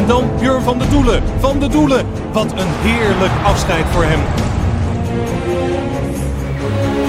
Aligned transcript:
En 0.00 0.06
dan 0.06 0.30
Björn 0.38 0.62
van 0.62 0.78
der 0.78 0.88
Doelen. 0.90 1.22
Van 1.40 1.60
der 1.60 1.70
Doelen. 1.70 2.06
Wat 2.32 2.52
een 2.52 2.68
heerlijk 2.80 3.32
afscheid 3.44 3.84
voor 3.92 4.04
hem. 4.04 4.20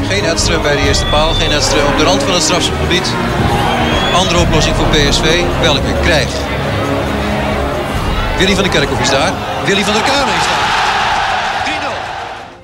Geen 0.10 0.24
Edström 0.24 0.62
bij 0.62 0.76
de 0.76 0.82
eerste 0.88 1.06
paal, 1.06 1.34
geen 1.34 1.52
Edström 1.52 1.86
op 1.92 1.98
de 1.98 2.04
rand 2.04 2.24
van 2.24 2.34
het 2.34 2.44
strafschopgebied. 2.44 3.14
Andere 4.14 4.40
oplossing 4.40 4.76
voor 4.76 4.86
PSV, 4.86 5.44
welke 5.62 5.94
krijgt. 6.02 6.38
Willy 8.38 8.54
van 8.54 8.64
der 8.64 8.72
Kerkhoff 8.72 9.02
is 9.02 9.10
daar, 9.10 9.34
Willy 9.66 9.84
van 9.84 9.94
der 9.94 10.04
Kamer 10.04 10.34
is 10.34 10.48
daar. 10.52 10.70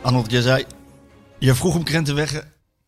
3-0. 0.02 0.06
Arnold, 0.06 0.32
jij 0.32 0.42
zei, 0.42 0.66
je 1.40 1.56
vroeg 1.56 1.76
om 1.76 1.84
Krentenwegge 1.84 2.40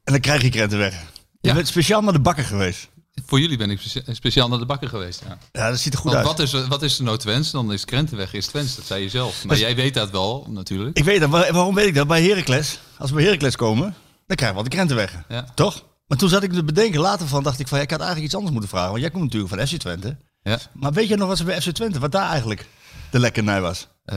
en 0.04 0.12
dan 0.14 0.20
krijg 0.20 0.42
je 0.42 0.50
Krentenwegge. 0.50 1.00
Je 1.42 1.48
Ja. 1.50 1.54
bent 1.54 1.68
speciaal 1.68 2.02
naar 2.02 2.14
de 2.14 2.20
bakker 2.20 2.44
geweest. 2.44 2.90
Voor 3.26 3.40
jullie 3.40 3.58
ben 3.58 3.70
ik 3.70 3.80
speciaal 4.12 4.48
naar 4.50 4.60
de 4.60 4.66
bakker 4.66 4.90
geweest. 4.90 5.22
Ja. 5.28 5.38
Ja, 5.52 5.70
dat 5.70 5.80
ziet 5.80 5.94
er 5.94 6.00
goed 6.00 6.14
Want 6.14 6.28
uit. 6.28 6.38
wat 6.38 6.48
is, 6.64 6.68
wat 6.68 6.82
is 6.84 6.98
er 6.98 7.04
nou 7.04 7.18
Twents? 7.18 7.52
Dan 7.52 7.74
is 7.74 7.86
Krentenweg 7.86 8.34
is 8.34 8.46
Twents, 8.48 8.76
dat 8.76 8.86
zei 8.86 9.04
je 9.04 9.10
zelf. 9.10 9.44
Maar 9.46 9.56
Dus- 9.56 9.66
jij 9.66 9.76
weet 9.76 9.94
dat 9.94 10.10
wel, 10.10 10.46
natuurlijk. 10.50 10.98
Ik 10.98 11.04
weet 11.04 11.20
dat. 11.20 11.30
Waar- 11.30 11.54
Waarom 11.54 11.76
weet 11.76 11.88
ik 11.88 11.96
dat? 11.96 12.08
Bij 12.08 12.24
Heracles, 12.24 12.80
als 12.98 13.10
we 13.10 13.16
bij 13.16 13.26
Heracles 13.26 13.56
komen, 13.56 13.96
dan 14.28 14.36
krijgen 14.38 14.48
we 14.48 14.54
wel 14.54 14.64
de 14.64 14.70
Krentenwegge. 14.76 15.24
Ja. 15.28 15.46
Toch? 15.56 15.84
Maar 16.08 16.18
toen 16.18 16.30
zat 16.30 16.44
ik 16.44 16.52
te 16.54 16.64
bedenken, 16.64 17.00
later 17.00 17.28
van 17.28 17.44
dacht 17.44 17.60
ik 17.60 17.68
van, 17.68 17.78
ja, 17.78 17.84
ik 17.84 17.90
had 17.90 18.00
eigenlijk 18.00 18.28
iets 18.28 18.36
anders 18.36 18.54
moeten 18.54 18.70
vragen. 18.72 18.90
Want 18.90 19.02
jij 19.02 19.12
komt 19.12 19.24
natuurlijk 19.24 19.54
van 19.54 19.68
FC 19.68 19.76
Twente. 19.76 20.18
Ja. 20.42 20.60
Maar 20.74 20.92
weet 20.94 21.08
je 21.08 21.16
nog 21.16 21.28
wat 21.28 21.38
ze 21.38 21.44
bij 21.44 21.62
FC 21.62 21.70
Twente, 21.70 22.00
wat 22.00 22.12
daar 22.12 22.30
eigenlijk 22.30 22.66
de 23.12 23.20
lekkernij 23.20 23.62
was? 23.62 23.88
Eh, 24.06 24.16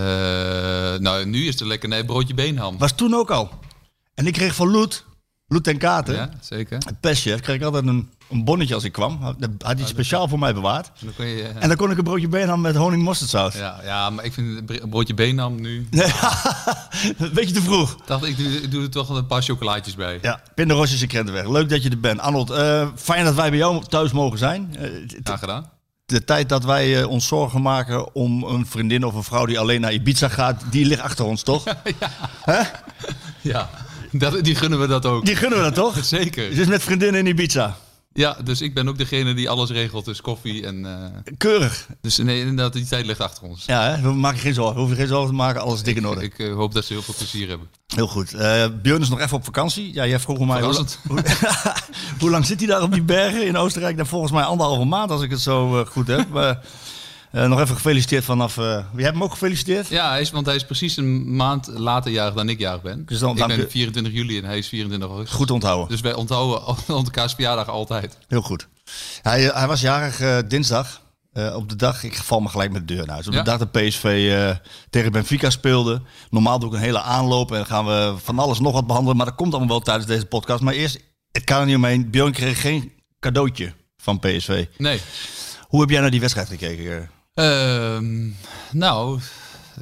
nou, 0.99 1.25
nu 1.27 1.47
is 1.47 1.59
het 1.59 1.69
lekker 1.69 1.89
nee, 1.89 2.05
broodje 2.05 2.35
beenham. 2.35 2.79
Was 2.79 2.93
toen 2.93 3.15
ook 3.15 3.31
al. 3.31 3.51
En 4.15 4.27
ik 4.27 4.33
kreeg 4.33 4.55
van 4.55 4.71
Loet, 4.71 5.05
Loet 5.47 5.65
ten 5.65 5.79
Katen, 5.79 6.15
Ja, 6.15 6.31
zeker. 6.41 6.79
het 6.87 7.01
pestchef, 7.01 7.41
kreeg 7.41 7.57
ik 7.57 7.63
altijd 7.63 7.87
een, 7.87 8.11
een 8.33 8.45
bonnetje 8.45 8.75
als 8.75 8.85
ik 8.85 8.93
kwam. 8.93 9.35
Dat 9.39 9.51
had 9.59 9.79
hij 9.79 9.89
speciaal 9.89 10.29
voor 10.29 10.39
mij 10.39 10.55
bewaard. 10.55 10.87
En 10.87 10.93
dan 11.05 11.15
kun 11.15 11.27
je, 11.27 11.43
En 11.43 11.69
dan 11.69 11.77
kon 11.77 11.91
ik 11.91 11.99
een 11.99 12.05
broodje 12.05 12.29
beenham 12.29 12.61
met 12.61 12.75
honing 12.77 13.03
mosterdsaus. 13.03 13.55
ja, 13.55 13.81
ja, 13.85 14.11
maar 14.11 14.25
ik 14.25 14.33
vind 14.33 14.67
br- 14.67 14.87
broodje 14.89 15.15
beenham 15.15 15.61
nu... 15.61 15.89
Beetje 17.35 17.55
te 17.55 17.63
vroeg. 17.63 17.97
Dacht, 18.07 18.25
ik 18.25 18.71
doe, 18.71 18.83
er 18.83 18.91
toch 18.91 19.09
een 19.09 19.27
paar 19.27 19.43
chocolaatjes 19.43 19.95
bij. 19.95 20.19
Ja, 20.23 20.41
Pinderosjes 20.55 21.03
in 21.03 21.09
Krentenweg. 21.09 21.49
Leuk 21.49 21.69
dat 21.69 21.83
je 21.83 21.91
er 21.91 22.01
bent. 22.01 22.21
Arnold, 22.21 22.51
eh, 22.51 22.89
fijn 22.97 23.25
dat 23.25 23.35
wij 23.35 23.49
bij 23.51 23.59
jou 23.59 23.85
thuis 23.89 24.13
mogen 24.13 24.39
zijn. 24.39 24.77
Eh, 24.79 24.89
Graag 25.23 25.39
gedaan. 25.39 25.71
de 26.07 26.25
tijd 26.25 26.49
dat 26.49 26.65
wij 26.65 27.01
eh, 27.01 27.09
ons 27.09 27.27
zorgen 27.27 27.63
maken 27.63 28.15
om 28.15 28.43
een 28.45 28.67
vriendin 28.67 29.05
of 29.05 29.15
een 29.15 29.23
vrouw 29.23 29.47
die 29.47 29.59
alleen 29.59 29.81
naar 29.81 29.93
Ibiza 29.93 30.29
gaat, 30.29 30.63
die 30.71 30.85
ligt 30.87 31.01
achter 31.01 31.25
ons, 31.25 31.43
toch? 31.43 31.65
Ja, 33.41 33.71
dat, 34.13 34.45
die 34.45 34.55
gunnen 34.55 34.81
we 34.81 34.87
dat 34.87 35.07
ook. 35.07 35.25
Die 35.25 35.37
gunnen 35.37 35.59
we 35.59 35.65
dat 35.65 35.75
toch? 35.75 36.05
Zeker. 36.19 36.51
Is 36.51 36.67
met 36.67 36.83
vriendinnen 36.83 37.21
in 37.21 37.27
Ibiza. 37.27 37.77
Ja, 38.15 38.37
dus 38.45 38.61
ik 38.61 38.75
ben 38.75 38.89
ook 38.89 38.99
degene 38.99 39.35
die 39.35 39.51
alles 39.51 39.71
regelt. 39.71 40.05
Dus 40.05 40.21
koffie 40.21 40.67
en... 40.67 40.87
eh, 40.87 41.33
Keurig. 41.37 41.89
dus 42.01 42.17
nee, 42.19 42.41
inderdaad, 42.41 42.73
die 42.73 42.87
tijd 42.87 43.07
ligt 43.07 43.21
achter 43.21 43.43
ons. 43.43 43.65
Ja, 43.65 43.83
hè? 43.91 44.01
we 44.03 44.13
maken 44.13 44.41
geen 44.41 44.55
zorgen. 44.55 44.75
We 44.75 44.81
hoeven 44.81 44.99
geen 44.99 45.07
zorgen 45.07 45.29
te 45.29 45.35
maken. 45.35 45.61
Alles 45.61 45.83
dik 45.83 45.97
in 45.97 46.07
orde. 46.07 46.23
Ik 46.23 46.39
eh, 46.39 46.55
hoop 46.55 46.75
dat 46.75 46.85
ze 46.85 46.93
heel 46.93 47.03
veel 47.03 47.15
plezier 47.17 47.49
hebben. 47.49 47.69
Heel 47.95 48.07
goed. 48.07 48.35
Eh 48.35 48.65
Björn 48.83 49.01
is 49.03 49.09
nog 49.09 49.21
even 49.21 49.37
op 49.37 49.45
vakantie. 49.45 49.95
Ja, 49.95 50.07
jij 50.07 50.21
vroeg 50.21 50.47
mij 50.47 50.63
hoe, 50.63 50.85
hoe, 51.09 51.23
hoe 52.21 52.31
lang 52.31 52.47
zit 52.47 52.59
hij 52.59 52.69
daar 52.69 52.83
op 52.83 52.93
die 52.93 53.03
bergen 53.03 53.47
in 53.47 53.57
Oostenrijk? 53.57 53.97
Nou, 53.97 54.09
volgens 54.09 54.33
mij 54.33 54.43
anderhalve 54.45 54.85
maand, 54.85 55.11
als 55.11 55.23
ik 55.23 55.31
het 55.31 55.41
zo 55.41 55.85
goed 55.85 56.07
heb. 56.07 56.27
Eh, 57.33 57.47
nog 57.49 57.61
even 57.61 57.75
gefeliciteerd 57.75 58.25
vanaf... 58.25 58.59
eh 58.59 58.85
wie 58.93 59.05
hebt 59.05 59.15
hem 59.17 59.23
ook 59.25 59.31
gefeliciteerd? 59.33 59.89
Ja, 59.89 60.09
hij 60.11 60.21
is, 60.21 60.31
want 60.31 60.47
hij 60.47 60.55
is 60.55 60.65
precies 60.65 60.97
een 60.97 61.37
maand 61.37 61.67
later 61.67 62.11
jarig 62.11 62.35
dan 62.35 62.49
ik 62.49 62.59
jarig 62.59 62.83
ben. 62.83 63.03
Dus 63.07 63.19
dan 63.19 63.31
ik 63.31 63.37
dank 63.37 63.51
ben 63.57 63.61
u. 63.61 63.71
24 63.71 64.13
juli 64.13 64.39
en 64.39 64.45
hij 64.45 64.59
is 64.59 64.69
24 64.69 65.09
augustus. 65.09 65.37
Goed 65.37 65.51
onthouden. 65.51 65.89
Dus 65.89 66.01
wij 66.01 66.15
onthouden 66.23 66.61
elkaars 66.87 67.33
verjaardag 67.33 67.69
altijd. 67.69 68.19
Heel 68.29 68.43
goed. 68.43 68.69
Hij, 69.23 69.49
eh, 69.49 69.57
hij 69.57 69.67
was 69.67 69.81
jarig 69.81 70.47
dinsdag. 70.47 71.01
op 71.55 71.69
de 71.69 71.77
dag, 71.77 72.03
ik 72.03 72.15
val 72.17 72.41
me 72.41 72.49
gelijk 72.49 72.73
met 72.73 72.89
de 72.89 72.95
deur 72.95 73.05
naar 73.07 73.15
huis. 73.15 73.27
Op 73.27 73.33
Ja. 73.33 73.43
de 73.43 73.51
dag 73.51 73.59
dat 73.59 73.73
PSV 73.73 74.45
tegen 74.91 75.13
Benfica 75.13 75.51
speelde. 75.51 76.03
Normaal 76.31 76.59
doe 76.59 76.69
ik 76.69 76.75
een 76.75 76.81
hele 76.83 77.01
aanloop 77.03 77.51
en 77.51 77.57
dan 77.57 77.67
gaan 77.67 77.87
we 77.87 78.15
van 78.23 78.39
alles 78.39 78.61
nog 78.61 78.73
wat 78.73 78.87
behandelen. 78.87 79.17
Maar 79.17 79.27
dat 79.27 79.35
komt 79.35 79.51
allemaal 79.51 79.69
wel 79.69 79.81
tijdens 79.81 80.07
deze 80.07 80.27
podcast. 80.27 80.61
Maar 80.63 80.75
eerst, 80.75 80.99
het 81.33 81.45
kan 81.45 81.61
er 81.61 81.67
niet 81.67 81.77
omheen. 81.77 82.11
Björn 82.11 82.33
kreeg 82.33 82.61
geen 82.61 82.93
cadeautje 83.21 83.73
van 83.97 84.19
PSV. 84.19 84.67
Nee. 84.79 85.01
Hoe 85.61 85.81
heb 85.81 85.91
jij 85.91 86.01
naar 86.01 86.11
die 86.11 86.21
wedstrijd 86.21 86.49
gekeken? 86.49 87.11
Ehm, 87.35 88.29
nou, 88.73 89.21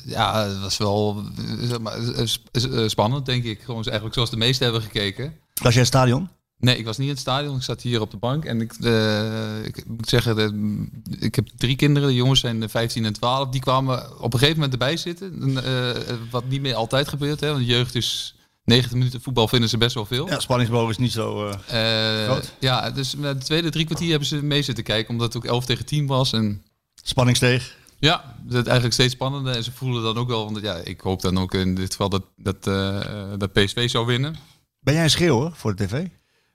ja, 0.05 0.47
het 0.49 0.61
was 0.61 0.77
wel 0.77 1.25
eh, 1.39 1.69
zeg 1.69 1.79
maar, 1.81 1.99
eh, 1.99 2.27
sp- 2.27 2.49
eh, 2.57 2.89
spannend, 2.89 3.27
denk 3.27 3.45
ik. 3.45 3.61
Gewoon 3.65 3.83
eigenlijk 3.85 4.15
zoals 4.15 4.31
de 4.31 4.37
meesten 4.37 4.65
hebben 4.65 4.83
gekeken. 4.83 5.25
Was 5.55 5.63
jij 5.63 5.73
in 5.73 5.79
het 5.79 5.87
stadion? 5.87 6.29
Nee, 6.59 6.79
ik 6.79 6.85
was 6.85 6.97
niet 6.99 7.07
in 7.07 7.13
het 7.13 7.23
stadion. 7.23 7.57
Ik 7.57 7.63
zat 7.63 7.83
hier 7.83 8.01
op 8.01 8.11
de 8.11 8.17
bank. 8.17 8.45
En 8.45 8.61
ik, 8.61 8.73
eh, 8.81 9.65
ik 9.65 9.85
moet 9.89 10.09
zeggen, 10.09 10.37
de, 10.37 10.87
ik 11.19 11.35
heb 11.35 11.49
drie 11.57 11.77
kinderen. 11.77 12.09
De 12.09 12.15
jongens 12.15 12.41
zijn 12.41 12.63
eh, 12.63 12.69
15 12.69 13.05
en 13.05 13.13
12. 13.13 13.49
Die 13.49 13.61
kwamen 13.61 14.21
op 14.23 14.33
een 14.33 14.39
gegeven 14.39 14.55
moment 14.61 14.73
erbij 14.73 14.97
zitten. 14.97 15.39
En, 15.43 15.65
eh, 15.65 16.15
wat 16.31 16.45
niet 16.49 16.61
meer 16.61 16.75
altijd 16.75 17.09
gebeurt. 17.09 17.41
Hè? 17.41 17.47
Want 17.47 17.59
de 17.59 17.65
jeugd 17.65 17.95
is 17.95 18.35
90 18.65 18.93
minuten 18.93 19.21
voetbal 19.21 19.49
vinden 19.49 19.69
ze 19.69 19.79
best 19.79 19.95
wel 19.95 20.07
veel. 20.07 20.29
Ja, 20.29 20.41
spanningsboog 20.41 20.91
is 20.91 20.99
niet 20.99 21.13
zo... 21.13 21.49
eh, 21.67 22.21
Eh, 22.23 22.25
Groot. 22.25 22.53
ja, 22.61 22.91
dus 22.91 23.17
met 23.17 23.39
de 23.41 23.45
tweede 23.45 23.71
drie 23.71 23.85
kwartier 23.85 24.11
hebben 24.11 24.29
ze 24.29 24.43
mee 24.43 24.63
zitten 24.63 24.85
kijken. 24.85 25.11
Omdat 25.11 25.33
het 25.33 25.37
ook 25.43 25.49
11 25.51 25.65
tegen 25.65 25.85
10 25.87 26.07
was. 26.07 26.33
En 26.33 26.63
spanning 27.03 27.37
steeg. 27.37 27.77
ja, 27.99 28.37
het 28.49 28.65
eigenlijk 28.67 28.95
steeds 28.95 29.13
spannender. 29.15 29.55
En 29.57 29.65
ze 29.65 29.73
voelen 29.73 30.03
dan 30.03 30.17
ook 30.19 30.29
wel, 30.29 30.45
want 30.53 30.61
ja, 30.65 30.75
ik 30.75 31.01
hoop 31.01 31.21
dan 31.21 31.39
ook 31.39 31.55
in 31.55 31.75
dit 31.75 31.91
geval 31.91 32.09
dat, 32.09 32.23
dat, 32.37 32.67
eh, 32.67 33.33
dat 33.39 33.53
PSV 33.53 33.91
zou 33.91 34.07
winnen. 34.07 34.37
Ben 34.81 34.95
jij 34.95 35.03
een 35.03 35.11
schreeuwer 35.11 35.53
voor 35.55 35.77
de 35.77 35.87
tv? 35.87 36.07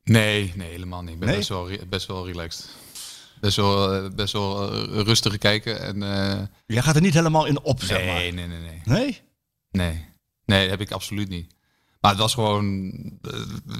Nee, 0.03 0.53
nee, 0.55 0.69
helemaal 0.71 1.01
niet. 1.01 1.13
Ik 1.13 1.19
ben 1.19 1.27
Nee? 1.27 1.37
best, 1.37 1.49
wel, 1.49 1.69
best 1.89 2.07
wel 2.07 2.25
relaxed. 2.27 2.69
Best 3.39 3.55
wel, 3.55 3.93
eh, 3.93 4.09
best 4.15 4.33
wel 4.33 4.71
eh, 4.71 5.01
rustig 5.01 5.37
kijken. 5.37 5.79
En, 5.81 5.99
Jij 6.65 6.81
gaat 6.81 6.95
er 6.95 7.01
niet 7.01 7.13
helemaal 7.13 7.45
in 7.45 7.61
op, 7.61 7.81
zeg 7.83 8.05
maar. 8.05 8.15
nee, 8.15 8.31
nee, 8.31 8.47
nee, 8.47 8.59
nee. 8.59 8.81
Nee? 8.85 9.21
Nee, 9.71 10.05
nee, 10.45 10.61
dat 10.61 10.69
heb 10.69 10.81
ik 10.81 10.91
absoluut 10.91 11.29
niet. 11.29 11.53
Maar 12.01 12.11
het 12.13 12.23
was 12.23 12.33
gewoon, 12.33 12.91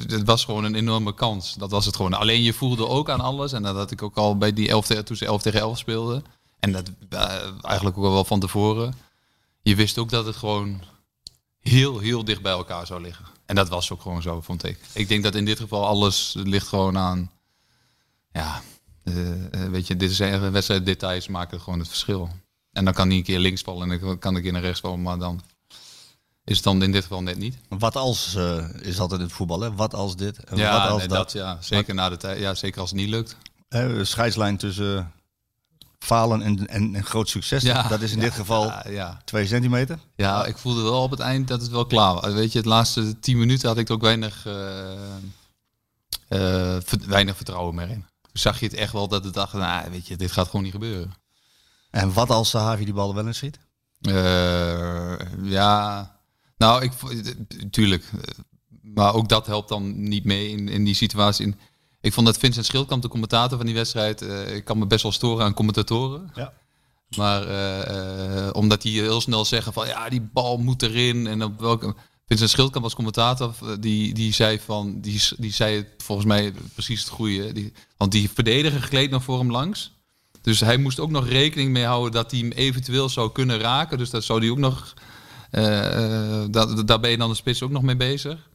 het 0.07 0.25
was 0.25 0.45
gewoon 0.45 0.63
een 0.63 0.75
enorme 0.75 1.13
kans. 1.13 1.53
Dat 1.53 1.71
was 1.71 1.85
het 1.85 1.95
gewoon. 1.95 2.13
Alleen 2.13 2.43
je 2.43 2.53
voelde 2.53 2.87
ook 2.87 3.09
aan 3.09 3.19
alles. 3.21 3.53
En 3.53 3.63
dat 3.63 3.75
had 3.75 3.91
ik 3.91 4.01
ook 4.01 4.15
al 4.17 4.37
bij 4.37 4.53
die 4.53 4.69
11 4.69 4.85
tegen, 4.85 5.05
toen 5.05 5.15
ze 5.15 5.25
11 5.25 5.41
tegen 5.41 5.59
11 5.59 5.77
speelden. 5.77 6.23
En 6.65 6.71
dat 6.71 6.91
eh, 7.09 7.51
eigenlijk 7.61 7.97
ook 7.97 8.03
wel 8.03 8.25
van 8.25 8.39
tevoren. 8.39 8.93
Je 9.61 9.75
wist 9.75 9.97
ook 9.97 10.09
dat 10.09 10.25
het 10.25 10.35
gewoon 10.35 10.81
heel, 11.59 11.99
heel 11.99 12.23
dicht 12.23 12.41
bij 12.41 12.51
elkaar 12.51 12.85
zou 12.85 13.01
liggen. 13.01 13.25
En 13.45 13.55
dat 13.55 13.69
was 13.69 13.91
ook 13.91 14.01
gewoon 14.01 14.21
zo, 14.21 14.41
vond 14.41 14.63
ik. 14.63 14.79
Ik 14.93 15.07
denk 15.07 15.23
dat 15.23 15.35
in 15.35 15.45
dit 15.45 15.59
geval 15.59 15.85
alles 15.85 16.33
ligt 16.37 16.67
gewoon 16.67 16.97
aan... 16.97 17.31
Ja, 18.31 18.61
eh, 19.03 19.45
eh, 19.53 19.71
weet 19.71 19.87
je, 19.87 19.95
dit 19.95 20.11
zijn 20.11 20.51
wedstrijddetails 20.51 21.27
maken 21.27 21.61
gewoon 21.61 21.79
het 21.79 21.87
verschil. 21.87 22.29
En 22.71 22.85
dan 22.85 22.93
kan 22.93 23.07
hij 23.07 23.17
een 23.17 23.23
keer 23.23 23.39
links 23.39 23.61
vallen 23.61 23.91
en 23.91 23.99
dan 23.99 24.19
kan 24.19 24.31
ik 24.31 24.37
een 24.37 24.43
keer 24.43 24.51
naar 24.51 24.61
rechts 24.61 24.79
vallen. 24.79 25.01
Maar 25.01 25.17
dan 25.17 25.41
is 26.43 26.55
het 26.55 26.63
dan 26.63 26.83
in 26.83 26.91
dit 26.91 27.01
geval 27.01 27.21
net 27.21 27.37
niet. 27.37 27.57
Wat 27.69 27.95
als 27.95 28.35
eh, 28.35 28.65
is 28.81 28.99
altijd 28.99 29.19
in 29.19 29.25
het 29.25 29.35
voetbal, 29.35 29.59
hè? 29.59 29.73
Wat 29.73 29.93
als 29.93 30.15
dit 30.15 30.43
en 30.43 30.57
Ja, 30.57 30.79
wat 30.79 30.89
als 30.89 30.99
nee, 30.99 31.07
dat. 31.07 31.17
dat, 31.17 31.31
ja, 31.31 31.57
zeker, 31.61 31.93
na 31.93 32.09
de 32.09 32.17
tijd, 32.17 32.39
ja, 32.39 32.53
zeker 32.53 32.81
als 32.81 32.89
het 32.89 32.99
niet 32.99 33.09
lukt. 33.09 33.37
Scheidslijn 34.01 34.57
tussen 34.57 35.13
falen 36.05 36.41
en, 36.41 36.67
en, 36.67 36.95
en 36.95 37.03
groot 37.03 37.29
succes. 37.29 37.63
Ja, 37.63 37.87
dat 37.87 38.01
is 38.01 38.11
in 38.11 38.17
ja, 38.17 38.23
dit 38.23 38.33
geval 38.33 38.65
Ja, 38.65 38.83
ja. 38.89 39.21
twee 39.25 39.47
centimeter. 39.47 39.99
ja, 40.15 40.45
ik 40.45 40.57
voelde 40.57 40.81
wel 40.81 41.03
op 41.03 41.11
het 41.11 41.19
eind 41.19 41.47
dat 41.47 41.61
het 41.61 41.71
wel 41.71 41.85
klaar 41.85 42.13
was. 42.13 42.33
Weet 42.33 42.51
je, 42.51 42.57
het 42.57 42.67
laatste 42.67 43.19
tien 43.19 43.37
minuten 43.37 43.67
had 43.67 43.77
ik 43.77 43.87
er 43.87 43.93
ook 43.93 44.01
weinig, 44.01 44.45
eh, 44.45 44.91
eh, 46.27 46.81
weinig 47.07 47.35
vertrouwen 47.35 47.75
meer 47.75 47.89
in. 47.89 48.05
Zag 48.33 48.59
je 48.59 48.65
het 48.65 48.75
echt 48.75 48.91
wel 48.91 49.07
dat 49.07 49.23
het 49.23 49.33
dacht, 49.33 49.53
nou, 49.53 49.91
weet 49.91 50.07
je, 50.07 50.15
dit 50.15 50.31
gaat 50.31 50.45
gewoon 50.45 50.63
niet 50.63 50.71
gebeuren. 50.71 51.13
En 51.91 52.13
wat 52.13 52.29
als 52.29 52.49
Sahavi 52.49 52.85
die 52.85 52.93
bal 52.93 53.15
wel 53.15 53.27
in 53.27 53.35
schiet? 53.35 53.59
Eh, 54.01 55.15
ja, 55.41 56.11
nou, 56.57 56.83
ik, 56.83 56.91
tuurlijk. 57.71 58.11
Maar 58.81 59.13
ook 59.13 59.29
dat 59.29 59.45
helpt 59.45 59.69
dan 59.69 60.03
niet 60.09 60.23
mee 60.23 60.49
in, 60.49 60.67
in 60.67 60.83
die 60.83 60.93
situatie. 60.95 61.55
Ik 62.05 62.13
vond 62.13 62.25
dat 62.25 62.37
Vincent 62.37 62.65
Schildkamp, 62.65 63.01
de 63.01 63.07
commentator 63.07 63.57
van 63.57 63.65
die 63.65 63.75
wedstrijd, 63.75 64.21
eh, 64.21 64.55
ik 64.55 64.65
kan 64.65 64.77
me 64.77 64.87
best 64.87 65.03
wel 65.03 65.11
storen 65.11 65.45
aan 65.45 65.53
commentatoren. 65.53 66.31
Ja. 66.33 66.53
Maar 67.17 67.47
eh, 67.47 68.47
eh, 68.47 68.55
omdat 68.55 68.81
die 68.81 69.01
heel 69.01 69.21
snel 69.21 69.45
zeggen 69.45 69.73
van 69.73 69.87
ja, 69.87 70.09
die 70.09 70.21
bal 70.21 70.57
moet 70.57 70.81
erin. 70.81 71.27
En 71.27 71.43
op 71.43 71.59
welke. 71.59 71.95
Vincent 72.27 72.49
Schildkamp 72.49 72.83
als 72.83 72.95
commentator, 72.95 73.53
die, 73.79 74.13
die 74.13 74.33
zei 74.33 74.59
van, 74.59 75.01
die, 75.01 75.21
die 75.37 75.53
zei 75.53 75.75
het 75.75 75.87
volgens 75.97 76.27
mij 76.27 76.53
precies 76.73 76.99
het 76.99 77.09
goede. 77.09 77.51
Die, 77.51 77.73
want 77.97 78.11
die 78.11 78.29
verdediger 78.33 78.81
gleed 78.81 79.09
nog 79.09 79.23
voor 79.23 79.39
hem 79.39 79.51
langs. 79.51 79.91
Dus 80.41 80.59
hij 80.59 80.77
moest 80.77 80.99
ook 80.99 81.09
nog 81.11 81.27
rekening 81.27 81.71
mee 81.71 81.85
houden 81.85 82.11
dat 82.11 82.31
hij 82.31 82.39
hem 82.39 82.51
eventueel 82.51 83.09
zou 83.09 83.31
kunnen 83.31 83.59
raken. 83.59 83.97
Dus 83.97 84.09
dat 84.09 84.23
zou 84.23 84.39
hij 84.39 84.49
ook 84.49 84.57
nog. 84.57 84.93
daar, 86.51 86.85
daar 86.85 86.99
ben 86.99 87.09
je 87.09 87.17
dan 87.17 87.29
de 87.29 87.35
spits 87.35 87.61
ook 87.61 87.71
nog 87.71 87.81
mee 87.81 87.97
bezig. 87.97 88.49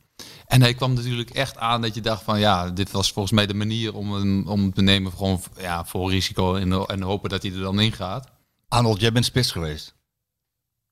En 0.51 0.61
hij 0.63 0.75
kwam 0.75 0.93
natuurlijk 0.93 1.31
echt 1.31 1.57
aan 1.57 1.81
dat 1.81 1.95
je 1.95 2.01
dacht 2.01 2.23
van 2.23 2.39
ja, 2.39 2.71
dit 2.71 2.91
was 2.91 3.13
volgens 3.13 3.35
mij 3.35 3.47
de 3.47 3.55
manier 3.55 3.95
om 3.95 4.13
hem, 4.13 4.47
om 4.49 4.61
hem 4.61 4.75
te 4.75 4.83
nemen. 4.83 5.13
Gewoon 5.13 5.41
ja, 5.61 5.85
voor 5.85 6.11
risico 6.11 6.55
en, 6.55 6.73
en 6.87 7.03
hopen 7.03 7.31
dat 7.31 7.43
hij 7.43 7.53
er 7.53 7.61
dan 7.61 7.81
in 7.81 7.93
gaat. 7.93 8.29
Arnold, 8.69 9.01
jij 9.01 9.13
bent 9.13 9.25
spits 9.25 9.51
geweest. 9.51 9.95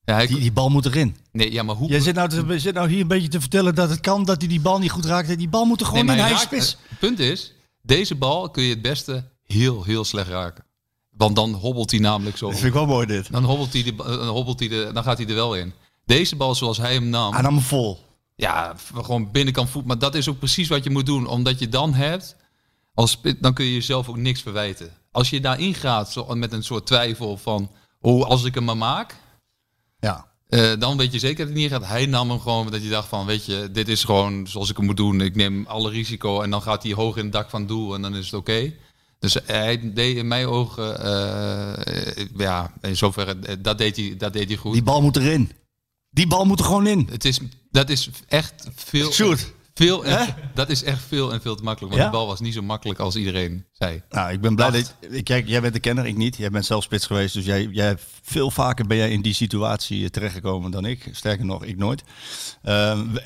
Ja, 0.05 0.15
hij, 0.15 0.27
Die, 0.27 0.39
die 0.39 0.53
bal 0.53 0.69
moet 0.69 0.87
erin. 0.87 1.17
nee, 1.33 1.53
ja 1.53 1.63
maar 1.63 1.75
hoe. 1.75 1.89
Jij 1.89 2.01
zit 2.01 2.15
nou, 2.15 2.29
te, 2.29 2.45
je 2.47 2.59
zit 2.59 2.75
nou 2.75 2.89
hier 2.89 3.01
een 3.01 3.09
beetje 3.09 3.29
te 3.29 3.41
vertellen 3.41 3.75
dat 3.75 3.91
het 3.91 4.01
kan, 4.01 4.25
dat 4.25 4.39
hij 4.41 4.49
die 4.49 4.61
bal 4.61 4.79
niet 4.79 4.91
goed 4.91 5.05
raakt. 5.05 5.39
Die 5.39 5.49
bal 5.49 5.65
moet 5.65 5.81
er 5.81 5.87
gewoon 5.87 6.05
Nee, 6.07 6.17
in, 6.17 6.23
hij 6.23 6.31
raakt- 6.31 6.43
spits. 6.45 6.77
Het 6.89 6.99
punt 6.99 7.19
is, 7.19 7.53
deze 7.83 8.15
bal 8.15 8.51
kun 8.51 8.63
je 8.63 8.71
het 8.71 8.83
beste 8.83 9.25
heel, 9.43 9.85
heel 9.85 10.05
slecht 10.05 10.29
raken. 10.29 10.65
Want 11.11 11.37
dan 11.37 11.53
hobbelt 11.53 11.91
hij 11.91 12.01
namelijk 12.01 12.37
zo. 12.37 12.47
Dat 12.47 12.55
vind 12.55 12.67
ik 12.69 12.73
wel 12.75 12.87
mooi 12.87 13.07
dit. 13.07 13.33
Dan 13.33 13.45
hobbelt 13.45 13.73
hij, 13.73 13.83
de, 13.83 13.95
dan 13.97 14.27
hobbelt 14.29 14.59
hij 14.59 14.69
de, 14.69 14.91
dan 14.93 15.03
gaat 15.03 15.19
hij 15.19 15.27
er 15.27 15.35
wel 15.35 15.55
in. 15.57 15.73
Deze 16.05 16.37
bal 16.37 16.55
zoals 16.55 16.79
hij 16.79 16.93
hem 16.93 17.09
nam, 17.09 17.33
Hij 17.33 17.43
nam 17.43 17.55
hem 17.55 17.63
vol. 17.63 18.07
ja, 18.39 18.75
gewoon 18.95 19.31
binnenkant 19.31 19.71
voet. 19.71 19.85
Maar 19.87 19.99
dat 19.99 20.15
is 20.15 20.29
ook 20.29 20.39
precies 20.39 20.69
wat 20.69 20.85
je 20.85 20.91
moet 20.91 21.07
doen. 21.07 21.27
Omdat 21.27 21.59
je 21.59 21.69
dan 21.69 21.95
hebt, 21.95 22.37
als 22.95 23.21
dan 23.41 23.55
kun 23.55 23.65
je 23.65 23.73
jezelf 23.73 24.09
ook 24.09 24.17
niks 24.17 24.43
verwijten. 24.43 24.91
Als 25.11 25.31
je 25.31 25.41
daarin 25.41 25.75
gaat 25.75 26.13
zo, 26.13 26.25
met 26.35 26.53
een 26.53 26.63
soort 26.65 26.87
twijfel 26.87 27.37
van, 27.37 27.71
oh, 28.01 28.25
als 28.25 28.45
ik 28.45 28.55
hem 28.55 28.65
maar 28.65 28.77
maak, 28.77 29.17
Ja. 30.01 30.27
eh, 30.49 30.73
dan 30.79 30.97
weet 30.97 31.13
je 31.13 31.19
zeker 31.19 31.39
dat 31.39 31.47
het 31.47 31.57
niet 31.57 31.71
gaat. 31.71 31.87
Hij 31.87 32.07
nam 32.07 32.31
hem 32.31 32.41
gewoon 32.41 32.71
dat 32.71 32.83
je 32.83 32.89
dacht 32.89 33.09
van, 33.09 33.27
weet 33.27 33.45
je, 33.45 33.69
dit 33.73 33.89
is 33.89 34.05
gewoon 34.05 34.47
zoals 34.47 34.71
ik 34.71 34.77
hem 34.77 34.87
moet 34.87 34.97
doen. 34.97 35.21
Ik 35.21 35.35
neem 35.37 35.67
alle 35.67 35.91
risico 35.91 36.43
en 36.43 36.51
dan 36.51 36.63
gaat 36.63 36.83
hij 36.83 36.93
hoog 36.93 37.17
in 37.17 37.23
het 37.25 37.33
dak 37.33 37.51
van 37.51 37.67
doel 37.67 37.95
en 37.95 38.03
dan 38.03 38.17
is 38.17 38.25
het 38.25 38.35
oké. 38.35 38.73
Dus 39.19 39.37
hij 39.45 39.93
deed 39.95 40.17
in 40.17 40.29
mijn 40.29 40.47
ogen, 40.47 41.01
eh, 41.03 42.27
ja, 42.37 42.73
in 42.81 42.97
zoverre, 42.97 43.37
eh, 43.43 43.57
dat 43.59 43.79
deed 43.79 43.97
hij, 43.97 44.15
dat 44.19 44.33
deed 44.33 44.49
hij 44.49 44.57
goed. 44.57 44.73
Die 44.73 44.83
bal 44.83 45.03
moet 45.03 45.17
erin. 45.17 45.51
Die 46.11 46.27
bal 46.27 46.45
moet 46.45 46.59
er 46.59 46.65
gewoon 46.65 46.87
in. 46.87 47.09
Het 47.11 47.25
is, 47.25 47.41
dat 47.71 47.91
is 47.91 48.11
echt 48.29 48.69
veel. 48.75 49.13
Sjoerd. 49.13 49.53
Veel 49.75 50.05
en, 50.05 50.35
dat 50.55 50.69
is 50.69 50.83
echt 50.83 51.03
veel 51.09 51.33
en 51.33 51.41
veel 51.41 51.55
te 51.57 51.63
makkelijk. 51.63 51.93
Want 51.95 52.05
Ja? 52.05 52.11
die 52.11 52.19
bal 52.19 52.27
was 52.29 52.41
niet 52.41 52.55
zo 52.55 52.63
makkelijk 52.63 52.99
als 52.99 53.17
iedereen 53.17 53.65
zei. 53.73 54.03
Nou, 54.11 54.33
ik 54.33 54.41
ben 54.41 54.55
blij 54.55 54.71
Dacht. 54.71 54.95
dat... 55.01 55.13
ik- 55.13 55.25
Kijk, 55.25 55.49
jij 55.49 55.61
bent 55.61 55.75
de 55.75 55.81
kenner, 55.81 56.07
ik 56.07 56.17
niet. 56.17 56.37
Jij 56.37 56.51
bent 56.51 56.67
zelf 56.67 56.83
spits 56.85 57.07
geweest, 57.07 57.35
dus 57.35 57.45
jij, 57.45 57.69
jij 57.73 57.97
veel 58.23 58.51
vaker 58.51 58.87
ben 58.87 58.97
jij 58.97 59.11
in 59.11 59.23
die 59.23 59.35
situatie 59.35 60.03
eh, 60.05 60.09
terechtgekomen 60.11 60.71
dan 60.71 60.85
ik. 60.85 61.09
Sterker 61.13 61.45
nog, 61.45 61.65
ik 61.65 61.77
nooit. 61.77 62.03
Ehm, 62.63 63.11
we- 63.13 63.23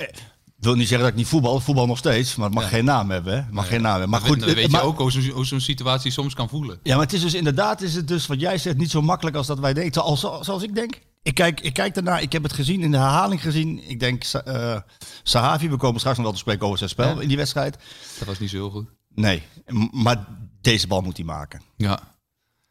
ik 0.57 0.69
wil 0.69 0.75
niet 0.75 0.89
zeggen 0.89 0.99
dat 1.07 1.09
ik 1.17 1.21
niet 1.23 1.29
voetbal, 1.29 1.61
voetbal 1.61 1.87
nog 1.87 1.99
steeds, 1.99 2.35
maar 2.37 2.47
het 2.47 2.55
mag 2.55 2.65
Ja. 2.65 2.69
geen 2.71 2.85
naam 2.85 3.11
hebben. 3.11 3.33
Hè? 3.33 3.39
Het 3.39 3.51
mag 3.53 3.69
geen 3.69 3.83
naam 3.83 3.91
hebben. 3.91 4.11
Maar 4.11 4.21
goed, 4.21 4.41
dan 4.41 4.55
weet 4.55 4.71
maar- 4.71 4.81
je 4.81 4.87
ook 4.87 4.99
hoe 4.99 5.11
zo'n 5.13 5.29
hoe 5.31 5.47
zo'n 5.47 5.61
situatie 5.61 6.11
soms 6.11 6.35
kan 6.35 6.49
voelen. 6.49 6.79
Ja, 6.83 6.95
maar 6.97 7.05
het 7.05 7.13
is 7.15 7.21
dus 7.21 7.35
inderdaad, 7.35 7.81
is 7.83 7.95
het 7.95 8.09
dus 8.09 8.27
wat 8.27 8.41
jij 8.41 8.59
zegt, 8.59 8.77
niet 8.77 8.91
zo 8.91 9.03
makkelijk 9.03 9.37
als 9.37 9.47
dat 9.47 9.59
wij 9.59 9.73
denken. 9.75 9.93
Zoals, 9.93 10.47
zoals 10.47 10.63
ik 10.63 10.75
denk. 10.75 11.01
Ik 11.23 11.35
kijk, 11.35 11.61
ik 11.61 11.73
kijk 11.73 11.95
daarnaar, 11.95 12.23
ik 12.23 12.33
heb 12.33 12.43
het 12.43 12.53
gezien, 12.53 12.83
in 12.83 12.91
de 12.91 12.97
herhaling 12.97 13.43
gezien. 13.43 13.89
Ik 13.89 14.01
denk, 14.01 14.25
eh, 14.25 14.81
Sahavi, 15.23 15.69
we 15.71 15.77
komen 15.77 15.99
straks 15.99 16.17
nog 16.17 16.27
wel 16.27 16.35
te 16.35 16.41
spreken 16.41 16.67
over 16.67 16.79
zijn 16.79 16.91
spel 16.91 17.15
Ja. 17.15 17.21
in 17.21 17.29
die 17.29 17.37
wedstrijd. 17.37 17.79
Dat 18.19 18.29
was 18.29 18.39
niet 18.39 18.51
zo 18.51 18.57
heel 18.57 18.71
goed. 18.71 18.89
Nee, 19.15 19.43
maar 19.91 20.27
deze 20.61 20.87
bal 20.87 21.01
moet 21.01 21.17
hij 21.17 21.27
maken. 21.27 21.63
Ja. 21.77 22.17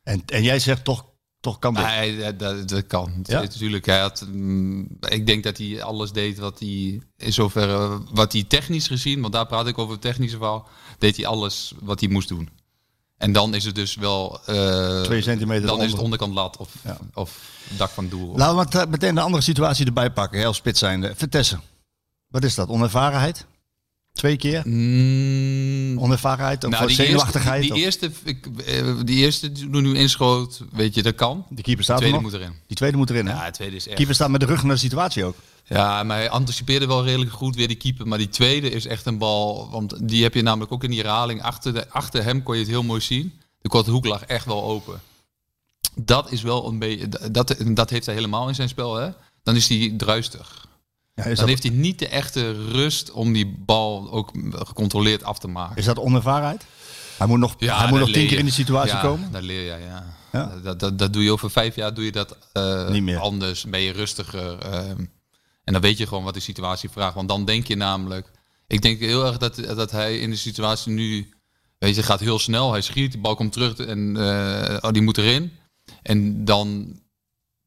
En, 0.03 0.23
en 0.25 0.43
jij 0.43 0.59
zegt 0.59 0.83
toch, 0.83 1.05
toch 1.39 1.59
kan 1.59 1.73
dit. 1.73 1.83
Nee, 1.85 2.35
dat, 2.35 2.69
dat, 2.69 2.87
kan. 2.87 3.19
Ja? 3.23 3.41
Natuurlijk, 3.41 3.85
hij 3.85 3.99
had, 3.99 4.27
mm, 4.31 4.97
ik 4.99 5.25
denk 5.25 5.43
dat 5.43 5.57
hij 5.57 5.83
alles 5.83 6.11
deed 6.11 6.37
wat 6.37 6.59
hij, 6.59 7.01
in 7.17 7.33
zoverre, 7.33 8.03
wat 8.13 8.33
hij 8.33 8.43
technisch 8.43 8.87
gezien, 8.87 9.21
want 9.21 9.33
daar 9.33 9.47
praat 9.47 9.67
ik 9.67 9.77
over 9.77 9.91
het 9.93 10.01
technische 10.01 10.37
verhaal, 10.37 10.67
deed 10.97 11.15
hij 11.17 11.25
alles 11.25 11.73
wat 11.79 11.99
hij 11.99 12.09
moest 12.09 12.27
doen. 12.27 12.49
En 13.21 13.31
dan 13.31 13.53
is 13.53 13.65
het 13.65 13.75
dus 13.75 13.95
wel... 13.95 14.39
eh, 14.45 15.01
Twee 15.01 15.21
centimeter 15.21 15.67
Dan 15.67 15.81
is 15.81 15.91
het 15.91 16.01
onderkant 16.01 16.33
lat 16.33 16.57
of, 16.57 16.69
Ja. 16.83 16.97
of 17.13 17.39
dak 17.77 17.89
van 17.89 18.07
doel. 18.09 18.35
Laten 18.35 18.79
we 18.81 18.87
meteen 18.89 19.15
de 19.15 19.21
andere 19.21 19.43
situatie 19.43 19.85
erbij 19.85 20.11
pakken, 20.11 20.39
hè, 20.39 20.45
als 20.45 20.57
spits 20.57 20.79
zijnde. 20.79 21.13
Vertessen. 21.15 21.61
Wat 22.27 22.43
is 22.43 22.55
dat? 22.55 22.67
Onervarenheid? 22.67 23.45
Twee 24.13 24.37
keer? 24.37 24.61
Mm, 24.65 25.99
Onervarenheid? 25.99 26.63
Of 26.63 26.71
nou, 26.71 26.87
die 26.87 26.95
zenuwachtigheid? 26.95 27.63
Eerste, 27.63 27.73
die, 27.73 27.83
eerste, 27.83 28.29
ik, 28.29 28.47
eh, 28.65 28.93
die 29.03 29.17
eerste 29.17 29.51
die 29.51 29.69
nu 29.69 29.95
inschoot, 29.95 30.61
weet 30.71 30.95
je, 30.95 31.03
dat 31.03 31.15
kan. 31.15 31.45
die 31.49 31.63
keeper 31.63 31.77
De 31.77 31.83
staat 31.83 31.99
er 31.99 32.07
tweede 32.07 32.21
moet 32.21 32.33
erin. 32.33 32.53
Die 32.67 32.77
tweede 32.77 32.97
moet 32.97 33.09
erin, 33.09 33.25
hè? 33.25 33.33
Ja, 33.33 33.45
de 33.45 33.51
tweede 33.51 33.75
is 33.75 33.87
echt... 33.87 33.95
keeper 33.95 34.15
staat 34.15 34.29
met 34.29 34.39
de 34.39 34.45
rug 34.45 34.63
naar 34.63 34.73
de 34.73 34.79
situatie 34.79 35.23
ook. 35.25 35.35
Ja, 35.63 36.03
maar 36.03 36.17
hij 36.17 36.29
anticipeerde 36.29 36.87
wel 36.87 37.03
redelijk 37.03 37.31
goed 37.31 37.55
weer 37.55 37.67
die 37.67 37.77
keeper. 37.77 38.07
Maar 38.07 38.17
die 38.17 38.29
tweede 38.29 38.69
is 38.69 38.85
echt 38.85 39.05
een 39.05 39.17
bal. 39.17 39.69
Want 39.69 40.07
die 40.07 40.23
heb 40.23 40.33
je 40.33 40.41
namelijk 40.41 40.71
ook 40.71 40.83
in 40.83 40.89
die 40.89 40.99
herhaling. 40.99 41.41
Achter, 41.41 41.73
de, 41.73 41.89
achter 41.89 42.23
hem 42.23 42.43
kon 42.43 42.55
je 42.55 42.61
het 42.61 42.69
heel 42.69 42.83
mooi 42.83 43.01
zien. 43.01 43.39
De 43.61 43.69
korte 43.69 43.91
hoek 43.91 44.05
lag 44.05 44.23
echt 44.23 44.45
wel 44.45 44.63
open. 44.63 45.01
Dat 45.95 46.31
is 46.31 46.41
wel 46.41 46.67
een 46.67 46.79
beetje. 46.79 47.09
Dat, 47.31 47.55
dat 47.67 47.89
heeft 47.89 48.05
hij 48.05 48.15
helemaal 48.15 48.47
in 48.47 48.55
zijn 48.55 48.69
spel. 48.69 48.95
Hè? 48.95 49.09
Dan 49.43 49.55
is 49.55 49.67
hij 49.67 49.93
druistig. 49.97 50.67
Ja, 51.13 51.23
Dan 51.23 51.35
dat, 51.35 51.47
heeft 51.47 51.63
hij 51.63 51.71
niet 51.71 51.99
de 51.99 52.07
echte 52.07 52.51
rust 52.51 53.11
om 53.11 53.33
die 53.33 53.55
bal 53.65 54.11
ook 54.11 54.31
gecontroleerd 54.51 55.23
af 55.23 55.39
te 55.39 55.47
maken. 55.47 55.75
is 55.75 55.85
dat 55.85 55.99
onervarenheid? 55.99 56.65
Hij 57.17 57.27
moet 57.27 57.39
nog, 57.39 57.55
hij 57.57 57.89
moet 57.89 57.99
nog 57.99 58.11
tien 58.11 58.27
keer 58.27 58.37
in 58.37 58.45
die 58.45 58.53
situatie 58.53 58.95
ja, 58.95 59.01
komen? 59.01 59.31
Daar 59.31 59.41
leer 59.41 59.61
je, 59.61 59.85
ja. 59.85 60.19
Ja? 60.31 60.59
Dat, 60.63 60.79
dat, 60.79 60.99
dat 60.99 61.13
doe 61.13 61.23
je 61.23 61.31
over 61.31 61.51
vijf 61.51 61.75
jaar, 61.75 61.93
doe 61.93 62.05
je 62.05 62.11
dat 62.11 62.37
eh, 62.53 62.89
Niet 62.89 63.03
meer. 63.03 63.19
anders, 63.19 63.63
ben 63.65 63.79
je 63.81 63.91
rustiger. 63.91 64.57
ehm, 64.59 65.05
en 65.63 65.73
dan 65.73 65.81
weet 65.81 65.97
je 65.97 66.07
gewoon 66.07 66.23
wat 66.23 66.33
de 66.33 66.39
situatie 66.39 66.89
vraagt. 66.89 67.15
Want 67.15 67.29
dan 67.29 67.45
denk 67.45 67.67
je 67.67 67.75
namelijk... 67.75 68.31
Ik 68.67 68.81
denk 68.81 68.99
heel 68.99 69.25
erg 69.25 69.37
dat, 69.37 69.55
dat 69.55 69.91
hij 69.91 70.19
in 70.19 70.29
de 70.29 70.35
situatie 70.35 70.91
nu... 70.91 71.33
Weet 71.77 71.95
je, 71.95 72.03
gaat 72.03 72.19
heel 72.19 72.39
snel. 72.39 72.71
Hij 72.71 72.81
schiet, 72.81 73.11
de 73.11 73.17
bal 73.17 73.35
komt 73.35 73.51
terug 73.51 73.77
en 73.77 74.17
eh, 74.17 74.77
oh, 74.81 74.91
die 74.91 75.01
moet 75.01 75.17
erin. 75.17 75.51
En 76.01 76.45
dan 76.45 76.99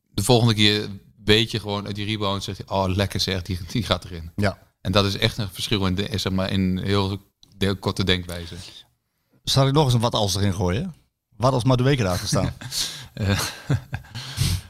de 0.09 0.23
volgende 0.23 0.55
keer 0.55 0.89
weet 1.25 1.51
je 1.51 1.61
gewoon 1.61 1.87
uit 1.87 1.95
die 1.95 2.07
rebound... 2.07 2.45
Zegt 2.45 2.59
hij, 2.59 2.77
oh 2.77 2.89
lekker 2.95 3.21
zeg, 3.21 3.43
die, 3.43 3.59
die 3.69 3.83
gaat 3.83 4.05
erin. 4.05 4.31
Ja. 4.37 4.59
En 4.81 4.93
dat 4.93 5.05
is 5.05 5.17
echt 5.19 5.39
een 5.39 5.49
verschil 5.53 5.87
in, 5.87 5.95
de, 5.95 6.09
zeg 6.19 6.33
maar, 6.33 6.51
in 6.51 6.79
heel, 6.79 7.19
heel 7.59 7.77
korte 7.77 8.05
denkwijze. 8.05 8.55
Zal 9.45 9.67
ik 9.67 9.73
nog 9.73 9.85
eens 9.85 9.95
een 9.95 10.01
wat 10.01 10.15
als 10.15 10.35
erin 10.37 10.55
gooien? 10.55 10.95
Wat 11.37 11.53
als 11.53 11.65
maar 11.65 11.77
de 11.77 11.97
daar 11.97 12.19
te 12.21 12.27
staan? 12.27 12.55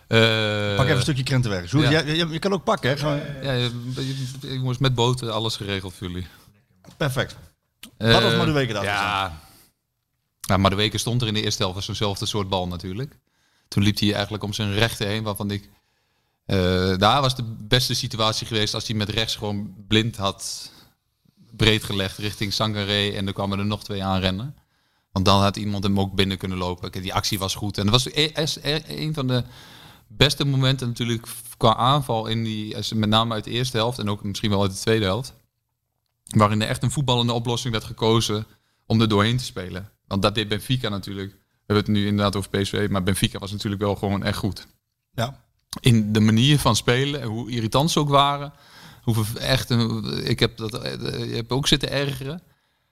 Eh, 0.06 0.76
Pak 0.76 0.84
even 0.84 0.96
een 0.96 1.02
stukje 1.02 1.22
krentenwerk. 1.22 1.68
Zo, 1.68 1.80
ja. 1.80 2.00
je, 2.00 2.28
je 2.28 2.38
kan 2.38 2.52
ook 2.52 2.64
pakken, 2.64 2.90
hè? 2.90 2.96
Gewoon, 2.96 3.20
Ja, 3.42 3.52
je- 3.52 3.92
je- 4.40 4.48
ik 4.52 4.60
moest 4.60 4.80
met 4.80 4.94
boten 4.94 5.32
alles 5.32 5.56
geregeld 5.56 5.94
voor 5.94 6.08
jullie. 6.08 6.26
perfect. 6.96 7.36
Wat 7.98 8.22
als 8.22 8.32
Eh, 8.32 8.38
Madueke 8.38 8.72
daar 8.72 8.84
Ja. 8.84 9.40
ja, 10.40 10.56
maar 10.56 10.70
de 10.70 10.76
weken 10.76 10.98
stond 11.00 11.22
er 11.22 11.28
in 11.28 11.34
de 11.34 11.42
eerste 11.42 11.58
helft 11.62 11.74
was 11.76 11.84
zo'nzelfde 11.84 12.26
soort 12.26 12.48
bal 12.48 12.68
natuurlijk. 12.68 13.18
Toen 13.68 13.82
liep 13.82 13.98
hij 13.98 14.12
eigenlijk 14.12 14.42
om 14.44 14.52
zijn 14.52 14.72
rechter 14.72 15.06
heen, 15.06 15.22
waarvan 15.22 15.50
ik... 15.50 15.68
eh, 16.46 16.96
daar 16.96 17.20
was 17.20 17.36
de 17.36 17.56
beste 17.58 17.94
situatie 17.94 18.46
geweest 18.46 18.74
als 18.74 18.86
hij 18.86 18.96
met 18.96 19.08
rechts 19.08 19.36
gewoon 19.36 19.74
blind 19.86 20.16
had 20.16 20.72
breed 21.56 21.84
gelegd 21.84 22.18
richting 22.18 22.52
Sangaré. 22.52 23.10
En 23.10 23.26
er 23.26 23.32
kwamen 23.32 23.58
er 23.58 23.66
nog 23.66 23.84
twee 23.84 24.04
aanrennen. 24.04 24.56
Want 25.12 25.24
dan 25.26 25.40
had 25.40 25.56
iemand 25.56 25.84
hem 25.84 26.00
ook 26.00 26.14
binnen 26.14 26.38
kunnen 26.38 26.58
lopen. 26.58 26.92
Die 26.92 27.14
actie 27.14 27.38
was 27.38 27.54
goed. 27.54 27.78
En 27.78 27.86
dat 27.86 27.92
was 27.92 28.14
e- 28.14 28.32
e- 28.62 28.82
een 28.86 29.14
van 29.14 29.26
de 29.26 29.44
beste 30.08 30.44
momenten 30.44 30.88
natuurlijk 30.88 31.26
qua 31.56 31.76
aanval 31.76 32.26
in 32.26 32.44
die, 32.44 32.76
met 32.94 33.08
name 33.08 33.34
uit 33.34 33.44
de 33.44 33.50
eerste 33.50 33.76
helft 33.76 33.98
en 33.98 34.08
ook 34.08 34.22
misschien 34.24 34.50
wel 34.50 34.62
uit 34.62 34.70
de 34.70 34.78
tweede 34.78 35.04
helft. 35.04 35.34
Waarin 36.24 36.62
er 36.62 36.68
echt 36.68 36.82
een 36.82 36.90
voetballende 36.90 37.32
oplossing 37.32 37.72
werd 37.72 37.84
gekozen 37.84 38.46
om 38.86 39.00
er 39.00 39.08
doorheen 39.08 39.36
te 39.36 39.44
spelen. 39.44 39.90
Want 40.06 40.22
dat 40.22 40.34
deed 40.34 40.48
Benfica 40.48 40.88
natuurlijk. 40.88 41.32
We 41.32 41.72
hebben 41.74 41.84
het 41.84 42.02
nu 42.02 42.06
inderdaad 42.06 42.36
over 42.36 42.50
PSV, 42.50 42.86
maar 42.90 43.02
Benfica 43.02 43.38
was 43.38 43.52
natuurlijk 43.52 43.82
wel 43.82 43.96
gewoon 43.96 44.22
echt 44.22 44.38
goed. 44.38 44.66
Ja. 45.14 45.43
In 45.80 46.12
de 46.12 46.20
manier 46.20 46.58
van 46.58 46.76
spelen 46.76 47.20
en 47.20 47.28
hoe 47.28 47.50
irritant 47.50 47.90
ze 47.90 47.98
ook 47.98 48.08
waren. 48.08 48.52
Hoeveel 49.02 49.40
echt 49.40 49.70
ik 50.24 50.40
heb 50.40 50.56
dat 50.56 50.74
eh, 50.74 51.28
je 51.28 51.34
hebt 51.34 51.50
ook 51.50 51.68
zitten 51.68 51.90
ergeren. 51.90 52.42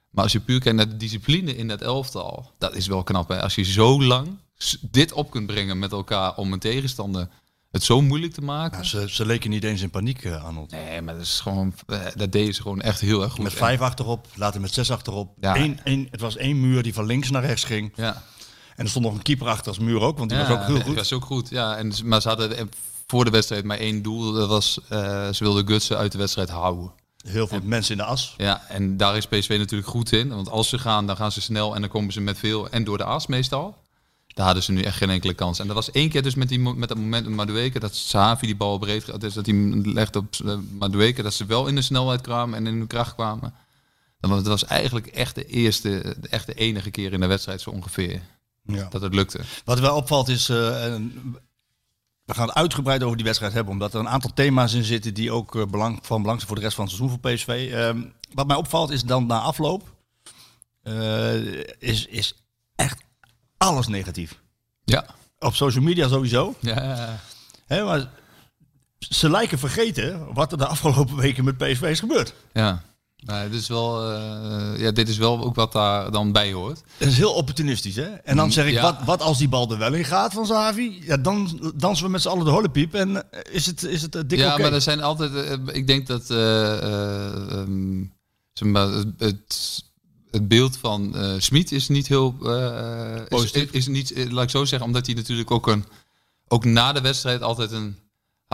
Maar 0.09 0.23
als 0.23 0.33
je 0.33 0.39
puur 0.39 0.59
kijkt 0.59 0.77
naar 0.77 0.89
de 0.89 0.97
discipline 0.97 1.55
in 1.55 1.67
dat 1.67 1.81
elftal, 1.81 2.51
dat 2.57 2.75
is 2.75 2.87
wel 2.87 3.03
knap. 3.03 3.27
Hè? 3.27 3.41
Als 3.41 3.55
je 3.55 3.63
zo 3.63 4.01
lang 4.03 4.37
dit 4.81 5.13
op 5.13 5.31
kunt 5.31 5.47
brengen 5.47 5.79
met 5.79 5.91
elkaar 5.91 6.35
om 6.35 6.53
een 6.53 6.59
tegenstander 6.59 7.27
het 7.73 7.83
zo 7.83 8.01
moeilijk 8.01 8.33
te 8.33 8.41
maken. 8.41 8.77
Ja, 8.77 8.83
ze, 8.83 9.09
ze 9.09 9.25
leken 9.25 9.49
niet 9.49 9.63
eens 9.63 9.81
in 9.81 9.89
paniek, 9.89 10.23
eh, 10.23 10.43
Arnold. 10.43 10.71
Nee, 10.71 11.01
maar 11.01 11.13
dat 11.13 11.23
is 11.23 11.39
gewoon, 11.39 11.73
eh, 11.87 11.99
dat 12.15 12.31
deden 12.31 12.53
ze 12.53 12.61
gewoon 12.61 12.81
echt 12.81 12.99
heel 12.99 13.23
erg 13.23 13.31
goed. 13.31 13.43
Met 13.43 13.53
vijf 13.53 13.79
achterop, 13.79 14.27
later 14.35 14.61
met 14.61 14.73
zes 14.73 14.91
achterop. 14.91 15.33
Ja. 15.39 15.55
Eén, 15.55 15.79
één, 15.83 16.07
het 16.11 16.21
was 16.21 16.37
één 16.37 16.59
muur 16.59 16.83
die 16.83 16.93
van 16.93 17.05
links 17.05 17.29
naar 17.29 17.45
rechts 17.45 17.63
ging. 17.63 17.91
Ja. 17.95 18.23
En 18.75 18.83
er 18.83 18.89
stond 18.89 19.05
nog 19.05 19.13
een 19.13 19.21
keeper 19.21 19.47
achter 19.47 19.67
als 19.67 19.79
muur 19.79 19.99
ook, 20.01 20.17
want 20.17 20.29
die 20.29 20.39
ja, 20.39 20.47
was 20.47 20.57
ook 20.57 20.65
heel 20.67 20.79
goed. 20.81 20.95
was 20.95 21.13
ook 21.13 21.25
goed. 21.25 21.49
Ja, 21.49 21.75
en, 21.77 21.91
maar 22.03 22.21
ze 22.21 22.27
hadden 22.27 22.57
eh, 22.57 22.63
voor 23.07 23.25
de 23.25 23.31
wedstrijd 23.31 23.63
maar 23.63 23.77
één 23.77 24.01
doel. 24.01 24.31
Dat 24.31 24.49
was, 24.49 24.79
eh, 24.89 24.99
ze 25.29 25.43
wilden 25.43 25.67
Gutsen 25.67 25.97
uit 25.97 26.11
de 26.11 26.17
wedstrijd 26.17 26.49
houden. 26.49 26.91
Heel 27.27 27.47
veel 27.47 27.59
mensen 27.63 27.91
in 27.91 27.97
de 27.97 28.03
as. 28.03 28.33
Ja, 28.37 28.61
en 28.67 28.97
daar 28.97 29.17
is 29.17 29.27
PSV 29.27 29.55
natuurlijk 29.59 29.89
goed 29.89 30.11
in. 30.11 30.29
Want 30.29 30.49
als 30.49 30.69
ze 30.69 30.79
gaan, 30.79 31.07
dan 31.07 31.15
gaan 31.15 31.31
ze 31.31 31.41
snel 31.41 31.75
en 31.75 31.81
dan 31.81 31.89
komen 31.89 32.13
ze 32.13 32.21
met 32.21 32.37
veel. 32.37 32.69
En 32.69 32.83
door 32.83 32.97
de 32.97 33.03
as 33.03 33.27
meestal. 33.27 33.75
Daar 34.27 34.45
hadden 34.45 34.63
ze 34.63 34.71
nu 34.71 34.81
echt 34.81 34.97
geen 34.97 35.09
enkele 35.09 35.33
kans. 35.33 35.59
En 35.59 35.65
dat 35.67 35.75
was 35.75 35.91
één 35.91 36.09
keer 36.09 36.21
dus 36.23 36.35
met, 36.35 36.49
die, 36.49 36.59
met 36.59 36.89
dat 36.89 36.97
moment 36.97 37.25
met 37.25 37.35
Madueke. 37.35 37.79
Dat 37.79 37.95
Sahavi 37.95 38.45
die 38.45 38.55
bal 38.55 38.77
breed 38.77 39.21
dus 39.21 39.33
dat 39.33 39.45
hij 39.45 39.55
legde 39.83 40.19
op 40.19 40.35
uh, 40.45 40.53
Madueke. 40.79 41.21
Dat 41.21 41.33
ze 41.33 41.45
wel 41.45 41.67
in 41.67 41.75
de 41.75 41.81
snelheid 41.81 42.21
kwamen 42.21 42.57
en 42.57 42.67
in 42.67 42.79
de 42.79 42.87
kracht 42.87 43.13
kwamen. 43.15 43.53
Was- 44.19 44.37
Het 44.37 44.47
was 44.47 44.65
eigenlijk 44.65 45.07
echt 45.07 45.35
de 45.35 45.45
eerste, 45.45 46.15
echt 46.29 46.45
de 46.45 46.53
enige 46.53 46.91
keer 46.91 47.13
in 47.13 47.19
de 47.19 47.25
wedstrijd 47.27 47.61
zo 47.61 47.69
ongeveer. 47.69 48.21
Ja. 48.63 48.87
Dat 48.89 49.01
het 49.01 49.13
lukte. 49.13 49.39
Wat 49.65 49.79
wel 49.79 49.95
opvalt 49.95 50.27
is, 50.27 50.49
eh, 50.49 50.55
we 52.25 52.33
gaan 52.33 52.47
het 52.47 52.55
uitgebreid 52.55 53.03
over 53.03 53.15
die 53.15 53.25
wedstrijd 53.25 53.53
hebben, 53.53 53.73
omdat 53.73 53.93
er 53.93 53.99
een 53.99 54.09
aantal 54.09 54.31
thema's 54.33 54.73
in 54.73 54.83
zitten 54.83 55.13
die 55.13 55.31
ook 55.31 55.55
eh, 55.55 55.65
belang, 55.65 55.99
van 56.01 56.21
belang 56.21 56.37
zijn 56.37 56.47
voor 56.47 56.57
de 56.57 56.63
rest 56.63 56.75
van 56.75 56.85
het 56.85 56.93
seizoen 56.93 57.19
voor 57.21 57.31
PSV. 57.31 57.71
Ehm, 57.73 58.01
wat 58.33 58.47
mij 58.47 58.55
opvalt 58.55 58.89
is 58.89 59.03
dan 59.03 59.25
na 59.25 59.39
afloop, 59.39 59.93
eh, 60.81 61.43
is, 61.79 62.05
is 62.05 62.33
echt 62.75 63.01
alles 63.57 63.87
negatief. 63.87 64.41
Ja. 64.83 65.05
Op 65.39 65.55
social 65.55 65.83
media 65.83 66.07
sowieso. 66.07 66.55
Ja. 66.59 67.19
Hè, 67.65 67.83
maar 67.83 68.09
ze 68.99 69.29
lijken 69.29 69.59
vergeten 69.59 70.33
wat 70.33 70.51
er 70.51 70.57
de 70.57 70.67
afgelopen 70.67 71.15
weken 71.15 71.43
met 71.43 71.57
PSV 71.57 71.81
is 71.81 71.99
gebeurd. 71.99 72.33
Ja. 72.53 72.83
Nou, 73.25 73.49
dit, 73.49 73.59
is 73.59 73.67
wel, 73.67 74.11
eh, 74.11 74.79
ja, 74.79 74.91
dit 74.91 75.09
is 75.09 75.17
wel 75.17 75.43
ook 75.43 75.55
wat 75.55 75.71
daar 75.71 76.11
dan 76.11 76.31
bij 76.31 76.53
hoort. 76.53 76.81
Dat 76.97 77.07
is 77.07 77.17
heel 77.17 77.33
opportunistisch, 77.33 77.95
hè? 77.95 78.03
En 78.09 78.35
dan 78.35 78.51
zeg 78.51 78.65
ik, 78.65 78.73
Ja. 78.73 78.81
wat, 78.81 78.95
wat 79.05 79.21
als 79.21 79.37
die 79.37 79.49
bal 79.49 79.71
er 79.71 79.77
wel 79.77 79.93
in 79.93 80.05
gaat 80.05 80.33
van 80.33 80.45
Zavi? 80.45 81.01
Ja, 81.05 81.17
dan 81.17 81.71
dansen 81.75 82.05
we 82.05 82.11
met 82.11 82.21
z'n 82.21 82.27
allen 82.27 82.45
de 82.45 82.51
hollepiep 82.51 82.93
en 82.93 83.31
eh, 83.31 83.53
is 83.55 83.65
het, 83.65 83.83
is 83.83 84.01
het 84.01 84.15
eh, 84.15 84.21
dik 84.27 84.39
ja, 84.39 84.57
maar 84.57 84.73
er 84.73 84.81
zijn 84.81 85.01
altijd. 85.01 85.59
ik 85.71 85.87
denk 85.87 86.07
dat. 86.07 86.29
eh, 86.29 86.73
eh, 86.83 87.51
ehm, 87.51 88.03
zeg 88.53 88.67
maar, 88.69 88.87
het, 89.17 89.83
het, 90.31 90.47
beeld 90.47 90.77
van 90.77 91.15
eh 91.15 91.33
Smit 91.37 91.71
is 91.71 91.87
niet 91.87 92.07
heel. 92.07 92.35
eh, 92.45 93.15
is, 93.15 93.27
Positief. 93.27 93.71
is 93.71 93.87
niet, 93.87 94.13
laat 94.31 94.43
ik 94.43 94.49
zo 94.49 94.65
zeggen, 94.65 94.87
omdat 94.87 95.05
hij 95.05 95.15
natuurlijk 95.15 95.51
ook 95.51 95.67
een. 95.67 95.85
Ook 96.47 96.65
na 96.65 96.93
de 96.93 97.01
wedstrijd 97.01 97.41
altijd 97.41 97.71
een. 97.71 97.95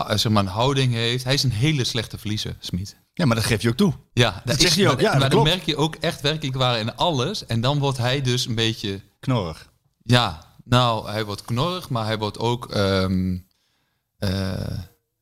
Ha- 0.06 0.16
Zeg 0.16 0.32
maar 0.32 0.42
een 0.42 0.48
houding 0.50 0.92
heeft. 0.92 1.24
Hij 1.24 1.34
is 1.34 1.42
een 1.42 1.52
hele 1.52 1.84
slechte 1.84 2.18
verliezer, 2.18 2.56
Smit. 2.60 2.96
Ja, 3.14 3.26
maar 3.26 3.36
dat 3.36 3.44
geef 3.44 3.62
je 3.62 3.68
ook 3.68 3.76
toe. 3.76 3.92
Ja, 4.12 4.42
Dat 4.44 4.54
is- 4.56 4.62
zegt 4.62 4.76
hij 4.76 4.88
ook. 4.88 4.92
Maar, 4.94 5.02
Ja, 5.02 5.10
dat 5.10 5.20
maar 5.20 5.30
dan 5.30 5.42
merk 5.42 5.62
je 5.62 5.76
ook 5.76 5.94
echt 5.94 6.20
werkelijk 6.20 6.56
waar 6.56 6.78
in 6.78 6.96
alles. 6.96 7.46
En 7.46 7.60
dan 7.60 7.78
wordt 7.78 7.98
hij 7.98 8.20
dus 8.22 8.46
een 8.46 8.54
beetje. 8.54 9.00
Knorrig. 9.20 9.70
Ja, 10.02 10.44
nou, 10.64 11.10
hij 11.10 11.24
wordt 11.24 11.44
knorrig, 11.44 11.88
maar 11.88 12.04
hij 12.04 12.18
wordt 12.18 12.38
ook. 12.38 12.70
ehm, 12.70 13.38
eh, 14.18 14.30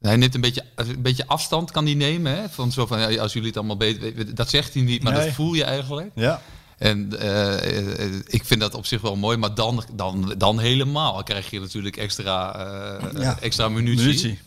hij 0.01 0.17
neemt 0.17 0.35
een 0.35 0.41
beetje, 0.41 0.65
een 0.75 1.03
beetje 1.03 1.27
afstand, 1.27 1.71
kan 1.71 1.85
hij 1.85 1.95
nemen. 1.95 2.37
Hè? 2.37 2.49
Van 2.49 2.73
zo 2.73 2.87
van, 2.87 3.13
ja, 3.13 3.21
als 3.23 3.33
jullie 3.33 3.49
het 3.49 3.57
allemaal 3.57 3.77
beter 3.77 4.01
weten. 4.15 4.35
Dat 4.35 4.51
zegt 4.51 4.75
hij 4.75 4.83
niet, 4.83 5.03
maar 5.03 5.13
Nee. 5.13 5.25
dat 5.25 5.35
voel 5.35 5.55
je 5.55 5.65
eigenlijk. 5.65 6.11
Ja. 6.15 6.43
En 6.79 7.19
eh, 7.21 8.05
eh, 8.05 8.15
ik 8.27 8.45
vind 8.45 8.61
dat 8.61 8.75
op 8.75 8.87
zich 8.87 9.01
wel 9.01 9.17
mooi, 9.17 9.37
maar 9.37 9.55
dan, 9.55 9.85
dan, 9.95 10.35
dan 10.39 10.59
helemaal 10.59 11.23
krijg 11.23 11.51
je 11.51 11.61
natuurlijk 11.61 11.97
extra, 11.97 12.55
eh, 13.01 13.23
Ja. 13.23 13.39
extra 13.41 13.69
munitie. 13.69 14.05
Munitie. 14.07 14.39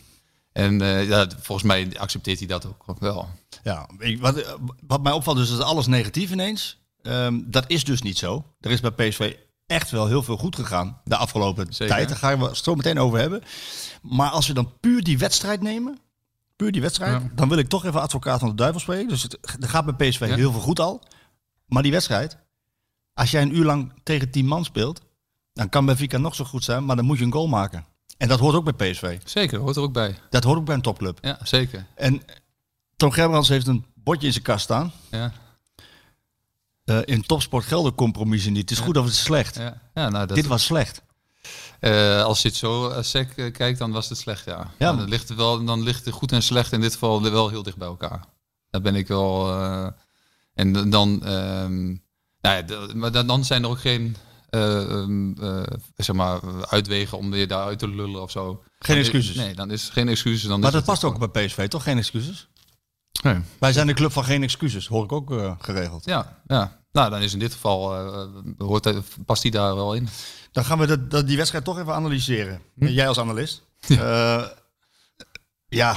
En 0.52 0.80
eh, 0.80 1.08
ja, 1.08 1.26
volgens 1.40 1.66
mij 1.66 1.98
accepteert 1.98 2.38
hij 2.38 2.48
dat 2.48 2.66
ook 2.86 3.00
wel. 3.00 3.28
Ja, 3.62 3.88
ik- 3.98 4.20
wat, 4.20 4.56
wat 4.86 5.02
mij 5.02 5.12
opvalt 5.12 5.36
dus 5.36 5.50
is 5.50 5.58
alles 5.58 5.86
negatief 5.86 6.30
ineens. 6.30 6.80
Ehm, 7.02 7.40
dat 7.44 7.64
is 7.66 7.84
dus 7.84 8.02
niet 8.02 8.18
zo. 8.18 8.44
Er 8.60 8.70
is 8.70 8.80
bij 8.80 8.90
PSV 8.90 9.34
echt 9.66 9.90
wel 9.90 10.06
heel 10.06 10.22
veel 10.22 10.36
goed 10.36 10.56
gegaan 10.56 11.00
de 11.04 11.16
afgelopen 11.16 11.72
Zeker. 11.74 11.94
tijd. 11.94 12.08
Daar 12.08 12.18
gaan 12.18 12.38
we 12.38 12.44
het 12.44 12.56
zo 12.56 12.74
meteen 12.74 12.98
over 12.98 13.18
hebben. 13.18 13.42
Maar 14.02 14.30
als 14.30 14.46
we 14.46 14.52
dan 14.54 14.72
puur 14.80 15.02
die 15.02 15.18
wedstrijd 15.18 15.62
nemen, 15.62 15.98
puur 16.56 16.72
die 16.72 16.80
wedstrijd, 16.80 17.22
Ja. 17.22 17.30
dan 17.34 17.48
wil 17.48 17.58
ik 17.58 17.68
toch 17.68 17.84
even 17.84 18.00
advocaat 18.00 18.40
van 18.40 18.48
de 18.48 18.54
duivel 18.54 18.80
spelen. 18.80 19.08
Dus 19.08 19.22
het, 19.22 19.38
er 19.60 19.68
gaat 19.68 19.96
bij 19.96 20.08
PSV 20.08 20.20
Ja. 20.28 20.34
heel 20.34 20.52
veel 20.52 20.60
goed 20.60 20.80
al. 20.80 21.02
Maar 21.66 21.82
die 21.82 21.92
wedstrijd, 21.92 22.36
als 23.14 23.30
jij 23.30 23.42
een 23.42 23.56
uur 23.56 23.64
lang 23.64 23.92
tegen 24.02 24.30
10 24.30 24.46
man 24.46 24.64
speelt, 24.64 25.00
dan 25.52 25.68
kan 25.68 25.86
Benfica 25.86 26.18
nog 26.18 26.34
zo 26.34 26.44
goed 26.44 26.64
zijn, 26.64 26.84
maar 26.84 26.96
dan 26.96 27.04
moet 27.04 27.18
je 27.18 27.24
een 27.24 27.32
goal 27.32 27.48
maken. 27.48 27.84
En 28.22 28.28
dat 28.28 28.38
hoort 28.38 28.54
ook 28.54 28.76
bij 28.76 28.90
PSV. 28.90 29.18
Zeker, 29.24 29.58
hoort 29.58 29.76
er 29.76 29.82
ook 29.82 29.92
bij. 29.92 30.18
Dat 30.30 30.44
hoort 30.44 30.58
ook 30.58 30.64
bij 30.64 30.74
een 30.74 30.80
topclub. 30.80 31.18
Ja, 31.22 31.38
zeker. 31.42 31.86
En 31.94 32.22
Tom 32.96 33.10
Gerbrands 33.10 33.48
heeft 33.48 33.66
een 33.66 33.84
bordje 33.94 34.26
in 34.26 34.32
zijn 34.32 34.44
kast 34.44 34.64
staan. 34.64 34.92
Ja, 35.10 35.32
Eh, 36.84 36.98
in 37.04 37.22
topsport 37.22 37.64
gelden 37.64 37.94
compromissen 37.94 38.52
niet. 38.52 38.70
Het 38.70 38.78
is 38.78 38.84
goed 38.84 38.96
of 38.96 39.04
het 39.04 39.12
is 39.12 39.22
slecht. 39.22 39.56
ja. 39.56 39.80
ja 39.94 40.08
nou, 40.08 40.26
dat, 40.26 40.36
Dit 40.36 40.46
was 40.46 40.64
slecht. 40.64 41.02
Eh, 41.80 42.22
als 42.22 42.42
je 42.42 42.48
het 42.48 42.56
zo 42.56 42.90
uh, 42.90 43.02
sec 43.02 43.36
uh, 43.36 43.52
kijkt, 43.52 43.78
dan 43.78 43.90
was 43.90 44.08
het 44.08 44.18
slecht, 44.18 44.44
ja. 44.44 44.70
Ja. 44.78 44.92
Dan, 44.92 45.08
ligt 45.08 45.28
het 45.28 45.38
wel, 45.38 45.64
dan 45.64 45.82
ligt 45.82 46.04
het 46.04 46.14
goed 46.14 46.32
en 46.32 46.42
slecht 46.42 46.72
in 46.72 46.80
dit 46.80 46.92
geval 46.92 47.22
wel 47.22 47.48
heel 47.48 47.62
dicht 47.62 47.76
bij 47.76 47.88
elkaar. 47.88 48.24
Daar 48.70 48.80
ben 48.80 48.94
ik 48.94 49.08
wel... 49.08 49.52
En 50.54 50.90
dan... 50.90 51.28
Um, 51.28 52.02
nou 52.40 52.64
ja, 52.66 52.94
maar 52.94 53.26
dan 53.26 53.44
zijn 53.44 53.62
er 53.62 53.68
ook 53.68 53.80
geen... 53.80 54.16
Um, 54.54 55.36
zeg 55.96 56.16
maar, 56.16 56.40
uitwegen 56.68 57.18
om 57.18 57.30
weer 57.30 57.48
daaruit 57.48 57.78
te 57.78 57.88
lullen 57.88 58.22
of 58.22 58.30
zo. 58.30 58.62
Geen 58.78 58.96
excuses? 58.96 59.36
Nee, 59.36 59.54
dan 59.54 59.70
is 59.70 59.88
geen 59.88 60.08
excuses. 60.08 60.48
Dan 60.48 60.60
maar 60.60 60.68
is 60.68 60.74
dat 60.74 60.84
past 60.84 61.04
ook 61.04 61.32
bij 61.32 61.46
PSV, 61.46 61.68
toch? 61.68 61.82
Geen 61.82 61.98
excuses? 61.98 62.48
Nee. 63.22 63.38
Wij 63.58 63.72
zijn 63.72 63.86
de 63.86 63.94
club 63.94 64.12
van 64.12 64.24
geen 64.24 64.42
excuses, 64.42 64.86
hoor 64.86 65.04
ik 65.04 65.12
ook 65.12 65.30
uh, 65.30 65.52
geregeld. 65.58 66.04
Ja, 66.04 66.40
ja. 66.46 66.80
Nou, 66.92 67.10
dan 67.10 67.20
is 67.20 67.32
in 67.32 67.38
dit 67.38 67.52
geval... 67.52 68.06
Uh, 68.06 68.26
hoort, 68.58 68.92
past 69.26 69.42
die 69.42 69.50
daar 69.50 69.74
wel 69.74 69.94
in. 69.94 70.08
Dan 70.52 70.64
gaan 70.64 70.78
we 70.78 70.86
de, 70.86 71.06
de, 71.06 71.24
die 71.24 71.36
wedstrijd 71.36 71.64
toch 71.64 71.78
even 71.78 71.94
analyseren. 71.94 72.60
Hm? 72.78 72.86
Jij 72.86 73.08
als 73.08 73.18
analist. 73.18 73.62
Ja. 73.80 74.38
Uh, 74.38 74.48
ja. 75.68 75.96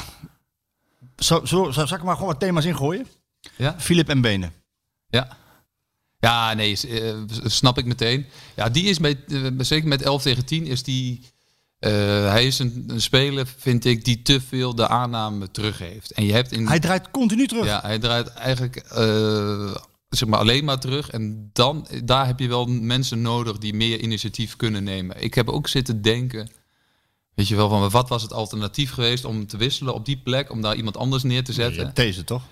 Zo, 1.15 1.45
zo, 1.45 1.71
zal 1.71 1.83
ik 1.83 2.03
maar 2.03 2.15
gewoon 2.15 2.31
wat 2.31 2.39
thema's 2.39 2.65
ingooien? 2.65 3.07
Ja. 3.55 3.75
Philip 3.77 4.09
en 4.09 4.21
Benen. 4.21 4.53
Ja. 5.07 5.37
Ja, 6.25 6.53
nee, 6.53 6.77
uh, 6.87 7.13
snap 7.45 7.77
ik 7.77 7.85
meteen. 7.85 8.25
Ja, 8.55 8.69
die 8.69 8.83
is 8.83 8.99
met, 8.99 9.17
uh, 9.27 9.47
zeker 9.57 9.87
met 9.87 10.01
11 10.01 10.21
tegen 10.21 10.45
10 10.45 10.65
is 10.65 10.83
die... 10.83 11.21
Uh, 11.79 11.91
hij 12.31 12.45
is 12.45 12.59
een, 12.59 12.83
een, 12.87 13.01
speler, 13.01 13.47
vind 13.57 13.85
ik, 13.85 14.05
die 14.05 14.21
te 14.21 14.41
veel 14.41 14.75
de 14.75 14.87
aanname 14.87 15.51
terug 15.51 15.77
heeft. 15.77 16.11
En 16.11 16.25
je 16.25 16.33
hebt 16.33 16.51
in, 16.51 16.67
hij 16.67 16.79
draait 16.79 17.11
continu 17.11 17.47
terug. 17.47 17.65
Ja, 17.65 17.81
hij 17.81 17.99
draait 17.99 18.27
eigenlijk 18.27 18.85
uh, 18.97 19.75
zeg 20.09 20.29
maar 20.29 20.39
alleen 20.39 20.65
maar 20.65 20.79
terug. 20.79 21.09
En 21.09 21.49
dan, 21.53 21.87
daar 22.03 22.25
heb 22.25 22.39
je 22.39 22.47
wel 22.47 22.65
mensen 22.65 23.21
nodig 23.21 23.57
die 23.57 23.73
meer 23.73 23.99
initiatief 23.99 24.55
kunnen 24.55 24.83
nemen. 24.83 25.23
Ik 25.23 25.33
heb 25.33 25.49
ook 25.49 25.67
zitten 25.67 26.01
denken, 26.01 26.49
weet 27.33 27.47
je 27.47 27.55
wel, 27.55 27.69
van 27.69 27.89
wat 27.89 28.09
was 28.09 28.21
het 28.21 28.33
alternatief 28.33 28.91
geweest 28.91 29.25
om 29.25 29.47
te 29.47 29.57
wisselen 29.57 29.93
op 29.93 30.05
die 30.05 30.17
plek, 30.17 30.51
om 30.51 30.61
daar 30.61 30.75
iemand 30.75 30.97
anders 30.97 31.23
neer 31.23 31.43
te 31.43 31.53
zetten. 31.53 31.91
Deze 31.93 32.23
toch? 32.23 32.43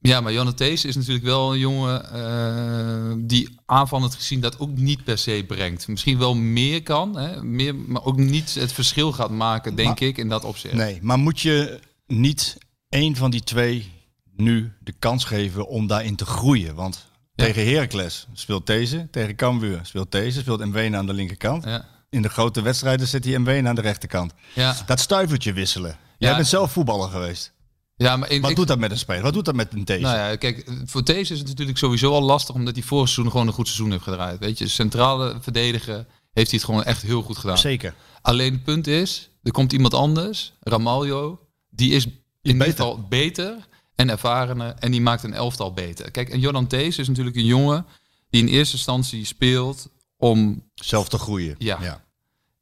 Ja, 0.00 0.20
maar 0.20 0.32
Jonne 0.32 0.54
Thees 0.54 0.84
is 0.84 0.96
natuurlijk 0.96 1.24
wel 1.24 1.52
een 1.52 1.58
jongen 1.58 2.02
uh, 2.14 3.26
die 3.28 3.58
aanvallend 3.66 4.14
gezien 4.14 4.40
dat 4.40 4.58
ook 4.58 4.76
niet 4.76 5.04
per 5.04 5.18
se 5.18 5.44
brengt. 5.46 5.88
Misschien 5.88 6.18
wel 6.18 6.34
meer 6.34 6.82
kan, 6.82 7.16
hè? 7.16 7.42
Meer, 7.42 7.74
maar 7.74 8.04
ook 8.04 8.16
niet 8.16 8.54
het 8.54 8.72
verschil 8.72 9.12
gaat 9.12 9.30
maken, 9.30 9.74
denk 9.74 9.88
maar, 9.88 10.02
ik, 10.08 10.18
in 10.18 10.28
dat 10.28 10.44
opzicht. 10.44 10.74
Nee, 10.74 10.98
maar 11.02 11.18
moet 11.18 11.40
je 11.40 11.80
niet 12.06 12.56
één 12.88 13.16
van 13.16 13.30
die 13.30 13.42
twee 13.42 13.92
nu 14.36 14.72
de 14.80 14.94
kans 14.98 15.24
geven 15.24 15.68
om 15.68 15.86
daarin 15.86 16.16
te 16.16 16.26
groeien? 16.26 16.74
Want 16.74 17.06
ja. 17.34 17.44
tegen 17.44 17.66
Heracles 17.66 18.26
speelt 18.32 18.66
deze, 18.66 19.08
tegen 19.10 19.36
Cambuur 19.36 19.80
speelt 19.82 20.12
deze, 20.12 20.40
speelt 20.40 20.64
Mwene 20.64 20.96
aan 20.96 21.06
de 21.06 21.14
linkerkant. 21.14 21.64
Ja. 21.64 21.84
In 22.10 22.22
de 22.22 22.28
grote 22.28 22.62
wedstrijden 22.62 23.06
zit 23.06 23.24
hij 23.24 23.38
Mwene 23.38 23.68
aan 23.68 23.74
de 23.74 23.80
rechterkant. 23.80 24.32
Ja. 24.54 24.76
Dat 24.86 25.00
stuivertje 25.00 25.52
wisselen. 25.52 25.98
Jij 26.18 26.34
bent 26.34 26.46
zelf 26.46 26.72
voetballer 26.72 27.08
geweest. 27.08 27.52
Ja, 27.98 28.16
maar 28.16 28.30
ik, 28.30 28.40
Wat 28.40 28.50
ik, 28.50 28.56
doet 28.56 28.68
dat 28.68 28.78
met 28.78 28.90
een 28.90 28.98
speler? 28.98 29.22
Wat 29.22 29.32
doet 29.32 29.44
dat 29.44 29.54
met 29.54 29.72
een 29.72 29.84
Thees? 29.84 30.00
Nou 30.00 30.16
ja, 30.16 30.36
kijk, 30.36 30.70
voor 30.84 31.02
Thees 31.02 31.30
is 31.30 31.38
het 31.38 31.48
natuurlijk 31.48 31.78
sowieso 31.78 32.12
al 32.12 32.22
lastig 32.22 32.54
omdat 32.54 32.74
hij 32.74 32.84
vorig 32.84 33.08
seizoen 33.08 33.30
gewoon 33.30 33.46
een 33.46 33.52
goed 33.52 33.66
seizoen 33.66 33.90
heeft 33.90 34.02
gedraaid. 34.02 34.38
Weet 34.38 34.58
je, 34.58 34.68
centrale 34.68 35.36
verdedigen 35.40 36.06
heeft 36.32 36.50
hij 36.50 36.58
het 36.58 36.64
gewoon 36.64 36.84
echt 36.84 37.02
heel 37.02 37.22
goed 37.22 37.36
gedaan. 37.36 37.58
Zeker. 37.58 37.94
Alleen 38.22 38.52
het 38.52 38.64
punt 38.64 38.86
is, 38.86 39.30
er 39.42 39.52
komt 39.52 39.72
iemand 39.72 39.94
anders, 39.94 40.52
Ramaljo, 40.60 41.40
die 41.70 41.92
is 41.92 42.04
in 42.06 42.12
ieder 42.42 42.66
geval 42.66 43.06
beter 43.08 43.66
en 43.94 44.10
ervarener 44.10 44.74
en 44.78 44.90
die 44.90 45.00
maakt 45.00 45.22
een 45.22 45.34
elftal 45.34 45.72
beter. 45.72 46.10
Kijk, 46.10 46.28
en 46.28 46.40
Jordan 46.40 46.66
Thees 46.66 46.98
is 46.98 47.08
natuurlijk 47.08 47.36
een 47.36 47.44
jongen 47.44 47.86
die 48.30 48.42
in 48.42 48.48
eerste 48.48 48.76
instantie 48.76 49.24
speelt 49.24 49.88
om 50.16 50.64
zelf 50.74 51.08
te 51.08 51.18
groeien. 51.18 51.54
Ja. 51.58 51.78
ja. 51.80 52.04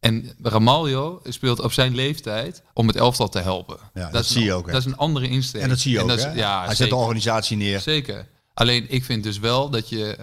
En 0.06 0.32
Ramaljo 0.42 1.20
speelt 1.25 1.60
op 1.60 1.72
zijn 1.72 1.94
leeftijd 1.94 2.62
om 2.72 2.86
het 2.86 2.96
elftal 2.96 3.28
te 3.28 3.38
helpen. 3.38 3.78
Ja, 3.94 4.02
dat, 4.02 4.12
dat 4.12 4.26
zie 4.26 4.40
een, 4.40 4.44
je 4.44 4.52
ook. 4.52 4.66
Hè? 4.66 4.72
Dat 4.72 4.80
is 4.80 4.86
een 4.86 4.96
andere 4.96 5.28
insteek. 5.28 5.62
En 5.62 5.68
dat 5.68 5.78
zie 5.78 5.92
je 5.92 6.02
ook. 6.02 6.10
Is, 6.10 6.26
ja, 6.34 6.64
Hij 6.64 6.75
zet 6.75 6.88
de 6.88 6.96
organisatie 6.96 7.56
neer. 7.56 7.80
Zeker. 7.80 8.28
Alleen 8.54 8.86
ik 8.88 9.04
vind 9.04 9.22
dus 9.22 9.38
wel 9.38 9.70
dat 9.70 9.88
je 9.88 10.16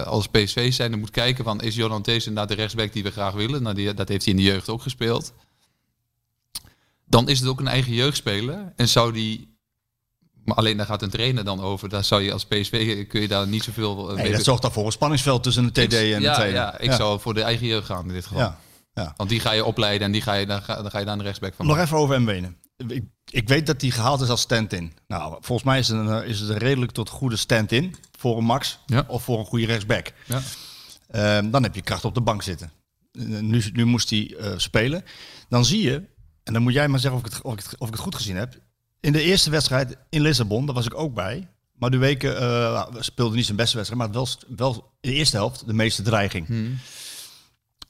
uh, 0.00 0.06
als 0.06 0.26
PSV 0.26 0.72
zijn 0.72 0.98
moet 0.98 1.10
kijken 1.10 1.44
van 1.44 1.60
is 1.60 1.74
Jordan 1.74 2.02
Thees 2.02 2.26
inderdaad 2.26 2.48
de 2.48 2.54
rechtsback 2.54 2.92
die 2.92 3.02
we 3.02 3.10
graag 3.10 3.34
willen. 3.34 3.62
Nou, 3.62 3.74
die, 3.74 3.94
dat 3.94 4.08
heeft 4.08 4.24
hij 4.24 4.34
in 4.34 4.40
de 4.40 4.46
jeugd 4.46 4.68
ook 4.68 4.82
gespeeld. 4.82 5.32
Dan 7.06 7.28
is 7.28 7.40
het 7.40 7.48
ook 7.48 7.60
een 7.60 7.68
eigen 7.68 7.92
jeugdspeler. 7.92 8.72
En 8.76 8.88
zou 8.88 9.12
die 9.12 9.54
maar 10.44 10.56
alleen 10.56 10.76
daar 10.76 10.86
gaat 10.86 11.02
een 11.02 11.10
trainer 11.10 11.44
dan 11.44 11.60
over. 11.60 11.88
Daar 11.88 12.04
zou 12.04 12.22
je 12.22 12.32
als 12.32 12.44
PSV 12.44 13.06
kun 13.06 13.20
je 13.20 13.28
daar 13.28 13.46
niet 13.46 13.62
zoveel. 13.62 14.12
Nee, 14.14 14.32
dat 14.32 14.44
zorgt 14.44 14.62
dan 14.62 14.72
voor 14.72 14.86
een 14.86 14.92
spanningsveld 14.92 15.42
tussen 15.42 15.72
de 15.72 15.86
TD 15.86 15.92
en 15.92 16.06
ja, 16.06 16.18
de 16.18 16.34
trainer. 16.34 16.60
Ja, 16.60 16.78
ik 16.78 16.90
ja. 16.90 16.96
zou 16.96 17.20
voor 17.20 17.34
de 17.34 17.42
eigen 17.42 17.66
jeugd 17.66 17.86
gaan 17.86 18.06
in 18.06 18.12
dit 18.12 18.26
geval. 18.26 18.40
Ja. 18.40 18.58
Ja. 18.96 19.14
Want 19.16 19.30
die 19.30 19.40
ga 19.40 19.52
je 19.52 19.64
opleiden 19.64 20.06
en 20.06 20.12
die 20.12 20.22
ga 20.22 20.34
je, 20.34 20.46
dan, 20.46 20.62
ga, 20.62 20.82
dan 20.82 20.90
ga 20.90 20.98
je 20.98 21.04
daar 21.04 21.14
een 21.14 21.22
rechtsback 21.22 21.54
van 21.54 21.66
Nog 21.66 21.78
even 21.78 21.96
over 21.96 22.20
Mbenen. 22.22 22.56
Ik, 22.76 23.04
ik 23.30 23.48
weet 23.48 23.66
dat 23.66 23.80
hij 23.80 23.90
gehaald 23.90 24.20
is 24.20 24.28
als 24.28 24.40
stand-in. 24.40 24.92
Nou, 25.06 25.36
volgens 25.40 25.62
mij 25.68 25.78
is 25.78 25.88
het, 25.88 25.98
een, 25.98 26.24
is 26.24 26.40
het 26.40 26.48
een 26.48 26.58
redelijk 26.58 26.92
tot 26.92 27.08
goede 27.08 27.36
stand-in 27.36 27.94
voor 28.18 28.38
een 28.38 28.44
Max 28.44 28.78
Ja. 28.86 29.04
of 29.08 29.22
voor 29.22 29.38
een 29.38 29.44
goede 29.44 29.66
rechtsback. 29.66 30.12
Ja. 30.26 30.40
Ehm, 31.10 31.50
dan 31.50 31.62
heb 31.62 31.74
je 31.74 31.82
kracht 31.82 32.04
op 32.04 32.14
de 32.14 32.20
bank 32.20 32.42
zitten. 32.42 32.70
Nu, 33.12 33.62
nu 33.72 33.84
moest 33.84 34.10
hij 34.10 34.34
eh, 34.38 34.52
spelen. 34.56 35.04
Dan 35.48 35.64
zie 35.64 35.82
je, 35.82 36.02
en 36.44 36.52
dan 36.52 36.62
moet 36.62 36.72
jij 36.72 36.88
maar 36.88 37.00
zeggen 37.00 37.20
of 37.20 37.26
ik, 37.26 37.32
het, 37.32 37.42
of, 37.42 37.52
ik 37.52 37.58
het, 37.58 37.78
of 37.78 37.86
ik 37.86 37.92
het 37.94 38.02
goed 38.02 38.14
gezien 38.14 38.36
heb. 38.36 38.54
In 39.00 39.12
de 39.12 39.22
eerste 39.22 39.50
wedstrijd 39.50 39.96
in 40.08 40.20
Lissabon, 40.20 40.66
daar 40.66 40.74
was 40.74 40.86
ik 40.86 40.94
ook 40.94 41.14
bij. 41.14 41.48
Maar 41.78 41.90
de 41.90 41.96
weken 41.96 42.38
eh, 42.40 42.86
speelde 42.98 43.36
niet 43.36 43.44
zijn 43.44 43.56
beste 43.56 43.76
wedstrijd, 43.76 44.02
maar 44.02 44.12
wel, 44.12 44.28
wel 44.56 44.92
in 45.00 45.10
de 45.10 45.16
eerste 45.16 45.36
helft 45.36 45.66
de 45.66 45.72
meeste 45.72 46.02
dreiging. 46.02 46.46
Hmm. 46.46 46.78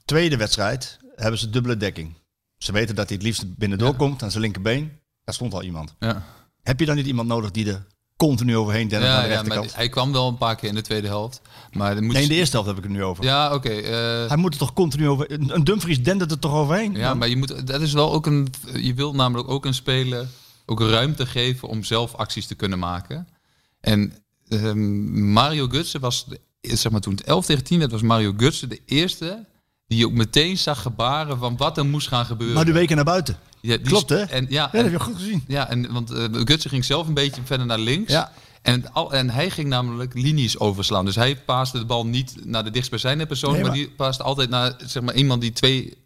Tweede 0.07 0.37
wedstrijd 0.37 0.97
hebben 1.15 1.39
ze 1.39 1.49
dubbele 1.49 1.77
dekking. 1.77 2.13
Ze 2.57 2.71
weten 2.71 2.95
dat 2.95 3.07
hij 3.07 3.15
het 3.17 3.25
liefst 3.25 3.55
binnendoor 3.57 3.89
Ja. 3.91 3.95
komt 3.97 4.23
aan 4.23 4.31
zijn 4.31 4.43
linkerbeen. 4.43 4.91
Daar 5.23 5.35
stond 5.35 5.53
al 5.53 5.63
iemand. 5.63 5.95
Ja. 5.99 6.23
Heb 6.63 6.79
je 6.79 6.85
dan 6.85 6.95
niet 6.95 7.05
iemand 7.05 7.27
nodig 7.27 7.51
die 7.51 7.67
er 7.71 7.85
continu 8.17 8.57
overheen 8.57 8.87
dendert 8.87 9.11
aan 9.11 9.17
Ja, 9.17 9.27
de 9.27 9.33
rechterkant? 9.33 9.75
hij 9.75 9.89
kwam 9.89 10.11
wel 10.11 10.27
een 10.27 10.37
paar 10.37 10.55
keer 10.55 10.69
in 10.69 10.75
de 10.75 10.81
tweede 10.81 11.07
helft. 11.07 11.41
Maar 11.71 11.95
er 11.95 12.03
moet 12.03 12.13
nee, 12.13 12.23
in 12.23 12.29
de 12.29 12.35
eerste 12.35 12.51
helft 12.55 12.67
heb 12.67 12.77
ik 12.77 12.83
het 12.83 12.93
nu 12.93 13.03
over. 13.03 13.23
Ja, 13.23 13.53
oké. 13.53 13.69
eh, 13.69 14.27
Hij 14.27 14.37
moet 14.37 14.53
er 14.53 14.59
toch 14.59 14.73
continu 14.73 15.07
over... 15.07 15.31
Een 15.31 15.63
Dumfries 15.63 16.03
dendert 16.03 16.31
er 16.31 16.39
toch 16.39 16.53
overheen? 16.53 16.93
Ja, 16.95 17.13
maar 17.13 17.27
je 17.27 17.37
moet, 17.37 17.67
dat 17.67 17.81
is 17.81 17.93
wel 17.93 18.13
ook 18.13 18.25
een. 18.25 18.47
Je 18.73 18.93
wilt 18.93 19.15
namelijk 19.15 19.49
ook 19.49 19.65
een 19.65 19.73
speler 19.73 20.27
ook 20.65 20.79
ruimte 20.81 21.25
geven 21.25 21.67
om 21.67 21.83
zelf 21.83 22.13
acties 22.15 22.47
te 22.47 22.55
kunnen 22.55 22.79
maken. 22.79 23.27
En 23.79 24.13
ehm, 24.47 25.31
Mario 25.31 25.67
Gutsen 25.67 25.99
was, 25.99 26.27
zeg 26.61 26.91
maar 26.91 27.01
toen 27.01 27.13
het 27.13 27.23
11 27.23 27.45
tegen 27.45 27.63
10 27.63 27.79
werd, 27.79 27.91
was 27.91 28.01
Mario 28.01 28.33
Gutsen 28.37 28.69
de 28.69 28.81
eerste 28.85 29.45
die 29.87 30.05
ook 30.05 30.11
meteen 30.11 30.57
zag 30.57 30.81
gebaren 30.81 31.37
van 31.37 31.57
wat 31.57 31.77
er 31.77 31.85
moest 31.85 32.07
gaan 32.07 32.25
gebeuren. 32.25 32.55
Maar 32.55 32.65
de 32.65 32.71
weken 32.71 32.95
naar 32.95 33.05
buiten. 33.05 33.37
Ja, 33.61 33.77
Klopt, 33.83 34.09
hè? 34.09 34.17
En, 34.21 34.45
ja, 34.49 34.49
Ja, 34.49 34.63
dat 34.65 34.73
en- 34.73 34.83
heb 34.83 34.91
je 34.91 34.99
goed 34.99 35.15
gezien. 35.15 35.43
ja, 35.47 35.69
en 35.69 35.91
want 35.93 36.11
eh 36.11 36.23
Gutsen 36.31 36.69
ging 36.69 36.85
zelf 36.85 37.07
een 37.07 37.13
beetje 37.13 37.41
verder 37.43 37.65
naar 37.65 37.79
links. 37.79 38.11
Ja. 38.11 38.31
En, 38.61 38.93
al, 38.93 39.13
en 39.13 39.29
hij 39.29 39.49
ging 39.49 39.67
namelijk 39.69 40.13
linies 40.13 40.59
overslaan. 40.59 41.05
Dus 41.05 41.15
hij 41.15 41.37
paaste 41.37 41.77
de 41.79 41.85
bal 41.85 42.05
niet 42.05 42.35
naar 42.45 42.63
de 42.63 42.71
dichtstbijzijnde 42.71 43.25
persoon, 43.25 43.51
Nee, 43.51 43.61
maar, 43.61 43.69
maar- 43.69 43.79
die 43.79 43.89
paaste 43.89 44.23
altijd 44.23 44.49
naar 44.49 44.73
zeg 44.85 45.03
maar, 45.03 45.15
iemand 45.15 45.41
die 45.41 45.51
twee, 45.51 45.97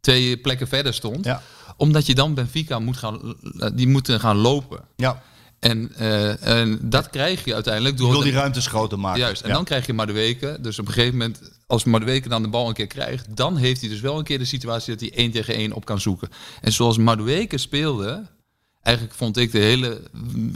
twee 0.00 0.36
plekken 0.36 0.68
verder 0.68 0.94
stond. 0.94 1.24
Ja. 1.24 1.42
Omdat 1.76 2.06
je 2.06 2.14
dan 2.14 2.34
Benfica 2.34 2.78
moet 2.78 2.96
gaan, 2.96 3.34
die 3.74 3.88
moeten 3.88 4.20
gaan 4.20 4.36
lopen. 4.36 4.80
Ja. 4.96 5.22
En, 5.60 5.94
eh, 5.94 6.46
en 6.58 6.78
dat 6.82 7.10
krijg 7.10 7.44
je 7.44 7.54
uiteindelijk 7.54 7.94
Je 7.96 8.02
door. 8.02 8.12
wil 8.12 8.20
die 8.20 8.32
ruimtes 8.32 8.66
groter 8.66 8.98
maken. 8.98 9.20
Juist, 9.20 9.42
en 9.42 9.48
Ja. 9.48 9.54
dan 9.54 9.64
krijg 9.64 9.86
je 9.86 9.92
Madueke. 9.92 10.58
Dus 10.60 10.78
op 10.78 10.86
een 10.86 10.92
gegeven 10.92 11.16
moment, 11.18 11.40
als 11.66 11.84
Madueke 11.84 12.28
dan 12.28 12.42
de 12.42 12.48
bal 12.48 12.68
een 12.68 12.74
keer 12.74 12.86
krijgt, 12.86 13.36
dan 13.36 13.56
heeft 13.56 13.80
hij 13.80 13.90
dus 13.90 14.00
wel 14.00 14.18
een 14.18 14.24
keer 14.24 14.38
de 14.38 14.44
situatie 14.44 14.92
dat 14.92 15.00
hij 15.00 15.12
één 15.18 15.30
tegen 15.30 15.54
één 15.54 15.72
op 15.72 15.84
kan 15.84 16.00
zoeken. 16.00 16.28
En 16.60 16.72
zoals 16.72 16.98
Madueke 16.98 17.58
speelde, 17.58 18.26
eigenlijk 18.82 19.16
vond 19.16 19.36
ik 19.36 19.52
de 19.52 19.58
hele, 19.58 20.02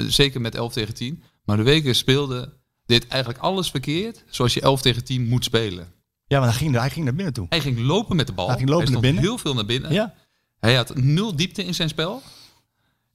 zeker 0.09 0.41
met 0.41 0.55
11 0.55 0.73
tegen 0.73 0.95
10, 0.95 1.23
Madueke 1.45 1.93
speelde, 1.93 2.53
deed 2.87 3.07
eigenlijk 3.09 3.43
alles 3.43 3.71
verkeerd 3.71 4.25
zoals 4.31 4.55
je 4.55 4.61
11 4.61 4.83
tegen 4.83 5.05
10 5.05 5.29
moet 5.29 5.45
spelen. 5.45 5.93
Ja, 6.27 6.39
maar 6.39 6.49
hij 6.49 6.57
ging, 6.59 6.75
hij 6.79 6.91
ging 6.91 7.05
naar 7.05 7.15
binnen 7.15 7.35
toe. 7.35 7.47
Hij 7.49 7.61
ging 7.61 7.79
lopen 7.79 8.17
met 8.17 8.27
de 8.27 8.33
bal. 8.33 8.49
Hij 8.49 8.57
ging 8.57 8.69
lopen 8.69 8.93
naar 8.93 9.01
binnen. 9.01 9.23
heel 9.23 9.39
veel 9.39 9.55
naar 9.55 9.65
binnen. 9.67 9.93
Ja. 9.93 10.15
Hij 10.61 10.75
had 10.75 10.95
nul 10.97 11.37
diepte 11.37 11.65
in 11.65 11.75
zijn 11.75 11.89
spel. 11.89 12.23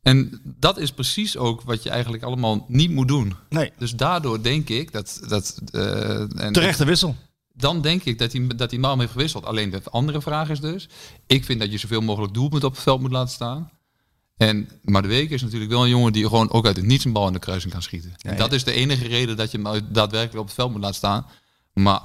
En 0.07 0.41
dat 0.43 0.77
is 0.77 0.91
precies 0.91 1.37
ook 1.37 1.61
wat 1.61 1.83
je 1.83 1.89
eigenlijk 1.89 2.23
allemaal 2.23 2.65
niet 2.67 2.91
moet 2.91 3.07
doen. 3.07 3.35
Nee, 3.49 3.71
Dus 3.77 3.91
daardoor 3.91 4.43
denk 4.43 4.69
ik 4.69 4.91
dat... 4.91 5.19
dat 5.27 5.61
eh, 5.71 6.41
en 6.41 6.53
terechte 6.53 6.85
wissel. 6.85 7.15
Dan 7.53 7.81
denk 7.81 8.03
ik 8.03 8.17
dat 8.17 8.31
hij, 8.31 8.47
dat 8.55 8.71
hij 8.71 8.79
Malm 8.79 8.99
heeft 8.99 9.11
gewisseld. 9.11 9.45
Alleen 9.45 9.69
de 9.69 9.81
andere 9.83 10.21
vraag 10.21 10.49
is 10.49 10.59
dus... 10.59 10.89
Ik 11.25 11.45
vind 11.45 11.59
dat 11.59 11.71
je 11.71 11.77
zoveel 11.77 12.01
mogelijk 12.01 12.33
doelpunten 12.33 12.67
op 12.67 12.73
het 12.73 12.83
veld 12.83 13.01
moet 13.01 13.11
laten 13.11 13.33
staan. 13.33 13.71
En, 14.37 14.69
maar 14.81 15.01
de 15.01 15.07
week 15.07 15.29
is 15.29 15.41
natuurlijk 15.41 15.71
wel 15.71 15.83
een 15.83 15.89
jongen 15.89 16.13
die 16.13 16.23
gewoon 16.23 16.51
ook 16.51 16.65
uit 16.65 16.75
het 16.75 16.85
niets 16.85 17.05
een 17.05 17.13
bal 17.13 17.27
in 17.27 17.33
de 17.33 17.39
kruising 17.39 17.73
kan 17.73 17.81
schieten. 17.81 18.09
Ja, 18.17 18.29
en 18.29 18.35
ja. 18.35 18.39
dat 18.39 18.53
is 18.53 18.63
de 18.63 18.71
enige 18.71 19.07
reden 19.07 19.37
dat 19.37 19.51
je 19.51 19.59
hem 19.61 19.81
daadwerkelijk 19.91 20.39
op 20.39 20.45
het 20.45 20.55
veld 20.55 20.71
moet 20.71 20.81
laten 20.81 20.95
staan. 20.95 21.25
Maar... 21.73 22.01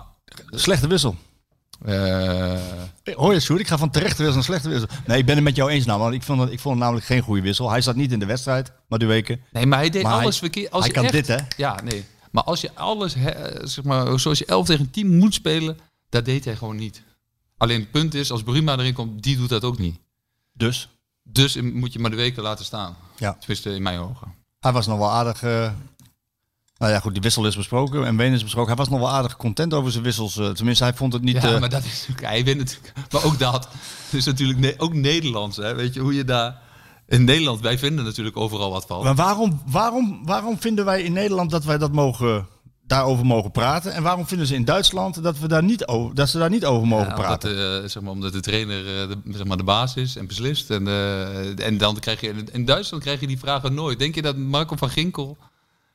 Slechte 0.50 0.88
wissel. 0.88 1.16
Eh, 1.80 2.60
Hoor 3.14 3.32
je, 3.32 3.40
Sjoerd? 3.40 3.60
Ik 3.60 3.66
ga 3.68 3.78
van 3.78 3.90
terechte 3.90 4.16
wissel 4.16 4.34
naar 4.34 4.44
slechte 4.44 4.68
wissel. 4.68 4.88
Nee, 5.06 5.18
ik 5.18 5.26
ben 5.26 5.34
het 5.34 5.44
met 5.44 5.56
jou 5.56 5.70
eens 5.70 5.84
namelijk. 5.86 6.16
Ik 6.16 6.22
vond, 6.22 6.40
het, 6.40 6.50
ik 6.52 6.60
vond 6.60 6.74
het 6.74 6.82
namelijk 6.84 7.06
geen 7.06 7.22
goede 7.22 7.42
wissel. 7.42 7.70
Hij 7.70 7.80
zat 7.80 7.96
niet 7.96 8.12
in 8.12 8.18
de 8.18 8.26
wedstrijd, 8.26 8.72
maar 8.88 8.98
de 8.98 9.06
weken. 9.06 9.40
Nee, 9.52 9.66
maar 9.66 9.78
hij 9.78 9.90
deed 9.90 10.02
Maar 10.02 10.20
alles 10.20 10.38
verkeerd. 10.38 10.70
Als 10.70 10.80
hij 10.84 10.88
je 10.88 10.94
kan 10.94 11.04
echt- 11.04 11.12
dit, 11.12 11.26
hè? 11.26 11.36
Ja, 11.56 11.80
nee. 11.82 12.04
Maar 12.30 12.42
als 12.44 12.60
je 12.60 12.70
alles, 12.74 13.16
zeg 13.62 13.84
maar, 13.84 14.18
zoals 14.20 14.38
je 14.38 14.44
11 14.46 14.66
tegen 14.66 14.90
10 14.90 15.16
moet 15.16 15.34
spelen, 15.34 15.78
dat 16.08 16.24
deed 16.24 16.44
hij 16.44 16.56
gewoon 16.56 16.76
niet. 16.76 17.02
Alleen 17.56 17.80
het 17.80 17.90
punt 17.90 18.14
is, 18.14 18.30
als 18.30 18.42
Bruma 18.42 18.72
erin 18.72 18.94
komt, 18.94 19.22
die 19.22 19.36
doet 19.36 19.48
dat 19.48 19.64
ook 19.64 19.78
niet. 19.78 19.98
Dus, 20.52 20.88
Dus 21.22 21.60
moet 21.60 21.92
je 21.92 21.98
maar 21.98 22.10
de 22.10 22.16
weken 22.16 22.42
laten 22.42 22.64
staan. 22.64 22.96
ja. 23.16 23.32
Tenminste, 23.38 23.74
in 23.74 23.82
mijn 23.82 23.98
ogen. 23.98 24.34
Hij 24.60 24.72
was 24.72 24.86
nog 24.86 24.98
wel 24.98 25.10
aardig... 25.10 25.42
eh, 25.42 25.72
nou 26.82 26.94
ja, 26.94 27.00
goed, 27.00 27.12
die 27.12 27.22
wissel 27.22 27.46
is 27.46 27.56
besproken 27.56 28.06
en 28.06 28.16
Wenen 28.16 28.34
is 28.34 28.42
besproken. 28.42 28.68
Hij 28.68 28.78
was 28.78 28.88
nog 28.88 28.98
wel 29.00 29.10
aardig 29.10 29.36
content 29.36 29.74
over 29.74 29.92
zijn 29.92 30.04
wissels. 30.04 30.36
eh, 30.36 30.48
tenminste, 30.50 30.84
hij 30.84 30.94
vond 30.94 31.12
het 31.12 31.22
niet... 31.22 31.42
Ja, 31.42 31.52
eh, 31.54 31.60
maar 31.60 31.68
dat 31.68 31.84
is 31.84 31.98
natuurlijk, 31.98 32.26
hij 32.26 32.44
wint 32.44 32.58
natuurlijk. 32.58 32.92
Maar 33.10 33.24
ook 33.24 33.38
dat 33.38 33.68
is 34.10 34.24
natuurlijk 34.24 34.58
ne- 34.58 34.74
ook 34.78 34.94
Nederlands, 34.94 35.56
hè? 35.56 35.74
Weet 35.74 35.94
je, 35.94 36.00
hoe 36.00 36.14
je 36.14 36.24
daar... 36.24 36.58
In 37.08 37.24
Nederland, 37.24 37.60
wij 37.60 37.78
vinden 37.78 38.04
natuurlijk 38.04 38.36
overal 38.36 38.70
wat 38.70 38.84
van. 38.86 39.04
Maar 39.04 39.14
waarom, 39.14 39.62
waarom, 39.66 40.20
waarom 40.24 40.60
vinden 40.60 40.84
wij 40.84 41.02
in 41.02 41.12
Nederland 41.12 41.50
dat 41.50 41.64
wij 41.64 41.78
dat 41.78 41.92
mogen, 41.92 42.46
daarover 42.86 43.26
mogen 43.26 43.50
praten? 43.50 43.92
En 43.92 44.02
waarom 44.02 44.26
vinden 44.26 44.46
ze 44.46 44.54
in 44.54 44.64
Duitsland 44.64 45.22
dat, 45.22 45.38
we 45.38 45.48
daar 45.48 45.62
niet 45.62 45.86
over, 45.86 46.14
dat 46.14 46.28
ze 46.28 46.38
daar 46.38 46.50
niet 46.50 46.64
over 46.64 46.88
mogen 46.88 47.06
Ja, 47.08 47.14
praten? 47.14 47.50
Omdat, 47.50 47.82
eh, 47.82 47.90
zeg 47.90 48.02
maar, 48.02 48.12
omdat 48.12 48.32
de 48.32 48.40
trainer 48.40 48.84
de, 48.84 49.16
zeg 49.30 49.44
maar, 49.44 49.56
de 49.56 49.62
baas 49.64 49.96
is 49.96 50.16
en 50.16 50.26
beslist. 50.26 50.70
En, 50.70 50.88
en 51.58 51.78
dan 51.78 51.98
krijg 51.98 52.20
je 52.20 52.34
in 52.52 52.64
Duitsland 52.64 53.02
krijg 53.02 53.20
je 53.20 53.26
die 53.26 53.38
vragen 53.38 53.74
nooit. 53.74 53.98
Denk 53.98 54.14
je 54.14 54.22
dat 54.22 54.36
Marco 54.36 54.76
van 54.76 54.90
Ginkel, 54.90 55.36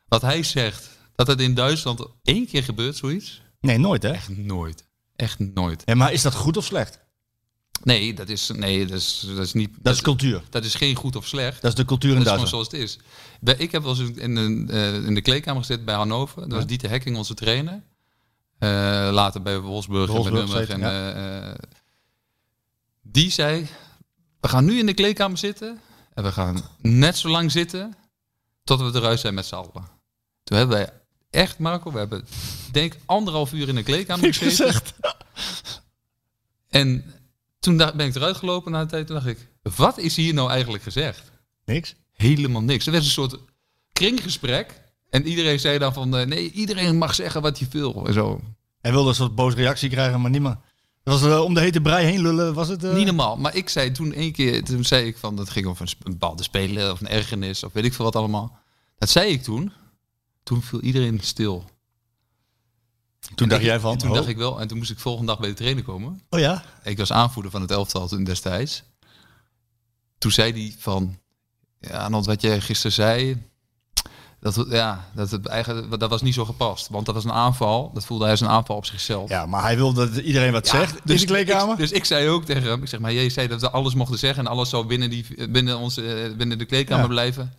wat 0.08 0.22
hij 0.22 0.44
zegt, 0.44 0.90
dat 1.16 1.28
het 1.28 1.42
in 1.42 1.54
Duitsland 1.54 2.06
één 2.24 2.48
keer 2.48 2.64
gebeurt, 2.64 2.96
zoiets? 2.96 3.42
Nee, 3.60 3.78
nooit 3.78 4.04
hè? 4.04 4.10
Echt 4.12 4.38
nooit. 4.38 4.86
Echt 5.16 5.40
nooit. 5.40 5.82
Ja, 5.86 5.96
maar 5.96 6.14
is 6.14 6.22
dat 6.22 6.34
goed 6.36 6.58
of 6.58 6.66
slecht? 6.66 7.00
Nee, 7.84 8.14
dat 8.14 8.30
is, 8.30 8.50
nee, 8.56 8.86
dat 8.86 8.98
is, 8.98 9.26
dat 9.36 9.46
is 9.46 9.54
niet. 9.54 9.70
Dat 9.82 9.94
is 9.94 10.02
cultuur. 10.02 10.44
dat 10.50 10.64
is 10.66 10.76
geen 10.76 10.96
goed 10.96 11.16
of 11.16 11.28
slecht. 11.28 11.62
Dat 11.62 11.72
is 11.72 11.78
de 11.78 11.86
cultuur 11.86 12.10
in 12.16 12.24
Dat 12.24 12.26
is 12.26 12.32
gewoon 12.32 12.50
Duitsland. 12.50 12.70
zoals 12.72 12.98
het 12.98 13.02
is. 13.02 13.40
Bij- 13.42 13.56
Ik 13.66 13.72
heb 13.72 13.84
wel 13.84 14.00
eens 14.00 14.18
in, 14.18 14.36
een, 14.36 14.70
eh, 14.70 14.94
in 15.06 15.14
de 15.14 15.22
kleedkamer 15.22 15.62
gezeten 15.62 15.86
bij 15.86 15.96
Hannover. 15.96 16.42
Dat 16.42 16.52
was 16.52 16.66
Dieter 16.66 16.90
Hekking, 16.90 17.18
onze 17.18 17.34
trainer. 17.34 17.84
Eh, 18.60 18.70
later 19.12 19.42
bij 19.42 19.60
Wolfsburg, 19.60 20.10
en 20.10 20.16
Wolfsburg 20.34 20.70
En, 20.70 20.84
eh, 20.84 21.56
die 23.02 23.32
zei, 23.32 23.68
we 24.40 24.48
gaan 24.48 24.66
nu 24.66 24.80
in 24.80 24.86
de 24.86 24.94
kleedkamer 24.94 25.38
zitten. 25.38 25.80
En 26.14 26.24
we 26.24 26.32
gaan 26.32 26.62
net 26.82 27.18
zo 27.18 27.30
lang 27.30 27.52
zitten 27.52 27.96
tot 28.64 28.80
we 28.80 29.00
eruit 29.00 29.20
zijn 29.20 29.34
met 29.34 29.46
z'n 29.46 29.56
allen. 29.56 29.96
Toen 30.48 30.58
hebben 30.58 30.78
wij 30.78 30.90
echt, 31.30 31.60
Marco, 31.60 31.92
we 31.92 31.98
hebben 31.98 32.26
denk 32.72 32.94
ik 32.94 33.00
anderhalf 33.06 33.54
uur 33.54 33.68
in 33.68 33.76
de 33.76 33.84
kleedkamer 33.84 34.24
Niks 34.26 34.38
gezeten. 34.38 34.66
gezegd. 34.66 34.94
En 36.70 37.04
toen 37.60 37.78
ben 37.78 38.00
ik 38.00 38.16
eruit 38.16 38.38
gelopen 38.38 38.72
na 38.72 38.82
een 38.82 38.88
tijd. 38.88 39.08
Toen 39.08 39.16
dacht 39.16 39.28
ik, 39.28 39.48
wat 39.76 39.98
is 39.98 40.16
hier 40.16 40.34
nou 40.34 40.50
eigenlijk 40.50 40.84
gezegd? 40.84 41.32
Niks. 41.66 41.96
helemaal 42.14 42.62
niks. 42.62 42.86
Er 42.86 42.92
werd 42.92 43.04
een 43.04 43.10
soort 43.10 43.38
kringgesprek. 43.94 44.82
En 45.10 45.28
iedereen 45.28 45.60
zei 45.60 45.78
dan 45.78 45.94
van, 45.94 46.18
eh, 46.18 46.26
nee, 46.26 46.52
iedereen 46.52 46.98
mag 46.98 47.16
zeggen 47.16 47.42
wat 47.42 47.60
hij 47.60 47.68
wil. 47.72 48.06
En 48.08 48.14
zo. 48.14 48.42
Hij 48.82 48.92
wilde 48.92 49.10
een 49.10 49.16
soort 49.16 49.36
boze 49.36 49.56
reactie 49.56 49.90
krijgen, 49.90 50.22
maar 50.22 50.32
niemand. 50.32 50.58
Het 51.04 51.22
was 51.22 51.32
eh, 51.32 51.44
om 51.44 51.54
de 51.54 51.60
hete 51.60 51.82
brei 51.82 52.06
heen 52.06 52.22
lullen, 52.22 52.54
was 52.54 52.68
het? 52.68 52.84
eh? 52.84 52.94
Niet 52.94 53.06
normaal. 53.06 53.38
Maar 53.38 53.56
ik 53.56 53.70
zei 53.70 53.92
toen 53.92 54.14
één 54.14 54.32
keer, 54.32 54.64
toen 54.64 54.84
zei 54.84 55.06
ik 55.08 55.18
van, 55.18 55.36
dat 55.36 55.50
ging 55.50 55.66
over 55.66 55.96
een 56.04 56.12
bepaalde 56.12 56.44
speler 56.44 56.92
of 56.92 57.00
een 57.02 57.08
ergernis 57.08 57.64
of 57.64 57.74
weet 57.74 57.86
ik 57.86 57.94
veel 57.94 58.06
wat 58.06 58.16
allemaal. 58.16 58.58
Dat 58.98 59.10
zei 59.10 59.32
ik 59.32 59.44
toen. 59.44 59.72
Toen 60.48 60.62
viel 60.62 60.82
iedereen 60.82 61.20
stil. 61.22 61.66
Toen 63.20 63.36
En 63.36 63.50
dacht 63.50 63.62
ik- 63.62 63.68
jij 63.68 63.80
van, 63.80 63.92
en 63.92 63.98
Toen 63.98 64.10
oh. 64.10 64.16
dacht 64.16 64.28
ik 64.28 64.38
wel. 64.38 64.62
En 64.62 64.68
toen 64.68 64.78
moest 64.78 64.92
ik 64.92 65.00
volgende 65.00 65.28
dag 65.32 65.40
bij 65.40 65.50
de 65.50 65.56
trainer 65.56 65.84
komen. 65.84 66.22
oh 66.30 66.40
ja? 66.40 66.64
Ik 66.84 66.98
was 66.98 67.12
aanvoerder 67.12 67.52
van 67.52 67.62
het 67.62 67.72
elftal 67.72 68.08
toen 68.08 68.24
destijds. 68.24 68.84
Toen 70.18 70.32
zei 70.32 70.52
hij 70.52 70.76
van, 70.80 71.18
ja, 71.80 71.90
Arnold, 72.04 72.26
wat 72.26 72.42
jij 72.42 72.62
gisteren 72.62 72.92
zei, 72.92 73.44
dat, 74.40 74.66
ja, 74.70 75.10
dat, 75.16 75.32
het 75.32 75.46
eigenlijk, 75.46 76.00
dat 76.00 76.10
was 76.10 76.22
niet 76.22 76.34
zo 76.34 76.46
gepast. 76.46 76.88
Want 76.88 77.06
dat 77.06 77.16
was 77.16 77.24
een 77.24 77.32
aanval, 77.32 77.92
dat 77.94 78.06
voelde 78.06 78.24
hij 78.24 78.32
als 78.32 78.42
een 78.42 78.48
aanval 78.48 78.76
op 78.76 78.86
zichzelf. 78.86 79.30
Ja, 79.30 79.46
maar 79.46 79.62
hij 79.62 79.76
wilde 79.76 80.10
dat 80.10 80.24
iedereen 80.24 80.52
wat 80.52 80.68
zegt 80.68 80.94
in 80.96 81.02
dus 81.04 81.22
de 81.22 81.28
kleedkamer. 81.28 81.72
Ik, 81.74 81.78
dus 81.80 81.92
ik 81.92 82.06
zei 82.06 82.30
ook 82.30 82.46
tegen 82.46 82.64
hem, 82.64 82.82
ik 82.82 82.90
zeg 82.90 83.00
maar, 83.00 83.14
jij 83.14 83.30
zei 83.30 83.48
dat 83.48 83.62
we 83.62 83.70
alles 83.70 83.94
mochten 83.94 84.20
zeggen 84.20 84.46
en 84.46 84.52
alles 84.52 84.70
zou 84.70 84.86
binnen, 84.86 85.10
die, 85.10 85.50
binnen, 85.50 85.78
onze, 85.78 86.34
binnen 86.38 86.58
de 86.58 86.66
kleedkamer 86.66 87.04
Ja. 87.06 87.12
blijven. 87.12 87.54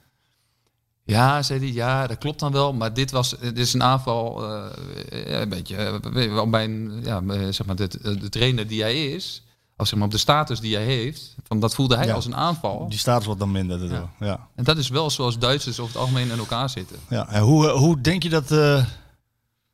Ja, 1.11 1.43
zei 1.43 1.59
hij, 1.59 1.73
ja, 1.73 2.07
dat 2.07 2.19
klopt 2.19 2.39
dan 2.41 2.53
wel, 2.53 2.73
maar 2.73 2.95
dit 2.95 3.11
was, 3.11 3.35
dit 3.41 3.59
is 3.59 3.73
een 3.75 3.83
aanval, 3.83 4.45
eh, 4.49 5.41
een 5.41 5.49
beetje, 5.49 5.77
eh, 5.77 6.33
wel 6.33 6.51
bij 6.51 6.69
ja, 7.03 7.23
eh, 7.29 7.41
zeg 7.51 7.67
maar, 7.67 7.77
de, 7.77 7.89
de 8.21 8.29
trainer 8.29 8.67
die 8.67 8.83
hij 8.83 9.07
is, 9.07 9.43
of 9.77 9.87
zeg 9.87 9.95
maar 9.99 10.07
op 10.07 10.13
de 10.13 10.19
status 10.19 10.61
die 10.61 10.75
hij 10.75 10.85
heeft, 10.85 11.35
van 11.47 11.61
dat 11.61 11.75
voelde 11.75 11.97
hij 11.97 12.07
Ja. 12.07 12.15
als 12.15 12.27
een 12.27 12.37
aanval. 12.37 12.89
Die 12.89 12.99
status 12.99 13.25
wordt 13.25 13.41
dan 13.41 13.51
minder. 13.53 14.01
Ja. 14.21 14.49
En 14.55 14.65
dat 14.65 14.77
is 14.79 14.89
wel 14.89 15.11
zoals 15.11 15.39
Duitsers 15.39 15.79
over 15.81 15.93
het 15.93 16.03
algemeen 16.03 16.31
in 16.31 16.39
elkaar 16.39 16.71
zitten. 16.71 16.97
Ja. 17.09 17.29
En 17.29 17.43
hoe, 17.43 17.67
eh, 17.69 17.73
hoe 17.77 18.01
denk 18.01 18.23
je 18.23 18.29
dat... 18.29 18.51
eh, 18.51 18.85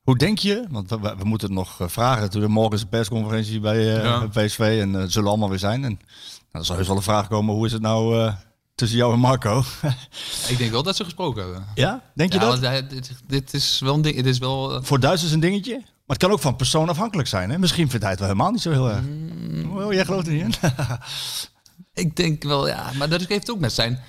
Hoe 0.02 0.18
denk 0.18 0.38
je, 0.38 0.64
want 0.70 0.90
we, 0.90 0.98
we 1.18 1.24
moeten 1.24 1.48
het 1.48 1.56
nog 1.56 1.80
eh, 1.80 1.88
vragen. 1.88 2.30
Toen 2.30 2.50
morgen 2.50 2.72
is 2.74 2.80
de 2.80 2.86
persconferentie 2.86 3.60
bij 3.60 3.96
eh, 3.96 4.02
Ja. 4.04 4.26
PSV 4.26 4.78
en 4.80 5.00
eh, 5.00 5.04
zullen 5.06 5.28
allemaal 5.28 5.48
weer 5.48 5.58
zijn. 5.58 5.84
En 5.84 5.90
nou, 5.90 5.98
er 6.50 6.64
zal 6.64 6.76
heus 6.76 6.86
wel 6.86 6.96
een 6.96 7.02
vraag 7.02 7.28
komen, 7.28 7.54
hoe 7.54 7.66
is 7.66 7.72
het 7.72 7.82
nou 7.82 8.18
eh, 8.20 8.32
tussen 8.74 8.98
jou 8.98 9.12
en 9.12 9.18
Marco? 9.18 9.62
Ik 10.48 10.58
denk 10.58 10.70
wel 10.70 10.82
dat 10.82 10.96
ze 10.96 11.04
gesproken 11.04 11.42
hebben. 11.42 11.66
ja, 11.74 12.02
denk 12.14 12.32
je 12.32 12.38
Ja, 12.38 12.44
dat? 12.46 12.60
hij- 12.60 12.86
dit, 12.86 13.10
dit 13.26 13.54
is 13.54 13.78
wel 13.80 13.94
een 13.94 14.02
ding. 14.02 14.16
Het 14.16 14.26
is 14.26 14.38
wel. 14.38 14.74
eh, 14.74 14.78
Voor 14.82 15.00
Duitsers 15.00 15.32
een 15.32 15.40
dingetje? 15.40 15.72
Maar 15.76 16.16
het 16.16 16.18
kan 16.18 16.30
ook 16.30 16.40
van 16.40 16.56
persoon 16.56 16.88
afhankelijk 16.88 17.28
zijn. 17.28 17.50
Hè? 17.50 17.58
Misschien 17.58 17.88
vindt 17.88 18.02
hij 18.02 18.10
het 18.10 18.20
wel 18.20 18.28
helemaal 18.28 18.50
niet 18.52 18.62
zo 18.62 18.70
heel 18.70 18.88
erg. 18.90 19.00
Mm. 19.02 19.78
Oh, 19.82 19.92
jij 19.92 20.04
gelooft 20.04 20.26
er 20.26 20.32
niet 20.32 20.42
in? 20.42 20.54
Ik 22.04 22.16
denk 22.16 22.42
wel, 22.42 22.68
ja, 22.68 22.90
maar 22.98 23.08
dat 23.08 23.24
heeft 23.26 23.50
ook 23.50 23.58
met 23.58 23.72
zijn. 23.72 24.00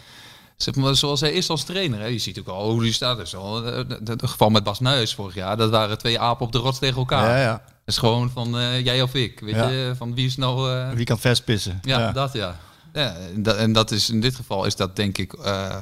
Zeg 0.58 0.76
maar, 0.76 0.96
zoals 0.96 1.20
hij 1.22 1.32
is 1.32 1.50
als 1.50 1.64
trainer. 1.64 2.00
Hè. 2.00 2.06
Je 2.06 2.18
ziet 2.20 2.40
ook 2.40 2.48
al 2.48 2.72
hoe 2.72 2.82
hij 2.82 2.92
staat. 2.92 3.20
Is 3.20 3.36
al, 3.36 3.64
het 3.64 4.22
geval 4.26 4.50
met 4.50 4.64
Bas 4.64 4.80
Nuis 4.80 5.14
vorig 5.14 5.36
jaar. 5.36 5.58
Dat 5.58 5.70
waren 5.70 5.98
twee 5.98 6.20
apen 6.20 6.46
op 6.46 6.52
de 6.52 6.58
rots 6.58 6.80
tegen 6.80 6.98
elkaar. 6.98 7.30
ja, 7.30 7.42
ja. 7.42 7.52
Dat 7.52 7.94
is 7.94 7.98
gewoon 7.98 8.30
van 8.30 8.58
eh, 8.58 8.84
jij 8.86 9.02
of 9.02 9.14
ik. 9.14 9.40
Weet 9.40 9.56
Ja. 9.56 9.68
je, 9.70 9.94
van 9.98 10.16
wie 10.16 10.26
is 10.26 10.36
nou. 10.38 10.72
eh, 10.72 10.90
Wie 10.92 11.06
kan 11.06 11.20
verspissen? 11.20 11.80
ja, 11.82 12.12
dat 12.12 12.34
ja. 12.34 12.60
Ja 12.96 13.16
en, 13.16 13.44
dat, 13.44 13.56
en 13.58 13.74
dat 13.74 13.92
is 13.92 14.10
in 14.10 14.22
dit 14.22 14.36
geval 14.36 14.66
is 14.66 14.76
dat 14.76 14.96
denk 14.96 15.18
ik. 15.18 15.34
eh, 15.34 15.82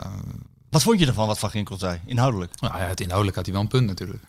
Wat 0.69 0.83
vond 0.83 0.99
je 0.99 1.05
ervan 1.05 1.27
wat 1.27 1.39
Van 1.39 1.49
Ginkel 1.49 1.77
zei, 1.77 1.99
inhoudelijk? 2.05 2.61
nou 2.61 2.77
ja, 2.77 2.87
het 2.87 2.99
inhoudelijk 2.99 3.35
had 3.35 3.45
hij 3.45 3.53
wel 3.53 3.63
een 3.63 3.69
punt 3.69 3.87
natuurlijk. 3.87 4.23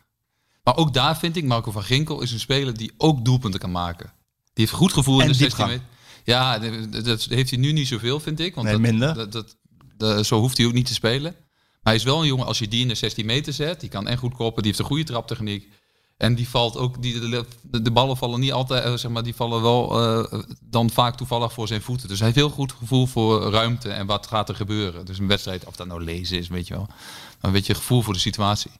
Maar 0.64 0.76
ook 0.76 0.92
daar 0.94 1.18
vind 1.18 1.36
ik, 1.36 1.44
Marco 1.44 1.70
van 1.70 1.82
Ginkel 1.84 2.20
is 2.22 2.32
een 2.32 2.40
speler 2.40 2.76
die 2.76 2.92
ook 2.96 3.24
doelpunten 3.24 3.60
kan 3.60 3.70
maken. 3.70 4.12
Die 4.52 4.64
heeft 4.64 4.72
goed 4.76 4.92
gevoel 4.92 5.20
in 5.20 5.26
de 5.28 5.34
16 5.34 5.46
diepgang. 5.66 5.70
meter. 5.70 5.86
Ja, 6.24 6.58
dat 7.02 7.24
heeft 7.24 7.50
hij 7.50 7.58
nu 7.58 7.72
niet 7.72 7.88
zoveel, 7.88 8.20
vind 8.20 8.40
ik. 8.40 8.54
Want 8.54 8.66
Nee, 8.66 8.76
dat, 8.76 8.90
minder. 8.90 9.14
Dat, 9.14 9.32
dat, 9.32 9.56
dat- 9.96 10.26
zo 10.26 10.38
hoeft 10.38 10.56
hij 10.56 10.66
ook 10.66 10.72
niet 10.72 10.86
te 10.86 10.94
spelen. 10.94 11.32
Maar 11.32 11.92
hij 11.92 11.94
is 11.94 12.02
wel 12.02 12.20
een 12.20 12.26
jongen, 12.26 12.46
als 12.46 12.58
je 12.58 12.68
die 12.68 12.80
in 12.82 12.88
de 12.88 12.94
16 12.94 13.26
meter 13.26 13.52
zet, 13.52 13.80
die 13.80 13.88
kan 13.88 14.06
echt 14.08 14.18
goed 14.18 14.34
koppen, 14.34 14.62
die 14.62 14.70
heeft 14.70 14.78
een 14.82 14.88
goede 14.90 15.04
traptechniek. 15.04 15.68
En 16.16 16.34
die 16.34 16.48
valt 16.48 16.76
ook, 16.76 17.02
die, 17.02 17.20
de, 17.20 17.46
de, 17.82 17.90
ballen 17.90 18.16
vallen 18.16 18.40
niet 18.40 18.52
altijd, 18.52 18.84
eh, 18.84 18.94
zeg 18.94 19.10
maar, 19.10 19.22
die 19.22 19.34
vallen 19.34 19.62
wel 19.62 20.00
eh, 20.00 20.42
dan 20.60 20.90
vaak 20.90 21.16
toevallig 21.16 21.52
voor 21.52 21.66
zijn 21.66 21.82
voeten. 21.82 22.08
Dus 22.08 22.18
hij 22.18 22.26
heeft 22.26 22.38
heel 22.38 22.50
goed 22.50 22.72
gevoel 22.72 23.06
voor 23.06 23.50
ruimte 23.50 23.90
en 23.90 24.06
wat 24.06 24.26
gaat 24.26 24.48
er 24.48 24.54
gebeuren. 24.54 25.06
Dus 25.06 25.18
een 25.18 25.28
wedstrijd, 25.28 25.64
of 25.64 25.76
dat 25.76 25.86
nou 25.86 26.04
lezen 26.04 26.38
is, 26.38 26.48
weet 26.48 26.66
je 26.66 26.74
wel. 26.74 26.86
Maar 26.86 26.96
een 27.40 27.52
beetje 27.52 27.74
gevoel 27.74 28.02
voor 28.02 28.12
de 28.12 28.18
situatie. 28.18 28.70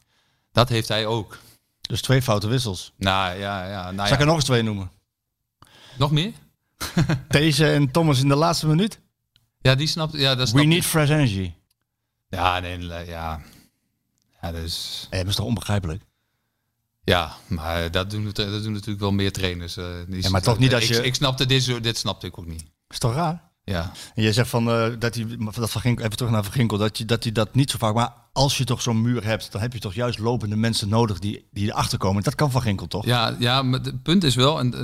Dat 0.52 0.68
heeft 0.68 0.88
hij 0.88 1.06
ook. 1.06 1.38
Dus 1.80 2.02
twee 2.02 2.22
foute 2.22 2.48
wissels. 2.48 2.92
Nou 2.96 3.38
ja, 3.38 3.68
ja. 3.68 3.82
Nou, 3.82 3.96
Zal 3.96 4.06
ja. 4.06 4.12
ik 4.12 4.20
er 4.20 4.26
nog 4.26 4.34
eens 4.34 4.44
twee 4.44 4.62
noemen? 4.62 4.90
Nog 5.98 6.10
meer? 6.10 6.32
Deze 7.28 7.72
en 7.72 7.90
Thomas 7.90 8.20
in 8.20 8.28
de 8.28 8.34
laatste 8.34 8.66
minuut. 8.66 9.00
Ja, 9.58 9.74
die 9.74 9.86
snapt. 9.86 10.12
Ja, 10.12 10.34
dat 10.34 10.50
We 10.50 10.58
snap 10.58 10.64
need 10.64 10.84
fresh 10.84 11.10
energy. 11.10 11.52
Ja, 12.28 12.60
nee, 12.60 13.06
ja. 13.06 13.40
Ja, 14.40 14.52
dus. 14.52 15.06
Eh, 15.10 15.18
dat 15.18 15.28
is 15.28 15.34
toch 15.34 15.46
onbegrijpelijk? 15.46 16.02
Ja, 17.04 17.32
maar 17.46 17.90
dat 17.90 18.10
doen, 18.10 18.24
dat 18.24 18.62
doen 18.62 18.72
natuurlijk 18.72 19.00
wel 19.00 19.12
meer 19.12 19.32
trainers. 19.32 19.76
eh, 19.76 19.84
die- 20.08 20.22
Ja, 20.22 20.28
maar 20.30 20.42
toch 20.42 20.58
niet 20.58 20.74
als 20.74 20.82
ik, 20.82 20.88
je- 20.88 21.04
Ik 21.04 21.14
snapte 21.14 21.46
dit, 21.46 21.82
dit 21.82 21.96
snapte 21.98 22.26
ik 22.26 22.38
ook 22.38 22.46
niet. 22.46 22.64
Is 22.88 22.98
toch 22.98 23.14
raar? 23.14 23.52
Ja. 23.64 23.92
En 24.14 24.22
jij 24.22 24.32
zegt 24.32 24.48
van 24.48 24.68
eh, 24.70 24.86
dat 24.98 25.14
hij 25.14 25.26
dat 25.54 25.70
van 25.70 25.80
Ginkel, 25.80 26.04
even 26.04 26.16
terug 26.16 26.32
naar 26.32 26.44
Van 26.44 26.52
Ginkel, 26.52 26.78
dat 26.78 26.98
je 26.98 27.04
dat 27.04 27.22
hij 27.22 27.32
dat 27.32 27.54
niet 27.54 27.70
zo 27.70 27.78
vaak. 27.78 27.94
Maar 27.94 28.12
als 28.32 28.58
je 28.58 28.64
toch 28.64 28.82
zo'n 28.82 29.02
muur 29.02 29.24
hebt, 29.24 29.52
dan 29.52 29.60
heb 29.60 29.72
je 29.72 29.78
toch 29.78 29.94
juist 29.94 30.18
lopende 30.18 30.56
mensen 30.56 30.88
nodig 30.88 31.18
die, 31.18 31.48
die 31.50 31.68
erachter 31.70 31.98
komen. 31.98 32.22
Dat 32.22 32.34
kan 32.34 32.50
van 32.50 32.62
Ginkel 32.62 32.86
toch? 32.86 33.04
Ja, 33.04 33.36
ja, 33.38 33.62
maar 33.62 33.80
het 33.80 34.02
punt 34.02 34.24
is 34.24 34.34
wel, 34.34 34.58
en 34.58 34.74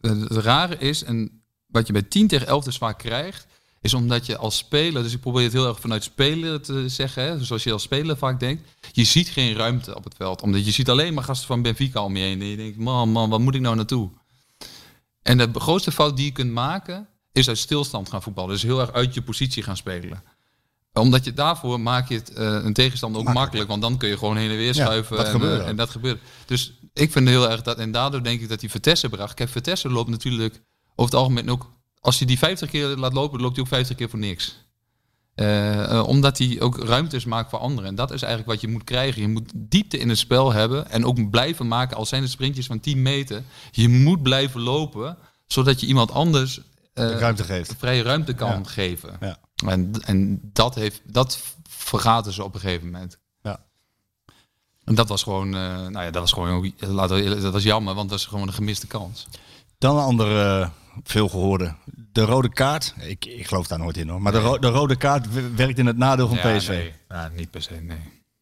eh, 0.00 0.10
het 0.10 0.30
rare 0.32 0.76
is, 0.78 1.04
en 1.04 1.42
wat 1.66 1.86
je 1.86 1.92
bij 1.92 2.02
10 2.02 2.28
tegen 2.28 2.46
11 2.46 2.64
dus 2.64 2.76
vaak 2.78 2.98
krijgt, 2.98 3.46
is 3.82 3.94
omdat 3.94 4.26
je 4.26 4.36
als 4.36 4.56
speler, 4.56 5.02
dus 5.02 5.12
ik 5.12 5.20
probeer 5.20 5.42
het 5.42 5.52
heel 5.52 5.66
erg 5.66 5.80
vanuit 5.80 6.04
speler 6.04 6.60
te 6.60 6.88
zeggen, 6.88 7.22
hè, 7.22 7.44
zoals 7.44 7.62
je 7.62 7.72
als 7.72 7.82
speler 7.82 8.16
vaak 8.16 8.40
denkt, 8.40 8.68
je 8.92 9.04
ziet 9.04 9.28
geen 9.28 9.54
ruimte 9.54 9.96
op 9.96 10.04
het 10.04 10.14
veld. 10.16 10.42
Omdat 10.42 10.64
je 10.64 10.70
ziet 10.70 10.90
alleen 10.90 11.14
maar 11.14 11.24
gasten 11.24 11.46
van 11.46 11.62
Benfica 11.62 12.04
om 12.04 12.16
je 12.16 12.22
heen. 12.22 12.40
En 12.40 12.46
je 12.46 12.56
denkt, 12.56 12.78
man, 12.78 13.08
man, 13.08 13.30
wat 13.30 13.40
moet 13.40 13.54
ik 13.54 13.60
nou 13.60 13.76
naartoe? 13.76 14.10
En 15.22 15.38
de 15.38 15.48
grootste 15.54 15.92
fout 15.92 16.16
die 16.16 16.24
je 16.24 16.32
kunt 16.32 16.52
maken, 16.52 17.08
is 17.32 17.48
uit 17.48 17.58
stilstand 17.58 18.08
gaan 18.08 18.22
voetballen. 18.22 18.50
Dus 18.50 18.62
heel 18.62 18.80
erg 18.80 18.92
uit 18.92 19.14
je 19.14 19.22
positie 19.22 19.62
gaan 19.62 19.76
spelen. 19.76 20.22
Omdat 20.92 21.24
je 21.24 21.32
daarvoor 21.32 21.80
maak 21.80 22.08
je 22.08 22.14
het 22.14 22.32
eh, 22.32 22.46
een 22.62 22.72
tegenstander 22.72 23.20
ook 23.20 23.32
makkelijk. 23.32 23.68
Want 23.68 23.82
dan 23.82 23.96
kun 23.96 24.08
je 24.08 24.18
gewoon 24.18 24.36
heen 24.36 24.50
en 24.50 24.56
weer 24.56 24.74
Ja, 24.74 24.84
schuiven. 24.84 25.16
dat 25.16 25.26
en, 25.26 25.42
eh, 25.42 25.68
en 25.68 25.76
dat 25.76 25.90
gebeurt. 25.90 26.20
Dus 26.46 26.72
ik 26.92 27.12
vind 27.12 27.28
heel 27.28 27.50
erg 27.50 27.62
dat. 27.62 27.78
En 27.78 27.90
daardoor 27.92 28.22
denk 28.22 28.40
ik 28.40 28.48
dat 28.48 28.60
die 28.60 28.70
Vertessen 28.70 29.10
bracht. 29.10 29.34
Kijk, 29.34 29.48
Vertessen 29.48 29.90
loopt 29.90 30.10
natuurlijk 30.10 30.62
over 30.94 31.12
het 31.12 31.14
algemeen 31.14 31.50
ook. 31.50 31.70
Als 32.02 32.18
je 32.18 32.26
die 32.26 32.38
50 32.38 32.70
keer 32.70 32.86
laat 32.86 33.12
lopen, 33.12 33.40
loopt 33.40 33.54
hij 33.54 33.64
ook 33.64 33.70
50 33.70 33.96
keer 33.96 34.08
voor 34.10 34.18
niks. 34.18 34.56
Eh, 35.34 35.90
eh, 35.98 36.06
omdat 36.08 36.38
hij 36.38 36.60
ook 36.60 36.78
ruimtes 36.84 37.24
maakt 37.24 37.50
voor 37.50 37.58
anderen. 37.58 37.88
En 37.88 37.94
dat 37.94 38.10
is 38.10 38.22
eigenlijk 38.22 38.52
wat 38.52 38.60
je 38.60 38.68
moet 38.68 38.84
krijgen. 38.84 39.22
Je 39.22 39.28
moet 39.28 39.50
diepte 39.54 39.98
in 39.98 40.08
het 40.08 40.18
spel 40.18 40.52
hebben. 40.52 40.90
En 40.90 41.04
ook 41.04 41.30
blijven 41.30 41.68
maken, 41.68 41.96
al 41.96 42.06
zijn 42.06 42.22
het 42.22 42.30
sprintjes 42.30 42.66
van 42.66 42.80
10 42.80 43.02
meter. 43.02 43.42
Je 43.70 43.88
moet 43.88 44.22
blijven 44.22 44.60
lopen, 44.60 45.16
zodat 45.46 45.80
je 45.80 45.86
iemand 45.86 46.10
anders 46.10 46.60
eh, 46.94 47.10
ruimte 47.18 47.44
geeft. 47.44 47.74
vrije 47.78 48.02
ruimte 48.02 48.32
kan 48.32 48.48
Ja. 48.48 48.64
geven. 48.64 49.16
Ja. 49.20 49.38
En, 49.66 49.92
en 50.04 50.40
dat, 50.52 50.74
heeft, 50.74 51.00
dat 51.04 51.38
vergaten 51.68 52.32
ze 52.32 52.44
op 52.44 52.54
een 52.54 52.60
gegeven 52.60 52.90
moment. 52.90 53.18
Ja. 53.42 53.60
En 54.84 54.94
dat 54.94 55.08
was 55.08 55.22
gewoon, 55.22 55.50
nou 55.50 55.92
ja, 55.92 56.10
dat 56.10 56.22
was 56.22 56.32
gewoon, 56.32 56.72
laten 56.78 57.16
we 57.16 57.40
dat 57.40 57.52
was 57.52 57.62
jammer, 57.62 57.94
want 57.94 58.08
dat 58.10 58.18
was 58.18 58.28
gewoon 58.28 58.46
een 58.46 58.54
gemiste 58.54 58.86
kans. 58.86 59.26
Dan 59.78 59.96
een 59.96 60.02
andere 60.04 60.70
veel 61.02 61.28
gehoorde. 61.28 61.74
De 62.12 62.22
rode 62.24 62.48
kaart. 62.52 62.94
Ik, 62.98 63.24
ik 63.24 63.46
geloof 63.46 63.66
daar 63.66 63.78
nooit 63.78 63.96
in 63.96 64.08
hoor. 64.08 64.22
Maar 64.22 64.32
de, 64.32 64.38
ro- 64.38 64.58
de 64.58 64.68
rode 64.68 64.96
kaart 64.96 65.54
werkt 65.54 65.78
in 65.78 65.86
het 65.86 65.96
nadeel 65.96 66.28
van 66.28 66.36
Ja, 66.36 66.56
PSV. 66.56 66.68
Nee. 66.68 66.78
Nee, 66.78 66.92
ja, 67.08 67.30
niet 67.36 67.50
per 67.50 67.62
se, 67.62 67.74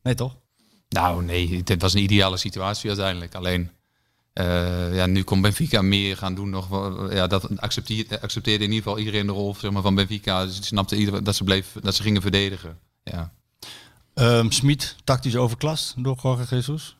nee. 0.02 0.14
toch? 0.14 0.36
Nou, 0.88 1.24
nee, 1.24 1.62
het 1.64 1.82
was 1.82 1.94
een 1.94 2.02
ideale 2.02 2.36
situatie 2.36 2.88
uiteindelijk. 2.88 3.34
Alleen, 3.34 3.70
eh, 4.32 4.94
ja, 4.94 5.06
nu 5.06 5.22
kon 5.22 5.40
Benfica 5.40 5.82
meer 5.82 6.16
gaan 6.16 6.34
doen. 6.34 6.50
Nog, 6.50 6.68
ja, 7.12 7.26
dat 7.26 7.60
accepteerde, 7.60 8.20
accepteerde 8.20 8.64
in 8.64 8.70
ieder 8.70 8.82
geval 8.84 8.98
iedereen 8.98 9.26
de 9.26 9.32
rol 9.32 9.54
zeg 9.58 9.70
maar, 9.70 9.82
van 9.82 9.94
Benfica. 9.94 10.44
Dus 10.44 10.54
die 10.56 10.64
snapte 10.64 10.96
iedereen 10.96 11.24
dat 11.24 11.36
ze, 11.36 11.44
bleef, 11.44 11.76
dat 11.82 11.94
ze 11.94 12.02
gingen 12.02 12.22
verdedigen. 12.22 12.78
Ja. 13.04 13.32
Ehm 14.14 14.50
Smit, 14.50 14.96
tactisch 15.04 15.36
overklast 15.36 15.94
door 15.96 16.18
Jorge 16.22 16.54
Jesus. 16.56 16.96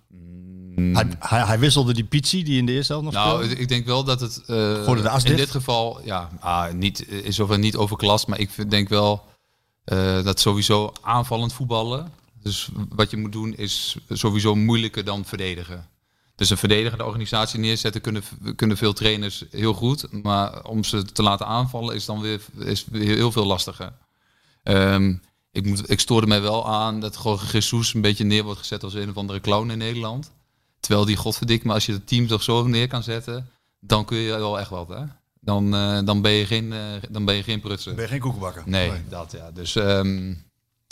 Hij, 0.92 1.06
hij, 1.18 1.40
hij 1.40 1.58
wisselde 1.58 1.94
die 1.94 2.04
Pizzi 2.04 2.42
die 2.42 2.58
in 2.58 2.66
de 2.66 2.72
eerste 2.72 2.92
helft 2.92 3.06
nog. 3.06 3.14
Nou, 3.14 3.44
speelde. 3.44 3.60
ik 3.60 3.68
denk 3.68 3.86
wel 3.86 4.04
dat 4.04 4.20
het 4.20 4.42
eh, 4.46 4.56
Gooide 4.56 5.02
de 5.02 5.08
as 5.08 5.22
in 5.22 5.28
dicht? 5.28 5.38
dit 5.38 5.50
geval, 5.50 6.00
ja, 6.04 6.30
ah, 6.40 6.72
niet, 6.72 7.08
is 7.08 7.36
zover 7.36 7.58
niet 7.58 7.76
overklast, 7.76 8.26
maar 8.26 8.38
ik 8.38 8.70
denk 8.70 8.88
wel 8.88 9.24
eh, 9.84 10.22
dat 10.22 10.40
sowieso 10.40 10.92
aanvallend 11.00 11.52
voetballen. 11.52 12.12
Dus 12.42 12.68
wat 12.88 13.10
je 13.10 13.16
moet 13.16 13.32
doen 13.32 13.56
is 13.56 13.96
sowieso 14.08 14.54
moeilijker 14.54 15.04
dan 15.04 15.24
verdedigen. 15.24 15.88
Dus 16.34 16.50
een 16.50 16.56
verdedigende 16.56 17.04
organisatie 17.04 17.60
neerzetten 17.60 18.00
kunnen, 18.00 18.22
kunnen 18.56 18.76
veel 18.76 18.92
trainers 18.92 19.44
heel 19.50 19.74
goed, 19.74 20.22
maar 20.22 20.64
om 20.64 20.84
ze 20.84 21.04
te 21.04 21.22
laten 21.22 21.46
aanvallen 21.46 21.94
is 21.94 22.04
dan 22.04 22.20
weer, 22.20 22.40
is 22.58 22.84
weer 22.90 23.16
heel 23.16 23.32
veel 23.32 23.46
lastiger. 23.46 23.92
Ehm, 24.62 25.14
ik, 25.52 25.66
moet, 25.66 25.90
ik 25.90 26.00
stoorde 26.00 26.26
mij 26.26 26.40
wel 26.40 26.68
aan 26.68 27.00
dat 27.00 27.20
Jorge 27.22 27.52
Jesus 27.52 27.94
een 27.94 28.00
beetje 28.00 28.24
neer 28.24 28.44
wordt 28.44 28.58
gezet 28.58 28.82
als 28.82 28.94
een 28.94 29.08
of 29.08 29.16
andere 29.16 29.40
clown 29.40 29.70
in 29.70 29.78
Nederland. 29.78 30.30
Terwijl 30.80 31.04
die, 31.04 31.16
godverdik, 31.16 31.64
maar 31.64 31.74
als 31.74 31.86
je 31.86 31.92
het 31.92 32.06
team 32.06 32.26
toch 32.26 32.42
zo 32.42 32.66
neer 32.66 32.88
kan 32.88 33.02
zetten, 33.02 33.50
dan 33.80 34.04
kun 34.04 34.18
je 34.18 34.30
wel 34.36 34.58
echt 34.60 34.70
wat, 34.70 34.88
hè? 34.88 35.02
Dan, 35.40 35.74
eh, 35.74 35.98
dan, 36.04 36.22
ben, 36.22 36.32
je 36.32 36.46
geen, 36.46 36.72
eh, 36.72 36.80
dan 37.10 37.24
ben 37.24 37.34
je 37.34 37.42
geen 37.42 37.60
prutser. 37.60 37.94
Ben 37.94 38.04
je 38.04 38.10
geen 38.10 38.20
koekenbakker? 38.20 38.62
Nee, 38.66 38.92
dat 39.08 39.32
ja. 39.32 39.50
Dus 39.50 39.76
ehm, 39.76 40.26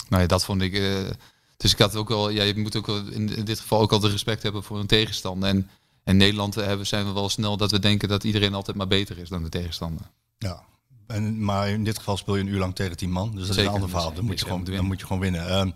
nou 0.09 0.21
ja, 0.21 0.25
dat 0.25 0.45
vond 0.45 0.61
ik. 0.61 0.73
eh, 0.73 1.09
dus 1.57 1.71
ik 1.71 1.79
had 1.79 1.95
ook 1.95 2.09
wel, 2.09 2.29
ja, 2.29 2.43
je 2.43 2.57
moet 2.57 2.75
ook 2.75 2.85
wel 2.85 3.07
in, 3.07 3.35
in 3.35 3.45
dit 3.45 3.59
geval 3.59 3.81
ook 3.81 3.91
altijd 3.91 4.11
respect 4.11 4.43
hebben 4.43 4.63
voor 4.63 4.79
een 4.79 4.87
tegenstander. 4.87 5.49
En 5.49 5.69
in 6.03 6.17
Nederland 6.17 6.55
hebben, 6.55 6.87
zijn 6.87 7.05
we 7.05 7.11
wel 7.13 7.29
snel 7.29 7.57
dat 7.57 7.71
we 7.71 7.79
denken 7.79 8.09
dat 8.09 8.23
iedereen 8.23 8.53
altijd 8.53 8.77
maar 8.77 8.87
beter 8.87 9.17
is 9.17 9.29
dan 9.29 9.43
de 9.43 9.49
tegenstander. 9.49 10.05
Ja. 10.37 10.63
En, 11.07 11.43
maar 11.43 11.69
in 11.69 11.83
dit 11.83 11.97
geval 11.97 12.17
speel 12.17 12.35
je 12.35 12.41
een 12.41 12.47
uur 12.47 12.59
lang 12.59 12.75
tegen 12.75 12.97
tien 12.97 13.11
man. 13.11 13.31
Dus 13.31 13.39
dat 13.39 13.49
is 13.49 13.55
Zeker, 13.55 13.69
een 13.69 13.73
ander 13.75 13.89
verhaal. 13.89 14.13
Dan 14.13 14.25
moet 14.25 14.39
je 14.39 14.45
gewoon, 14.45 14.63
dan 14.63 14.85
moet 14.85 14.99
je 14.99 15.05
gewoon 15.05 15.21
winnen. 15.21 15.47
Ehm, 15.49 15.71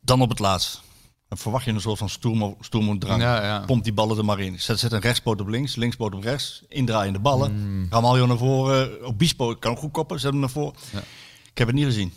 dan 0.00 0.20
op 0.20 0.28
het 0.28 0.38
laatst. 0.38 0.82
Dan 1.28 1.38
verwacht 1.38 1.64
je 1.64 1.70
een 1.70 1.80
soort 1.80 1.98
van 1.98 2.08
stoermo- 2.08 2.56
stoermoedrang. 2.60 3.22
Ja, 3.22 3.44
ja. 3.44 3.64
Pompt 3.64 3.84
die 3.84 3.92
ballen 3.92 4.18
er 4.18 4.24
maar 4.24 4.40
in. 4.40 4.60
Zet, 4.60 4.78
zet 4.78 4.92
een 4.92 5.00
rechtspoot 5.00 5.40
op 5.40 5.48
links, 5.48 5.76
linkspoot 5.76 6.14
op 6.14 6.22
rechts. 6.22 6.62
Indraaiende 6.68 7.18
ballen. 7.18 7.52
Mm. 7.52 7.86
Ramaljo 7.90 8.26
naar 8.26 8.36
voren. 8.38 9.04
Obispo 9.06 9.54
kan 9.54 9.70
ook 9.70 9.78
goed 9.78 9.92
koppen. 9.92 10.20
Zet 10.20 10.30
hem 10.30 10.40
naar 10.40 10.50
voren. 10.50 10.74
Ja. 10.92 10.98
Ik 11.50 11.58
heb 11.58 11.66
het 11.66 11.76
niet 11.76 11.84
gezien. 11.84 12.12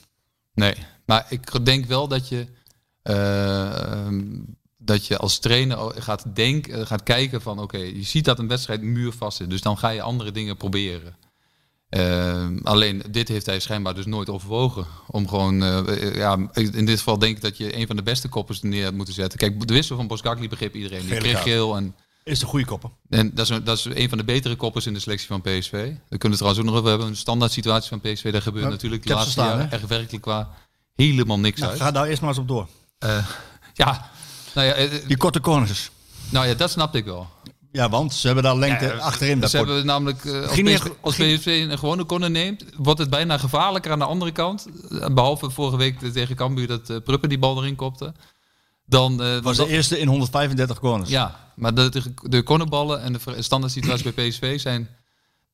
Nee, 0.53 0.75
maar 1.05 1.25
ik 1.29 1.65
denk 1.65 1.85
wel 1.85 2.07
dat 2.07 2.27
je, 2.29 2.47
eh, 3.01 3.91
ehm, 3.91 4.25
dat 4.77 5.05
je 5.05 5.17
als 5.17 5.39
trainer 5.39 5.77
gaat, 6.01 6.35
denken, 6.35 6.87
gaat 6.87 7.03
kijken 7.03 7.41
van 7.41 7.59
oké, 7.59 7.77
je 7.77 8.03
ziet 8.03 8.25
dat 8.25 8.39
een 8.39 8.47
wedstrijd 8.47 8.81
muurvast 8.81 9.37
zit, 9.37 9.49
dus 9.49 9.61
dan 9.61 9.77
ga 9.77 9.89
je 9.89 10.01
andere 10.01 10.31
dingen 10.31 10.57
proberen. 10.57 11.15
Ehm, 11.89 12.57
alleen 12.63 13.03
dit 13.11 13.27
heeft 13.27 13.45
hij 13.45 13.59
schijnbaar 13.59 13.93
dus 13.95 14.05
nooit 14.05 14.29
overwogen. 14.29 14.85
Om 15.07 15.27
gewoon, 15.27 15.63
eh, 15.63 16.15
ja, 16.15 16.37
in 16.53 16.85
dit 16.85 16.97
geval 16.97 17.19
denk 17.19 17.35
ik 17.35 17.41
dat 17.41 17.57
je 17.57 17.77
een 17.77 17.87
van 17.87 17.95
de 17.95 18.03
beste 18.03 18.27
koppers 18.27 18.61
neer 18.61 18.83
had 18.83 18.93
moeten 18.93 19.13
zetten. 19.13 19.39
Kijk, 19.39 19.67
de 19.67 19.73
wissel 19.73 19.95
van 19.95 20.07
Boskakli 20.07 20.49
begreep 20.49 20.75
iedereen. 20.75 21.05
Die 21.05 21.17
kreeg 21.17 21.41
geel 21.41 21.75
en 21.75 21.95
Is 22.23 22.39
de 22.39 22.45
goede 22.45 22.65
koppen. 22.65 22.91
en 23.09 23.31
dat 23.33 23.45
is, 23.49 23.55
een, 23.55 23.63
dat 23.63 23.77
is 23.77 23.85
een 23.85 24.09
van 24.09 24.17
de 24.17 24.23
betere 24.23 24.55
koppers 24.55 24.85
in 24.85 24.93
de 24.93 24.99
selectie 24.99 25.27
van 25.27 25.41
PSV. 25.41 25.71
Daar 25.71 25.81
kunnen 26.17 26.19
we 26.19 26.27
het 26.27 26.37
trouwens 26.37 26.59
ook 26.59 26.65
nog 26.65 26.75
over 26.75 26.89
hebben. 26.89 27.07
Een 27.07 27.15
standaard 27.15 27.51
situatie 27.51 27.89
van 27.89 27.99
PSV, 28.01 28.31
daar 28.31 28.41
gebeurt 28.41 28.69
natuurlijk 28.69 29.03
de 29.03 29.13
laatste 29.13 29.31
staan, 29.31 29.45
jaren 29.47 29.67
hè? 29.69 29.75
echt 29.75 29.87
werkelijk 29.87 30.23
qua 30.23 30.49
helemaal 30.95 31.39
niks 31.39 31.59
Nou, 31.59 31.71
uit. 31.71 31.81
ga 31.81 31.91
daar 31.91 32.05
eerst 32.07 32.21
maar 32.21 32.29
eens 32.29 32.39
op 32.39 32.47
door. 32.47 32.67
Eh, 32.97 33.25
ja, 33.73 34.09
Nou 34.55 34.67
ja, 34.67 34.73
eh, 34.73 34.89
Die 35.07 35.17
korte 35.17 35.39
corners. 35.39 35.91
nou 36.29 36.47
ja, 36.47 36.53
dat 36.53 36.71
snapte 36.71 36.97
ik 36.97 37.05
wel. 37.05 37.27
Ja, 37.71 37.89
want 37.89 38.13
ze 38.13 38.25
hebben 38.25 38.43
daar 38.43 38.57
lengte 38.57 38.85
Ja, 38.85 38.91
achterin. 38.97 39.39
Dat 39.39 39.49
Ze 39.49 39.57
hebben 39.57 39.85
namelijk, 39.85 40.25
eh, 40.25 40.41
als, 40.41 40.51
PSV, 40.51 40.65
echt- 40.67 40.89
als 41.01 41.15
PSV 41.15 41.65
een 41.69 41.77
gewone 41.77 42.05
corner 42.05 42.31
neemt, 42.31 42.63
wordt 42.77 42.99
het 42.99 43.09
bijna 43.09 43.37
gevaarlijker 43.37 43.91
aan 43.91 43.99
de 43.99 44.05
andere 44.05 44.31
kant. 44.31 44.67
Eh, 44.91 45.07
Behalve 45.07 45.49
vorige 45.49 45.77
week 45.77 45.99
tegen 45.99 46.35
Cambuur 46.35 46.67
dat 46.67 46.89
eh, 46.89 46.97
Pruppen 47.03 47.29
die 47.29 47.39
bal 47.39 47.57
erin 47.57 47.75
kopte. 47.75 48.13
Dan, 48.85 49.23
eh, 49.23 49.37
was 49.41 49.57
dan- 49.57 49.67
de 49.67 49.73
eerste 49.73 49.99
in 49.99 50.07
135 50.07 50.79
corners. 50.79 51.09
Ja, 51.09 51.51
maar 51.55 51.73
de, 51.73 51.89
de, 51.89 52.01
de 52.23 52.43
cornerballen 52.43 53.01
en 53.01 53.13
de 53.13 53.19
standaard 53.41 53.73
situaties 53.73 54.13
bij 54.13 54.29
PSV 54.29 54.59
zijn 54.59 54.89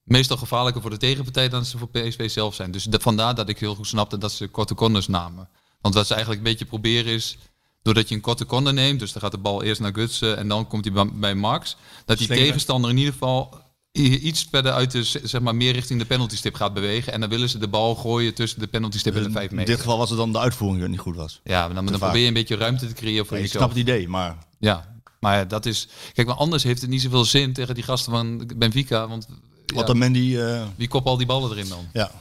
meestal 0.03 0.37
gevaarlijker 0.37 0.81
voor 0.81 0.89
de 0.91 0.97
tegenpartij 0.97 1.49
dan 1.49 1.65
ze 1.65 1.77
voor 1.77 1.89
PSV 1.89 2.29
zelf 2.29 2.55
zijn. 2.55 2.71
Dus 2.71 2.83
de- 2.83 2.99
vandaar 2.99 3.35
dat 3.35 3.49
ik 3.49 3.59
heel 3.59 3.75
goed 3.75 3.87
snapte 3.87 4.17
dat 4.17 4.31
ze 4.31 4.47
korte 4.47 4.73
corners 4.75 5.07
namen. 5.07 5.49
Want 5.81 5.93
wat 5.93 6.07
ze 6.07 6.13
eigenlijk 6.13 6.43
een 6.45 6.51
beetje 6.51 6.65
proberen 6.65 7.13
is, 7.13 7.37
doordat 7.85 8.09
je 8.09 8.15
een 8.15 8.21
korte 8.21 8.45
corner 8.45 8.73
neemt, 8.73 8.99
dus 8.99 9.11
dan 9.13 9.21
gaat 9.21 9.31
de 9.31 9.37
bal 9.37 9.63
eerst 9.63 9.81
naar 9.81 9.93
Gutsen 9.93 10.37
en 10.37 10.47
dan 10.47 10.67
komt 10.67 10.85
hij 10.91 11.07
bij- 11.13 11.35
Max, 11.35 11.75
dat 12.05 12.17
die 12.17 12.27
tegenstander 12.27 12.89
in 12.89 12.97
ieder 12.97 13.13
geval 13.13 13.63
iets 13.91 14.47
verder 14.51 14.71
uit 14.71 14.91
de, 14.91 15.03
zeg 15.03 15.41
maar, 15.41 15.55
meer 15.55 15.73
richting 15.73 15.99
de 15.99 16.05
penaltystip 16.05 16.55
gaat 16.55 16.73
bewegen. 16.73 17.13
En 17.13 17.19
dan 17.19 17.29
willen 17.29 17.49
ze 17.49 17.57
de 17.57 17.67
bal 17.67 17.95
gooien 17.95 18.33
tussen 18.33 18.59
de 18.59 18.67
penaltystip 18.67 19.15
en 19.15 19.23
de 19.23 19.31
5 19.31 19.49
In 19.49 19.55
meter. 19.55 19.71
dit 19.73 19.81
geval 19.83 19.97
was 19.97 20.09
het 20.09 20.17
dan 20.17 20.31
de 20.31 20.39
uitvoering 20.39 20.79
die 20.79 20.89
niet 20.89 20.99
goed 20.99 21.15
was. 21.15 21.39
ja, 21.43 21.65
maar 21.65 21.75
dan, 21.75 21.85
dan 21.85 21.99
probeer 21.99 22.21
je 22.21 22.27
een 22.27 22.33
beetje 22.33 22.55
ruimte 22.55 22.87
te 22.87 22.93
creëren 22.93 23.25
voor 23.25 23.37
ik 23.37 23.43
jezelf. 23.43 23.63
snap 23.63 23.75
het 23.77 23.87
idee, 23.87 24.07
maar 24.07 24.37
Ja, 24.59 24.99
maar 25.19 25.47
dat 25.47 25.65
is. 25.65 25.87
Kijk, 26.13 26.27
maar 26.27 26.35
anders 26.35 26.63
heeft 26.63 26.81
het 26.81 26.89
niet 26.89 27.01
zoveel 27.01 27.25
zin 27.25 27.53
tegen 27.53 27.75
die 27.75 27.83
gasten 27.83 28.11
van 28.11 28.49
Benfica. 28.57 29.07
Want 29.07 29.27
ja, 29.65 29.75
wat 29.75 29.87
dan 29.87 29.97
Mendy... 29.97 30.37
eh, 30.37 30.67
wie 30.75 30.87
kopt 30.87 31.05
al 31.07 31.17
die 31.17 31.25
ballen 31.25 31.51
erin 31.51 31.69
dan? 31.69 31.87
ja. 31.93 32.11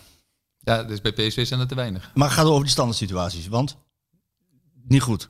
Ja, 0.58 0.82
dus 0.82 1.00
bij 1.00 1.12
PSV 1.12 1.46
zijn 1.46 1.60
er 1.60 1.66
te 1.66 1.74
weinig. 1.74 2.10
Maar 2.14 2.28
het 2.28 2.36
gaat 2.36 2.46
over 2.46 2.62
die 2.62 2.70
standaard 2.72 2.98
situaties, 2.98 3.48
want 3.48 3.76
niet 4.88 5.02
goed. 5.02 5.28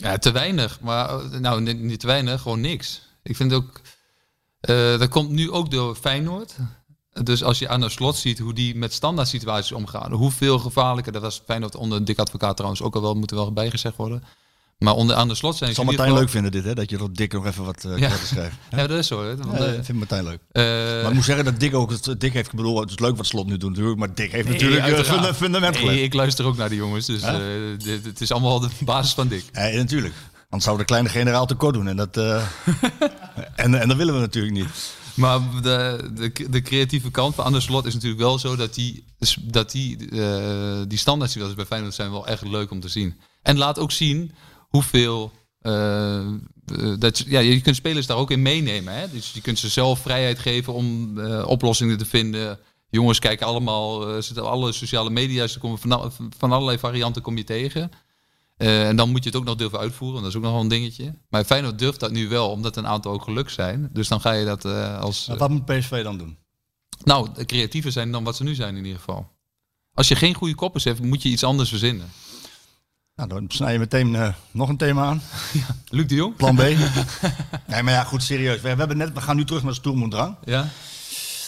Ja, 0.00 0.18
te 0.18 0.30
weinig. 0.30 0.80
Maar 0.80 1.08
eh, 1.08 1.38
nou, 1.40 1.60
niet, 1.60 1.78
niet 1.80 2.00
te 2.00 2.06
weinig, 2.06 2.42
gewoon 2.42 2.60
niks. 2.60 3.02
Ik 3.22 3.36
vind 3.36 3.52
ook. 3.52 3.80
eh, 4.60 4.98
dat 4.98 5.08
komt 5.08 5.30
nu 5.30 5.50
ook 5.50 5.70
door 5.70 5.94
Feyenoord. 5.94 6.56
Dus 7.22 7.42
als 7.42 7.58
je 7.58 7.68
aan 7.68 7.80
de 7.80 7.88
slot 7.88 8.16
ziet 8.16 8.38
hoe 8.38 8.52
die 8.54 8.74
met 8.76 8.92
standaard 8.92 9.28
situaties 9.28 9.72
omgaan, 9.72 10.12
hoeveel 10.12 10.58
gevaarlijker, 10.58 11.12
dat 11.12 11.22
was 11.22 11.42
Feyenoord 11.44 11.74
onder 11.74 12.04
dik 12.04 12.18
advocaat 12.18 12.56
trouwens 12.56 12.82
ook 12.82 12.94
al 12.94 13.02
wel, 13.02 13.14
moet 13.14 13.30
er 13.30 13.36
wel 13.36 13.52
bijgezegd 13.52 13.96
worden. 13.96 14.22
Maar 14.78 14.94
onder 14.94 15.16
aan 15.16 15.28
de 15.28 15.34
slot 15.34 15.56
zijn 15.56 15.70
Ik 15.70 15.76
ze 15.76 15.82
zal 15.82 15.92
Martijn 15.92 16.14
leuk 16.18 16.28
vinden 16.30 16.50
dit, 16.52 16.64
hè? 16.64 16.74
Dat 16.74 16.90
je 16.90 16.96
dat 16.96 17.14
Dick 17.16 17.32
nog 17.32 17.46
even 17.46 17.64
wat 17.64 17.84
uh, 17.86 17.98
Ja. 17.98 18.10
schrijft. 18.24 18.56
Ja, 18.70 18.86
dat 18.86 18.98
is 18.98 19.06
zo. 19.06 19.22
Hè? 19.24 19.36
Want, 19.36 19.58
Ja, 19.58 19.64
eh, 19.66 19.74
dat 19.76 19.84
vindt 19.84 19.92
Martijn 19.92 20.24
leuk. 20.24 20.38
eh, 20.52 20.62
maar 20.64 21.08
ik 21.08 21.14
moet 21.14 21.24
zeggen 21.24 21.44
dat 21.44 21.60
Dick 21.60 21.74
ook 21.74 21.90
het 21.90 22.14
Dick 22.20 22.32
heeft. 22.32 22.46
Ik 22.50 22.54
bedoel, 22.56 22.80
het 22.80 22.90
is 22.90 22.98
leuk 22.98 23.16
wat 23.16 23.26
Slot 23.26 23.46
nu 23.46 23.56
doet 23.56 23.70
natuurlijk, 23.70 23.98
maar 23.98 24.14
Dick 24.14 24.32
heeft 24.32 24.48
natuurlijk 24.48 24.82
uiteraard. 24.82 25.08
funda- 25.08 25.34
fundament 25.34 25.76
ik 25.78 26.14
luister 26.14 26.44
ook 26.44 26.56
naar 26.56 26.68
die 26.68 26.78
jongens, 26.78 27.06
dus 27.06 27.22
Huh? 27.22 27.34
dit, 27.78 28.04
het 28.04 28.20
is 28.20 28.32
allemaal 28.32 28.60
de 28.60 28.68
basis 28.84 29.12
van 29.14 29.28
Dick. 29.28 29.44
Ja, 29.52 29.68
natuurlijk. 29.68 30.14
Anders 30.44 30.64
zou 30.64 30.78
de 30.78 30.84
kleine 30.84 31.08
generaal 31.08 31.46
tekort 31.46 31.74
doen. 31.74 31.88
En 31.88 31.96
dat, 31.96 32.16
en, 33.54 33.74
en 33.80 33.88
dat 33.88 33.96
willen 33.96 34.14
we 34.14 34.20
natuurlijk 34.20 34.54
niet. 34.54 34.68
Maar 35.14 35.40
de, 35.62 36.10
de, 36.14 36.32
de 36.50 36.62
creatieve 36.62 37.10
kant 37.10 37.34
van 37.34 37.44
Anders 37.44 37.64
Slot 37.64 37.84
is 37.86 37.94
natuurlijk 37.94 38.20
wel 38.20 38.38
zo 38.38 38.56
dat 38.56 38.74
die, 38.74 39.04
dat 39.42 39.70
die, 39.70 40.08
eh 40.10 40.82
die 40.88 40.98
standaard 40.98 41.30
situaties 41.30 41.56
bij 41.56 41.66
Feyenoord 41.66 41.94
zijn 41.94 42.10
wel 42.10 42.26
echt 42.26 42.42
leuk 42.46 42.70
om 42.70 42.80
te 42.80 42.88
zien. 42.88 43.14
En 43.42 43.58
laat 43.58 43.78
ook 43.78 43.92
zien 43.92 44.32
hoeveel... 44.68 45.32
eh, 45.60 46.18
eh, 46.18 46.26
dat, 46.98 47.18
je- 47.18 47.30
ja, 47.30 47.38
je 47.40 47.60
kunt 47.60 47.76
spelers 47.76 48.06
daar 48.06 48.16
ook 48.16 48.30
in 48.30 48.42
meenemen. 48.42 48.94
Hè? 48.94 49.10
Dus 49.10 49.32
je 49.32 49.40
kunt 49.40 49.58
ze 49.58 49.68
zelf 49.68 49.98
vrijheid 50.00 50.38
geven 50.38 50.72
om 50.72 51.18
eh, 51.20 51.46
oplossingen 51.46 51.98
te 51.98 52.06
vinden. 52.06 52.58
Jongens 52.90 53.18
kijken 53.18 53.46
allemaal, 53.46 54.22
zitten 54.22 54.50
alle 54.50 54.72
sociale 54.72 55.10
media, 55.10 55.46
ze 55.46 55.58
komen 55.58 55.78
van, 55.78 55.92
al- 55.92 56.12
van 56.38 56.52
allerlei 56.52 56.78
varianten 56.78 57.22
kom 57.22 57.36
je 57.36 57.44
tegen. 57.44 57.90
En 58.56 58.96
dan 58.96 59.10
moet 59.10 59.22
je 59.22 59.28
het 59.28 59.38
ook 59.38 59.44
nog 59.44 59.56
durven 59.56 59.78
uitvoeren. 59.78 60.20
Dat 60.20 60.30
is 60.30 60.36
ook 60.36 60.42
nog 60.42 60.52
wel 60.52 60.60
een 60.60 60.68
dingetje. 60.68 61.14
Maar 61.28 61.44
Feyenoord 61.44 61.78
durft 61.78 62.00
dat 62.00 62.10
nu 62.10 62.28
wel, 62.28 62.50
omdat 62.50 62.76
een 62.76 62.86
aantal 62.86 63.12
ook 63.12 63.22
gelukt 63.22 63.52
zijn. 63.52 63.88
Dus 63.92 64.08
dan 64.08 64.20
ga 64.20 64.32
je 64.32 64.44
dat 64.44 64.64
als... 65.00 65.26
Maar 65.26 65.36
wat 65.36 65.50
moet 65.50 65.64
PSV 65.64 66.02
dan 66.02 66.18
doen? 66.18 66.36
Nou, 67.04 67.44
creatiever 67.44 67.92
zijn 67.92 68.12
dan 68.12 68.24
wat 68.24 68.36
ze 68.36 68.42
nu 68.44 68.54
zijn 68.54 68.76
in 68.76 68.82
ieder 68.84 68.98
geval. 68.98 69.30
Als 69.94 70.08
je 70.08 70.16
geen 70.16 70.34
goede 70.34 70.54
koppers 70.54 70.84
hebt, 70.84 71.02
moet 71.02 71.22
je 71.22 71.28
iets 71.28 71.44
anders 71.44 71.68
verzinnen. 71.68 72.08
Nou, 73.18 73.28
dan 73.30 73.44
snij 73.48 73.72
je 73.72 73.78
meteen 73.78 74.14
eh, 74.14 74.34
nog 74.50 74.68
een 74.68 74.76
thema 74.76 75.04
aan. 75.04 75.22
Luc 75.88 76.06
de 76.06 76.14
Jong? 76.14 76.36
Plan 76.36 76.54
B. 76.56 76.58
nee, 77.66 77.82
maar 77.82 77.92
ja, 77.92 78.04
goed, 78.04 78.22
serieus. 78.22 78.60
We, 78.60 78.70
we, 78.72 78.78
hebben 78.78 78.96
net, 78.96 79.12
we 79.12 79.20
gaan 79.20 79.36
nu 79.36 79.44
terug 79.44 79.62
naar 79.62 79.74
Sturm 79.74 80.02
und 80.02 80.10
Drang. 80.12 80.36
Ja. 80.44 80.68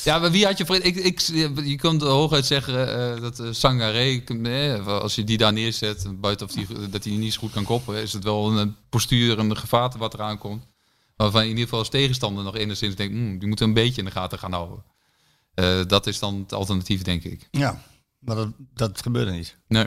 Ja, 0.05 0.19
maar 0.19 0.31
wie 0.31 0.45
had 0.45 0.59
je... 0.59 0.67
voor- 0.67 0.77
Ik, 0.77 0.97
ik, 0.97 1.21
je 1.65 1.77
kunt 1.77 2.03
hooguit 2.03 2.47
zeggen 2.47 3.15
eh, 3.15 3.21
dat 3.21 3.41
uh, 3.41 3.49
Sangaré, 3.53 4.21
eh, 4.43 4.87
als 4.87 5.15
je 5.15 5.25
die 5.25 5.37
daar 5.39 5.53
neerzet, 5.53 6.21
buiten 6.21 6.47
of 6.47 6.53
die, 6.53 6.89
dat 6.89 7.05
hij 7.05 7.13
niet 7.13 7.33
zo 7.33 7.39
goed 7.41 7.53
kan 7.53 7.65
koppen, 7.65 8.03
is 8.03 8.13
het 8.13 8.25
wel 8.25 8.59
een 8.59 8.77
postuur, 8.89 9.39
een 9.39 9.57
gevaarte 9.57 9.99
wat 9.99 10.15
eraan 10.15 10.39
komt. 10.39 10.65
Waarvan 11.17 11.41
je 11.41 11.47
in 11.47 11.53
ieder 11.53 11.65
geval 11.65 11.79
als 11.79 11.89
tegenstander 11.89 12.45
nog 12.45 12.57
enigszins 12.57 12.95
denkt, 12.95 13.15
mm, 13.15 13.39
die 13.39 13.49
moeten 13.49 13.67
een 13.67 13.75
beetje 13.75 13.99
in 14.01 14.05
de 14.07 14.11
gaten 14.11 14.39
gaan 14.39 14.53
houden. 14.53 14.85
Dat 15.89 16.07
is 16.07 16.19
dan 16.19 16.39
het 16.39 16.53
alternatief, 16.53 17.03
denk 17.03 17.25
ik. 17.25 17.49
Ja, 17.51 17.83
maar 18.19 18.37
dat, 18.37 18.49
dat 18.75 19.03
gebeurde 19.03 19.31
niet. 19.31 19.57
Nee. 19.69 19.87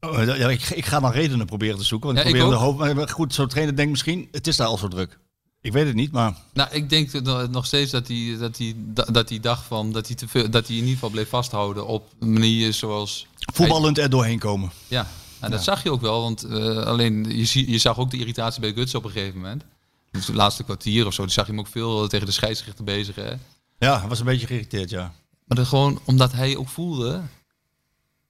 Oh, 0.00 0.24
ja, 0.24 0.48
ik, 0.48 0.62
ik, 0.62 0.86
ga 0.86 1.00
dan 1.00 1.10
redenen 1.10 1.46
proberen 1.46 1.78
te 1.78 1.84
zoeken. 1.84 2.06
Want 2.06 2.18
ja, 2.18 2.24
ik 2.24 2.38
probeer 2.38 2.82
ik 2.82 2.88
de 2.88 2.94
maar 2.94 3.08
goed, 3.08 3.34
zo'n 3.34 3.48
trainer 3.48 3.76
denkt 3.76 3.90
misschien, 3.90 4.28
het 4.30 4.46
is 4.46 4.56
daar 4.56 4.66
al 4.66 4.78
zo 4.78 4.88
druk. 4.88 5.18
Ik 5.60 5.72
weet 5.72 5.86
het 5.86 5.94
niet, 5.94 6.12
maar... 6.12 6.36
Nou, 6.52 6.70
ik 6.72 6.88
denk 6.88 7.22
nog 7.50 7.66
steeds 7.66 7.90
dat 7.90 8.08
hij, 8.08 8.36
dat 8.38 8.58
hij, 8.58 8.74
dat 9.12 9.28
hij 9.28 9.40
dacht 9.40 9.64
van, 9.64 9.92
dat 9.92 10.06
hij, 10.06 10.16
te 10.16 10.28
veel, 10.28 10.50
dat 10.50 10.66
hij 10.66 10.76
in 10.76 10.82
ieder 10.82 10.94
geval 10.94 11.10
bleef 11.10 11.28
vasthouden 11.28 11.86
op 11.86 12.12
manieren 12.18 12.74
zoals... 12.74 13.26
Voetballend 13.54 13.98
er 13.98 14.10
doorheen 14.10 14.38
komen. 14.38 14.70
Ja, 14.88 15.06
nou, 15.40 15.52
dat 15.52 15.64
ja. 15.64 15.72
zag 15.72 15.82
je 15.82 15.90
ook 15.90 16.00
wel, 16.00 16.20
want 16.20 16.44
uh, 16.44 16.78
alleen, 16.78 17.36
je, 17.36 17.44
zie, 17.44 17.70
je 17.70 17.78
zag 17.78 17.98
ook 17.98 18.10
de 18.10 18.18
irritatie 18.18 18.60
bij 18.60 18.72
Guts 18.72 18.94
op 18.94 19.04
een 19.04 19.10
gegeven 19.10 19.40
moment. 19.40 19.64
Dus 20.10 20.26
het 20.26 20.36
laatste 20.36 20.64
kwartier 20.64 21.06
of 21.06 21.14
zo, 21.14 21.26
zag 21.26 21.46
je 21.46 21.52
hem 21.52 21.60
ook 21.60 21.66
veel 21.66 22.08
tegen 22.08 22.26
de 22.26 22.32
scheidsrechter 22.32 22.84
bezig. 22.84 23.14
Hè? 23.14 23.32
Ja, 23.78 23.98
hij 23.98 24.08
was 24.08 24.18
een 24.18 24.24
beetje 24.24 24.46
geïrriteerd, 24.46 24.90
ja. 24.90 25.12
Maar 25.46 25.66
gewoon 25.66 26.00
omdat 26.04 26.32
hij 26.32 26.56
ook 26.56 26.68
voelde... 26.68 27.22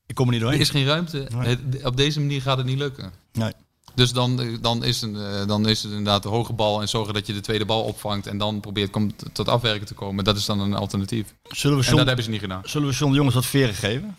Ik 0.06 0.14
kom 0.14 0.26
er 0.26 0.32
niet 0.32 0.40
doorheen. 0.40 0.60
Er 0.60 0.66
is 0.66 0.70
geen 0.72 0.86
ruimte. 0.86 1.28
Nee. 1.34 1.48
Het, 1.48 1.84
op 1.84 1.96
deze 1.96 2.20
manier 2.20 2.42
gaat 2.42 2.56
het 2.56 2.66
niet 2.66 2.78
lukken. 2.78 3.12
Nee. 3.32 3.52
Dus 3.94 4.12
dan, 4.12 4.58
dan, 4.60 4.84
is 4.84 5.02
een, 5.02 5.46
dan 5.46 5.68
is 5.68 5.82
het 5.82 5.90
inderdaad 5.90 6.22
de 6.22 6.28
hoge 6.28 6.52
bal 6.52 6.80
en 6.80 6.88
zorgen 6.88 7.14
dat 7.14 7.26
je 7.26 7.32
de 7.32 7.40
tweede 7.40 7.64
bal 7.64 7.82
opvangt 7.82 8.26
en 8.26 8.38
dan 8.38 8.60
probeert 8.60 8.90
komt 8.90 9.24
tot 9.32 9.48
afwerken 9.48 9.86
te 9.86 9.94
komen. 9.94 10.24
Dat 10.24 10.36
is 10.36 10.44
dan 10.44 10.60
een 10.60 10.74
alternatief. 10.74 11.34
Zullen 11.42 11.76
we 11.76 11.82
John, 11.82 11.90
en 11.90 11.96
dat 11.96 12.06
hebben 12.06 12.24
ze 12.24 12.30
niet 12.30 12.40
gedaan. 12.40 12.62
Zullen 12.64 12.88
we 12.88 12.94
John 12.94 13.14
Jongens 13.14 13.34
wat 13.34 13.46
veren 13.46 13.74
geven? 13.74 14.16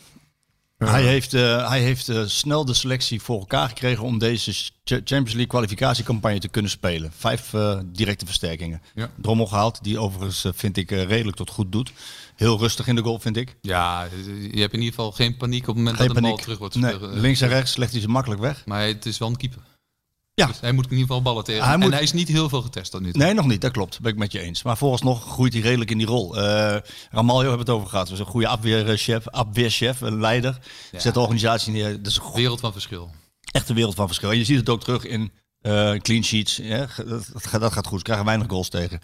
Ja. 0.77 0.87
Hij 0.87 1.03
heeft, 1.03 1.33
uh, 1.33 1.69
hij 1.69 1.81
heeft 1.81 2.07
uh, 2.07 2.23
snel 2.25 2.65
de 2.65 2.73
selectie 2.73 3.21
voor 3.21 3.39
elkaar 3.39 3.67
gekregen 3.67 4.03
om 4.03 4.17
deze 4.17 4.53
Champions 4.83 5.31
League 5.31 5.47
kwalificatiecampagne 5.47 6.39
te 6.39 6.47
kunnen 6.47 6.71
spelen. 6.71 7.11
Vijf 7.17 7.53
uh, 7.53 7.79
directe 7.85 8.25
versterkingen. 8.25 8.81
Ja. 8.95 9.09
Drommel 9.21 9.45
gehaald, 9.45 9.83
die 9.83 9.99
overigens 9.99 10.45
vind 10.55 10.77
ik 10.77 10.89
redelijk 10.89 11.37
tot 11.37 11.49
goed 11.49 11.71
doet. 11.71 11.91
Heel 12.35 12.59
rustig 12.59 12.87
in 12.87 12.95
de 12.95 13.01
goal, 13.01 13.19
vind 13.19 13.37
ik. 13.37 13.55
Ja, 13.61 14.03
je 14.51 14.59
hebt 14.59 14.73
in 14.73 14.79
ieder 14.79 14.93
geval 14.93 15.11
geen 15.11 15.37
paniek 15.37 15.61
op 15.61 15.67
het 15.67 15.75
moment 15.77 15.97
geen 15.97 16.07
dat 16.07 16.15
de 16.15 16.21
paniek. 16.21 16.35
bal 16.35 16.43
terug 16.43 16.57
wordt 16.57 16.75
nee. 16.75 17.19
Links 17.19 17.41
en 17.41 17.49
rechts 17.49 17.77
legt 17.77 17.91
hij 17.91 18.01
ze 18.01 18.07
makkelijk 18.07 18.41
weg. 18.41 18.65
Maar 18.65 18.85
het 18.85 19.05
is 19.05 19.17
wel 19.17 19.27
een 19.27 19.37
keeper. 19.37 19.61
Ja. 20.41 20.47
Dus 20.47 20.59
hij 20.59 20.71
moet 20.71 20.85
in 20.85 20.91
ieder 20.91 21.07
geval 21.07 21.21
ballen 21.21 21.43
tegen. 21.43 21.63
Hij 21.63 21.73
en 21.73 21.79
moet... 21.79 21.91
hij 21.91 22.01
is 22.01 22.13
niet 22.13 22.27
heel 22.27 22.49
veel 22.49 22.61
getest 22.61 22.91
tot 22.91 23.01
nu 23.01 23.11
toe. 23.11 23.23
Nee, 23.23 23.33
nog 23.33 23.45
niet. 23.47 23.61
Dat 23.61 23.71
klopt. 23.71 23.99
Ben 23.99 24.11
ik 24.11 24.17
met 24.17 24.31
je 24.31 24.39
eens. 24.39 24.63
Maar 24.63 24.77
vooralsnog 24.77 25.23
groeit 25.23 25.53
hij 25.53 25.61
redelijk 25.61 25.91
in 25.91 25.97
die 25.97 26.07
rol. 26.07 26.37
Uh, 26.37 26.75
Ramaljo 27.11 27.47
hebben 27.47 27.59
het 27.65 27.69
over 27.69 27.87
gehad. 27.87 28.05
Dat 28.05 28.13
is 28.13 28.19
een 28.19 28.31
goede 28.31 28.47
afweerchef, 28.47 29.27
afweerchef 29.27 30.01
een 30.01 30.19
leider. 30.19 30.59
Ja. 30.91 30.99
Zet 30.99 31.13
de 31.13 31.19
organisatie 31.19 31.73
neer. 31.73 32.01
Dat 32.01 32.11
is 32.11 32.17
een 32.17 32.33
wereld 32.33 32.59
van 32.59 32.71
verschil. 32.71 33.11
Echt 33.51 33.69
een 33.69 33.75
wereld 33.75 33.95
van 33.95 34.07
verschil. 34.07 34.31
En 34.31 34.37
je 34.37 34.43
ziet 34.43 34.59
het 34.59 34.69
ook 34.69 34.83
terug 34.83 35.05
in 35.05 35.31
uh, 35.61 35.93
clean 35.93 36.23
sheets. 36.23 36.55
Ja, 36.55 36.87
dat, 37.05 37.31
dat, 37.51 37.71
gaat 37.73 37.87
goed. 37.87 37.97
Ze 37.97 38.03
krijgen 38.03 38.25
weinig 38.25 38.47
goals 38.47 38.69
tegen. 38.69 38.99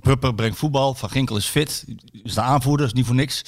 Prupper 0.00 0.34
brengt 0.34 0.58
voetbal. 0.58 0.94
Van 0.94 1.10
Ginkel 1.10 1.36
is 1.36 1.46
fit. 1.46 1.84
Is 2.22 2.34
de 2.34 2.40
aanvoerder. 2.40 2.86
Is 2.86 2.92
niet 2.92 3.06
voor 3.06 3.14
niks. 3.14 3.42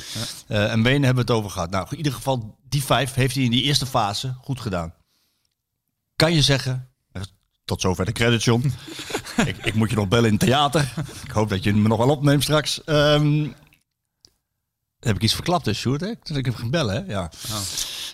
Ja. 0.48 0.56
Uh, 0.56 0.72
en 0.72 0.82
Benen 0.82 1.04
hebben 1.04 1.26
we 1.26 1.32
het 1.32 1.40
over 1.40 1.50
gehad. 1.50 1.70
Nou, 1.70 1.86
in 1.90 1.96
ieder 1.96 2.12
geval, 2.12 2.58
die 2.68 2.84
vijf 2.84 3.14
heeft 3.14 3.34
hij 3.34 3.44
in 3.44 3.50
die 3.50 3.62
eerste 3.62 3.86
fase 3.86 4.36
goed 4.40 4.60
gedaan. 4.60 4.94
Kan 6.16 6.32
je 6.32 6.42
zeggen, 6.42 6.87
tot 7.68 7.80
zover 7.80 8.04
de 8.04 8.12
credit, 8.12 8.44
John. 8.44 8.72
ik, 9.46 9.56
ik, 9.56 9.74
moet 9.74 9.90
je 9.90 9.96
nog 9.96 10.08
bellen 10.08 10.26
in 10.26 10.32
het 10.32 10.40
theater. 10.40 10.92
Ik 11.24 11.30
hoop 11.30 11.48
dat 11.48 11.64
je 11.64 11.74
me 11.74 11.88
nog 11.88 11.98
wel 11.98 12.10
opneemt 12.10 12.42
straks. 12.42 12.80
Um, 12.86 13.54
heb 14.98 15.16
ik 15.16 15.22
iets 15.22 15.34
verklapt, 15.34 15.66
hè, 15.66 15.72
Sjoerd? 15.72 16.00
Hè? 16.00 16.12
Dat 16.22 16.36
ik 16.36 16.44
hem 16.44 16.54
gaan 16.54 16.70
bellen, 16.70 16.94
hè? 16.94 17.12
Ja. 17.12 17.30
Oh. 17.50 17.60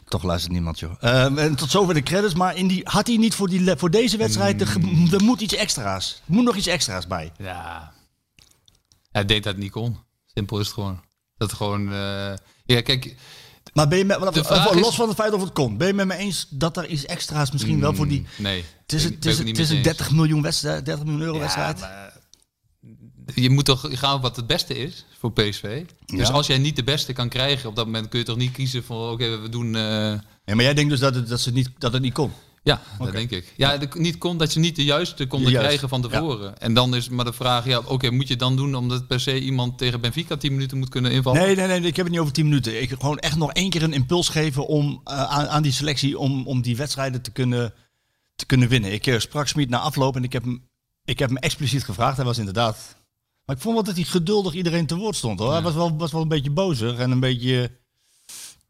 Toch 0.05 0.23
luistert 0.23 0.53
niemand, 0.53 0.79
joh. 0.79 1.03
Um, 1.03 1.38
en 1.38 1.55
tot 1.55 1.71
zover 1.71 1.95
de 1.95 2.03
credits. 2.03 2.35
Maar 2.35 2.57
in 2.57 2.67
die, 2.67 2.81
had 2.85 3.07
hij 3.07 3.17
niet 3.17 3.35
voor, 3.35 3.49
die, 3.49 3.77
voor 3.77 3.90
deze 3.90 4.17
wedstrijd... 4.17 4.61
Er, 4.61 4.77
er 5.12 5.23
moet 5.23 5.40
iets 5.40 5.55
extra's. 5.55 6.23
Er 6.27 6.35
moet 6.35 6.45
nog 6.45 6.57
iets 6.57 6.67
extra's 6.67 7.07
bij. 7.07 7.33
Ja. 7.38 7.93
Hij 9.11 9.25
deed 9.25 9.43
dat 9.43 9.57
niet 9.57 9.71
kon. 9.71 9.99
Simpel 10.27 10.59
is 10.59 10.67
het 10.67 10.75
gewoon. 10.75 11.01
Dat 11.37 11.53
gewoon... 11.53 11.93
Uh, 11.93 12.35
ja, 12.64 12.81
kijk... 12.83 13.17
Maar 13.75 13.89
ben 13.89 13.99
je 13.99 14.05
met, 14.05 14.19
los 14.75 14.95
van 14.95 15.09
het 15.09 15.17
feit 15.17 15.33
of 15.33 15.41
het 15.41 15.53
kon, 15.53 15.77
ben 15.77 15.87
je 15.87 15.95
met 15.95 16.07
me 16.07 16.17
eens 16.17 16.47
dat 16.51 16.77
er 16.77 16.87
iets 16.87 17.05
extra's 17.05 17.51
misschien 17.51 17.75
mm, 17.75 17.81
wel 17.81 17.95
voor 17.95 18.09
die... 18.09 18.27
Nee. 18.37 18.65
Het 18.83 18.93
is, 18.93 19.05
het 19.05 19.25
is, 19.25 19.39
het 19.39 19.59
is 19.59 19.71
een 19.71 19.83
30 19.83 20.11
miljoen, 20.11 20.43
wedstrijd, 20.43 20.85
30 20.85 21.05
miljoen 21.05 21.23
euro 21.23 21.35
ja, 21.35 21.41
wedstrijd. 21.41 21.81
Maar, 21.81 22.21
je 23.35 23.51
moet 23.51 23.65
toch 23.65 23.87
gaan 23.91 24.21
wat 24.21 24.37
het 24.37 24.47
beste 24.47 24.79
is 24.79 25.05
voor 25.19 25.33
PSV. 25.33 25.83
Ja. 26.07 26.17
Dus 26.17 26.31
als 26.31 26.47
jij 26.47 26.59
niet 26.59 26.77
de 26.77 26.85
beste 26.85 27.13
kan 27.13 27.29
krijgen 27.29 27.69
op 27.69 27.77
dat 27.77 27.85
moment, 27.85 28.09
kun 28.09 28.19
je 28.19 28.25
toch 28.25 28.37
niet 28.37 28.53
kiezen 28.53 28.85
voor 28.85 29.11
oké, 29.11 29.25
okay, 29.25 29.41
we 29.41 29.49
doen. 29.49 29.67
Uh... 29.67 29.81
Ja, 30.45 30.55
maar 30.55 30.65
jij 30.65 30.75
denkt 30.75 30.91
dus 30.91 31.01
dat 31.01 31.15
het, 31.15 31.29
dat, 31.29 31.41
ze 31.41 31.53
niet, 31.53 31.71
dat 31.79 31.93
het 31.93 32.03
niet 32.03 32.13
kon. 32.13 32.33
Ja, 32.64 32.81
dat 32.98 33.12
denk 33.12 33.31
ik. 33.31 33.53
Ja, 33.57 33.77
de, 33.77 33.88
niet 33.94 34.18
kon, 34.18 34.37
dat 34.37 34.53
je 34.53 34.61
niet 34.61 34.77
de 34.77 34.85
juiste 34.85 35.27
Juist, 35.31 35.57
krijgen 35.57 35.88
van 35.88 36.03
tevoren. 36.03 36.59
En 36.59 36.74
dan 36.74 36.94
is 36.94 37.09
maar 37.09 37.24
de 37.24 37.33
vraag, 37.33 37.66
ja, 37.66 37.79
oké, 37.79 38.11
moet 38.11 38.29
je 38.29 38.37
dan 38.37 38.57
doen 38.57 38.74
omdat 38.74 39.07
per 39.07 39.20
se 39.20 39.40
iemand 39.40 39.79
tegen 39.79 40.00
Benfica 40.00 40.37
10 40.37 40.53
minuten 40.53 40.79
moet 40.79 40.88
kunnen 40.88 41.11
invallen? 41.11 41.42
Nee, 41.42 41.57
nee, 41.57 41.66
nee, 41.66 41.81
ik 41.81 41.96
heb 41.96 42.05
het 42.05 42.14
niet 42.14 42.20
over 42.20 42.33
10 42.33 42.44
minuten. 42.44 42.83
Ik 42.83 42.90
gewoon 42.90 43.18
echt 43.18 43.37
nog 43.37 43.53
één 43.53 43.70
keer 43.70 43.83
een 43.83 43.92
impuls 43.92 44.29
geven 44.29 44.66
om, 44.66 45.00
eh, 45.05 45.22
aan, 45.22 45.48
aan 45.48 45.62
die 45.62 45.72
selectie 45.72 46.18
om, 46.18 46.46
om 46.46 46.62
die 46.62 46.77
wedstrijden 46.77 47.22
te 47.22 47.31
kunnen, 47.31 47.74
te 48.37 48.46
kunnen 48.46 48.68
winnen. 48.68 48.92
Ik 48.92 49.07
eh, 49.07 49.18
sprak 49.18 49.48
Smit 49.48 49.68
na 49.68 49.79
afloop 49.79 50.16
en 50.16 50.24
ik 50.24 50.33
heb, 50.33 50.42
hem, 50.42 50.68
ik 51.05 51.18
heb 51.18 51.29
hem 51.29 51.38
expliciet 51.38 51.85
gevraagd. 51.85 52.16
Hij 52.16 52.27
was 52.27 52.38
inderdaad... 52.38 52.96
Maar 53.44 53.57
ik 53.57 53.62
vond 53.62 53.74
wel 53.74 53.85
dat 53.85 53.94
hij 53.94 54.05
geduldig 54.05 54.55
iedereen 54.55 54.87
te 54.87 54.96
woord 54.96 55.16
stond. 55.16 55.38
Hoor. 55.38 55.53
Hij 55.53 55.62
was 55.62 55.74
wel, 55.74 55.96
was 55.96 56.12
wel 56.12 56.22
een 56.22 56.29
beetje 56.29 56.50
bozig 56.50 56.98
en 56.98 57.11
een 57.11 57.20
beetje 57.20 57.70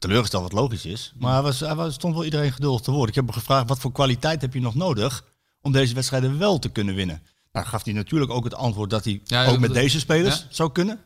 teleurgesteld, 0.04 0.42
wat 0.42 0.52
logisch 0.52 0.84
is. 0.84 1.12
Maar 1.18 1.32
hij, 1.32 1.42
was, 1.42 1.60
hij 1.60 1.74
was, 1.74 1.94
stond 1.94 2.14
wel 2.14 2.24
iedereen 2.24 2.52
geduldig 2.52 2.80
te 2.80 2.90
woord. 2.90 3.08
Ik 3.08 3.14
heb 3.14 3.24
hem 3.24 3.34
gevraagd, 3.34 3.68
wat 3.68 3.78
voor 3.78 3.92
kwaliteit 3.92 4.40
heb 4.40 4.54
je 4.54 4.60
nog 4.60 4.74
nodig 4.74 5.24
om 5.60 5.72
deze 5.72 5.94
wedstrijden 5.94 6.38
wel 6.38 6.58
te 6.58 6.68
kunnen 6.68 6.94
winnen? 6.94 7.22
Nou, 7.52 7.66
gaf 7.66 7.84
hij 7.84 7.92
natuurlijk 7.92 8.30
ook 8.30 8.44
het 8.44 8.54
antwoord 8.54 8.90
dat 8.90 9.04
hij 9.04 9.20
Ja, 9.24 9.46
ook 9.46 9.58
met 9.58 9.74
deze 9.74 9.98
spelers 9.98 10.38
ja. 10.38 10.46
zou 10.50 10.72
kunnen. 10.72 11.00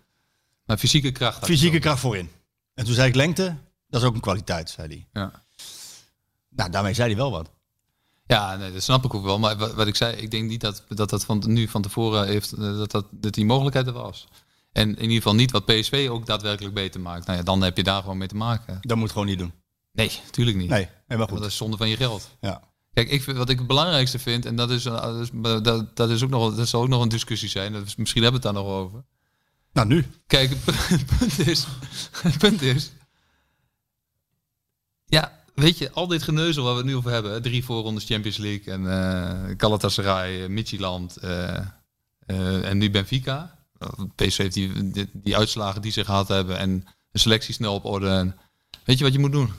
Maar 0.64 0.78
fysieke 0.78 1.12
kracht. 1.12 1.44
Fysieke 1.44 1.78
kracht 1.78 2.00
voorin. 2.00 2.30
En 2.74 2.84
toen 2.84 2.94
zei 2.94 3.08
ik 3.08 3.14
lengte, 3.14 3.56
dat 3.88 4.00
is 4.00 4.06
ook 4.06 4.14
een 4.14 4.20
kwaliteit, 4.20 4.70
zei 4.70 4.88
hij. 4.88 5.06
Ja. 5.22 5.42
Nou, 6.48 6.70
daarmee 6.70 6.94
zei 6.94 7.08
hij 7.08 7.16
wel 7.16 7.30
wat. 7.30 7.50
Ja, 8.26 8.56
nee, 8.56 8.72
dat 8.72 8.82
snap 8.82 9.04
ik 9.04 9.14
ook 9.14 9.24
wel. 9.24 9.38
Maar 9.38 9.56
wat, 9.56 9.74
wat 9.74 9.86
ik 9.86 9.96
zei, 9.96 10.16
ik 10.16 10.30
denk 10.30 10.48
niet 10.48 10.60
dat 10.60 10.84
dat, 10.88 11.10
dat 11.10 11.24
van 11.24 11.42
nu 11.46 11.68
van 11.68 11.82
tevoren 11.82 12.26
heeft, 12.26 12.52
eh, 12.52 12.58
dat, 12.58 12.90
dat, 12.90 13.06
dat 13.10 13.34
die 13.34 13.44
mogelijkheid 13.44 13.86
er 13.86 13.92
was. 13.92 14.26
En 14.78 14.88
in 14.88 15.02
ieder 15.02 15.16
geval 15.16 15.34
niet 15.34 15.50
wat 15.50 15.64
PSV 15.64 16.08
ook 16.10 16.26
daadwerkelijk 16.26 16.74
beter 16.74 17.00
maakt. 17.00 17.26
Nou 17.26 17.38
ja, 17.38 17.44
dan 17.44 17.62
heb 17.62 17.76
je 17.76 17.82
daar 17.82 18.00
gewoon 18.00 18.18
mee 18.18 18.28
te 18.28 18.36
maken. 18.36 18.78
Dat 18.80 18.96
moet 18.96 19.10
gewoon 19.12 19.26
niet 19.26 19.38
doen. 19.38 19.52
Nee, 19.92 20.10
natuurlijk 20.24 20.56
niet. 20.56 20.68
Nee, 20.68 20.88
Want 21.06 21.30
goed. 21.30 21.38
dat 21.38 21.48
is 21.48 21.56
zonde 21.56 21.76
van 21.76 21.88
je 21.88 21.96
geld. 21.96 22.36
Ja. 22.40 22.62
Kijk, 22.92 23.10
ik 23.10 23.24
wat 23.24 23.48
ik 23.48 23.58
het 23.58 23.66
belangrijkste 23.66 24.18
vind, 24.18 24.46
en 24.46 24.56
dat 24.56 24.70
is, 24.70 24.84
eh, 24.84 25.20
dat, 25.62 25.96
dat, 25.96 26.10
is 26.10 26.22
ook 26.22 26.30
nog, 26.30 26.54
dat 26.54 26.68
zal 26.68 26.82
ook 26.82 26.88
nog 26.88 27.02
een 27.02 27.08
discussie 27.08 27.48
zijn. 27.48 27.72
Dat 27.72 27.86
is, 27.86 27.96
misschien 27.96 28.22
hebben 28.22 28.40
we 28.40 28.46
het 28.46 28.56
daar 28.56 28.64
nog 28.64 28.74
over. 28.74 29.04
Nou, 29.72 29.86
nu. 29.86 30.06
Kijk, 30.26 30.50
het 30.50 30.64
pu- 30.64 30.72
het 30.94 31.06
punt 31.18 31.38
is, 31.48 31.66
het 32.22 32.38
punt 32.38 32.62
is, 32.62 32.92
ja, 35.04 35.42
weet 35.54 35.78
je, 35.78 35.90
al 35.92 36.06
dit 36.06 36.22
geneuzel 36.22 36.64
waar 36.64 36.72
we 36.72 36.78
het 36.78 36.88
nu 36.88 36.96
over 36.96 37.10
hebben, 37.10 37.42
drie 37.42 37.64
voorrondes 37.64 38.04
Champions 38.04 38.36
League 38.36 38.72
en 38.72 38.86
eh 38.90 39.54
Galatasaray, 39.56 40.42
eh, 40.42 40.48
Midtjylland 40.48 41.16
eh, 41.16 41.56
eh, 42.26 42.68
en 42.70 42.78
nu 42.78 42.90
Benfica. 42.90 43.57
PSV 44.14 44.36
heeft 44.36 44.54
die, 44.54 44.90
die, 44.90 45.10
die 45.12 45.36
uitslagen 45.36 45.82
die 45.82 45.92
ze 45.92 46.04
gehad 46.04 46.28
hebben 46.28 46.58
en 46.58 46.84
de 47.10 47.18
selectie 47.18 47.54
snel 47.54 47.74
op 47.74 47.84
orde. 47.84 48.08
En, 48.08 48.36
weet 48.84 48.98
je 48.98 49.04
wat 49.04 49.12
je 49.12 49.18
moet 49.18 49.32
doen? 49.32 49.52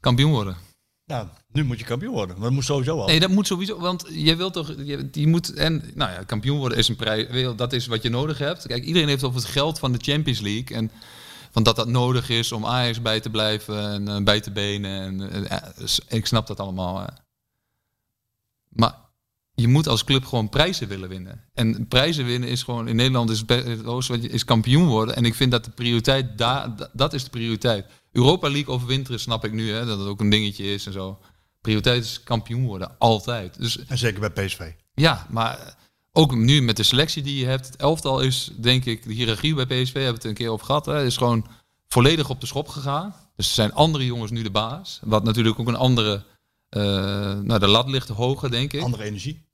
Kampioen 0.00 0.32
worden. 0.32 0.56
Nou, 1.04 1.28
nu 1.52 1.64
moet 1.64 1.78
je 1.78 1.84
kampioen 1.84 2.12
worden. 2.12 2.40
Dat 2.40 2.50
moet 2.50 2.64
sowieso 2.64 3.00
al. 3.00 3.06
Nee, 3.06 3.20
dat 3.20 3.30
moet 3.30 3.46
sowieso, 3.46 3.78
want 3.78 4.06
je 4.10 4.36
wilt 4.36 4.52
toch, 4.52 4.74
je, 4.76 5.08
je 5.12 5.26
moet, 5.26 5.54
en 5.54 5.90
nou 5.94 6.12
ja, 6.12 6.22
kampioen 6.22 6.58
worden 6.58 6.78
is 6.78 6.88
een 6.88 6.96
prijs, 6.96 7.56
dat 7.56 7.72
is 7.72 7.86
wat 7.86 8.02
je 8.02 8.08
nodig 8.08 8.38
hebt. 8.38 8.66
Kijk, 8.66 8.84
iedereen 8.84 9.08
heeft 9.08 9.24
over 9.24 9.40
het 9.40 9.48
geld 9.48 9.78
van 9.78 9.92
de 9.92 9.98
Champions 10.02 10.40
League 10.40 10.76
en 10.76 10.90
van 11.50 11.62
dat 11.62 11.76
dat 11.76 11.88
nodig 11.88 12.28
is 12.28 12.52
om 12.52 12.66
Ajax 12.66 13.02
bij 13.02 13.20
te 13.20 13.30
blijven 13.30 13.90
en 13.90 14.08
eh, 14.08 14.22
bij 14.22 14.40
te 14.40 14.50
benen. 14.50 15.00
En, 15.00 15.30
eh, 15.30 15.48
ja, 15.48 15.72
dus 15.78 16.00
ik 16.08 16.26
snap 16.26 16.46
dat 16.46 16.60
allemaal. 16.60 17.06
Maar 18.68 18.94
je 19.60 19.68
moet 19.68 19.88
als 19.88 20.04
club 20.04 20.24
gewoon 20.24 20.48
prijzen 20.48 20.88
willen 20.88 21.08
winnen. 21.08 21.44
En 21.54 21.86
prijzen 21.88 22.24
winnen 22.24 22.48
is 22.48 22.62
gewoon, 22.62 22.88
in 22.88 22.96
Nederland 22.96 23.30
is 23.30 23.44
is 24.20 24.44
kampioen 24.44 24.86
worden. 24.86 25.16
En 25.16 25.24
ik 25.24 25.34
vind 25.34 25.50
dat 25.50 25.64
de 25.64 25.70
prioriteit, 25.70 26.38
daar, 26.38 26.76
da- 26.76 26.90
dat 26.92 27.12
is 27.12 27.24
de 27.24 27.30
prioriteit. 27.30 27.86
Europa 28.12 28.50
League 28.50 28.74
overwinteren 28.74 29.20
snap 29.20 29.44
ik 29.44 29.52
nu, 29.52 29.70
hè, 29.72 29.86
dat 29.86 29.98
het 29.98 30.08
ook 30.08 30.20
een 30.20 30.30
dingetje 30.30 30.64
is 30.64 30.86
en 30.86 30.92
zo. 30.92 31.18
Prioriteit 31.60 32.04
is 32.04 32.22
kampioen 32.22 32.66
worden, 32.66 32.98
altijd. 32.98 33.58
Dus 33.58 33.86
En 33.86 33.98
zeker 33.98 34.20
bij 34.32 34.46
PSV. 34.46 34.70
ja, 34.94 35.26
maar 35.30 35.76
ook 36.12 36.34
nu 36.34 36.62
met 36.62 36.76
de 36.76 36.82
selectie 36.82 37.22
die 37.22 37.38
je 37.38 37.46
hebt. 37.46 37.66
Het 37.66 37.76
elftal 37.76 38.20
is, 38.20 38.50
denk 38.60 38.84
ik, 38.84 39.02
de 39.02 39.12
hiërarchie 39.12 39.54
bij 39.54 39.66
PSV, 39.66 39.92
hebben 39.92 40.12
we 40.12 40.16
het 40.18 40.24
een 40.24 40.34
keer 40.34 40.48
over 40.50 40.66
gehad, 40.66 40.86
hè, 40.86 41.04
is 41.04 41.16
gewoon 41.16 41.46
volledig 41.88 42.30
op 42.30 42.40
de 42.40 42.46
schop 42.46 42.68
gegaan. 42.68 43.14
Dus 43.36 43.46
er 43.48 43.54
zijn 43.54 43.72
andere 43.74 44.04
jongens 44.06 44.30
nu 44.30 44.42
de 44.42 44.50
baas. 44.50 45.00
Wat 45.04 45.24
natuurlijk 45.24 45.58
ook 45.60 45.68
een 45.68 45.74
andere, 45.76 46.24
eh, 46.68 46.82
nou 47.40 47.58
de 47.58 47.66
lat 47.66 47.88
ligt 47.88 48.08
hoger, 48.08 48.50
denk 48.50 48.72
ik. 48.72 48.82
Andere 48.82 49.04
energie. 49.04 49.48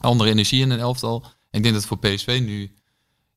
Andere 0.00 0.30
energie 0.30 0.60
in 0.60 0.70
een 0.70 0.78
elftal. 0.78 1.24
Ik 1.50 1.62
denk 1.62 1.74
dat 1.74 1.86
voor 1.86 1.98
PSV 1.98 2.40
nu, 2.44 2.70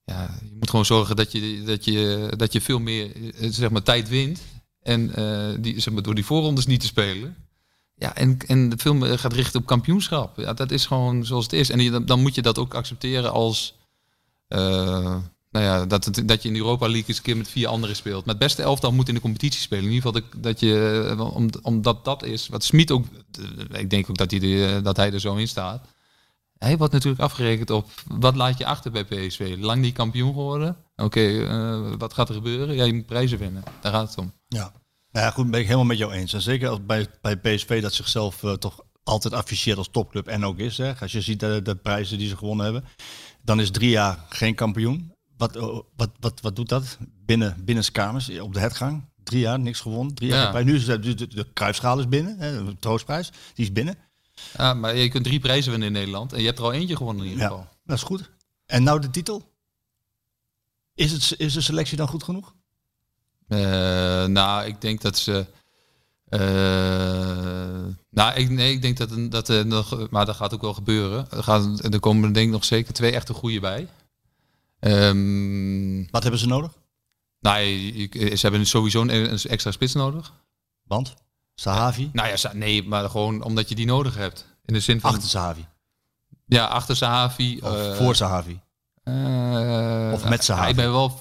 ja, 0.06 0.38
je 0.42 0.56
moet 0.60 0.70
gewoon 0.70 0.86
zorgen 0.86 1.16
dat 1.16 1.32
je, 1.32 1.64
dat 1.66 1.86
je, 1.86 2.32
dat 2.38 2.54
je 2.54 2.62
veel 2.62 2.80
meer, 2.80 3.34
eh, 3.36 3.48
zeg 3.52 3.70
maar, 3.70 3.84
tijd 3.84 4.10
wint. 4.10 4.42
En 4.82 5.16
eh, 5.16 5.50
die, 5.60 5.80
zeg 5.80 5.94
maar, 5.94 6.04
door 6.04 6.16
die 6.16 6.26
voorrondes 6.26 6.66
niet 6.66 6.80
te 6.80 6.86
spelen. 6.86 7.36
Ja, 7.96 8.16
en, 8.16 8.38
en 8.48 8.70
de 8.70 8.78
film 8.78 9.02
gaat 9.04 9.34
richten 9.34 9.60
op 9.60 9.66
kampioenschap. 9.66 10.38
Ja, 10.38 10.54
dat 10.54 10.72
is 10.72 10.86
gewoon 10.86 11.26
zoals 11.26 11.44
het 11.44 11.54
is. 11.54 11.70
En 11.70 11.80
je, 11.80 12.04
dan, 12.04 12.22
moet 12.22 12.36
je 12.36 12.42
dat 12.42 12.58
ook 12.58 12.74
accepteren 12.74 13.32
als... 13.32 13.76
eh, 14.48 15.18
nou 15.52 15.66
ja, 15.66 15.86
dat, 15.86 16.06
het, 16.06 16.28
dat 16.28 16.42
je 16.42 16.48
in 16.48 16.54
de 16.54 16.60
Europa 16.60 16.86
League 16.88 17.08
eens 17.08 17.18
een 17.18 17.24
keer 17.24 17.38
met 17.38 17.50
vier 17.50 17.68
anderen 17.68 17.96
speelt. 17.96 18.26
Maar 18.26 18.36
het 18.36 18.44
beste 18.44 18.62
elftal 18.62 18.92
moet 18.92 19.08
in 19.08 19.14
de 19.14 19.22
competitie 19.22 19.62
spelen. 19.62 19.84
In 19.86 19.92
ieder 19.92 20.12
geval 20.12 20.30
dat, 20.42 20.60
je... 20.60 21.08
eh, 21.18 21.36
Om, 21.36 21.50
omdat 21.62 22.06
dat 22.06 22.24
is... 22.24 22.48
Wat 22.48 22.64
Smit 22.64 22.92
ook... 22.92 23.06
eh, 23.72 23.80
Ik 23.80 23.90
denk 23.90 24.10
ook 24.10 24.18
dat 24.18 24.32
hij, 24.32 24.82
dat 24.82 24.98
hij 24.98 25.14
er 25.14 25.20
zo 25.20 25.36
in 25.36 25.48
staat. 25.48 25.86
Hij 26.64 26.78
wordt 26.78 26.94
natuurlijk 26.94 27.22
afgerekend 27.22 27.70
op... 27.70 27.90
Wat 28.08 28.36
laat 28.36 28.58
je 28.58 28.66
achter 28.66 28.92
bij 28.92 29.06
PSV? 29.06 29.56
Lang 29.60 29.82
niet 29.82 29.94
kampioen 29.94 30.34
geworden? 30.34 30.78
Oké, 30.96 31.46
eh, 31.46 31.94
wat 31.98 32.14
gaat 32.14 32.30
er 32.30 32.36
gebeuren? 32.36 32.76
Ja, 32.76 32.84
je 32.84 32.94
moet 32.94 33.06
prijzen 33.06 33.38
winnen. 33.38 33.64
Daar 33.82 33.92
gaat 33.92 34.10
het 34.10 34.18
om. 34.18 34.34
Ja. 34.48 34.72
Nou 35.12 35.26
ja, 35.26 35.32
goed, 35.32 35.52
ben 35.52 35.60
ik 35.60 35.66
helemaal 35.66 35.86
met 35.86 35.98
jou 35.98 36.12
eens. 36.12 36.34
En 36.34 36.42
zeker 36.42 36.70
als 36.70 36.86
bij, 36.86 37.08
bij 37.22 37.38
PSV 37.38 37.82
dat 37.82 37.94
zichzelf 37.94 38.44
eh, 38.44 38.54
toch 38.54 38.80
altijd 39.04 39.34
afficheert 39.34 39.78
als 39.78 39.90
topclub 39.92 40.28
en 40.28 40.46
ook 40.46 40.58
is. 40.58 40.78
Hè. 40.78 40.94
Als 41.00 41.12
je 41.12 41.22
ziet 41.22 41.40
de, 41.40 41.62
de 41.64 41.76
prijzen 41.76 42.18
die 42.18 42.28
ze 42.28 42.38
gewonnen 42.38 42.66
hebben, 42.66 42.84
dan 43.44 43.60
is 43.60 43.72
drie 43.72 43.90
jaar 43.90 44.26
geen 44.30 44.56
kampioen. 44.56 45.14
Wat, 45.38 45.56
oh, 45.56 45.84
wat, 45.96 46.10
wat, 46.20 46.42
wat 46.42 46.56
doet 46.56 46.70
dat 46.70 46.98
binnen, 47.26 47.58
binnen 47.66 47.92
kamers 47.92 48.40
op 48.40 48.54
de 48.54 48.60
hetgang? 48.60 49.10
Drie 49.24 49.40
jaar, 49.40 49.60
niks 49.60 49.80
gewonnen. 49.80 50.16
Drie 50.16 50.30
jaar 50.30 50.58
Ja. 50.58 50.64
Nu 50.64 50.76
is 50.76 50.86
de, 50.86 51.00
de, 51.00 51.28
de 51.28 51.48
Kruisschaal 51.54 52.00
is 52.00 52.08
binnen, 52.08 52.36
hè, 52.40 52.66
de 52.66 52.80
troostprijs, 52.80 53.32
die 53.54 53.66
is 53.66 53.72
binnen. 53.72 53.96
Ja, 54.58 54.74
maar 54.74 54.96
je 54.96 55.10
kunt 55.10 55.24
drie 55.24 55.40
prijzen 55.40 55.70
winnen 55.72 55.88
in 55.88 55.94
Nederland. 55.94 56.34
En 56.34 56.40
je 56.40 56.46
hebt 56.46 56.60
er 56.60 56.64
al 56.66 56.74
eentje 56.74 56.96
gewonnen 56.96 57.26
in 57.26 57.32
ieder 57.32 57.48
geval. 57.48 57.64
Ja, 57.64 57.72
dat 57.86 57.98
is 57.98 58.04
goed. 58.04 58.30
En 58.66 58.84
nou 58.84 59.00
de 59.02 59.10
titel? 59.10 59.50
Is, 60.96 61.12
het, 61.12 61.40
is 61.40 61.54
de 61.54 61.62
selectie 61.62 61.98
dan 61.98 62.08
goed 62.08 62.24
genoeg? 62.24 62.54
Eh, 63.48 63.60
nou, 64.26 64.66
ik 64.66 64.82
denk 64.82 65.02
dat 65.02 65.18
ze. 65.18 65.46
eh, 66.30 66.40
nou, 68.10 68.34
ik, 68.36 68.50
nee, 68.50 68.72
ik 68.74 68.82
denk 68.82 68.98
dat, 68.98 69.10
dat 69.32 69.48
er 69.50 69.66
nog. 69.66 70.10
Maar 70.10 70.26
dat 70.26 70.36
gaat 70.36 70.54
ook 70.54 70.62
wel 70.62 70.74
gebeuren. 70.74 71.32
Er, 71.32 71.44
gaat, 71.44 71.84
er 71.94 72.00
komen 72.00 72.34
denk 72.34 72.46
ik 72.48 72.52
nog 72.54 72.66
zeker 72.66 72.94
twee 72.94 73.12
echte 73.12 73.34
goede 73.34 73.60
bij. 73.60 73.88
Ehm, 74.80 76.06
Wat 76.12 76.22
hebben 76.22 76.40
ze 76.40 76.48
nodig? 76.48 76.72
nou, 77.40 77.64
ze 78.12 78.38
hebben 78.42 78.66
sowieso 78.68 79.02
een, 79.02 79.10
een 79.32 79.40
extra 79.44 79.72
spits 79.72 79.94
nodig. 79.94 80.34
Want? 80.84 81.14
Sahavi? 81.62 82.10
Nou 82.14 82.28
ja, 82.28 82.52
nee, 82.54 82.84
maar 82.88 83.10
gewoon 83.10 83.44
omdat 83.44 83.70
je 83.70 83.76
die 83.76 83.86
nodig 83.86 84.16
hebt. 84.16 84.46
In 84.66 84.74
de 84.74 84.80
zin 84.80 85.00
van. 85.00 85.14
Achter 85.14 85.30
Sahavi. 85.30 85.66
Ja, 86.46 86.66
achter 86.66 86.96
Sahavi. 86.96 87.60
Of 87.64 87.76
eh, 87.76 87.96
voor 87.96 88.16
Sahavi. 88.16 88.60
eh, 89.04 90.12
Of 90.14 90.30
met 90.30 90.44
Sahavi. 90.44 90.70
Ik 90.70 90.76
ben 90.76 90.92
wel. 90.92 91.20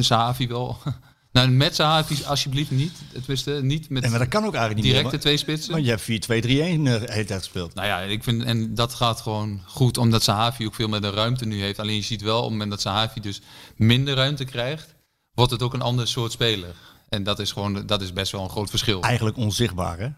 Sahavi 0.00 0.48
wel. 0.48 0.78
nou, 1.32 1.48
met 1.48 1.74
Sahavi 1.74 2.24
alsjeblieft 2.24 2.70
niet. 2.70 2.92
Tenminste, 3.12 3.50
niet 3.62 3.88
met 3.88 4.02
En 4.02 4.10
maar 4.10 4.18
dat 4.18 4.28
kan 4.28 4.44
ook 4.44 4.54
eigenlijk 4.54 4.84
niet 4.84 4.94
directe 4.94 5.18
twee 5.18 5.36
spitsen. 5.36 5.72
Want 5.72 5.84
je 5.84 5.90
hebt 5.90 6.02
4-2-3-1 6.02 6.82
de 6.82 7.02
hele 7.06 7.24
tijd 7.24 7.38
gespeeld. 7.38 7.74
Nou 7.74 7.86
ja, 7.86 8.00
ik 8.00 8.24
vind, 8.24 8.42
en 8.42 8.74
dat 8.74 8.94
gaat 8.94 9.20
gewoon 9.20 9.60
goed, 9.66 9.98
omdat 9.98 10.22
Sahavi 10.22 10.66
ook 10.66 10.74
veel 10.74 10.88
meer 10.88 11.00
de 11.00 11.10
ruimte 11.10 11.46
nu 11.46 11.60
heeft. 11.60 11.78
Alleen 11.78 11.96
je 11.96 12.02
ziet 12.02 12.22
wel, 12.22 12.36
op 12.36 12.42
het 12.42 12.50
moment 12.52 12.70
dat 12.70 12.80
Sahavi 12.80 13.20
dus 13.20 13.40
minder 13.76 14.14
ruimte 14.14 14.44
krijgt, 14.44 14.94
wordt 15.34 15.52
het 15.52 15.62
ook 15.62 15.74
een 15.74 15.82
ander 15.82 16.08
soort 16.08 16.32
speler. 16.32 16.74
En 17.10 17.22
dat 17.22 17.38
is 17.38 17.52
gewoon, 17.52 17.86
dat 17.86 18.02
is 18.02 18.12
best 18.12 18.32
wel 18.32 18.42
een 18.42 18.50
groot 18.50 18.70
verschil. 18.70 19.02
Eigenlijk 19.02 19.36
onzichtbaar, 19.36 19.98
hè? 19.98 20.08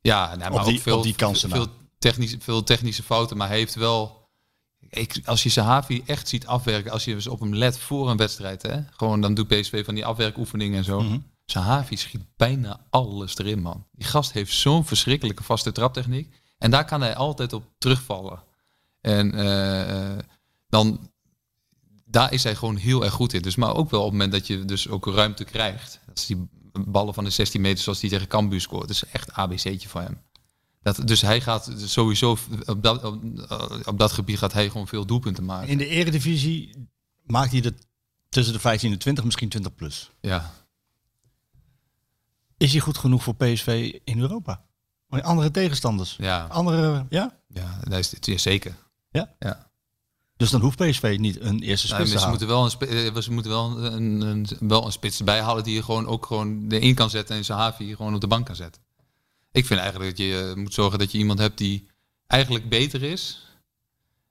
Ja, 0.00 0.36
nou, 0.36 0.50
maar 0.52 0.60
Op 0.60 0.66
die- 0.66 0.76
ook 0.76 0.82
veel, 0.82 1.02
die 1.02 1.14
kansen 1.14 1.50
veel, 1.50 1.64
na. 1.64 1.70
technische, 1.98 2.36
veel 2.40 2.62
technische 2.64 3.02
fouten, 3.02 3.36
maar 3.36 3.48
hij 3.48 3.56
heeft 3.56 3.74
wel... 3.74 4.20
Ik, 4.90 5.20
als 5.24 5.42
je 5.42 5.48
Sahavi 5.48 6.02
echt 6.06 6.28
ziet 6.28 6.46
afwerken, 6.46 6.92
als 6.92 7.04
je 7.04 7.14
eens 7.14 7.26
op 7.26 7.40
hem 7.40 7.54
let 7.54 7.78
voor 7.78 8.10
een 8.10 8.16
wedstrijd, 8.16 8.62
hè, 8.62 8.80
gewoon 8.90 9.20
dan 9.20 9.34
doet 9.34 9.48
PSV 9.48 9.84
van 9.84 9.94
die 9.94 10.06
afwerkoefeningen 10.06 10.78
en 10.78 10.84
zo. 10.84 11.00
Mhm. 11.00 11.18
Sahavi 11.46 11.96
schiet 11.96 12.22
bijna 12.36 12.80
alles 12.90 13.38
erin, 13.38 13.62
man. 13.62 13.86
Die 13.92 14.06
gast 14.06 14.32
heeft 14.32 14.52
zo'n 14.52 14.84
verschrikkelijke 14.84 15.42
vaste 15.42 15.72
traptechniek. 15.72 16.34
En 16.58 16.70
daar 16.70 16.84
kan 16.84 17.00
hij 17.00 17.14
altijd 17.16 17.52
op 17.52 17.64
terugvallen. 17.78 18.42
En 19.00 19.34
eh, 19.34 20.10
eh, 20.12 20.18
dan, 20.68 21.10
daar 22.12 22.32
is 22.32 22.42
hij 22.42 22.54
gewoon 22.54 22.76
heel 22.76 23.04
erg 23.04 23.12
goed 23.12 23.32
in. 23.32 23.42
Dus, 23.42 23.56
maar 23.56 23.74
ook 23.74 23.90
wel 23.90 24.00
op 24.00 24.06
het 24.06 24.14
moment 24.14 24.32
dat 24.32 24.46
je 24.46 24.64
dus 24.64 24.88
ook 24.88 25.06
ruimte 25.06 25.44
krijgt. 25.44 26.00
Dat 26.06 26.18
is 26.18 26.26
die 26.26 26.48
ballen 26.72 27.14
van 27.14 27.24
de 27.24 27.30
16 27.30 27.60
meter 27.60 27.82
zoals 27.82 28.00
die 28.00 28.10
tegen 28.10 28.26
Cambuur 28.28 28.60
scoort. 28.60 28.88
Dat 28.88 28.90
is 28.90 29.04
echt 29.04 29.32
ABC'tje 29.32 29.88
voor 29.88 30.00
hem. 30.00 30.22
Dat, 30.82 31.06
dus 31.06 31.20
hij 31.20 31.40
gaat 31.40 31.72
sowieso, 31.76 32.36
op 32.66 32.82
dat, 32.82 33.04
op, 33.04 33.22
op 33.84 33.98
dat 33.98 34.12
gebied 34.12 34.38
gaat 34.38 34.52
hij 34.52 34.70
gewoon 34.70 34.88
veel 34.88 35.06
doelpunten 35.06 35.44
maken. 35.44 35.68
In 35.68 35.78
de 35.78 35.86
eredivisie 35.86 36.88
maakt 37.22 37.52
hij 37.52 37.62
er 37.62 37.74
tussen 38.28 38.54
de 38.54 38.60
15 38.60 38.92
en 38.92 38.98
20, 38.98 39.24
misschien 39.24 39.48
20 39.48 39.74
plus. 39.74 40.10
Ja, 40.20 40.52
Is 42.56 42.72
hij 42.72 42.80
goed 42.80 42.98
genoeg 42.98 43.22
voor 43.22 43.34
PSV 43.34 43.98
in 44.04 44.20
Europa? 44.20 44.64
Andere 45.08 45.50
tegenstanders. 45.50 46.16
Ja, 46.18 46.46
Andere, 46.46 47.06
ja? 47.08 47.38
ja, 47.48 47.80
dat 47.88 48.14
is, 48.26 48.42
zeker. 48.42 48.74
Ja? 49.10 49.34
Ja. 49.38 49.71
Dus 50.42 50.50
dan 50.50 50.60
hoeft 50.60 50.76
PSV 50.76 51.16
niet 51.20 51.40
een 51.40 51.60
eerste 51.62 51.86
Nee, 51.86 51.96
spits 52.06 52.10
te 52.10 52.14
maar 52.14 52.22
ze 52.22 52.28
moeten 52.28 52.46
wel 52.46 52.64
een, 52.64 52.70
spi- 52.70 52.86
eh, 52.86 53.16
ze 53.20 53.32
moeten 53.32 53.50
wel 53.50 53.84
een, 53.84 54.20
een, 54.20 54.46
wel 54.60 54.86
een 54.86 54.92
spits 54.92 55.18
erbij 55.18 55.40
halen 55.40 55.64
die 55.64 55.74
je 55.74 55.82
gewoon 55.82 56.06
ook 56.06 56.26
gewoon 56.26 56.64
erin 56.68 56.94
kan 56.94 57.10
zetten 57.10 57.36
en 57.36 57.44
zijn 57.44 57.58
Havi 57.58 57.96
gewoon 57.96 58.14
op 58.14 58.20
de 58.20 58.26
bank 58.26 58.46
kan 58.46 58.56
zetten. 58.56 58.82
Ik 59.52 59.66
vind 59.66 59.80
eigenlijk 59.80 60.16
dat 60.16 60.26
je 60.26 60.48
eh, 60.50 60.54
moet 60.56 60.74
zorgen 60.74 60.98
dat 60.98 61.12
je 61.12 61.18
iemand 61.18 61.38
hebt 61.38 61.58
die 61.58 61.86
eigenlijk 62.26 62.68
beter 62.68 63.02
is. 63.02 63.46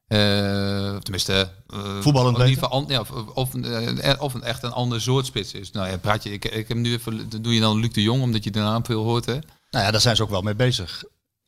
Eh, 0.08 0.94
of 0.96 1.02
tenminste, 1.04 1.52
eh, 1.68 2.00
Voetballend 2.02 2.38
beter? 2.38 2.68
an- 2.68 2.86
ja, 2.88 3.00
of, 3.00 3.12
of, 3.12 3.56
eh, 3.56 4.22
of 4.22 4.34
een 4.34 4.44
echt 4.44 4.64
een 4.64 4.72
ander 4.72 5.02
soort 5.02 5.26
spits 5.26 5.54
is. 5.54 5.72
Nou 5.72 5.90
ja, 5.90 5.98
praat 5.98 6.24
je, 6.24 6.32
ik, 6.32 6.46
ik 6.46 6.68
heb 6.68 6.78
nu 6.78 6.92
even, 6.94 7.30
doe 7.42 7.54
je 7.54 7.60
dan 7.60 7.80
Luc 7.80 7.92
de 7.94 8.02
Jong, 8.02 8.22
omdat 8.22 8.44
je 8.44 8.52
de 8.52 8.60
naam 8.60 8.86
veel 8.86 9.04
hoort. 9.04 9.26
Hè? 9.26 9.38
Nou 9.70 9.86
ja, 9.86 9.92
daar 9.92 10.02
zijn 10.02 10.16
ze 10.16 10.24
ook 10.24 10.30
wel 10.30 10.42
mee 10.42 10.56
bezig. 10.56 11.04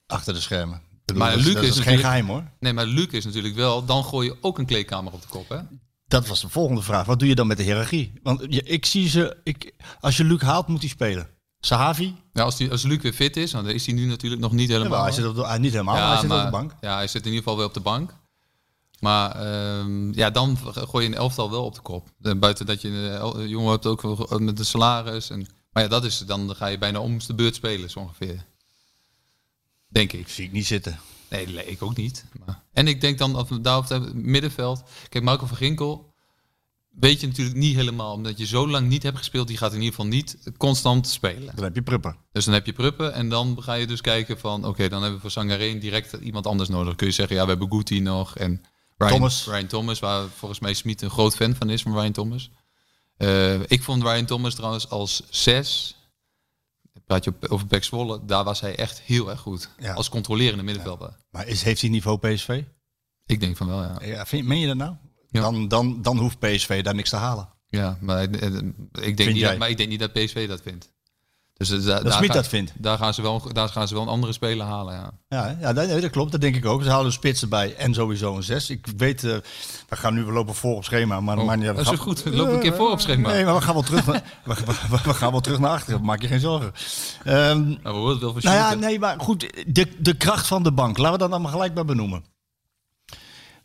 Achter 0.08 0.34
de 0.34 0.40
schermen. 0.42 0.82
Bedoel, 1.14 1.28
Maar 1.28 1.36
dat 1.38 1.46
Luc 1.46 1.54
dat 1.54 1.64
is 1.64 1.70
is 1.78 1.84
geen 1.84 1.98
geheim 1.98 2.28
hoor. 2.28 2.44
Nee, 2.60 2.74
maar 2.74 2.86
Luc 2.86 3.08
is 3.08 3.26
natuurlijk 3.26 3.56
wel, 3.56 3.86
dan 3.86 4.04
gooi 4.04 4.28
je 4.28 4.38
ook 4.42 4.58
een 4.58 4.66
kleedkamer 4.66 5.14
op 5.14 5.22
de 5.22 5.28
kop. 5.28 5.50
Hè? 5.50 5.58
Dat 6.08 6.28
was 6.28 6.42
de 6.42 6.50
volgende 6.50 6.82
vraag. 6.82 7.06
Wat 7.06 7.20
doe 7.20 7.28
je 7.28 7.36
dan 7.36 7.48
met 7.48 7.58
de 7.58 7.64
hiërarchie? 7.64 8.14
Want 8.24 8.42
je, 8.50 8.64
ik 8.64 8.86
zie 8.86 9.10
ze... 9.10 9.38
Ik, 9.44 9.74
als 10.00 10.18
je 10.18 10.24
Luc 10.24 10.42
haalt, 10.42 10.68
moet 10.68 10.80
hij 10.80 10.90
spelen. 10.90 11.28
Sahavi? 11.60 12.16
Ja, 12.34 12.44
als, 12.44 12.58
die, 12.58 12.72
als 12.72 12.84
Luc 12.84 13.02
weer 13.02 13.14
fit 13.14 13.38
is, 13.38 13.52
dan 13.52 13.70
is 13.70 13.86
hij 13.86 13.96
nu 13.96 14.06
natuurlijk 14.06 14.42
nog 14.42 14.52
niet 14.52 14.68
Ja, 14.70 14.76
helemaal. 14.78 14.98
maar 14.98 15.08
hij 15.08 15.16
zit 15.18 15.26
op 15.26 15.36
de, 15.36 15.60
niet 15.60 15.72
helemaal, 15.72 15.96
hij 16.10 16.18
zit 16.20 16.28
maar- 16.30 16.38
op 16.40 16.46
de 16.46 16.52
bank. 16.52 16.76
Ja, 16.82 16.96
hij 16.96 17.08
zit 17.08 17.22
in 17.22 17.28
ieder 17.28 17.38
geval 17.44 17.58
weer 17.58 17.66
op 17.68 17.74
de 17.74 17.80
bank. 17.80 18.16
Maar 19.00 19.32
ehm, 19.32 20.14
ja, 20.14 20.30
dan 20.30 20.58
gooi 20.74 21.06
je 21.06 21.12
een 21.12 21.18
elftal 21.18 21.52
wel 21.52 21.64
op 21.66 21.76
de 21.76 21.82
kop. 21.82 22.08
En 22.22 22.40
buiten 22.40 22.66
dat 22.66 22.82
je 22.82 22.88
een 22.90 23.12
el- 23.12 23.44
jongen 23.46 23.72
hebt 23.72 23.86
ook 23.86 24.02
wel 24.02 24.28
met 24.40 24.58
de 24.58 24.64
salaris. 24.64 25.30
En, 25.30 25.46
maar 25.72 25.84
ja, 25.84 25.90
dat 25.90 26.04
is, 26.04 26.18
dan 26.20 26.56
ga 26.56 26.68
je 26.68 26.78
bijna 26.78 27.00
om 27.00 27.18
de 27.28 27.34
beurt 27.34 27.56
spelen, 27.56 27.90
zo 27.90 28.00
ongeveer. 28.00 28.46
Denk 29.94 30.14
ik. 30.14 30.30
Zie 30.30 30.46
ik 30.46 30.52
niet 30.52 30.66
zitten. 30.66 31.00
Nee, 31.30 31.66
ik 31.66 31.82
ook 31.82 31.96
niet. 31.96 32.26
Maar, 32.46 32.64
en 32.74 32.88
ik 32.88 33.02
denk 33.02 33.18
dan, 33.18 33.36
of 33.36 33.50
we 33.50 33.62
daar 33.62 33.78
op 33.78 33.90
het 33.90 34.14
middenveld. 34.14 34.84
Kijk, 35.10 35.24
Marco 35.24 35.46
van 35.46 35.58
Ginkel 35.58 36.14
weet 36.90 37.22
je 37.22 37.28
natuurlijk 37.28 37.58
niet 37.58 37.76
helemaal. 37.76 38.14
Omdat 38.14 38.38
je 38.38 38.46
zo 38.46 38.68
lang 38.68 38.88
niet 38.88 39.04
hebt 39.04 39.18
gespeeld. 39.18 39.48
Die 39.48 39.58
gaat 39.58 39.72
in 39.72 39.82
ieder 39.82 39.96
geval 39.96 40.12
niet 40.12 40.38
constant 40.58 41.08
spelen. 41.08 41.56
Dan 41.56 41.64
heb 41.64 41.76
je 41.76 41.82
Prupper. 41.82 42.16
Dus 42.32 42.46
dan 42.46 42.54
heb 42.54 42.66
je 42.66 42.74
Pruppen 42.74 43.14
en 43.14 43.30
dan 43.30 43.58
ga 43.64 43.74
je 43.74 43.88
dus 43.88 44.02
kijken 44.02 44.40
van... 44.40 44.66
oké, 44.66 44.90
dan 44.90 45.00
hebben 45.02 45.16
we 45.16 45.22
voor 45.22 45.32
Sangareen 45.32 45.80
direct 45.80 46.14
iemand 46.14 46.48
anders 46.48 46.70
nodig. 46.70 46.88
Dan 46.88 46.96
kun 46.96 47.08
je 47.08 47.14
zeggen, 47.14 47.36
ja, 47.36 47.44
we 47.44 47.50
hebben 47.50 47.72
Guti 47.72 48.00
nog 48.00 48.38
en 48.38 48.62
Ryan 48.98 49.14
Thomas. 49.14 49.46
Ryan 49.46 49.68
Thomas, 49.68 50.00
waar 50.00 50.28
volgens 50.30 50.60
mij 50.60 50.74
Smit 50.74 51.02
een 51.02 51.10
groot 51.10 51.36
fan 51.36 51.56
van 51.56 51.70
is, 51.70 51.82
van 51.82 51.94
Ryan 51.94 52.12
Thomas. 52.12 52.52
Eh, 53.18 53.60
ik 53.62 53.84
vond 53.84 54.04
Ryan 54.04 54.26
Thomas 54.26 54.56
trouwens 54.56 54.90
als 54.90 55.24
zes... 55.30 55.96
Praat 57.06 57.24
je 57.24 57.34
over 57.50 57.68
Beck 57.68 57.84
Zwolle, 57.84 58.26
daar 58.26 58.44
was 58.44 58.62
hij 58.62 58.76
echt 58.76 59.02
heel 59.02 59.30
erg 59.30 59.40
goed. 59.40 59.70
Ja. 59.78 59.94
Als 59.94 60.10
controlerende 60.10 60.64
middenvelder. 60.64 61.16
Maar 61.30 61.48
is, 61.48 61.64
heeft 61.64 61.82
hij 61.82 61.90
niveau 61.90 62.18
PSV? 62.18 62.64
Ik 63.26 63.40
denk 63.40 63.58
van 63.58 63.68
wel, 63.68 63.82
ja. 63.82 64.00
Ja, 64.02 64.26
vind, 64.26 64.48
meen 64.48 64.60
je 64.60 64.68
dat 64.68 64.78
nou? 64.78 64.96
Ja. 65.30 65.42
Dan, 65.42 65.68
dan, 65.68 66.02
dan 66.02 66.18
hoeft 66.18 66.40
PSV 66.40 66.84
daar 66.84 66.96
niks 66.96 67.10
te 67.10 67.16
halen. 67.16 67.50
Ja, 67.68 67.98
maar 68.02 68.24
ik 68.24 68.40
denk, 69.18 69.18
niet 69.18 69.38
jij? 69.38 69.50
dat, 69.50 69.58
maar 69.58 69.70
ik 69.70 69.78
denk 69.78 69.90
niet 69.90 70.00
dat 70.00 70.14
PSV 70.14 70.48
dat 70.48 70.62
vindt. 70.62 70.93
Dus 71.70 71.80
eh, 71.80 71.86
da- 71.86 71.94
Dat 71.94 72.04
daar, 72.04 72.14
Smit 72.14 72.34
dat 72.34 72.48
vindt. 72.48 72.72
daar, 72.78 72.98
gaan 72.98 73.14
ze 73.14 73.22
wel, 73.22 73.54
daar 73.54 73.70
gaan 73.70 73.88
ze 73.88 73.94
wel 73.94 74.04
een 74.04 74.10
andere 74.10 74.34
speler 74.34 74.66
halen, 74.66 74.94
ja. 74.94 75.12
Ja, 75.28 75.58
ja 75.60 75.74
dat, 75.74 76.02
dat 76.02 76.10
klopt. 76.12 76.32
Dat 76.32 76.42
denk 76.42 76.56
ik 76.56 76.66
ook. 76.66 76.84
Ze 76.84 76.90
halen 76.90 77.06
een 77.06 77.12
spits 77.12 77.42
erbij 77.42 77.76
en 77.76 77.94
sowieso 77.94 78.36
een 78.36 78.44
zes. 78.44 78.70
Ik 78.70 78.88
weet, 78.98 79.24
eh, 79.24 79.36
we 79.90 79.96
gaan 79.96 80.14
nu 80.14 80.24
we 80.24 80.32
lopen 80.32 80.56
voor 80.56 80.76
op 80.76 80.84
schema. 80.84 81.20
Maar, 81.22 81.38
Oh, 81.38 81.46
maar 81.46 81.60
ja, 81.60 81.74
dat 81.74 81.92
is 81.92 82.00
goed. 82.00 82.24
We 82.24 82.36
lopen 82.36 82.54
een 82.54 82.60
keer 82.60 82.76
voor 82.76 82.92
op 82.92 83.00
schema. 83.02 83.32
Nee, 83.32 83.46
maar 83.46 83.56
we 83.56 83.62
gaan 83.62 83.74
wel 83.74 83.84
terug 83.84 84.06
naar, 84.06 84.24
we, 84.46 84.54
we- 84.66 85.00
we 85.04 85.14
gaan 85.14 85.32
wel 85.32 85.42
terug 85.42 85.60
naar 85.60 85.72
achteren. 85.72 86.04
Maak 86.04 86.22
je 86.22 86.28
geen 86.28 86.40
zorgen. 86.40 86.72
Ehm, 87.24 87.60
Nou, 87.68 87.80
we 87.84 87.90
horen 87.90 88.12
het 88.12 88.20
wel 88.22 88.34
nou 88.34 88.56
ja, 88.56 88.74
nee, 88.74 89.00
maar 89.00 89.20
goed. 89.20 89.40
De, 89.68 89.88
de 90.00 90.14
kracht 90.18 90.48
van 90.48 90.64
de 90.64 90.72
bank. 90.72 90.98
Laten 90.98 91.12
we 91.14 91.18
dat 91.20 91.30
dan 91.32 91.42
maar 91.42 91.52
gelijk 91.52 91.74
bij 91.74 91.86
benoemen. 91.86 92.26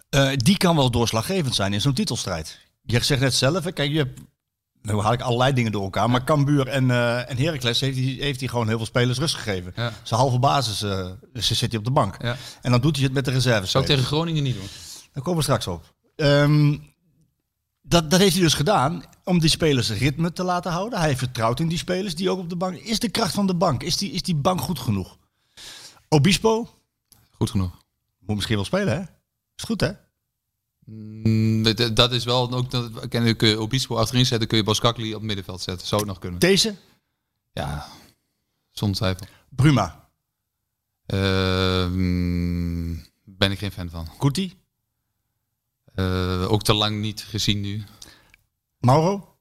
Eh, 0.09 0.31
die 0.37 0.57
kan 0.57 0.77
wel 0.77 0.91
doorslaggevend 0.91 1.55
zijn 1.55 1.73
in 1.73 1.81
zo'n 1.81 1.93
titelstrijd. 1.93 2.59
Je 2.83 3.03
zegt 3.05 3.21
net 3.21 3.35
zelf, 3.35 3.65
hè, 3.65 3.73
kijk, 3.73 3.91
je 3.91 3.97
hebt, 3.99 4.21
nou 4.83 5.03
haal 5.03 5.13
ik 5.13 5.21
allerlei 5.21 5.53
dingen 5.53 5.73
door 5.73 5.83
elkaar. 5.83 6.11
Maar 6.11 6.25
Cambuur 6.25 6.69
en, 6.69 6.91
eh 6.91 7.31
en 7.31 7.37
Heracles 7.37 7.81
heeft 7.81 7.99
hij, 7.99 8.05
heeft 8.05 8.41
hij 8.41 8.49
gewoon 8.49 8.69
heel 8.69 8.77
veel 8.77 8.87
spelers 8.87 9.19
rust 9.19 9.35
gegeven. 9.35 9.73
Ja. 9.77 9.93
Zijn 10.03 10.21
halve 10.21 10.39
basis 10.39 10.83
eh, 10.83 11.11
ze 11.35 11.55
zit 11.55 11.71
hij 11.71 11.79
op 11.79 11.85
de 11.85 11.91
bank. 11.91 12.23
Ja. 12.23 12.37
En 12.63 12.71
dan 12.71 12.81
doet 12.81 12.97
hij 12.97 13.05
het 13.05 13.15
met 13.15 13.25
de 13.25 13.31
reserves. 13.31 13.71
Zou 13.71 13.85
ik 13.85 13.91
tegen 13.91 14.05
Groningen 14.05 14.43
niet 14.43 14.55
doen. 14.55 14.69
Daar 15.13 15.23
komen 15.23 15.39
we 15.39 15.43
straks 15.45 15.67
op. 15.67 15.95
Ehm, 16.17 16.77
dat, 17.83 18.11
dat 18.11 18.21
heeft 18.21 18.33
hij 18.35 18.43
dus 18.43 18.55
gedaan 18.55 19.03
om 19.25 19.39
die 19.39 19.51
spelers 19.51 19.91
ritme 19.91 20.33
te 20.33 20.43
laten 20.43 20.73
houden. 20.73 20.99
Hij 20.99 21.17
vertrouwt 21.17 21.61
in 21.61 21.69
die 21.69 21.79
spelers 21.79 22.15
die 22.15 22.31
ook 22.31 22.39
op 22.39 22.49
de 22.49 22.57
bank. 22.57 22.77
Is 22.77 22.99
de 22.99 23.09
kracht 23.09 23.35
van 23.35 23.47
de 23.47 23.55
bank, 23.55 23.83
is 23.83 23.97
die, 23.97 24.11
is 24.11 24.23
die 24.23 24.35
bank 24.37 24.61
goed 24.61 24.79
genoeg? 24.79 25.17
Obispo 26.09 26.69
Goed 27.31 27.51
genoeg. 27.51 27.71
moet 28.21 28.35
misschien 28.35 28.57
wel 28.57 28.65
spelen, 28.65 28.95
hè? 28.95 29.01
Is 29.57 29.65
goed, 29.65 29.81
hè? 29.81 29.91
Mm, 30.91 31.63
Dat 31.95 32.13
is 32.13 32.25
wel 32.25 32.53
ook. 32.53 32.71
dat- 32.71 33.09
Kun 33.09 33.37
je 33.49 33.61
Obispo 33.61 33.97
achterin 33.97 34.27
zetten, 34.27 34.49
kun 34.49 34.57
je 34.59 34.65
Boskakli 34.65 35.09
op 35.09 35.15
het 35.15 35.23
middenveld 35.23 35.61
zetten. 35.61 35.87
Zou 35.87 36.01
het 36.01 36.11
nog 36.11 36.19
kunnen? 36.19 36.41
Deze, 36.41 36.75
Ja, 37.53 37.87
zonder 38.71 38.97
twijfel. 38.97 39.27
Bruma, 39.51 40.07
Ehm, 41.07 42.95
ben 43.25 43.51
ik 43.51 43.59
geen 43.59 43.73
fan 43.73 43.91
van. 43.91 44.09
Kuti, 44.19 44.57
Eh, 45.95 46.53
ook 46.53 46.63
te 46.63 46.75
lang 46.75 47.01
niet 47.01 47.21
gezien 47.25 47.61
nu. 47.61 47.85
Mauro. 48.79 49.37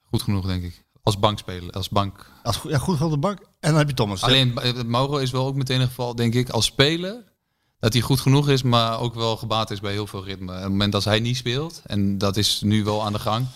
Goed 0.00 0.22
genoeg, 0.22 0.46
denk 0.46 0.62
ik. 0.64 0.84
Als 1.02 1.18
bankspeler, 1.18 1.70
als 1.72 1.88
bank. 1.88 2.30
Als, 2.42 2.56
goed- 2.56 2.70
ja, 2.70 2.78
goed 2.78 3.00
op 3.00 3.10
de 3.10 3.18
bank. 3.18 3.38
En 3.40 3.70
dan 3.70 3.76
heb 3.78 3.88
je 3.88 3.94
Thomas. 3.94 4.22
Alleen 4.22 4.58
eh, 4.58 4.82
Mauro 4.82 5.16
is 5.16 5.30
wel 5.30 5.46
ook 5.46 5.54
meteen 5.54 5.80
een 5.80 5.86
geval, 5.86 6.14
denk 6.14 6.34
ik, 6.34 6.48
als 6.50 6.64
speler. 6.64 7.32
Dat 7.84 7.92
hij 7.92 8.02
goed 8.02 8.20
genoeg 8.20 8.48
is, 8.48 8.62
maar 8.62 9.00
ook 9.00 9.14
wel 9.14 9.36
gebaat 9.36 9.70
is 9.70 9.80
bij 9.80 9.92
heel 9.92 10.06
veel 10.06 10.24
ritme. 10.24 10.52
En 10.52 10.56
op 10.56 10.62
het 10.62 10.70
moment 10.70 10.94
als 10.94 11.04
hij 11.04 11.20
niet 11.20 11.36
speelt, 11.36 11.82
en 11.86 12.18
dat 12.18 12.36
is 12.36 12.60
nu 12.60 12.84
wel 12.84 13.04
aan 13.04 13.12
de 13.12 13.18
gang, 13.18 13.46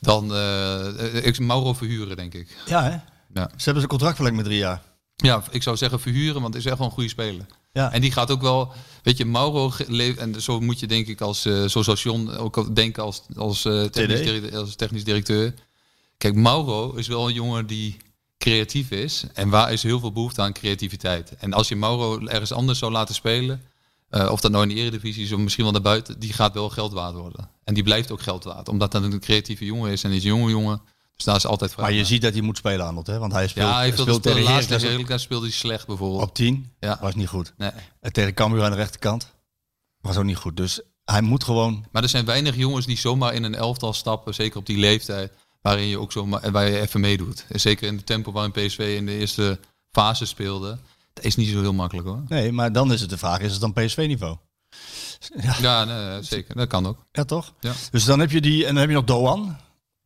dan 0.00 0.34
eh 0.34 1.24
ik 1.26 1.38
Mauro 1.38 1.72
verhuren, 1.72 2.16
denk 2.16 2.34
ik. 2.34 2.56
Ja, 2.66 2.82
hè? 2.82 2.90
Ja. 2.90 3.00
Ze 3.32 3.64
hebben 3.64 3.74
zijn 3.74 3.86
contract 3.86 4.14
verlengd 4.14 4.36
met 4.36 4.46
drie 4.46 4.58
jaar. 4.58 4.82
ja, 5.16 5.42
ik 5.50 5.62
zou 5.62 5.76
zeggen 5.76 6.00
verhuren, 6.00 6.40
want 6.42 6.54
het 6.54 6.62
is 6.62 6.68
echt 6.68 6.78
wel 6.78 6.86
een 6.86 6.92
goede 6.92 7.08
speler. 7.08 7.46
Ja. 7.72 7.92
En 7.92 8.00
die 8.00 8.12
gaat 8.12 8.30
ook 8.30 8.40
wel, 8.40 8.72
weet 9.02 9.16
je, 9.16 9.24
Mauro 9.24 9.72
leeft, 9.86 10.18
en 10.18 10.42
zo 10.42 10.60
moet 10.60 10.80
je 10.80 10.86
denk 10.86 11.06
ik 11.06 11.20
als, 11.20 11.44
eh 11.44 11.64
zo 11.64 11.82
zoals 11.82 12.02
John 12.02 12.30
ook 12.30 12.74
denken 12.74 13.02
als, 13.02 13.22
als, 13.36 13.64
eh, 13.64 13.84
technisch, 13.84 14.52
als 14.52 14.74
technisch 14.74 15.04
directeur. 15.04 15.54
Kijk, 16.18 16.34
Mauro 16.34 16.92
is 16.94 17.06
wel 17.06 17.28
een 17.28 17.34
jongen 17.34 17.66
die 17.66 17.96
creatief 18.50 18.90
is 18.90 19.24
en 19.34 19.48
waar 19.48 19.72
is 19.72 19.82
heel 19.82 20.00
veel 20.00 20.12
behoefte 20.12 20.42
aan 20.42 20.52
creativiteit. 20.52 21.36
En 21.38 21.52
als 21.52 21.68
je 21.68 21.76
Mauro 21.76 22.26
ergens 22.26 22.52
anders 22.52 22.78
zou 22.78 22.92
laten 22.92 23.14
spelen, 23.14 23.62
eh, 24.08 24.30
of 24.30 24.40
dat 24.40 24.50
nou 24.50 24.68
in 24.68 24.74
de 24.74 24.80
eredivisie 24.80 25.24
is 25.24 25.32
of 25.32 25.38
misschien 25.38 25.64
wel 25.64 25.72
naar 25.72 25.82
buiten, 25.82 26.18
die 26.18 26.32
gaat 26.32 26.54
wel 26.54 26.68
geld 26.68 26.92
waard 26.92 27.14
worden. 27.14 27.50
En 27.64 27.74
die 27.74 27.82
blijft 27.82 28.10
ook 28.10 28.22
geld 28.22 28.44
waard, 28.44 28.68
omdat 28.68 28.92
dat 28.92 29.02
een 29.02 29.20
creatieve 29.20 29.64
jongen 29.64 29.90
is 29.90 30.04
en 30.04 30.10
is 30.10 30.24
een 30.24 30.30
jonge 30.30 30.50
jongen. 30.50 30.80
Dus 31.16 31.24
daar 31.24 31.36
is 31.36 31.46
altijd 31.46 31.70
vraag 31.70 31.84
Maar 31.84 31.92
je 31.94 32.00
naar. 32.00 32.06
ziet 32.06 32.22
dat 32.22 32.32
hij 32.32 32.42
moet 32.42 32.56
spelen, 32.56 32.86
Arnold, 32.86 33.06
hè? 33.06 33.18
Want 33.18 33.32
hij 33.32 33.48
speelt, 33.48 33.66
ja, 33.66 33.76
hij 33.76 33.90
speelde 33.90 34.12
speelt 34.12 34.22
tegen 34.22 34.42
laatst 34.42 34.68
tegen 34.68 34.90
Heracles 34.90 35.22
speelde 35.22 35.46
hij 35.46 35.54
slecht 35.54 35.86
bijvoorbeeld. 35.86 36.22
op 36.22 36.34
10. 36.34 36.72
Ja. 36.80 36.98
Was 37.00 37.14
niet 37.14 37.28
goed. 37.28 37.52
Nee. 37.56 37.70
En 38.00 38.12
tegen 38.12 38.34
Cambuur 38.34 38.62
aan 38.62 38.70
de 38.70 38.76
rechterkant 38.76 39.34
was 40.00 40.16
ook 40.16 40.24
niet 40.24 40.36
goed. 40.36 40.56
Dus 40.56 40.80
hij 41.04 41.20
moet 41.20 41.44
gewoon 41.44 41.84
Maar 41.92 42.02
er 42.02 42.08
zijn 42.08 42.24
weinig 42.24 42.56
jongens 42.56 42.86
die 42.86 42.98
zomaar 42.98 43.34
in 43.34 43.42
een 43.44 43.54
elftal 43.54 43.92
stappen, 43.92 44.34
zeker 44.34 44.58
op 44.58 44.66
die 44.66 44.78
leeftijd, 44.78 45.32
waarin 45.66 45.86
je 45.86 45.98
ook 45.98 46.12
zomaar 46.12 46.42
en 46.42 46.52
waar 46.52 46.68
je 46.68 46.80
even 46.80 47.00
meedoet. 47.00 47.44
En 47.48 47.60
zeker 47.60 47.86
in 47.86 47.96
het 47.96 48.06
tempo 48.06 48.32
waarin 48.32 48.52
PSV 48.52 48.94
in 48.98 49.06
de 49.06 49.18
eerste 49.18 49.58
fase 49.90 50.24
speelde, 50.24 50.78
dat 51.12 51.24
is 51.24 51.36
niet 51.36 51.48
zo 51.48 51.60
heel 51.60 51.72
makkelijk 51.72 52.08
hoor. 52.08 52.22
Nee, 52.28 52.52
maar 52.52 52.72
dan 52.72 52.92
is 52.92 53.00
het 53.00 53.10
de 53.10 53.18
vraag, 53.18 53.40
is 53.40 53.52
het 53.52 53.60
dan 53.60 53.72
PSV-niveau? 53.72 54.36
Ja, 55.60 55.84
nee, 55.84 56.22
zeker. 56.22 56.54
Dat 56.54 56.68
kan 56.68 56.86
ook. 56.86 57.06
Ja, 57.12 57.24
toch? 57.24 57.52
Ja. 57.60 57.72
Dus 57.90 58.04
dan 58.04 58.18
heb 58.18 58.30
je 58.30 58.40
die, 58.40 58.60
en 58.66 58.68
dan 58.68 58.76
heb 58.76 58.88
je 58.88 58.94
nog 58.94 59.04
Doan. 59.04 59.56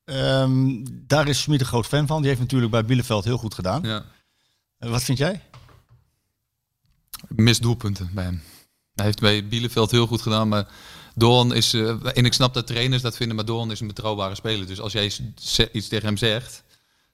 Ehm, 0.04 0.84
daar 1.06 1.28
is 1.28 1.40
Schmid 1.40 1.60
een 1.60 1.66
groot 1.66 1.86
fan 1.86 2.06
van. 2.06 2.18
Die 2.18 2.28
heeft 2.28 2.40
natuurlijk 2.40 2.72
bij 2.72 2.84
Bielefeld 2.84 3.24
heel 3.24 3.38
goed 3.38 3.54
gedaan. 3.54 3.82
Ja. 3.82 4.04
En 4.78 4.90
Wat 4.90 5.02
vind 5.02 5.18
jij? 5.18 5.42
Mist 7.28 7.62
doelpunten 7.62 8.10
bij 8.12 8.24
hem. 8.24 8.42
Hij 8.94 9.04
heeft 9.04 9.20
bij 9.20 9.48
Bielefeld 9.48 9.90
heel 9.90 10.06
goed 10.06 10.22
gedaan, 10.22 10.48
maar 10.48 10.66
Doorn 11.14 11.52
is, 11.52 11.72
eh, 11.72 12.16
en 12.16 12.24
ik 12.24 12.32
snap 12.32 12.54
dat 12.54 12.66
trainers 12.66 13.02
dat 13.02 13.16
vinden, 13.16 13.36
maar 13.36 13.44
Doorn 13.44 13.70
is 13.70 13.80
een 13.80 13.86
betrouwbare 13.86 14.34
speler. 14.34 14.66
Dus 14.66 14.80
als 14.80 14.92
jij 14.92 15.12
iets 15.72 15.88
tegen 15.88 16.06
hem 16.06 16.16
zegt, 16.16 16.62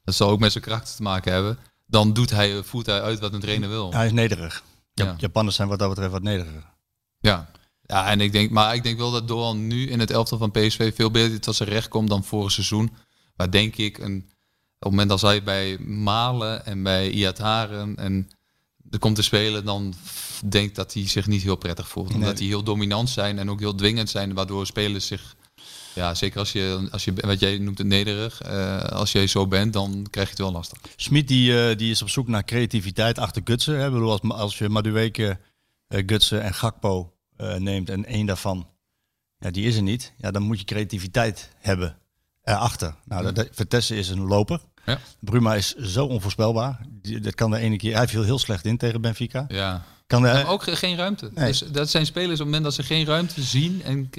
dat 0.05 0.15
zal 0.15 0.31
ook 0.31 0.41
met 0.41 0.53
zijn 0.53 0.65
karakter 0.65 0.97
te 0.97 1.03
maken 1.03 1.33
hebben, 1.33 1.59
dan 1.87 2.13
doet 2.13 2.31
hij, 2.31 2.63
voert 2.63 2.87
hij 2.87 3.03
uit 3.03 3.21
wat 3.21 3.33
een 3.33 3.41
trainer 3.41 3.69
wil. 3.69 3.93
Hij 3.93 4.07
is 4.07 4.13
nederig. 4.13 4.63
Ja. 4.95 5.05
Ja. 5.05 5.15
Japanners 5.19 5.57
zijn 5.57 5.69
wat 5.69 5.79
dat 5.79 5.89
betreft 5.89 6.13
wat 6.13 6.23
nederiger. 6.23 6.65
Ja. 7.19 7.51
Ja, 7.83 8.11
en 8.11 8.21
ik 8.21 8.33
denk, 8.33 8.51
maar 8.51 8.75
ik 8.75 8.83
denk 8.83 8.99
wel 8.99 9.11
dat 9.11 9.29
Doan 9.29 9.67
nu 9.67 9.89
in 9.89 10.01
het 10.01 10.11
elftal 10.11 10.39
van 10.39 10.51
PSV 10.51 10.95
veel 10.95 11.11
beter 11.11 11.41
tot 11.41 11.57
zijn 11.57 11.69
recht 11.69 11.89
komt 11.89 12.09
dan 12.09 12.25
vorig 12.25 12.53
seizoen. 12.53 12.97
Maar 13.37 13.51
denk 13.51 13.77
ik, 13.77 13.99
een, 13.99 14.17
op 14.17 14.33
het 14.79 14.91
moment 14.91 15.11
als 15.11 15.23
hij 15.23 15.43
bij 15.43 15.79
Malen 15.79 16.67
en 16.67 16.83
bij 16.83 17.11
Iataren 17.11 17.97
en 17.97 18.31
er 18.91 18.99
komt 18.99 19.17
te 19.17 19.23
spelen, 19.23 19.65
dan 19.65 19.95
f- 20.07 20.43
denk 20.45 20.69
ik 20.69 20.75
dat 20.75 20.93
hij 20.95 21.09
zich 21.09 21.27
niet 21.27 21.43
heel 21.43 21.57
prettig 21.57 21.89
voelt. 21.89 22.13
Omdat 22.15 22.29
Nee. 22.29 22.39
die 22.39 22.49
heel 22.49 22.63
dominant 22.63 23.11
zijn 23.11 23.39
en 23.39 23.51
ook 23.51 23.61
heel 23.61 23.75
dwingend 23.75 24.11
zijn, 24.11 24.35
waardoor 24.35 24.67
spelers 24.67 25.07
zich 25.07 25.37
Ja, 25.95 26.15
zeker 26.15 26.39
als 26.39 26.53
je, 26.53 26.89
als 26.91 27.05
je 27.05 27.13
wat 27.15 27.41
jij 27.41 27.59
noemt 27.59 27.79
het 27.79 27.87
nederig. 27.87 28.41
eh, 28.43 28.79
als 28.83 29.13
jij 29.13 29.27
zo 29.27 29.47
bent, 29.47 29.73
dan 29.73 30.07
krijg 30.11 30.27
je 30.27 30.33
het 30.35 30.43
wel 30.43 30.53
lastig. 30.53 30.79
Smit 30.97 31.29
die, 31.29 31.69
eh, 31.69 31.77
die 31.77 31.91
is 31.91 32.03
op 32.03 32.09
zoek 32.09 32.29
naar 32.29 32.45
creativiteit 32.45 33.19
achter 33.19 33.43
Gutsen. 33.45 33.79
Hè? 33.81 33.91
Bedoel, 33.91 34.11
als, 34.11 34.21
als 34.21 34.59
je 34.59 34.69
Madueke, 34.69 35.39
eh 35.89 36.03
Gutsen 36.07 36.43
en 36.43 36.55
Gakpo 36.55 37.13
neemt 37.59 37.91
en 37.91 38.05
één 38.05 38.27
daarvan, 38.27 38.69
ja, 39.39 39.51
die 39.51 39.65
is 39.65 39.77
er 39.77 39.83
niet. 39.83 40.13
Ja, 40.19 40.31
dan 40.31 40.43
moet 40.43 40.59
je 40.59 40.65
creativiteit 40.65 41.51
hebben 41.59 41.99
erachter. 42.43 42.95
Nou, 43.05 43.33
dat, 43.33 43.49
Vertessen 43.53 43.97
is 43.97 44.09
een 44.09 44.21
loper. 44.27 44.61
Ja. 44.87 44.99
Bruma 45.21 45.55
is 45.55 45.75
zo 45.75 46.07
onvoorspelbaar. 46.07 46.81
Die, 46.89 47.21
dat 47.21 47.35
kan 47.35 47.51
de 47.51 47.59
ene 47.59 47.77
keer. 47.77 47.97
Hij 47.97 48.09
viel 48.09 48.23
heel 48.23 48.39
slecht 48.39 48.65
in 48.65 48.77
tegen 48.77 49.01
Benfica. 49.01 49.45
Ja. 49.49 49.85
Kan 50.07 50.23
de, 50.23 50.45
ook 50.47 50.63
ge- 50.63 50.77
geen 50.77 50.97
ruimte. 50.97 51.31
Nee. 51.35 51.47
Dus 51.47 51.59
dat 51.59 51.91
zijn 51.91 52.07
spelers 52.07 52.33
op 52.33 52.37
het 52.39 52.47
moment 52.47 52.65
dat 52.65 52.75
ze 52.75 52.83
geen 52.83 53.07
ruimte 53.07 53.43
zien. 53.43 53.83
En, 53.83 54.11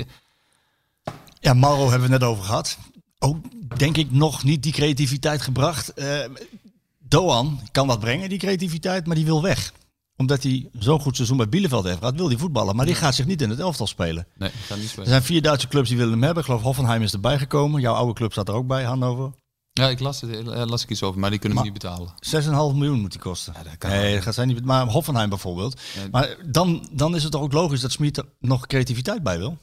Ja, 1.39 1.53
Mauro 1.53 1.89
hebben 1.89 2.07
we 2.09 2.13
net 2.17 2.23
over 2.23 2.43
gehad. 2.43 2.77
Ook 3.19 3.37
denk 3.77 3.97
ik 3.97 4.11
nog 4.11 4.43
niet 4.43 4.63
die 4.63 4.71
creativiteit 4.73 5.41
gebracht. 5.41 5.93
Eh, 5.93 6.19
Doan 6.99 7.59
kan 7.71 7.87
dat 7.87 7.99
brengen, 7.99 8.29
die 8.29 8.37
creativiteit, 8.39 9.05
maar 9.05 9.15
die 9.15 9.25
wil 9.25 9.41
weg. 9.41 9.73
Omdat 10.15 10.43
hij 10.43 10.69
zo'n 10.79 10.99
goed 10.99 11.15
seizoen 11.15 11.37
bij 11.37 11.49
Bielefeld 11.49 11.83
heeft 11.85 11.97
gehad, 11.97 12.15
wil 12.15 12.27
hij 12.27 12.37
voetballen. 12.37 12.75
Maar 12.75 12.85
die 12.85 12.95
gaat 12.95 13.15
zich 13.15 13.25
niet 13.25 13.41
in 13.41 13.49
het 13.49 13.59
elftal 13.59 13.87
spelen. 13.87 14.27
nee, 14.37 14.49
ik 14.49 14.55
ga 14.67 14.73
niet 14.75 14.83
Er 14.83 14.89
spelen. 14.89 15.09
zijn 15.09 15.23
vier 15.23 15.41
Duitse 15.41 15.67
clubs 15.67 15.87
die 15.89 15.97
willen 15.97 16.13
hem 16.13 16.21
hebben. 16.23 16.39
Ik 16.39 16.45
geloof 16.49 16.61
Hoffenheim 16.63 17.01
is 17.01 17.13
erbij 17.13 17.37
gekomen. 17.37 17.81
Jouw 17.81 17.93
oude 17.93 18.13
club 18.13 18.31
staat 18.31 18.47
er 18.47 18.53
ook 18.53 18.67
bij, 18.67 18.83
Hannover. 18.83 19.31
Ja, 19.77 19.89
ik 19.89 19.99
las, 19.99 20.21
het, 20.21 20.31
eh, 20.47 20.65
las 20.65 20.83
ik 20.83 20.89
iets 20.89 21.03
over, 21.03 21.19
maar 21.19 21.29
die 21.29 21.39
kunnen 21.39 21.57
Maar- 21.57 21.67
we 21.67 21.71
niet 21.73 21.81
betalen. 21.81 22.13
6,5 22.19 22.75
miljoen 22.77 22.99
moet 23.01 23.11
die 23.11 23.19
kosten. 23.21 23.53
Ja, 23.57 23.63
dat 23.63 23.77
kan 23.77 23.89
nee, 23.89 24.13
dat 24.13 24.23
gaat 24.23 24.33
zijn 24.33 24.47
niet. 24.47 24.65
Maar 24.65 24.85
Hoffenheim 24.87 25.29
bijvoorbeeld. 25.29 25.79
Maar 26.11 26.35
dan, 26.45 26.87
dan 26.91 27.15
is 27.15 27.23
het 27.23 27.31
toch 27.31 27.41
ook 27.41 27.53
logisch 27.53 27.81
dat 27.81 27.91
Smit 27.91 28.17
er 28.17 28.25
nog 28.39 28.67
creativiteit 28.67 29.23
bij 29.23 29.37
wil. 29.37 29.57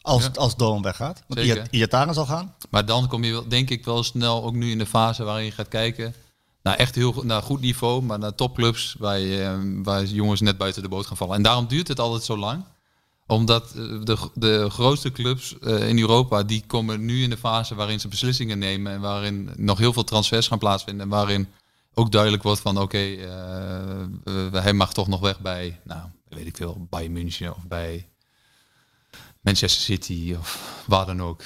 Als, 0.00 0.22
Ja. 0.22 0.30
als 0.34 0.56
Doan 0.56 0.82
weggaat. 0.82 1.22
Want 1.26 1.68
Iataren 1.70 2.14
zal 2.14 2.26
gaan. 2.26 2.54
Maar 2.70 2.86
dan 2.86 3.08
kom 3.08 3.24
je 3.24 3.32
wel, 3.32 3.48
denk 3.48 3.70
ik 3.70 3.84
wel 3.84 4.02
snel, 4.02 4.44
ook 4.44 4.54
nu 4.54 4.70
in 4.70 4.78
de 4.78 4.86
fase 4.86 5.24
waarin 5.24 5.44
je 5.44 5.50
gaat 5.50 5.68
kijken, 5.68 6.14
naar 6.62 6.74
echt 6.76 6.94
heel 6.94 7.14
naar 7.22 7.42
goed 7.42 7.60
niveau, 7.60 8.02
maar 8.02 8.18
naar 8.18 8.34
topclubs 8.34 8.96
waar, 8.98 9.18
je, 9.18 9.42
eh, 9.42 9.58
waar 9.84 10.04
jongens 10.04 10.40
net 10.40 10.58
buiten 10.58 10.82
de 10.82 10.88
boot 10.88 11.06
gaan 11.06 11.16
vallen. 11.16 11.36
En 11.36 11.42
daarom 11.42 11.66
duurt 11.66 11.88
het 11.88 12.00
altijd 12.00 12.22
zo 12.24 12.36
lang. 12.36 12.64
Omdat 13.28 13.70
eh, 13.70 13.74
de, 14.04 14.16
de 14.34 14.70
grootste 14.70 15.12
clubs 15.12 15.58
eh, 15.58 15.88
in 15.88 15.98
Europa, 15.98 16.42
die 16.42 16.62
komen 16.66 17.04
nu 17.04 17.22
in 17.22 17.30
de 17.30 17.36
fase 17.36 17.74
waarin 17.74 18.00
ze 18.00 18.08
beslissingen 18.08 18.58
nemen 18.58 18.92
en 18.92 19.00
waarin 19.00 19.50
nog 19.56 19.78
heel 19.78 19.92
veel 19.92 20.04
transfers 20.04 20.48
gaan 20.48 20.58
plaatsvinden. 20.58 21.02
En 21.04 21.08
waarin 21.08 21.48
ook 21.94 22.12
duidelijk 22.12 22.42
wordt 22.42 22.60
van 22.60 22.78
oké, 22.78 22.98
eh, 22.98 24.52
hij 24.52 24.72
mag 24.72 24.92
toch 24.92 25.08
nog 25.08 25.20
weg 25.20 25.40
bij, 25.40 25.80
nou, 25.84 26.00
weet 26.28 26.46
ik 26.46 26.56
veel, 26.56 26.86
bij 26.90 27.08
München 27.08 27.56
of 27.56 27.66
bij 27.66 28.08
Manchester 29.40 29.82
City 29.82 30.34
of 30.38 30.82
waar 30.86 31.06
dan 31.06 31.22
ook. 31.22 31.42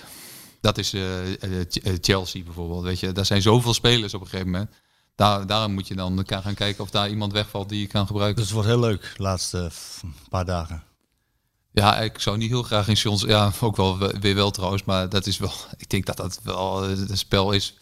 Dat 0.60 0.78
is 0.78 0.88
Ch- 0.88 1.98
Chelsea 2.00 2.42
bijvoorbeeld. 2.42 2.82
Weet 2.82 3.00
je, 3.00 3.12
daar 3.12 3.26
zijn 3.26 3.42
zoveel 3.42 3.74
spelers 3.74 4.14
op 4.14 4.20
een 4.20 4.26
gegeven 4.26 4.50
moment. 4.50 4.70
Daar, 5.14 5.46
daarom 5.46 5.72
moet 5.72 5.88
je 5.88 5.94
dan 5.94 6.24
gaan 6.26 6.54
kijken 6.54 6.84
of 6.84 6.90
daar 6.90 7.10
iemand 7.10 7.32
wegvalt 7.32 7.68
die 7.68 7.80
je 7.80 7.86
kan 7.86 8.06
gebruiken. 8.06 8.36
Dus 8.36 8.44
het 8.44 8.54
wordt 8.54 8.68
heel 8.68 8.80
leuk 8.80 9.12
de 9.16 9.22
laatste 9.22 9.68
f- 9.72 10.02
paar 10.28 10.44
dagen. 10.44 10.82
Ja, 11.72 11.98
ik 12.00 12.18
zou 12.18 12.36
niet 12.36 12.50
heel 12.50 12.62
graag 12.62 12.88
in 12.88 12.94
Johns. 12.94 13.22
Ja, 13.22 13.52
ook 13.60 13.76
wel 13.76 13.98
we- 13.98 14.16
weer 14.20 14.34
wel 14.34 14.50
trouwens, 14.50 14.84
maar 14.84 15.08
dat 15.08 15.26
is 15.26 15.38
wel. 15.38 15.52
Ik 15.76 15.90
denk 15.90 16.06
dat 16.06 16.16
dat 16.16 16.40
wel 16.42 16.84
eh, 16.84 16.90
een 16.90 17.18
spel 17.18 17.52
is. 17.52 17.74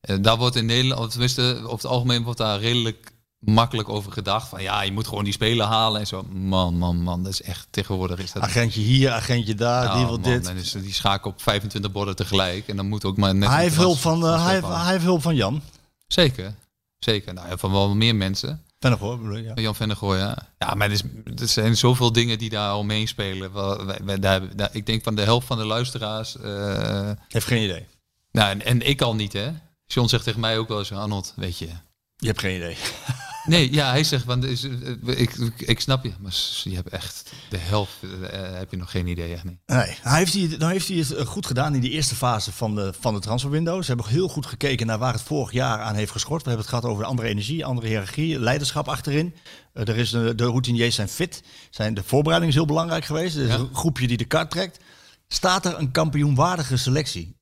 En 0.00 0.22
daar 0.22 0.36
wordt 0.36 0.56
in 0.56 0.66
Nederland, 0.66 1.10
tenminste, 1.10 1.60
op 1.64 1.76
het 1.76 1.86
algemeen 1.86 2.22
wordt 2.22 2.38
daar 2.38 2.60
redelijk 2.60 3.12
makkelijk 3.38 3.88
over 3.88 4.12
gedacht. 4.12 4.48
Van 4.48 4.62
ja, 4.62 4.82
je 4.82 4.92
moet 4.92 5.06
gewoon 5.06 5.24
die 5.24 5.32
spelen 5.32 5.66
halen 5.66 6.00
en 6.00 6.06
zo. 6.06 6.22
Man, 6.32 6.78
man, 6.78 6.96
man, 7.02 7.22
dat 7.22 7.32
is 7.32 7.42
echt 7.42 7.66
tegenwoordig 7.70 8.18
is 8.18 8.32
dat. 8.32 8.42
Agentje 8.42 8.80
hier, 8.80 9.10
agentje 9.12 9.54
daar, 9.54 9.84
Nou, 9.84 9.96
die 9.96 10.06
wil 10.06 10.18
man, 10.18 10.30
dit. 10.30 10.44
dan 10.44 10.56
is 10.56 10.72
die 10.72 10.92
schaken 10.92 11.30
op 11.30 11.42
25 11.42 11.92
borden 11.92 12.16
tegelijk 12.16 12.68
en 12.68 12.76
dan 12.76 12.88
moet 12.88 13.04
ook 13.04 13.16
maar 13.16 13.34
net. 13.34 13.48
hij, 13.48 13.62
heeft 13.62 13.76
hulp 13.76 13.98
van, 13.98 14.26
eh, 14.26 14.44
hij, 14.44 14.54
heeft, 14.54 14.66
hij 14.66 14.92
heeft 14.92 15.04
hulp 15.04 15.22
van 15.22 15.34
Jan. 15.34 15.62
Zeker, 16.06 16.54
zeker. 16.98 17.34
Nou, 17.34 17.48
ja, 17.48 17.56
van 17.56 17.72
wel 17.72 17.94
meer 17.94 18.14
mensen. 18.16 18.62
Vennegoor, 18.78 19.40
ja. 19.40 19.52
Jan 19.54 19.74
Vennegoor, 19.74 20.16
ja. 20.16 20.36
Ja, 20.58 20.74
maar 20.74 20.86
er, 20.86 20.92
is, 20.92 21.02
er 21.40 21.48
zijn 21.48 21.76
zoveel 21.76 22.12
dingen 22.12 22.38
die 22.38 22.50
daar 22.50 22.76
omheen 22.76 23.08
spelen. 23.08 23.52
Wel, 23.52 23.86
wij- 23.86 24.00
wij- 24.04 24.18
daar, 24.18 24.56
daar- 24.56 24.70
ik 24.72 24.86
denk 24.86 25.02
van 25.02 25.14
de 25.14 25.22
helft 25.22 25.46
van 25.46 25.58
de 25.58 25.64
luisteraars. 25.64 26.36
eh, 26.38 27.10
Heeft 27.28 27.46
geen 27.46 27.62
idee. 27.62 27.86
nou, 28.32 28.50
en, 28.50 28.64
en 28.64 28.86
ik 28.86 29.00
al 29.02 29.14
niet, 29.14 29.32
hè. 29.32 29.50
John 29.86 30.08
zegt 30.08 30.24
tegen 30.24 30.40
mij 30.40 30.58
ook 30.58 30.68
wel 30.68 30.78
eens, 30.78 30.92
Arnold, 30.92 31.32
weet 31.36 31.58
je. 31.58 31.68
Je 32.16 32.26
hebt 32.26 32.40
geen 32.40 32.56
idee. 32.56 32.76
Nee, 33.46 33.72
ja, 33.72 33.90
hij 33.90 34.04
zegt, 34.04 34.24
want 34.24 34.44
is, 34.44 34.62
eh, 34.64 34.70
ik, 35.04 35.34
ik, 35.34 35.60
ik 35.60 35.80
snap 35.80 36.04
je, 36.04 36.12
maar 36.20 36.32
je 36.64 36.74
hebt 36.74 36.88
echt 36.88 37.32
de 37.48 37.58
helft, 37.58 37.92
eh, 38.30 38.40
heb 38.58 38.70
je 38.70 38.76
nog 38.76 38.90
geen 38.90 39.06
idee, 39.06 39.32
echt 39.32 39.44
niet. 39.44 39.58
Nee, 39.66 39.96
hij 40.02 40.18
heeft, 40.18 40.32
hij, 40.32 40.54
nou 40.58 40.72
heeft 40.72 40.88
hij 40.88 40.96
het 40.96 41.14
eh, 41.14 41.26
goed 41.26 41.46
gedaan 41.46 41.74
in 41.74 41.80
die 41.80 41.90
eerste 41.90 42.14
fase 42.14 42.52
van 42.52 42.74
de, 42.74 42.92
van 43.00 43.14
de 43.14 43.20
transferwindow. 43.20 43.80
Ze 43.82 43.86
hebben 43.88 44.06
heel 44.06 44.28
goed 44.28 44.46
gekeken 44.46 44.86
naar 44.86 44.98
waar 44.98 45.12
het 45.12 45.22
vorig 45.22 45.52
jaar 45.52 45.80
aan 45.80 45.94
heeft 45.94 46.10
geschort. 46.12 46.42
We 46.42 46.48
hebben 46.48 46.66
het 46.66 46.74
gehad 46.74 46.90
over 46.90 47.02
de 47.04 47.08
andere 47.10 47.28
energie, 47.28 47.64
andere 47.64 47.86
hiërarchie, 47.86 48.38
leiderschap 48.40 48.88
achterin. 48.88 49.34
Eh, 49.72 49.88
er 49.88 49.96
is 49.96 50.10
de, 50.10 50.34
de 50.34 50.44
routiniers 50.44 50.94
zijn 50.94 51.08
fit. 51.08 51.42
Zijn, 51.70 51.94
de 51.94 52.02
voorbereiding 52.04 52.52
is 52.52 52.58
heel 52.58 52.66
belangrijk 52.66 53.04
geweest. 53.04 53.36
Er 53.36 53.42
is 53.42 53.48
Ja. 53.48 53.58
een 53.58 53.74
groepje 53.74 54.06
die 54.06 54.16
de 54.16 54.24
kaart 54.24 54.50
trekt. 54.50 54.78
Staat 55.28 55.66
er 55.66 55.78
een 55.78 55.90
kampioenwaardige 55.90 56.76
selectie? 56.76 57.36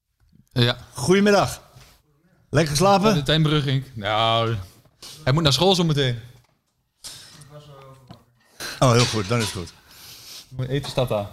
Ja, 0.52 0.76
Goedemiddag. 0.92 1.62
Lekker 2.50 2.72
geslapen? 2.72 3.14
de 3.14 3.22
Tijnbrugging. 3.22 3.84
Nou, 3.94 4.54
hij 5.24 5.32
moet 5.32 5.42
naar 5.42 5.52
school 5.52 5.74
zo 5.74 5.84
meteen. 5.84 6.18
Oh, 8.78 8.92
heel 8.92 9.04
goed. 9.04 9.28
Dan 9.28 9.38
is 9.38 9.44
het 9.44 9.52
goed. 9.54 9.72
Eten 10.68 10.90
staat 10.90 11.08
daar. 11.08 11.26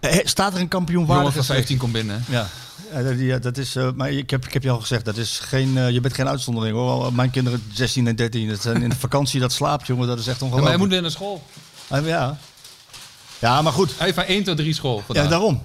Eh, 0.00 0.18
Staat 0.24 0.46
er 0.46 0.52
een 0.52 0.54
Jongen 0.54 0.68
kampioenwaardige 0.68 1.32
van 1.34 1.44
selectie? 1.44 1.76
15 1.76 1.78
komt 1.78 1.92
binnen. 1.92 2.24
hè. 2.26 2.32
Ja, 2.32 2.48
ja, 2.92 3.02
dat- 3.02 3.18
ja, 3.18 3.38
dat 3.38 3.56
is. 3.56 3.76
eh, 3.76 3.90
maar 3.92 4.10
ik 4.10 4.30
heb, 4.30 4.44
ik 4.46 4.52
heb 4.52 4.62
je 4.62 4.70
al 4.70 4.80
gezegd, 4.80 5.04
dat 5.04 5.16
is 5.16 5.38
geen, 5.38 5.78
eh, 5.78 5.90
je 5.90 6.00
bent 6.00 6.14
geen 6.14 6.28
uitzondering 6.28 6.76
hoor. 6.76 7.12
Mijn 7.14 7.30
kinderen 7.30 7.62
16 7.72 8.06
en 8.06 8.16
13, 8.16 8.48
dat 8.48 8.62
zijn 8.62 8.82
in 8.82 8.88
de 8.88 8.96
vakantie 8.96 9.40
dat 9.40 9.52
slaapt, 9.52 9.86
jongen, 9.86 10.06
dat 10.06 10.18
is 10.18 10.26
echt 10.26 10.40
Ja, 10.40 10.46
maar 10.46 10.54
hij 10.62 10.62
ongelooflijk. 10.62 10.78
moet 10.78 10.88
weer 10.92 11.02
naar 11.02 11.10
school. 11.10 11.42
Ah, 11.88 12.06
Ja. 12.06 12.38
ja, 13.38 13.62
maar 13.62 13.72
goed. 13.72 13.88
Hij 13.96 14.04
heeft 14.06 14.14
van 14.18 14.24
1 14.26 14.44
tot 14.44 14.56
3 14.56 14.74
school 14.74 15.02
vandaag. 15.06 15.24
Ja, 15.24 15.30
daarom. 15.30 15.62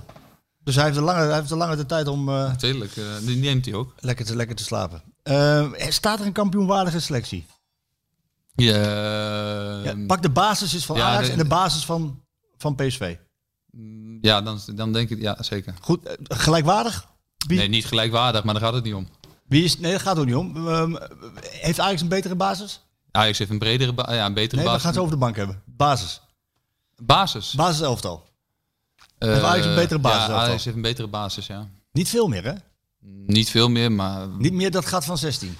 Dus 0.63 0.75
hij 0.75 0.83
heeft 0.85 0.97
een 0.97 1.03
lange, 1.03 1.25
hij 1.25 1.35
heeft 1.35 1.51
een 1.51 1.57
lange 1.57 1.75
de 1.75 1.85
tijd 1.85 2.07
om 2.07 2.29
eh, 2.29 2.53
Tuurlijk, 2.55 2.97
eh, 2.97 3.03
die 3.21 3.37
neemt 3.37 3.65
hij 3.65 3.73
ook. 3.73 3.93
lekker, 3.99 4.25
te, 4.25 4.35
lekker 4.35 4.55
te 4.55 4.63
slapen. 4.63 5.01
Eh, 5.29 5.71
staat 5.89 6.19
er 6.19 6.25
een 6.25 6.31
kampioenwaardige 6.31 6.99
selectie? 6.99 7.45
Ja, 8.55 8.75
Ja, 9.83 9.93
pak 10.07 10.21
de 10.21 10.29
basis 10.29 10.73
is 10.73 10.85
van 10.85 10.95
ja, 10.97 11.05
Ajax 11.07 11.29
en 11.29 11.37
de 11.37 11.45
basis 11.45 11.85
van, 11.85 12.21
van 12.57 12.75
PSV. 12.75 13.15
ja 14.21 14.41
dan, 14.41 14.59
dan 14.75 14.93
denk 14.93 15.09
ik, 15.09 15.21
ja 15.21 15.43
zeker. 15.43 15.73
Goed, 15.81 16.05
eh, 16.05 16.13
gelijkwaardig? 16.37 17.07
Wie, 17.47 17.57
Nee, 17.57 17.67
niet 17.67 17.85
gelijkwaardig, 17.85 18.43
maar 18.43 18.53
daar 18.53 18.63
gaat 18.63 18.73
het 18.73 18.83
niet 18.83 18.93
om. 18.93 19.07
wie 19.47 19.63
is, 19.63 19.79
nee, 19.79 19.91
dat 19.91 20.01
gaat 20.01 20.17
ook 20.19 20.25
niet 20.25 20.35
om. 20.35 20.67
Ehm, 20.67 20.95
heeft 21.41 21.79
Ajax 21.79 22.01
een 22.01 22.07
betere 22.07 22.35
basis? 22.35 22.81
Ajax 23.11 23.37
heeft 23.37 23.51
een 23.51 23.59
bredere, 23.59 23.93
ba- 23.93 24.13
ja, 24.13 24.25
een 24.25 24.33
betere 24.33 24.55
Nee, 24.55 24.65
we 24.65 24.69
basis. 24.71 24.81
gaan 24.83 24.91
het 24.91 24.99
over 25.01 25.13
de 25.13 25.19
bank 25.19 25.35
hebben. 25.35 25.61
Basis. 25.65 26.21
Basis. 27.01 27.53
Basis 27.53 27.81
elftal. 27.81 28.27
Eh, 29.17 29.29
heeft 29.29 29.43
Ajax 29.43 29.65
een 29.65 29.75
betere 29.75 29.99
basis 29.99 30.27
Ja? 30.27 30.33
Ajax 30.35 30.63
heeft 30.63 30.75
een 30.75 30.81
betere 30.81 31.07
basis, 31.07 31.47
ja. 31.47 31.67
Niet 31.91 32.09
veel 32.09 32.27
meer, 32.27 32.43
hè? 32.43 32.53
Niet 33.25 33.49
veel 33.49 33.69
meer, 33.69 33.91
maar... 33.91 34.27
Niet 34.27 34.53
meer 34.53 34.71
dat 34.71 34.85
gaat 34.85 35.05
van 35.05 35.17
16. 35.17 35.55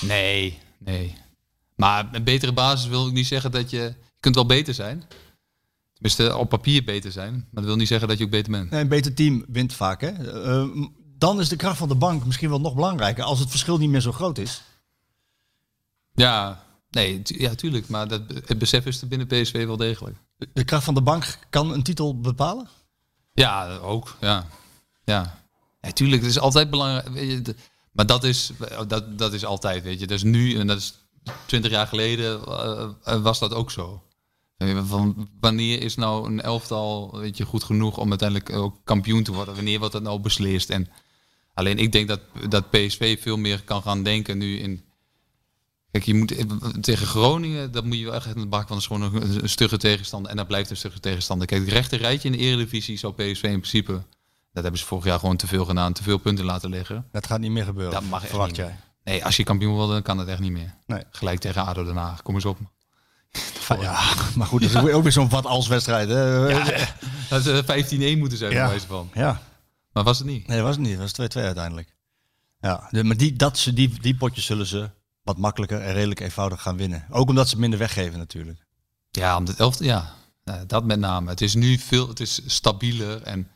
Nee, 0.00 0.58
nee. 0.78 1.14
Maar 1.76 2.08
een 2.12 2.24
betere 2.24 2.52
basis 2.52 2.88
wil 2.88 3.06
ik 3.06 3.12
niet 3.12 3.26
zeggen 3.26 3.50
dat 3.50 3.70
je... 3.70 3.78
Je 3.78 3.94
kunt 4.20 4.34
wel 4.34 4.46
beter 4.46 4.74
zijn. 4.74 5.04
Tenminste, 5.92 6.36
op 6.36 6.48
papier 6.48 6.84
beter 6.84 7.12
zijn. 7.12 7.32
Maar 7.32 7.46
dat 7.52 7.64
wil 7.64 7.76
niet 7.76 7.88
zeggen 7.88 8.08
dat 8.08 8.18
je 8.18 8.24
ook 8.24 8.30
beter 8.30 8.52
bent. 8.52 8.70
Nee, 8.70 8.80
een 8.80 8.88
beter 8.88 9.14
team 9.14 9.44
wint 9.48 9.72
vaak, 9.72 10.00
hè? 10.00 10.08
Eh, 10.42 10.68
dan 11.18 11.40
is 11.40 11.48
de 11.48 11.56
kracht 11.56 11.78
van 11.78 11.88
de 11.88 11.94
bank 11.94 12.24
misschien 12.24 12.48
wel 12.48 12.60
nog 12.60 12.74
belangrijker 12.74 13.24
als 13.24 13.38
het 13.38 13.50
verschil 13.50 13.78
niet 13.78 13.90
meer 13.90 14.00
zo 14.00 14.12
groot 14.12 14.38
is. 14.38 14.62
Ja, 16.14 16.64
nee, 16.90 17.22
tu- 17.22 17.40
ja, 17.40 17.54
tuurlijk. 17.54 17.88
Maar 17.88 18.08
dat, 18.08 18.22
het 18.46 18.58
besef 18.58 18.86
is 18.86 19.00
er 19.00 19.08
binnen 19.08 19.26
PSV 19.26 19.64
wel 19.66 19.76
degelijk. 19.76 20.16
De 20.52 20.64
kracht 20.64 20.84
van 20.84 20.94
de 20.94 21.02
bank 21.02 21.38
kan 21.50 21.72
een 21.72 21.82
titel 21.82 22.20
bepalen? 22.20 22.68
Ja, 23.32 23.76
ook. 23.76 24.16
Ja, 24.20 24.46
ja. 25.04 25.39
Ja 25.80 25.92
tuurlijk, 25.92 26.22
het 26.22 26.30
is 26.30 26.38
altijd 26.38 26.70
belangrijk. 26.70 27.54
maar 27.92 28.06
dat 28.06 28.24
is, 28.24 28.50
dat, 28.88 29.18
dat 29.18 29.32
is 29.32 29.44
altijd, 29.44 29.82
weet 29.82 30.00
je. 30.00 30.06
Dus 30.06 30.22
nu, 30.22 30.58
en 30.58 30.66
dat 30.66 30.78
is 30.78 30.94
twintig 31.46 31.70
jaar 31.70 31.86
geleden, 31.86 32.46
eh, 32.46 32.88
eh, 33.04 33.22
was 33.22 33.38
dat 33.38 33.54
ook 33.54 33.70
zo. 33.70 34.02
Van 34.84 35.28
wanneer 35.40 35.82
is 35.82 35.94
nou 35.94 36.26
een 36.26 36.40
elftal 36.40 37.18
weet 37.18 37.36
je, 37.36 37.44
goed 37.44 37.64
genoeg 37.64 37.98
om 37.98 38.08
uiteindelijk 38.08 38.52
ook 38.52 38.76
kampioen 38.84 39.22
te 39.22 39.32
worden? 39.32 39.54
Wanneer 39.54 39.78
wordt 39.78 39.92
dat 39.92 40.02
nou 40.02 40.20
beslist? 40.20 40.70
En 40.70 40.88
alleen 41.54 41.78
ik 41.78 41.92
denk 41.92 42.08
dat, 42.08 42.20
dat 42.48 42.70
PSV 42.70 43.22
veel 43.22 43.36
meer 43.36 43.62
kan 43.62 43.82
gaan 43.82 44.02
denken 44.02 44.38
nu 44.38 44.58
in... 44.58 44.84
Kijk, 45.90 46.04
je 46.04 46.14
moet 46.14 46.34
tegen 46.80 47.06
Groningen, 47.06 47.72
dat 47.72 47.84
moet 47.84 47.98
je 47.98 48.04
wel 48.04 48.14
echt 48.14 48.34
in 48.34 48.40
de 48.40 48.46
bak, 48.46 48.68
want 48.68 48.88
dat 48.88 49.00
is 49.00 49.12
een, 49.12 49.42
een 49.42 49.48
stugge 49.48 49.76
tegenstander. 49.76 50.30
En 50.30 50.36
dat 50.36 50.46
blijft 50.46 50.70
een 50.70 50.76
stugge 50.76 51.00
tegenstander. 51.00 51.46
Kijk, 51.46 51.60
het 51.60 51.72
rechte 51.72 51.96
rijtje 51.96 52.28
in 52.30 52.36
de 52.36 52.44
Eredivisie 52.44 52.98
zou 52.98 53.12
PSV 53.12 53.42
in 53.42 53.60
principe, 53.60 54.02
dat 54.52 54.62
hebben 54.62 54.80
ze 54.80 54.86
vorig 54.86 55.04
jaar 55.04 55.18
gewoon 55.18 55.36
te 55.36 55.46
veel 55.46 55.64
gedaan, 55.64 55.92
te 55.92 56.02
veel 56.02 56.18
punten 56.18 56.44
laten 56.44 56.70
liggen. 56.70 57.08
Dat 57.12 57.26
gaat 57.26 57.40
niet 57.40 57.50
meer 57.50 57.64
gebeuren. 57.64 57.92
Dat 57.94 58.04
mag 58.10 58.26
verwacht 58.26 58.48
niet 58.48 58.56
jij. 58.56 58.76
Nee, 59.04 59.24
als 59.24 59.36
je 59.36 59.44
kampioen 59.44 59.76
wil, 59.76 59.88
dan 59.88 60.02
kan 60.02 60.16
dat 60.16 60.26
echt 60.28 60.40
niet 60.40 60.52
meer. 60.52 60.74
Nee. 60.86 61.02
Gelijk 61.10 61.40
tegen 61.40 61.64
ADO 61.66 61.84
Den 61.84 61.96
Haag, 61.96 62.22
kom 62.22 62.34
eens 62.34 62.44
op. 62.44 62.58
Ja, 63.80 64.00
maar 64.34 64.46
goed, 64.46 64.72
dat 64.72 64.84
is 64.84 64.92
ook 64.92 65.02
weer 65.02 65.12
zo'n 65.12 65.28
wat 65.28 65.46
als 65.46 65.66
wedstrijd. 65.68 66.08
Hè? 66.08 66.48
Ja, 66.48 66.64
Dat 67.28 67.46
is 67.46 67.62
eh, 67.66 68.14
15-1 68.14 68.18
moeten 68.18 68.38
zijn, 68.38 68.52
Ja. 68.52 68.60
bij 68.60 68.68
wijze 68.68 68.86
van. 68.86 69.10
ja. 69.14 69.42
Maar 69.92 70.04
was 70.04 70.18
het 70.18 70.26
niet. 70.26 70.46
Nee, 70.46 70.56
dat 70.56 70.66
was 70.66 70.76
het 70.76 70.84
niet. 70.86 70.98
Dat 70.98 71.16
was 71.16 71.28
2-2 71.42 71.44
uiteindelijk. 71.44 71.94
Ja, 72.60 72.86
de- 72.90 73.04
maar 73.04 73.16
die, 73.16 73.32
dat, 73.36 73.58
ze- 73.58 73.72
die, 73.72 74.00
die 74.00 74.14
potjes 74.16 74.44
zullen 74.44 74.66
ze 74.66 74.90
wat 75.22 75.38
makkelijker 75.38 75.80
en 75.80 75.92
redelijk 75.92 76.20
eenvoudig 76.20 76.62
gaan 76.62 76.76
winnen. 76.76 77.04
Ook 77.10 77.28
omdat 77.28 77.48
ze 77.48 77.58
minder 77.58 77.78
weggeven 77.78 78.18
natuurlijk. 78.18 78.66
Ja, 79.10 79.36
om 79.36 79.44
het 79.46 79.58
elfde, 79.60 79.84
ja. 79.84 80.12
Ja, 80.44 80.64
dat 80.66 80.84
met 80.84 80.98
name. 80.98 81.30
Het 81.30 81.40
is 81.40 81.54
nu 81.54 81.78
veel, 81.78 82.08
het 82.08 82.20
is 82.20 82.40
stabieler 82.46 83.22
en 83.22 83.48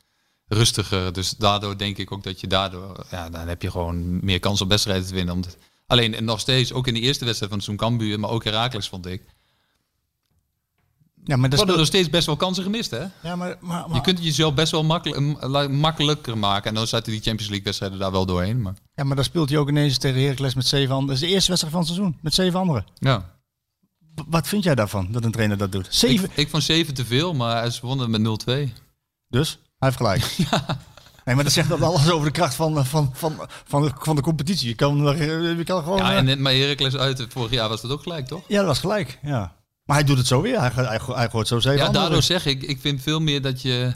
rustiger. 0.55 1.13
Dus 1.13 1.31
daardoor 1.31 1.79
denk 1.79 1.97
ik 1.99 2.13
ook 2.13 2.23
dat 2.23 2.41
je 2.41 2.47
daardoor, 2.47 3.07
ja, 3.11 3.31
dan 3.31 3.49
heb 3.49 3.63
je 3.63 3.71
gewoon 3.71 4.25
meer 4.25 4.41
kans 4.41 4.61
op 4.61 4.69
wedstrijden 4.69 5.07
te 5.07 5.15
winnen. 5.15 5.35
Omdat, 5.35 5.57
alleen 5.87 6.15
en 6.15 6.25
nog 6.25 6.41
steeds, 6.41 6.73
ook 6.73 6.87
in 6.87 6.95
de 6.95 7.01
eerste 7.01 7.25
wedstrijd 7.25 7.53
van 7.53 7.63
zo'n 7.63 7.77
Cambuur, 7.77 8.21
maar 8.21 8.31
ook 8.31 8.45
Herakles 8.45 8.89
vond 8.89 9.07
ik. 9.07 9.23
Ja, 11.27 11.37
maar 11.37 11.51
Er 11.51 11.57
worden 11.57 11.77
nog 11.77 11.87
steeds 11.87 12.11
best 12.11 12.27
wel 12.27 12.37
kansen 12.37 12.63
gemist, 12.63 12.91
hè? 12.91 12.99
Ja, 12.99 13.11
maar, 13.23 13.37
maar, 13.37 13.57
maar- 13.61 13.95
Je 13.95 14.01
kunt 14.01 14.17
het 14.19 14.27
jezelf 14.27 14.55
best 14.55 14.73
wel 14.73 14.85
makkelijk, 14.85 15.71
makkelijker 15.71 16.39
maken. 16.39 16.69
En 16.69 16.75
dan 16.75 16.87
zaten 16.87 17.13
die 17.13 17.21
Champions 17.21 17.47
League 17.49 17.65
wedstrijden 17.65 17.99
daar 17.99 18.11
wel 18.13 18.27
doorheen. 18.27 18.63
Maar 18.63 18.75
ja, 18.95 19.05
maar 19.05 19.17
dan 19.17 19.25
speelt 19.25 19.49
hij 19.49 19.59
ook 19.59 19.69
ineens 19.69 19.99
tegen 19.99 20.21
Heracles 20.23 20.55
met 20.55 20.67
zeven 20.67 20.95
anderen. 20.95 21.07
Dat 21.15 21.23
is 21.23 21.29
de 21.29 21.35
eerste 21.35 21.49
wedstrijd 21.49 21.75
van 21.77 21.85
het 21.85 21.93
seizoen, 21.95 22.19
met 22.23 22.35
zeven 22.35 22.61
anderen. 22.61 22.85
ja. 22.95 23.33
Wat 24.29 24.49
vind 24.49 24.65
jij 24.65 24.75
daarvan, 24.75 25.13
dat 25.13 25.25
een 25.25 25.31
trainer 25.31 25.57
dat 25.57 25.73
doet? 25.73 25.87
Zeven? 25.91 26.25
Ik, 26.31 26.37
ik 26.37 26.49
vond 26.49 26.63
7 26.63 26.95
te 26.95 27.05
veel, 27.05 27.35
maar 27.35 27.71
ze 27.71 27.81
wonnen 27.87 28.11
met 28.11 28.21
0-2. 28.21 28.73
Dus? 29.29 29.59
Heeft 29.85 29.97
gelijk. 29.97 30.37
Nee, 31.25 31.35
maar 31.35 31.45
dat 31.45 31.53
zegt 31.53 31.69
dat 31.69 31.83
alles 31.83 32.11
over 32.11 32.27
de 32.27 32.33
kracht 32.33 32.55
van, 32.55 32.79
eh, 32.79 32.85
van, 32.85 33.11
van, 33.13 33.49
van, 33.65 33.83
de, 33.83 33.91
van 33.99 34.17
de 34.17 34.23
competitie. 34.23 34.69
Je 34.69 34.75
kan, 34.75 35.09
eh, 35.09 35.19
je 35.59 35.65
kan 35.65 35.83
gewoon... 35.83 35.99
Ja, 35.99 36.11
eh, 36.11 36.17
en 36.17 36.25
net 36.25 36.39
maar 36.39 36.53
Heracles 36.53 36.97
uit 36.97 37.27
vorig 37.29 37.51
jaar 37.51 37.69
was 37.69 37.81
dat 37.81 37.91
ook 37.91 38.03
gelijk, 38.03 38.27
toch? 38.27 38.43
ja, 38.49 38.57
dat 38.57 38.67
was 38.67 38.79
gelijk. 38.79 39.19
Ja. 39.23 39.55
Maar 39.85 39.97
hij 39.97 40.05
doet 40.07 40.19
het 40.19 40.27
zo 40.27 40.41
weer. 40.41 40.61
Hij, 40.61 40.71
hij, 40.75 41.01
hij 41.07 41.31
gooit 41.31 41.49
zo 41.49 41.61
zeven 41.61 41.79
Ja, 41.79 41.85
anderen. 41.85 42.03
daardoor 42.03 42.23
zeg 42.23 42.47
ik, 42.47 42.63
ik 42.63 42.81
vind 42.81 43.03
veel 43.03 43.21
meer 43.21 43.43
dat 43.43 43.63
je 43.63 43.93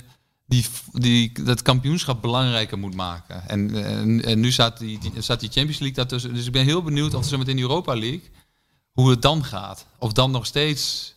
die, 0.47 0.67
die, 0.93 1.43
dat 1.43 1.63
kampioenschap 1.63 2.23
belangrijker 2.23 2.79
moet 2.79 2.95
maken. 2.95 3.49
En, 3.49 3.85
en, 3.85 4.25
en 4.25 4.41
nu 4.41 4.53
staat 4.53 4.79
die, 4.79 4.99
die, 4.99 5.13
staat 5.19 5.41
die 5.41 5.51
Champions 5.51 5.79
League 5.79 5.97
daartussen. 5.97 6.35
Dus 6.35 6.47
ik 6.47 6.53
ben 6.53 6.65
heel 6.65 6.83
benieuwd 6.83 7.15
of 7.15 7.25
zo 7.27 7.39
meteen 7.39 7.57
in 7.57 7.63
Europa 7.63 7.97
League, 7.97 8.31
hoe 8.93 9.11
het 9.11 9.23
dan 9.23 9.45
gaat. 9.45 9.87
Of 9.99 10.13
dan 10.13 10.31
nog 10.31 10.47
steeds 10.47 11.15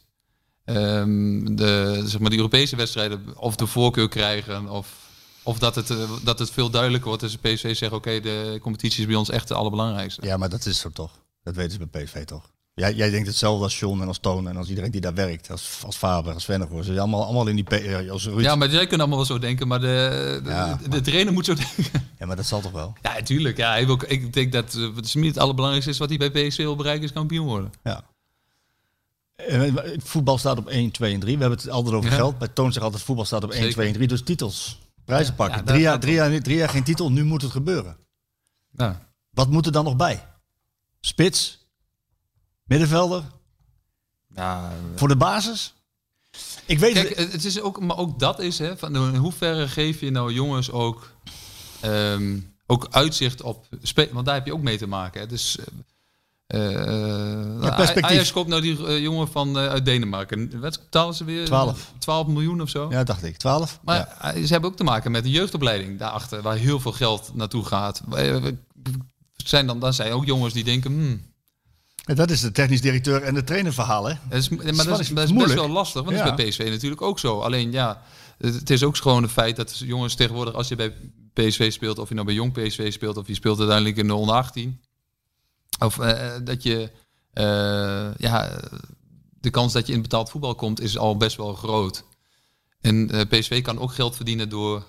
ehm, 0.66 1.56
de, 1.56 2.02
zeg 2.06 2.20
maar, 2.20 2.30
de 2.30 2.36
Europese 2.36 2.76
wedstrijden 2.76 3.24
of 3.38 3.56
de 3.56 3.68
voorkeur 3.68 4.10
krijgen. 4.10 4.70
Of, 4.70 4.88
of 5.44 5.60
dat, 5.60 5.76
het, 5.76 5.90
eh, 5.90 5.98
dat 6.24 6.40
het 6.40 6.52
veel 6.52 6.70
duidelijker 6.70 7.08
wordt. 7.08 7.24
Dus 7.24 7.38
de 7.42 7.50
PSV 7.54 7.76
zegt, 7.76 7.94
oké, 7.94 8.20
de 8.20 8.58
competitie 8.62 9.00
is 9.00 9.06
bij 9.08 9.16
ons 9.16 9.30
echt 9.30 9.48
de 9.48 9.54
allerbelangrijkste. 9.54 10.26
Ja, 10.26 10.38
maar 10.38 10.50
dat 10.50 10.66
is 10.66 10.80
zo 10.80 10.90
toch. 10.90 11.12
Dat 11.44 11.56
weten 11.56 11.72
ze 11.72 11.88
bij 11.92 12.04
PSV 12.04 12.24
toch. 12.26 12.50
Jij, 12.74 12.94
jij 12.94 13.10
denkt 13.10 13.28
hetzelfde 13.28 13.64
als 13.64 13.80
John 13.80 14.02
en 14.02 14.08
als 14.08 14.20
Toon 14.20 14.48
en 14.48 14.58
als 14.58 14.70
iedereen 14.70 14.92
die 14.92 15.02
daar 15.02 15.14
werkt. 15.14 15.52
Als, 15.52 15.80
als 15.86 15.96
Faber, 15.98 16.34
als 16.34 16.46
Vennegoor. 16.46 16.78
Ze 16.80 16.86
zijn 16.86 17.00
allemaal, 17.00 17.24
allemaal 17.24 17.48
in 17.48 17.56
die... 17.56 17.66
Eh, 17.68 18.12
als 18.12 18.26
Ruud. 18.26 18.42
Ja, 18.42 18.56
maar 18.56 18.70
zij 18.70 18.80
kunnen 18.80 19.00
allemaal 19.00 19.18
wel 19.18 19.26
zo 19.26 19.40
denken, 19.40 19.68
maar 19.68 19.80
de, 19.80 20.40
de, 20.44 20.50
Ja. 20.50 20.80
de, 20.84 20.90
de 20.90 21.02
trainer 21.02 21.34
moet 21.34 21.46
zo 21.46 21.54
denken. 21.54 21.84
Ja, 22.20 22.26
maar 22.26 22.36
dat 22.36 22.46
zal 22.46 22.62
toch 22.62 22.72
wel. 22.72 22.94
Ja, 23.02 23.14
natuurlijk. 23.14 23.58
Ja, 23.58 23.86
ook- 23.88 24.04
ik 24.04 24.34
denk 24.34 24.52
dat 24.52 24.74
eh, 24.76 24.96
het 24.96 25.16
niet 25.16 25.26
het 25.26 25.38
allerbelangrijkste 25.38 25.92
is 25.92 25.98
wat 25.98 26.10
hij 26.10 26.18
bij 26.32 26.48
PSV 26.48 26.58
wil 26.58 26.76
bereiken, 26.76 27.04
is 27.04 27.14
kampioen 27.14 27.48
worden. 27.48 27.72
Ja. 27.84 28.04
Eh, 29.48 29.74
Voetbal 30.04 30.38
staat 30.38 30.58
op 30.58 30.68
1, 30.68 30.92
2 30.92 31.14
en 31.14 31.20
3. 31.20 31.36
We 31.36 31.42
hebben 31.42 31.60
het 31.60 31.70
altijd 31.70 31.96
over 31.96 32.10
Ja. 32.10 32.16
geld. 32.16 32.38
Bij 32.38 32.48
Toon 32.48 32.72
zegt 32.74 32.86
altijd 32.86 33.04
voetbal 33.04 33.26
staat 33.26 33.44
op 33.44 33.50
1, 33.50 33.58
Zeker. 33.60 33.74
2 33.74 33.88
en 33.88 33.94
3. 33.94 34.08
Dus 34.08 34.24
titels. 34.24 34.80
Prijzen 35.06 35.36
pakken. 35.36 35.58
Ja, 35.58 35.64
drie, 35.66 35.82
jaar, 35.82 36.00
drie, 36.00 36.14
jaar, 36.14 36.42
drie 36.42 36.58
jaar 36.58 36.70
geen 36.70 36.84
titel. 36.84 37.12
Nu 37.12 37.24
moet 37.24 37.42
het 37.42 37.52
gebeuren. 37.52 37.98
Ja. 38.72 39.08
Wat 39.30 39.50
moet 39.50 39.66
er 39.66 39.72
dan 39.72 39.84
nog 39.84 39.96
bij? 39.96 40.28
Spits? 41.00 41.66
Middenvelder? 42.64 43.24
Ja, 44.36 44.72
Voor 44.96 45.08
de 45.08 45.16
basis? 45.16 45.74
Ik 46.66 46.80
weet 46.80 46.94
Kijk, 46.94 47.18
het. 47.18 47.46
is 47.46 47.62
ook, 47.62 47.80
maar 47.80 47.98
ook 47.98 48.20
dat 48.20 48.40
is, 48.40 48.60
hè, 48.60 48.78
van 48.78 48.96
in 48.96 49.16
hoeverre 49.16 49.68
geef 49.68 50.00
je 50.00 50.12
nou 50.12 50.34
jongens 50.34 50.72
ook, 50.72 51.12
ehm, 51.80 52.40
ook 52.68 52.88
uitzicht 52.92 53.42
op, 53.42 53.66
spe- 53.82 54.10
want 54.12 54.26
daar 54.26 54.36
heb 54.36 54.46
je 54.46 54.54
ook 54.54 54.62
mee 54.62 54.78
te 54.78 54.88
maken. 54.88 55.22
Hè. 55.22 55.28
Dus, 55.28 55.58
eh, 55.58 55.66
eh, 55.66 55.74
Ja, 56.52 57.76
perspectief. 57.76 58.04
Ajax 58.12 58.32
koopt 58.32 58.50
nou 58.50 58.62
die 58.62 58.86
eh, 58.88 59.00
jongen 59.02 59.28
van, 59.28 59.58
eh, 59.60 59.68
uit 59.68 59.86
Denemarken. 59.86 60.60
Wat 60.60 60.80
betalen 60.80 61.14
ze 61.14 61.24
weer? 61.24 61.46
12. 61.46 61.92
12 62.00 62.28
miljoen 62.28 62.62
of 62.62 62.70
zo? 62.70 62.88
Ja, 62.90 63.04
dacht 63.04 63.24
ik. 63.24 63.38
12? 63.38 63.80
Maar 63.84 63.98
Ja. 63.98 64.34
eh, 64.34 64.44
ze 64.44 64.52
hebben 64.52 64.70
ook 64.70 64.76
te 64.78 64.84
maken 64.84 65.12
met 65.12 65.24
de 65.24 65.30
jeugdopleiding 65.30 66.00
daarachter, 66.00 66.42
waar 66.42 66.56
heel 66.56 66.80
veel 66.80 66.92
geld 66.92 67.32
naartoe 67.34 67.66
gaat. 67.66 68.02
Eh, 68.14 68.36
Zijn 69.36 69.68
dan, 69.68 69.80
dan 69.80 69.94
zijn 69.94 70.12
ook 70.12 70.26
jongens 70.26 70.54
die 70.54 70.64
denken, 70.64 70.92
hmm, 70.92 71.22
En 72.06 72.16
dat 72.16 72.30
is 72.30 72.42
de 72.42 72.52
technisch 72.52 72.82
directeur 72.82 73.22
en 73.24 73.34
de 73.34 73.44
trainer 73.44 73.74
verhaal, 73.74 74.06
hè? 74.10 74.14
dat 74.30 74.40
is, 74.40 74.50
maar 74.50 74.66
dat 74.86 75.00
is, 75.00 75.10
dat 75.10 75.24
is 75.30 75.34
best 75.34 75.54
wel 75.54 75.70
lastig, 75.70 76.04
want 76.04 76.16
Ja. 76.18 76.24
dat 76.24 76.40
is 76.40 76.44
bij 76.58 76.66
PSV 76.68 76.72
natuurlijk 76.74 77.02
ook 77.02 77.20
zo. 77.20 77.40
Alleen 77.40 77.72
ja, 77.72 78.02
het 78.38 78.54
het 78.56 78.70
is 78.70 78.84
ook 78.84 78.98
gewoon 78.98 79.24
een 79.24 79.30
feit 79.30 79.56
dat 79.56 79.78
jongens 79.78 80.16
tegenwoordig, 80.16 80.54
als 80.54 80.68
je 80.68 80.76
bij 80.76 80.94
PSV 81.34 81.72
speelt, 81.72 82.00
of 82.00 82.08
je 82.08 82.14
nou 82.14 82.26
bij 82.26 82.36
jong 82.36 82.52
PSV 82.54 82.92
speelt, 82.94 83.18
of 83.18 83.28
je 83.28 83.34
speelt 83.34 83.58
uiteindelijk 83.60 83.98
in 83.98 84.08
de 84.08 84.14
onder 84.16 84.36
18, 84.36 84.82
of 85.86 86.00
eh, 86.00 86.32
dat 86.44 86.64
je, 86.64 86.92
eh, 87.34 88.16
ja, 88.18 88.60
de 89.40 89.50
kans 89.50 89.74
dat 89.74 89.88
je 89.88 89.94
in 89.94 90.02
betaald 90.02 90.30
voetbal 90.30 90.56
komt 90.56 90.82
is 90.82 90.98
al 90.98 91.18
best 91.18 91.38
wel 91.38 91.54
groot. 91.54 92.04
En 92.82 93.10
eh, 93.12 93.22
PSV 93.30 93.62
kan 93.62 93.80
ook 93.80 93.94
geld 93.94 94.16
verdienen 94.16 94.50
door 94.50 94.84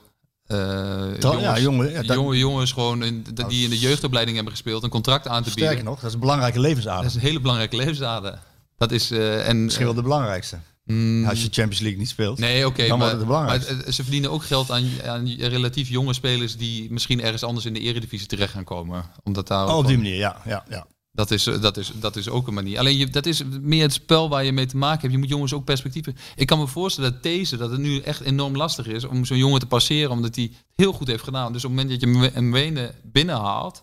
ja, 0.47 1.59
jongen, 1.59 1.91
ja, 1.91 2.03
dat- 2.03 2.17
jonge 2.17 2.39
jongens 2.39 2.73
gewoon 2.73 3.05
in, 3.05 3.27
die 3.49 3.65
in 3.65 3.71
de 3.71 3.79
jeugdopleiding 3.79 4.37
hebben 4.37 4.55
gespeeld, 4.55 4.83
een 4.83 4.91
contract 4.91 5.29
aan 5.29 5.43
te 5.43 5.49
bieden. 5.49 5.65
Sterker 5.65 5.85
nog, 5.85 5.97
dat 6.01 6.09
is 6.09 6.15
een 6.15 6.21
belangrijke 6.21 6.61
levensader. 6.61 7.03
Dat 7.03 7.11
is 7.11 7.15
een 7.17 7.23
hele 7.29 7.41
belangrijke 7.41 7.77
levensader. 7.77 8.39
Dat 8.77 8.91
is 8.93 9.11
en 9.11 9.65
Misschien 9.65 9.87
wel 9.87 9.95
de 9.95 10.03
belangrijkste. 10.03 10.59
Mm, 10.85 11.25
Als 11.25 11.43
je 11.43 11.49
Champions 11.51 11.81
League 11.81 11.99
niet 11.99 12.09
speelt. 12.09 12.39
Nee, 12.39 12.67
oké, 12.67 12.87
Dan 12.87 12.99
maar, 12.99 13.55
eh, 13.55 13.93
ze 13.93 14.03
verdienen 14.03 14.31
ook 14.31 14.45
geld 14.45 14.71
aan, 14.71 14.85
aan 15.05 15.29
relatief 15.29 15.89
jonge 15.89 16.15
spelers 16.15 16.57
die 16.57 16.93
misschien 16.93 17.23
ergens 17.23 17.43
anders 17.43 17.67
in 17.67 17.75
de 17.75 17.81
eredivisie 17.81 18.27
terecht 18.29 18.53
gaan 18.53 18.65
komen. 18.65 19.05
Omdat 19.23 19.49
daar 19.49 19.69
Oh, 19.69 19.77
op 19.77 19.87
die 19.87 19.97
manier, 19.97 20.17
ja. 20.17 20.43
ja, 20.45 20.65
ja. 20.69 20.87
dat, 21.13 21.31
is, 21.31 21.47
eh, 21.47 21.61
dat, 21.61 21.77
is, 21.77 21.93
dat 21.95 22.17
is 22.17 22.29
ook 22.29 22.47
een 22.47 22.55
manier. 22.55 22.79
Alleen 22.79 22.97
je, 22.97 23.07
dat 23.07 23.27
is 23.27 23.43
meer 23.61 23.83
het 23.83 23.93
spel 23.93 24.29
waar 24.29 24.45
je 24.45 24.53
mee 24.53 24.67
te 24.67 24.77
maken 24.77 25.01
hebt. 25.01 25.13
Je 25.13 25.19
moet 25.19 25.29
jongens 25.29 25.53
ook 25.53 25.65
perspectieven. 25.65 26.17
Ik 26.37 26.47
kan 26.47 26.59
me 26.59 26.67
voorstellen 26.67 27.13
dat 27.13 27.23
deze, 27.23 27.57
dat 27.57 27.71
het 27.71 27.81
nu 27.81 27.99
echt 27.99 28.21
enorm 28.21 28.57
lastig 28.57 28.87
is 28.87 29.05
om 29.05 29.25
zo'n 29.25 29.39
jongen 29.39 29.61
te 29.61 29.67
passeren, 29.67 30.11
omdat 30.11 30.35
hij 30.35 30.45
het 30.45 30.63
heel 30.77 30.93
goed 30.93 31.09
heeft 31.09 31.25
gedaan. 31.25 31.53
Dus 31.53 31.65
op 31.65 31.71
het 31.71 31.81
moment 31.81 32.01
dat 32.01 32.11
je 32.11 32.31
een 32.35 32.53
Wenen 32.53 32.95
binnenhaalt, 33.03 33.83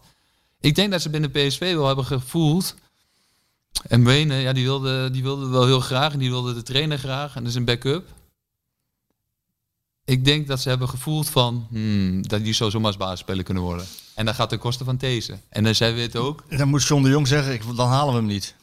ik 0.60 0.76
denk 0.76 0.92
dat 0.92 1.02
ze 1.02 1.10
binnen 1.10 1.32
PSV 1.32 1.74
wel 1.74 1.88
hebben 1.88 2.06
gevoeld. 2.06 2.76
En 3.88 4.04
Wenen, 4.06 4.38
ja, 4.38 4.54
die 4.54 4.64
wilde, 4.64 5.10
die 5.12 5.24
wilde 5.24 5.48
wel 5.48 5.66
heel 5.66 5.80
graag 5.80 6.14
en 6.14 6.20
die 6.20 6.30
wilde 6.30 6.54
de 6.54 6.64
trainer 6.64 6.98
graag 6.98 7.36
en 7.36 7.44
dus 7.44 7.56
een 7.56 7.66
backup. 7.66 8.08
Ik 10.06 10.26
denk 10.26 10.48
dat 10.48 10.60
ze 10.62 10.70
hebben 10.70 10.90
gevoeld 10.90 11.30
van 11.30 11.68
hmm, 11.70 12.28
dat 12.28 12.44
die 12.44 12.54
zou 12.54 12.70
zomaar 12.70 12.88
als 12.88 12.98
basisspeler 12.98 13.44
kunnen 13.44 13.64
worden. 13.64 13.86
En 14.16 14.26
dat 14.26 14.36
gaat 14.36 14.50
ten 14.50 14.60
koste 14.60 14.84
van 14.84 14.98
deze. 14.98 15.38
En 15.50 15.64
dan 15.64 15.76
zijn 15.76 15.96
we 15.96 16.02
het 16.02 16.16
ook. 16.16 16.44
Dan 16.58 16.68
moet 16.68 16.84
John 16.84 17.04
de 17.04 17.10
Jong 17.10 17.28
zeggen, 17.28 17.54
ik, 17.54 17.62
dan 17.76 17.88
halen 17.88 18.14
we 18.14 18.20
hem 18.20 18.28
niet. 18.30 18.56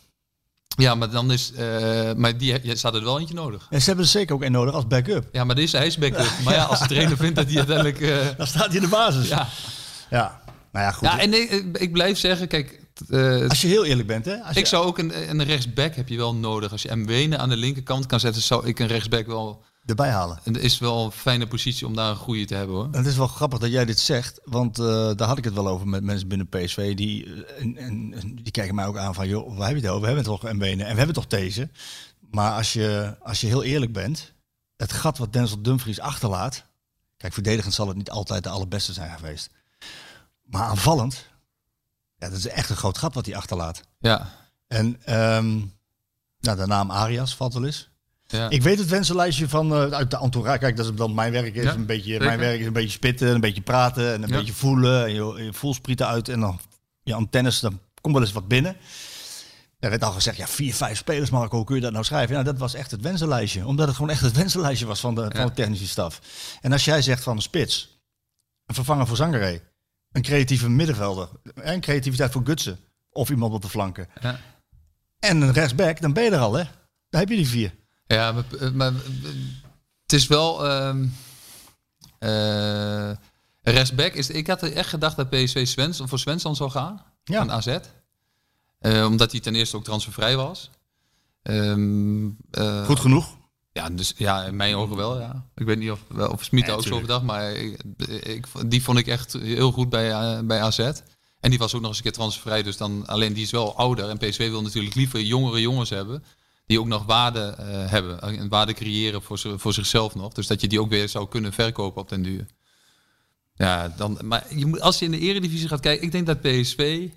Ja, 0.77 0.95
maar 0.95 1.11
dan 1.11 1.33
is. 1.33 1.53
eh, 1.53 2.13
maar 2.15 2.39
die 2.39 2.59
je 2.67 2.77
staat 2.77 2.95
er 2.95 3.05
wel 3.05 3.19
eentje 3.19 3.35
nodig. 3.35 3.67
En 3.71 3.81
ze 3.81 3.87
hebben 3.87 4.05
er 4.05 4.11
zeker 4.11 4.35
ook 4.35 4.43
één 4.43 4.53
nodig 4.53 4.75
als 4.75 4.87
backup. 4.87 5.29
Ja, 5.33 5.45
maar 5.45 5.55
dit 5.55 5.65
is 5.65 5.75
is 5.75 5.99
backup. 5.99 6.31
Maar 6.45 6.55
ja, 6.55 6.65
als 6.65 6.79
de 6.79 6.87
trainer 6.87 7.17
vindt 7.17 7.37
dat 7.37 7.47
hij 7.47 7.57
uiteindelijk. 7.57 8.01
eh, 8.01 8.37
Dan 8.37 8.47
staat 8.47 8.67
hij 8.67 8.75
in 8.77 8.83
de 8.83 8.89
basis. 8.89 9.29
ja. 9.29 9.49
Ja. 10.11 10.41
Nou 10.73 10.85
ja, 10.85 10.93
goed. 10.93 11.09
ja, 11.09 11.19
en 11.19 11.35
ik, 11.35 11.79
ik 11.79 11.93
blijf 11.93 12.19
zeggen, 12.19 12.49
kijk. 12.49 12.81
Eh, 13.09 13.49
Als 13.49 13.61
je 13.61 13.67
heel 13.69 13.85
eerlijk 13.85 14.09
bent, 14.09 14.25
hè. 14.25 14.37
Als 14.43 14.55
je, 14.55 14.61
ik 14.61 14.67
zou 14.67 14.87
ook 14.87 14.99
een, 14.99 15.31
een 15.31 15.45
rechtsback 15.45 15.95
heb 15.95 16.09
je 16.09 16.17
wel 16.17 16.35
nodig. 16.35 16.73
Als 16.73 16.83
je 16.83 16.97
Mwene 16.97 17.39
aan 17.39 17.49
de 17.49 17.57
linkerkant 17.57 18.07
kan 18.07 18.21
zetten, 18.21 18.43
zou 18.43 18.67
ik 18.67 18.79
een 18.79 18.87
rechtsback 18.87 19.27
wel. 19.27 19.63
erbij 19.85 20.11
halen. 20.11 20.39
Het 20.43 20.57
is 20.57 20.79
wel 20.79 21.05
een 21.05 21.11
fijne 21.11 21.47
positie 21.47 21.87
om 21.87 21.95
daar 21.95 22.11
een 22.11 22.17
goede 22.17 22.45
te 22.45 22.55
hebben 22.55 22.77
hoor. 22.77 22.89
Het 22.91 23.07
is 23.07 23.17
wel 23.17 23.27
grappig 23.27 23.59
dat 23.59 23.71
jij 23.71 23.85
dit 23.85 23.99
zegt, 23.99 24.41
want 24.45 24.79
eh, 24.79 25.11
daar 25.15 25.29
had 25.29 25.39
ik 25.39 25.45
het 25.45 25.55
wel 25.55 25.69
over 25.69 25.89
met 25.89 26.03
mensen 26.03 26.29
binnen 26.29 26.49
PSV. 26.49 26.95
Die, 26.95 27.45
eh, 27.45 27.85
en, 27.85 28.11
die 28.43 28.51
kijken 28.51 28.75
mij 28.75 28.87
ook 28.87 28.97
aan 28.97 29.15
van, 29.15 29.29
joh, 29.29 29.57
waar 29.57 29.69
heb 29.69 29.77
je 29.77 29.83
het 29.83 29.91
over? 29.91 30.01
We 30.01 30.07
hebben 30.07 30.25
toch 30.25 30.57
benen 30.57 30.87
en 30.87 30.93
we 30.93 30.99
hebben 30.99 31.15
toch 31.15 31.27
deze. 31.27 31.69
Maar 32.31 32.53
als 32.53 32.73
je, 32.73 33.17
als 33.23 33.41
je 33.41 33.47
heel 33.47 33.63
eerlijk 33.63 33.93
bent, 33.93 34.33
het 34.77 34.93
gat 34.93 35.19
wat 35.19 35.33
Denzel 35.33 35.63
Dumfries 35.63 36.01
achterlaat. 36.01 36.65
Kijk, 37.17 37.33
verdedigend 37.33 37.75
zal 37.75 37.89
het 37.89 37.97
niet 37.97 38.11
altijd 38.11 38.43
de 38.43 38.49
allerbeste 38.49 38.93
zijn 38.93 39.17
geweest. 39.17 39.51
Maar 40.45 40.63
aanvallend, 40.63 41.27
ja, 42.19 42.29
dat 42.29 42.39
is 42.39 42.47
echt 42.47 42.71
een 42.71 42.77
groot 42.77 42.99
gat 42.99 43.15
wat 43.15 43.27
hij 43.27 43.37
achterlaat. 43.37 43.81
Ja. 43.99 44.31
En 44.67 45.01
ehm, 45.05 45.55
nou, 46.41 46.57
de 46.59 46.67
naam 46.67 46.91
Arias 46.91 47.37
valt 47.37 47.55
wel 47.55 47.65
eens. 47.65 47.91
ja. 48.27 48.51
Ik 48.51 48.63
weet 48.63 48.79
het 48.79 48.89
wensenlijstje 48.89 49.49
van 49.49 49.73
eh, 49.75 49.91
uit 49.93 50.11
de 50.11 50.19
entourage. 50.19 50.59
Kijk, 50.59 50.77
dat 50.77 50.87
is 50.87 50.95
dan 50.95 51.15
mijn 51.15 51.33
werk. 51.33 51.55
Is 51.55 51.63
Ja, 51.65 51.75
een 51.75 51.87
beetje, 51.87 52.11
zeker. 52.11 52.27
mijn 52.27 52.39
werk 52.39 52.61
is 52.61 52.67
een 52.67 52.73
beetje 52.73 52.89
spitten, 52.91 53.29
een 53.35 53.41
beetje 53.41 53.61
praten 53.63 54.13
en 54.13 54.23
een 54.23 54.29
Ja. 54.29 54.37
beetje 54.37 54.53
voelen. 54.53 55.05
En 55.05 55.15
je, 55.15 55.45
je 55.45 55.53
voelsprieten 55.53 56.07
uit 56.07 56.29
en 56.29 56.41
dan 56.41 56.61
je 57.03 57.15
antennes, 57.15 57.61
dan 57.61 57.81
komt 58.01 58.15
wel 58.15 58.23
eens 58.25 58.33
wat 58.33 58.49
binnen. 58.49 58.77
Er 59.79 59.91
werd 59.91 60.05
al 60.05 60.13
gezegd, 60.13 60.37
ja, 60.37 60.47
vier, 60.47 60.75
vijf 60.75 60.99
spelers, 60.99 61.31
Marco, 61.31 61.57
hoe 61.57 61.67
kun 61.67 61.75
je 61.75 61.81
dat 61.81 61.93
nou 61.93 62.05
schrijven? 62.05 62.33
Nou, 62.33 62.45
dat 62.45 62.59
was 62.59 62.75
echt 62.75 62.91
het 62.91 63.01
wensenlijstje. 63.01 63.67
Omdat 63.67 63.87
het 63.87 63.97
gewoon 63.97 64.11
echt 64.11 64.21
het 64.21 64.37
wensenlijstje 64.37 64.87
was 64.87 65.01
van 65.01 65.15
de, 65.15 65.31
van 65.35 65.47
de 65.47 65.53
technische 65.53 65.87
staf. 65.89 66.21
En 66.61 66.73
als 66.73 66.85
jij 66.85 67.03
zegt 67.03 67.23
van 67.23 67.37
een 67.37 67.43
spits, 67.43 67.99
een 68.67 68.75
vervanger 68.75 69.07
voor 69.07 69.17
Zangeré, 69.17 69.61
een 70.17 70.23
creatieve 70.23 70.69
middenvelder, 70.69 71.29
en 71.55 71.81
creativiteit 71.81 72.33
voor 72.33 72.45
Gutsen 72.45 72.79
of 73.11 73.31
iemand 73.31 73.53
op 73.53 73.63
de 73.63 73.69
flanken. 73.69 74.09
Ja. 74.21 74.41
En 75.19 75.41
een 75.41 75.53
rechtsback, 75.53 76.01
dan 76.01 76.13
ben 76.13 76.25
je 76.25 76.31
er 76.31 76.39
al, 76.39 76.55
hè? 76.55 76.65
Daar 77.09 77.21
heb 77.21 77.29
je 77.31 77.37
die 77.37 77.49
vier. 77.49 77.75
Ja, 78.07 78.33
maar, 78.33 78.73
maar 78.75 78.93
het 80.03 80.13
is 80.13 80.27
wel. 80.27 80.65
eh, 82.19 83.11
rechtsback 83.63 84.13
is. 84.13 84.31
Ik 84.31 84.47
had 84.47 84.63
echt 84.63 84.89
gedacht 84.89 85.17
dat 85.17 85.31
PSV 85.31 85.67
Svensson 85.67 86.09
voor 86.09 86.19
Svensson 86.19 86.57
zou 86.57 86.71
gaan. 86.71 87.03
Ja. 87.25 87.39
Van 87.39 87.53
AZ. 87.53 87.79
Eh, 88.79 89.05
omdat 89.05 89.31
hij 89.33 89.41
ten 89.41 89.55
eerste 89.55 89.77
ook 89.77 89.85
transfervrij 89.85 90.37
was. 90.37 90.71
Ehm, 91.43 92.29
eh, 92.51 92.85
Goed 92.85 93.01
genoeg. 93.01 93.36
Ja, 93.77 93.91
dus 93.91 94.15
ja, 94.17 94.45
in 94.45 94.57
mijn 94.57 94.75
ogen 94.75 94.97
wel. 94.97 95.21
Ja. 95.21 95.47
Ik 95.55 95.67
weet 95.67 95.79
niet 95.79 95.91
of, 95.91 96.05
wel- 96.09 96.31
of 96.31 96.45
Smit 96.45 96.67
Ja, 96.67 96.73
ook 96.73 96.83
zo 96.83 96.89
tuurlijk. 96.89 97.11
over 97.11 97.15
dacht, 97.15 97.25
maar 97.25 97.53
ik, 97.53 97.83
ik, 98.27 98.47
die 98.67 98.83
vond 98.83 98.99
ik 98.99 99.07
echt 99.07 99.33
heel 99.33 99.73
goed 99.73 99.89
bij, 99.89 100.11
eh, 100.11 100.41
bij 100.41 100.61
AZ. 100.61 100.79
En 101.41 101.51
die 101.51 101.59
was 101.59 101.75
ook 101.75 101.81
nog 101.81 101.89
eens 101.89 101.97
een 101.99 102.03
keer 102.05 102.13
transfervrij, 102.13 102.63
dus 102.63 102.77
dan 102.77 103.07
alleen 103.07 103.33
die 103.33 103.43
is 103.43 103.51
wel 103.51 103.77
ouder. 103.77 104.09
En 104.09 104.19
PSV 104.19 104.49
wil 104.51 104.63
natuurlijk 104.63 104.95
liever 104.95 105.21
jongere 105.21 105.61
jongens 105.61 105.91
hebben 105.91 106.25
die 106.67 106.81
ook 106.81 106.87
nog 106.87 107.05
waarde 107.05 107.41
eh, 107.41 107.91
hebben 107.91 108.21
en 108.21 108.49
waarde 108.49 108.73
creëren 108.73 109.23
voor, 109.23 109.39
voor 109.57 109.73
zichzelf 109.73 110.15
nog. 110.15 110.33
Dus 110.33 110.47
dat 110.47 110.61
je 110.61 110.69
die 110.69 110.81
ook 110.81 110.91
weer 110.91 111.09
zou 111.09 111.29
kunnen 111.29 111.53
verkopen 111.53 112.03
op 112.03 112.09
den 112.09 112.23
duur. 112.23 112.47
Ja, 113.55 113.89
dan, 113.89 114.19
maar 114.25 114.55
je 114.57 114.67
moet, 114.67 114.81
als 114.81 114.99
je 114.99 115.05
in 115.05 115.11
de 115.11 115.19
eredivisie 115.19 115.69
gaat 115.69 115.81
kijken, 115.81 116.05
ik 116.07 116.13
denk 116.13 116.27
dat 116.27 116.41
PSV 116.41 117.09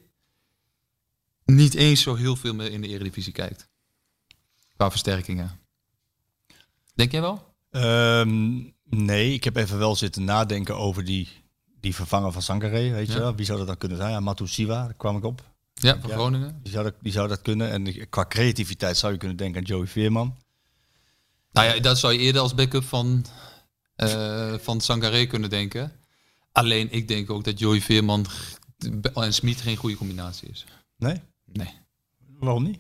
niet 1.46 1.74
eens 1.74 2.02
zo 2.02 2.16
heel 2.16 2.36
veel 2.36 2.54
meer 2.54 2.72
in 2.72 2.82
de 2.82 2.88
eredivisie 2.88 3.34
kijkt. 3.34 3.68
Qua 4.76 4.90
versterkingen. 4.90 5.59
Denk 7.00 7.12
jij 7.12 7.22
wel? 7.22 7.54
Ehm, 7.72 8.62
nee, 8.84 9.34
ik 9.34 9.44
heb 9.44 9.56
even 9.56 9.78
wel 9.78 9.96
zitten 9.96 10.24
nadenken 10.24 10.78
over 10.78 11.06
die, 11.06 11.28
die 11.80 11.96
vervanger 11.96 12.32
van 12.32 12.42
Sangaré. 12.42 12.90
Weet 12.90 13.12
je 13.12 13.20
wel? 13.20 13.36
Wie 13.36 13.46
zou 13.46 13.58
dat 13.58 13.68
dan 13.68 13.78
kunnen 13.78 13.98
zijn? 13.98 14.12
Ja, 14.12 14.20
Matusiwa, 14.20 14.84
daar 14.84 14.94
kwam 14.94 15.18
ik 15.18 15.24
op. 15.24 15.44
Ja, 15.74 16.00
van 16.00 16.10
Ja. 16.10 16.16
Groningen. 16.16 16.60
Die 16.64 16.72
zou, 16.72 16.84
dat, 16.84 16.94
die 17.02 17.12
zou 17.12 17.28
dat 17.28 17.42
kunnen. 17.42 17.72
En 17.72 18.10
qua 18.10 18.26
creativiteit 18.26 18.98
zou 18.98 19.12
je 19.14 19.18
kunnen 19.20 19.38
denken 19.38 19.60
aan 19.62 19.68
Joey 19.68 19.88
Veerman. 19.88 20.36
Nou 21.52 21.68
ja, 21.68 21.80
dat 21.80 22.00
zou 22.00 22.14
je 22.14 22.20
eerder 22.20 22.42
als 22.42 22.56
backup 22.56 22.84
van, 22.84 23.26
eh 23.96 24.54
van 24.58 24.82
Sangaré 24.82 25.26
kunnen 25.26 25.50
denken. 25.50 25.92
Alleen 26.52 26.92
ik 26.92 27.08
denk 27.08 27.30
ook 27.30 27.44
dat 27.44 27.60
Joey 27.60 27.82
Veerman 27.82 28.26
en 29.14 29.34
Smit 29.34 29.62
geen 29.62 29.78
goede 29.78 29.96
combinatie 29.96 30.50
is. 30.50 30.66
Nee? 30.98 31.22
Nee. 31.46 31.74
Waarom 32.40 32.64
niet? 32.64 32.80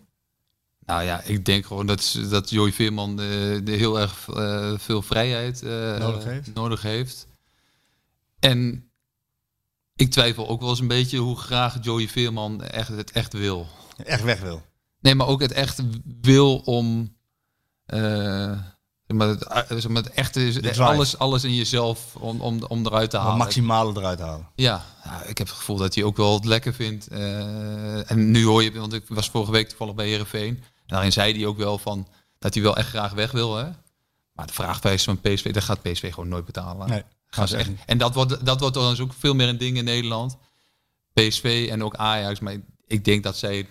Nou 0.90 1.04
ja, 1.04 1.22
ik 1.22 1.46
denk 1.46 1.66
gewoon 1.66 1.86
dat, 1.86 2.20
dat 2.30 2.50
Joey 2.50 2.72
Veerman 2.72 3.10
eh, 3.10 3.18
de 3.64 3.72
heel 3.72 4.00
erg 4.00 4.28
eh, 4.30 4.74
veel 4.78 5.02
vrijheid 5.02 5.64
eh, 5.64 5.98
Nodig 5.98 6.24
heeft. 6.24 6.54
nodig 6.54 6.82
heeft. 6.82 7.28
En 8.40 8.90
ik 9.96 10.12
twijfel 10.12 10.48
ook 10.48 10.60
wel 10.60 10.70
eens 10.70 10.80
een 10.80 10.88
beetje 10.88 11.18
hoe 11.18 11.38
graag 11.38 11.78
Joey 11.82 12.08
Veerman 12.08 12.64
echt, 12.64 12.88
het 12.88 13.12
echt 13.12 13.34
wil. 13.34 13.68
Echt 14.04 14.24
weg 14.24 14.40
wil. 14.40 14.62
Nee, 15.00 15.16
maar 15.16 15.28
ook 15.28 15.42
het 15.42 15.52
echt 15.52 15.82
wil 16.22 16.58
om. 16.58 17.16
maar 19.08 19.28
het, 19.28 19.66
zeg 19.68 19.88
maar 19.88 20.04
het 20.04 20.14
echte 20.14 20.48
is 20.48 20.80
alles, 20.80 21.18
alles 21.18 21.44
in 21.44 21.56
jezelf 21.56 22.16
om, 22.16 22.42
om, 22.42 22.64
om 22.64 22.86
eruit 22.86 23.10
te 23.10 23.18
halen. 23.18 23.34
het 23.34 23.44
maximale 23.44 24.00
eruit 24.00 24.20
halen. 24.20 24.48
Ja, 24.56 24.86
ja, 25.04 25.24
ik 25.24 25.38
heb 25.38 25.48
het 25.48 25.58
gevoel 25.58 25.78
dat 25.78 25.96
hij 25.96 26.04
ook 26.04 26.18
wel 26.18 26.34
het 26.34 26.46
lekker 26.46 26.74
vindt. 26.74 27.08
En 27.08 28.32
nu 28.32 28.46
hoor 28.46 28.64
je, 28.64 28.72
want 28.72 28.94
ik 28.94 29.04
was 29.08 29.30
vorige 29.30 29.52
week 29.52 29.68
toevallig 29.68 29.96
bij 29.96 30.08
Herenveen. 30.08 30.64
Daarin 30.90 31.12
zei 31.12 31.34
hij 31.34 31.46
ook 31.46 31.58
wel 31.58 31.78
van 31.78 32.08
dat 32.40 32.54
hij 32.54 32.64
wel 32.64 32.78
echt 32.78 32.88
graag 32.90 33.12
weg 33.14 33.32
wil. 33.32 33.56
Hè? 33.58 33.70
Maar 34.34 34.48
de 34.48 34.54
vraagprijs 34.54 35.04
van 35.04 35.22
PSV, 35.22 35.52
dat 35.54 35.64
gaat 35.64 35.82
PSV 35.82 36.14
gewoon 36.14 36.30
nooit 36.30 36.46
betalen. 36.46 36.90
Nee, 36.90 37.04
Gaan 37.28 37.48
ze 37.48 37.58
echt, 37.58 37.70
en 37.86 37.98
dat 37.98 38.14
wordt, 38.14 38.46
dat 38.46 38.60
wordt 38.60 38.76
dan 38.76 39.00
ook 39.00 39.14
veel 39.14 39.34
meer 39.36 39.48
een 39.48 39.58
ding 39.58 39.78
in 39.78 39.84
Nederland. 39.84 40.38
PSV 41.14 41.68
en 41.72 41.84
ook 41.84 41.96
Ajax. 41.96 42.40
Maar 42.40 42.56
ik 42.88 43.06
denk 43.06 43.24
dat 43.24 43.38
zij 43.38 43.58
het, 43.58 43.68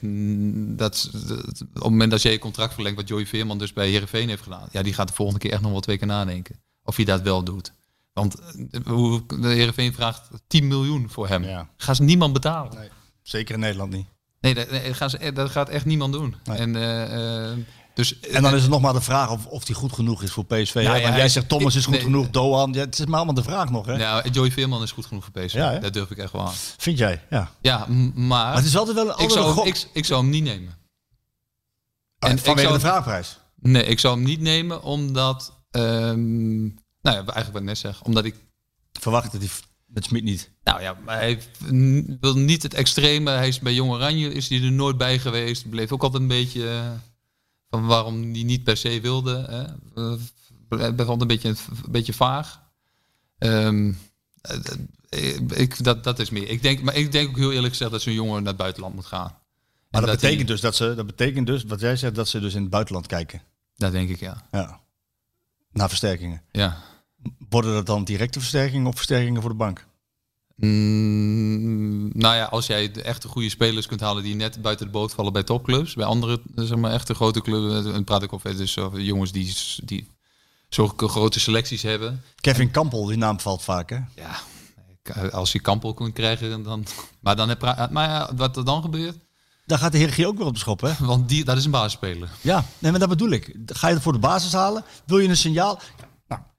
dat, 0.79 1.09
dat- 1.13 1.61
op 1.61 1.73
het 1.75 1.83
moment 1.83 2.11
dat 2.11 2.23
jij 2.23 2.33
je 2.33 2.39
contract 2.39 2.75
verlengt, 2.75 2.99
wat 2.99 3.09
Joey 3.09 3.27
Veerman 3.27 3.59
dus 3.59 3.73
bij 3.73 3.91
Herenveen 3.91 4.29
heeft 4.29 4.43
gedaan, 4.43 4.69
ja, 4.73 4.83
die 4.83 4.93
gaat 4.95 5.09
de 5.09 5.15
volgende 5.15 5.41
keer 5.41 5.53
echt 5.53 5.61
nog 5.63 5.71
wel 5.71 5.81
twee 5.81 5.99
keer 5.99 6.07
nadenken 6.07 6.61
of 6.83 6.97
hij 6.97 7.05
dat 7.05 7.21
wel 7.21 7.43
doet. 7.45 7.73
Want 8.13 8.35
eh, 8.41 8.81
hoe 8.87 9.23
de 9.41 9.49
Herenveen 9.49 9.95
vraagt 9.95 10.29
10 10.47 10.67
miljoen 10.67 11.11
voor 11.11 11.29
hem. 11.29 11.45
Ja. 11.45 11.69
Gaan 11.77 11.95
ze 11.95 12.03
niemand 12.03 12.33
betalen? 12.33 12.75
Nee. 12.75 12.89
Zeker 13.23 13.55
in 13.55 13.61
Nederland 13.61 13.93
niet. 13.93 14.07
Nee, 14.41 14.55
dat, 14.55 15.11
ze, 15.11 15.33
dat 15.33 15.51
gaat 15.51 15.69
echt 15.69 15.85
niemand 15.85 16.13
doen. 16.13 16.37
Nee. 16.45 16.59
En, 16.59 16.77
eh, 16.77 17.51
eh, 17.51 17.59
dus, 17.95 18.21
En 18.21 18.43
dan 18.43 18.55
is 18.55 18.61
het 18.63 18.71
nog 18.71 18.81
maar 18.81 18.93
de 18.93 19.01
vraag 19.01 19.31
of, 19.31 19.47
of 19.47 19.65
die 19.65 19.75
goed 19.75 19.93
genoeg 19.93 20.23
is 20.23 20.31
voor 20.31 20.45
PSV. 20.45 20.75
ja, 20.75 21.01
Want 21.01 21.15
jij 21.15 21.29
zegt 21.29 21.49
Thomas 21.49 21.75
is 21.75 21.85
goed 21.85 21.95
nee. 21.95 22.03
genoeg, 22.03 22.31
Doan. 22.31 22.73
Ja, 22.73 22.81
het 22.81 22.99
is 22.99 23.07
maar 23.07 23.17
allemaal 23.17 23.35
de 23.35 23.43
vraag 23.43 23.71
nog, 23.71 23.87
hè? 23.87 23.97
nou, 23.97 24.29
Joey 24.31 24.51
Veerman 24.51 24.83
is 24.83 24.93
goed 24.93 25.07
genoeg 25.07 25.25
voor 25.25 25.43
PSV. 25.43 25.55
Ja, 25.55 25.79
dat 25.79 25.93
durf 25.93 26.11
ik 26.11 26.19
echt 26.19 26.33
wel 26.33 26.43
aan. 26.47 26.53
Vind 26.77 26.99
jij? 26.99 27.25
Ja. 27.31 27.51
Ja, 27.61 27.87
maar, 27.89 28.13
Maar 28.15 28.55
het 28.57 28.65
is 28.65 28.77
altijd 28.77 28.97
wel 28.97 29.05
ik, 29.07 29.11
altijd 29.13 29.33
zou 29.33 29.51
een 29.51 29.57
hem, 29.57 29.67
ik, 29.67 29.89
ik 29.93 30.05
zou 30.05 30.21
hem 30.21 30.31
niet 30.31 30.43
nemen. 30.45 30.79
en 32.19 32.29
en 32.29 32.37
ik 32.37 32.45
vanwege 32.45 32.69
zou- 32.69 32.81
de 32.81 32.87
vraagprijs. 32.87 33.39
Nee, 33.61 33.85
ik 33.85 33.99
zou 33.99 34.15
hem 34.15 34.25
niet 34.25 34.41
nemen 34.41 34.83
omdat... 34.83 35.59
ehm, 35.71 36.65
nou 36.65 36.73
ja, 37.03 37.13
eigenlijk 37.15 37.53
wat 37.53 37.61
ik 37.61 37.63
net 37.69 37.79
zeg. 37.79 38.03
Omdat 38.03 38.25
ik... 38.25 38.35
Verwacht 39.01 39.33
dat 39.33 39.41
hij 39.41 39.51
met 39.89 40.05
Smit 40.05 40.25
niet. 40.25 40.51
Nou 40.65 40.81
ja, 40.83 40.97
maar 41.05 41.17
hij 41.19 41.41
wil 42.21 42.35
niet 42.39 42.63
het 42.63 42.75
extreme. 42.75 43.31
Hij 43.31 43.49
is 43.49 43.59
bij 43.59 43.75
Jong 43.75 43.91
Oranje 43.91 44.33
is 44.33 44.49
hij 44.49 44.63
er 44.63 44.73
nooit 44.73 44.97
bij 44.97 45.19
geweest. 45.19 45.69
Bleef 45.71 45.93
ook 45.93 46.03
altijd 46.03 46.23
een 46.23 46.29
beetje... 46.29 46.69
eh, 46.69 46.91
van 47.71 47.87
waarom 47.87 48.33
hij 48.33 48.43
niet 48.43 48.65
per 48.65 48.77
se 48.77 49.01
wilde. 49.01 49.37
Hè. 49.49 49.63
Eh, 50.13 50.19
Bijvoorbeeld 50.69 51.21
een 51.21 51.27
beetje, 51.27 51.49
een 51.49 51.57
beetje 51.91 52.13
vaag. 52.13 52.61
Ehm, 53.39 53.93
eh, 54.41 55.37
ik, 55.49 55.85
dat, 55.85 56.05
dat 56.05 56.19
is 56.19 56.31
meer. 56.31 56.49
Ik 56.49 56.63
denk, 56.63 56.83
maar 56.83 56.95
ik 56.95 57.13
denk 57.13 57.29
ook 57.29 57.37
heel 57.37 57.53
eerlijk 57.53 57.73
gezegd 57.73 57.91
dat 57.91 58.03
zo'n 58.03 58.13
jongen 58.13 58.39
naar 58.39 58.47
het 58.53 58.57
buitenland 58.57 58.95
moet 58.95 59.07
gaan. 59.07 59.37
Maar 59.91 60.01
dat, 60.01 60.11
hij- 60.11 60.15
betekent 60.21 60.49
dus 60.49 60.61
dat 60.61 60.77
ze, 60.77 60.95
dat 60.95 61.07
betekent 61.07 61.47
dus, 61.47 61.65
wat 61.65 61.81
jij 61.81 61.97
zegt, 61.97 62.15
dat 62.15 62.29
ze 62.29 62.41
dus 62.41 62.55
in 62.55 62.61
het 62.61 62.71
buitenland 62.71 63.07
kijken. 63.07 63.43
Dat 63.77 63.93
denk 63.93 64.09
ik, 64.09 64.21
ja. 64.21 64.47
Ja. 64.51 64.81
Naar 65.73 65.89
versterkingen. 65.89 66.43
ja. 66.53 66.77
Worden 67.49 67.73
dat 67.75 67.87
dan 67.87 68.05
directe 68.05 68.39
versterkingen 68.39 68.87
of 68.87 68.95
versterkingen 68.95 69.41
voor 69.41 69.51
de 69.51 69.57
bank? 69.57 69.87
Mm, 70.57 72.11
nou 72.19 72.37
ja, 72.37 72.45
als 72.45 72.67
jij 72.67 72.91
de 72.91 73.03
echte 73.03 73.29
goede 73.29 73.49
spelers 73.49 73.87
kunt 73.87 74.01
halen 74.01 74.23
die 74.23 74.35
net 74.35 74.63
buiten 74.63 74.87
de 74.87 74.93
boot 74.93 75.15
vallen 75.15 75.33
bij 75.33 75.43
topclubs, 75.43 75.95
bij 75.95 76.05
andere 76.05 76.41
eh, 76.55 76.65
zeg 76.65 76.79
maar 76.79 76.93
echte 76.93 77.15
grote 77.15 77.41
clubs, 77.41 77.87
en 77.87 78.05
praat 78.05 78.23
ik 78.23 78.33
over 78.33 78.57
dus 78.57 78.79
over 78.79 79.01
jongens 79.01 79.33
die, 79.33 79.55
die 79.85 80.09
zulke 80.69 81.09
grote 81.09 81.41
selecties 81.41 81.83
hebben. 81.83 82.23
Kevin 82.41 82.71
Kampel, 82.71 83.07
die 83.07 83.17
naam 83.17 83.41
valt 83.41 83.63
vaak, 83.63 83.91
hè? 83.91 83.99
Ja, 84.15 84.41
als 85.31 85.53
je 85.53 85.61
Kampel 85.61 85.95
kunt 85.95 86.13
krijgen, 86.13 86.63
dan. 86.63 86.87
Maar 87.21 87.37
dan 87.37 87.49
heb 87.49 87.61
maar 87.91 88.09
ja, 88.09 88.31
wat 88.37 88.57
er 88.57 88.65
dan 88.65 88.83
gebeurt, 88.83 89.17
Daar 89.67 89.79
gaat 89.79 89.93
de 89.93 89.99
Heer 89.99 90.27
ook 90.27 90.37
weer 90.37 90.47
op 90.47 90.53
de 90.55 90.59
schop, 90.61 90.81
hè? 90.81 90.93
want 90.99 91.29
die, 91.29 91.45
dat 91.45 91.57
is 91.57 91.65
een 91.65 91.71
basisspeler. 91.71 92.29
Ja, 92.41 92.65
nee, 92.79 92.91
maar 92.91 93.01
dat 93.01 93.09
bedoel 93.09 93.31
ik. 93.31 93.57
Ga 93.67 93.89
je 93.89 93.95
het 93.95 94.03
voor 94.03 94.13
de 94.13 94.19
basis 94.19 94.53
halen? 94.53 94.85
Wil 95.05 95.19
je 95.19 95.29
een 95.29 95.37
signaal? 95.37 95.81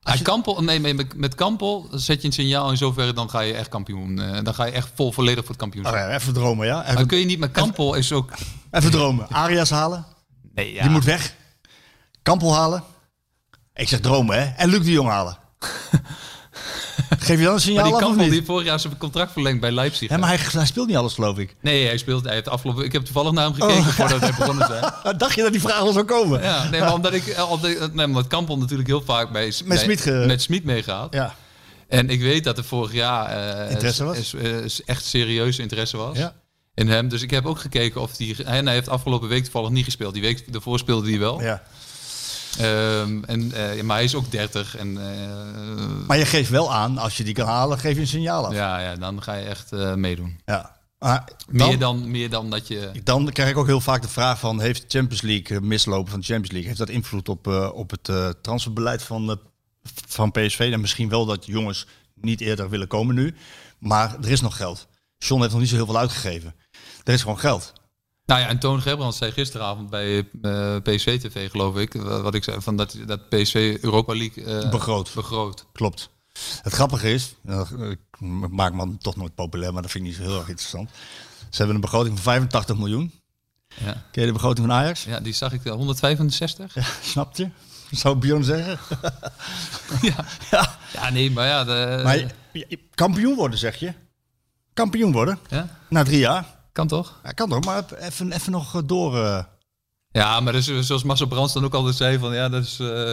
Als 0.01 0.17
je, 0.17 0.23
Kampel, 0.23 0.63
nee, 0.63 0.79
met, 0.79 1.15
met 1.15 1.35
Kampel 1.35 1.87
zet 1.91 2.21
je 2.21 2.27
een 2.27 2.33
signaal 2.33 2.69
in 2.71 2.77
zoverre, 2.77 3.13
dan 3.13 3.29
ga 3.29 3.39
je 3.39 3.53
echt 3.53 3.69
kampioen. 3.69 4.19
eh, 4.19 4.43
dan 4.43 4.53
ga 4.53 4.65
je 4.65 4.71
echt 4.71 4.89
vol 4.95 5.11
volledig 5.11 5.39
voor 5.39 5.49
het 5.49 5.57
kampioenschap. 5.59 5.95
Oh 5.95 6.01
ja, 6.01 6.09
even 6.15 6.33
dromen, 6.33 6.67
ja? 6.67 6.75
Maar 6.75 6.87
Even, 6.91 7.07
kun 7.07 7.17
je 7.17 7.25
niet 7.25 7.39
met 7.39 7.51
Kampel 7.51 7.93
is 7.93 8.11
ook. 8.11 8.31
even 8.71 8.91
dromen. 8.91 9.27
Arias 9.29 9.69
halen? 9.69 10.05
Nee, 10.55 10.73
ja. 10.73 10.81
Die 10.81 10.91
moet 10.91 11.03
weg. 11.03 11.35
Kampel 12.23 12.53
halen? 12.55 12.83
Ik 13.73 13.87
zeg 13.87 13.99
dromen, 13.99 14.39
hè? 14.41 14.45
En 14.55 14.69
Luc 14.69 14.83
de 14.83 14.91
Jong 14.91 15.09
halen. 15.09 15.37
Geef 17.19 17.37
je 17.37 17.43
dan 17.43 17.53
een 17.53 17.59
signaal 17.59 17.75
Maar 17.75 17.83
die 17.83 17.93
af 17.93 17.99
of 18.01 18.07
Kampel 18.07 18.23
niet? 18.23 18.33
die 18.33 18.45
vorig 18.45 18.65
jaar 18.65 18.79
zijn 18.79 18.97
contract 18.97 19.31
verlengd 19.31 19.61
bij 19.61 19.71
Leipzig. 19.71 20.09
Ja, 20.09 20.17
maar 20.17 20.29
hij, 20.29 20.37
hij 20.51 20.65
speelt 20.65 20.87
niet 20.87 20.95
alles, 20.95 21.13
geloof 21.13 21.37
ik. 21.37 21.55
Nee, 21.61 21.85
hij 21.85 21.97
speelt. 21.97 22.23
Hij 22.23 22.33
heeft 22.33 22.47
afgelopen. 22.49 22.83
Ik 22.85 22.91
heb 22.91 23.03
toevallig 23.05 23.31
naar 23.31 23.43
hem 23.43 23.53
gekeken 23.53 23.75
Oh. 23.77 23.87
voordat 23.87 24.19
hij 24.21 24.33
begonnen 24.37 24.67
zijn. 24.67 24.93
Dacht 25.17 25.35
je 25.35 25.41
dat 25.41 25.51
die 25.51 25.61
vraag 25.61 25.79
al 25.79 25.91
zou 25.93 26.05
komen? 26.05 26.41
Ja, 26.41 26.69
nee, 26.69 26.79
maar 26.79 26.93
omdat 26.93 27.13
ik 27.13 27.35
altijd, 27.37 27.93
nee, 27.93 28.05
omdat 28.05 28.27
Kampel 28.27 28.57
natuurlijk 28.57 28.87
heel 28.89 29.01
vaak 29.01 29.31
bij 29.31 29.53
Met 29.65 29.79
Smit 29.79 30.01
ge- 30.01 30.23
met 30.27 30.41
Smit 30.41 30.63
meegaat. 30.63 31.13
Ja. 31.13 31.35
En 31.87 32.09
ik 32.09 32.21
weet 32.21 32.43
dat 32.43 32.57
er 32.57 32.63
vorig 32.63 32.93
jaar 32.93 33.25
eh, 33.65 33.71
Interesse 33.71 34.03
was? 34.03 34.35
echt 34.85 35.05
serieus 35.05 35.59
interesse 35.59 35.97
was. 35.97 36.17
Ja. 36.17 36.33
In 36.75 36.89
hem. 36.89 37.09
Dus 37.09 37.21
ik 37.21 37.31
heb 37.31 37.45
ook 37.45 37.59
gekeken 37.59 38.01
of 38.01 38.15
die. 38.15 38.43
En 38.43 38.65
hij 38.65 38.75
heeft 38.75 38.89
afgelopen 38.89 39.27
week 39.29 39.43
toevallig 39.43 39.69
niet 39.69 39.83
gespeeld. 39.85 40.13
Die 40.13 40.21
week 40.21 40.51
daarvoor 40.53 40.79
speelde 40.79 41.09
hij 41.09 41.19
wel. 41.19 41.41
ja. 41.41 41.61
Ehm, 42.57 43.23
en, 43.23 43.51
eh, 43.51 43.81
maar 43.83 43.95
hij 43.95 44.05
is 44.05 44.15
ook 44.15 44.31
30. 44.31 44.75
En 44.75 44.97
eh, 44.97 46.07
Maar 46.07 46.17
je 46.17 46.25
geeft 46.25 46.49
wel 46.49 46.73
aan, 46.73 46.97
als 46.97 47.17
je 47.17 47.23
die 47.23 47.33
kan 47.33 47.47
halen, 47.47 47.79
geef 47.79 47.95
je 47.95 48.01
een 48.01 48.07
signaal 48.07 48.45
af. 48.45 48.53
ja, 48.53 48.79
ja, 48.79 48.95
dan 48.95 49.23
ga 49.23 49.33
je 49.33 49.45
echt 49.45 49.71
eh, 49.71 49.93
meedoen. 49.93 50.39
Ja. 50.45 50.77
Dan, 50.99 51.23
Meer, 51.47 51.79
dan, 51.79 52.11
meer 52.11 52.29
dan 52.29 52.49
dat 52.49 52.67
je. 52.67 52.91
dan 53.03 53.31
krijg 53.31 53.49
ik 53.49 53.57
ook 53.57 53.65
heel 53.65 53.81
vaak 53.81 54.01
de 54.01 54.07
vraag 54.07 54.39
van... 54.39 54.61
heeft 54.61 54.81
de 54.81 54.97
Champions 54.97 55.21
League, 55.21 55.61
mislopen 55.61 56.11
van 56.11 56.19
de 56.19 56.25
Champions 56.25 56.51
League... 56.51 56.67
heeft 56.67 56.79
dat 56.79 56.89
invloed 56.89 57.29
op, 57.29 57.47
op 57.73 57.91
het 57.91 58.35
transferbeleid 58.41 59.03
van, 59.03 59.39
van 60.07 60.31
PSV? 60.31 60.69
En 60.73 60.81
misschien 60.81 61.09
wel 61.09 61.25
dat 61.25 61.45
jongens 61.45 61.87
niet 62.13 62.41
eerder 62.41 62.69
willen 62.69 62.87
komen 62.87 63.15
nu. 63.15 63.35
Maar 63.77 64.15
er 64.21 64.29
is 64.31 64.41
nog 64.41 64.55
geld. 64.55 64.87
John 65.17 65.39
heeft 65.41 65.51
nog 65.51 65.61
niet 65.61 65.69
zo 65.69 65.75
heel 65.75 65.85
veel 65.85 65.97
uitgegeven. 65.97 66.55
Er 67.03 67.13
is 67.13 67.21
gewoon 67.21 67.39
geld. 67.39 67.73
Nou 68.29 68.41
ja, 68.41 68.47
en 68.47 68.59
Toon 68.59 68.81
Gerbrands 68.81 69.17
zei 69.17 69.31
gisteravond 69.31 69.89
bij 69.89 70.17
eh, 70.41 70.75
PSV 70.83 71.19
TV, 71.19 71.49
geloof 71.51 71.77
ik, 71.77 71.93
wa- 71.93 72.21
wat 72.21 72.35
ik 72.35 72.43
zei, 72.43 72.61
van 72.61 72.75
dat, 72.75 72.95
dat 73.05 73.29
PSV 73.29 73.77
Europa 73.81 74.15
League 74.15 74.43
eh, 74.45 74.69
Begroot. 74.69 75.11
begroot. 75.15 75.65
Klopt. 75.73 76.09
Het 76.61 76.73
grappige 76.73 77.13
is, 77.13 77.35
eh, 77.45 77.61
ik 77.89 77.99
maak 78.49 78.73
me 78.73 78.97
toch 78.97 79.15
nooit 79.15 79.35
populair, 79.35 79.73
maar 79.73 79.81
dat 79.81 79.91
vind 79.91 80.03
ik 80.03 80.09
niet 80.09 80.19
zo 80.19 80.25
heel 80.27 80.37
erg 80.39 80.49
interessant. 80.49 80.89
Ze 81.49 81.57
hebben 81.57 81.75
een 81.75 81.81
begroting 81.81 82.13
van 82.15 82.23
85 82.23 82.77
miljoen. 82.77 83.11
Ja. 83.67 83.91
Ken 84.11 84.21
je 84.21 84.25
de 84.27 84.33
begroting 84.33 84.67
van 84.67 84.75
Ajax? 84.75 85.03
ja, 85.03 85.19
die 85.19 85.33
zag 85.33 85.51
ik 85.53 85.65
eh, 85.65 85.73
165. 85.73 86.73
Ja. 86.73 86.83
Snap 87.01 87.35
je? 87.35 87.49
Zou 87.91 88.15
Bjorn 88.17 88.43
zeggen. 88.43 88.79
Ja. 90.01 90.25
Ja. 90.93 91.09
nee, 91.09 91.31
maar 91.31 91.47
ja, 91.47 91.63
de, 91.63 92.01
Maar 92.03 92.31
kampioen 92.95 93.35
worden, 93.35 93.59
zeg 93.59 93.75
je? 93.75 93.93
Kampioen 94.73 95.11
worden? 95.11 95.39
ja, 95.49 95.77
Na 95.89 96.03
drie 96.03 96.19
jaar? 96.19 96.57
Kan 96.71 96.87
toch? 96.87 97.19
Ja, 97.23 97.31
kan 97.31 97.49
toch, 97.49 97.65
maar 97.65 97.83
even, 97.99 98.31
even 98.31 98.51
nog 98.51 98.75
eh, 98.75 98.81
door... 98.85 99.23
eh, 99.25 99.43
Ja, 100.11 100.39
maar 100.39 100.53
dus, 100.53 100.65
zoals 100.79 101.03
Marcel 101.03 101.27
Brands 101.27 101.53
dan 101.53 101.63
ook 101.65 101.73
altijd 101.73 101.95
zei, 101.95 102.19
van 102.19 102.33
ja, 102.33 102.49
dat 102.49 102.63
is 102.63 102.79
eh, 102.79 103.11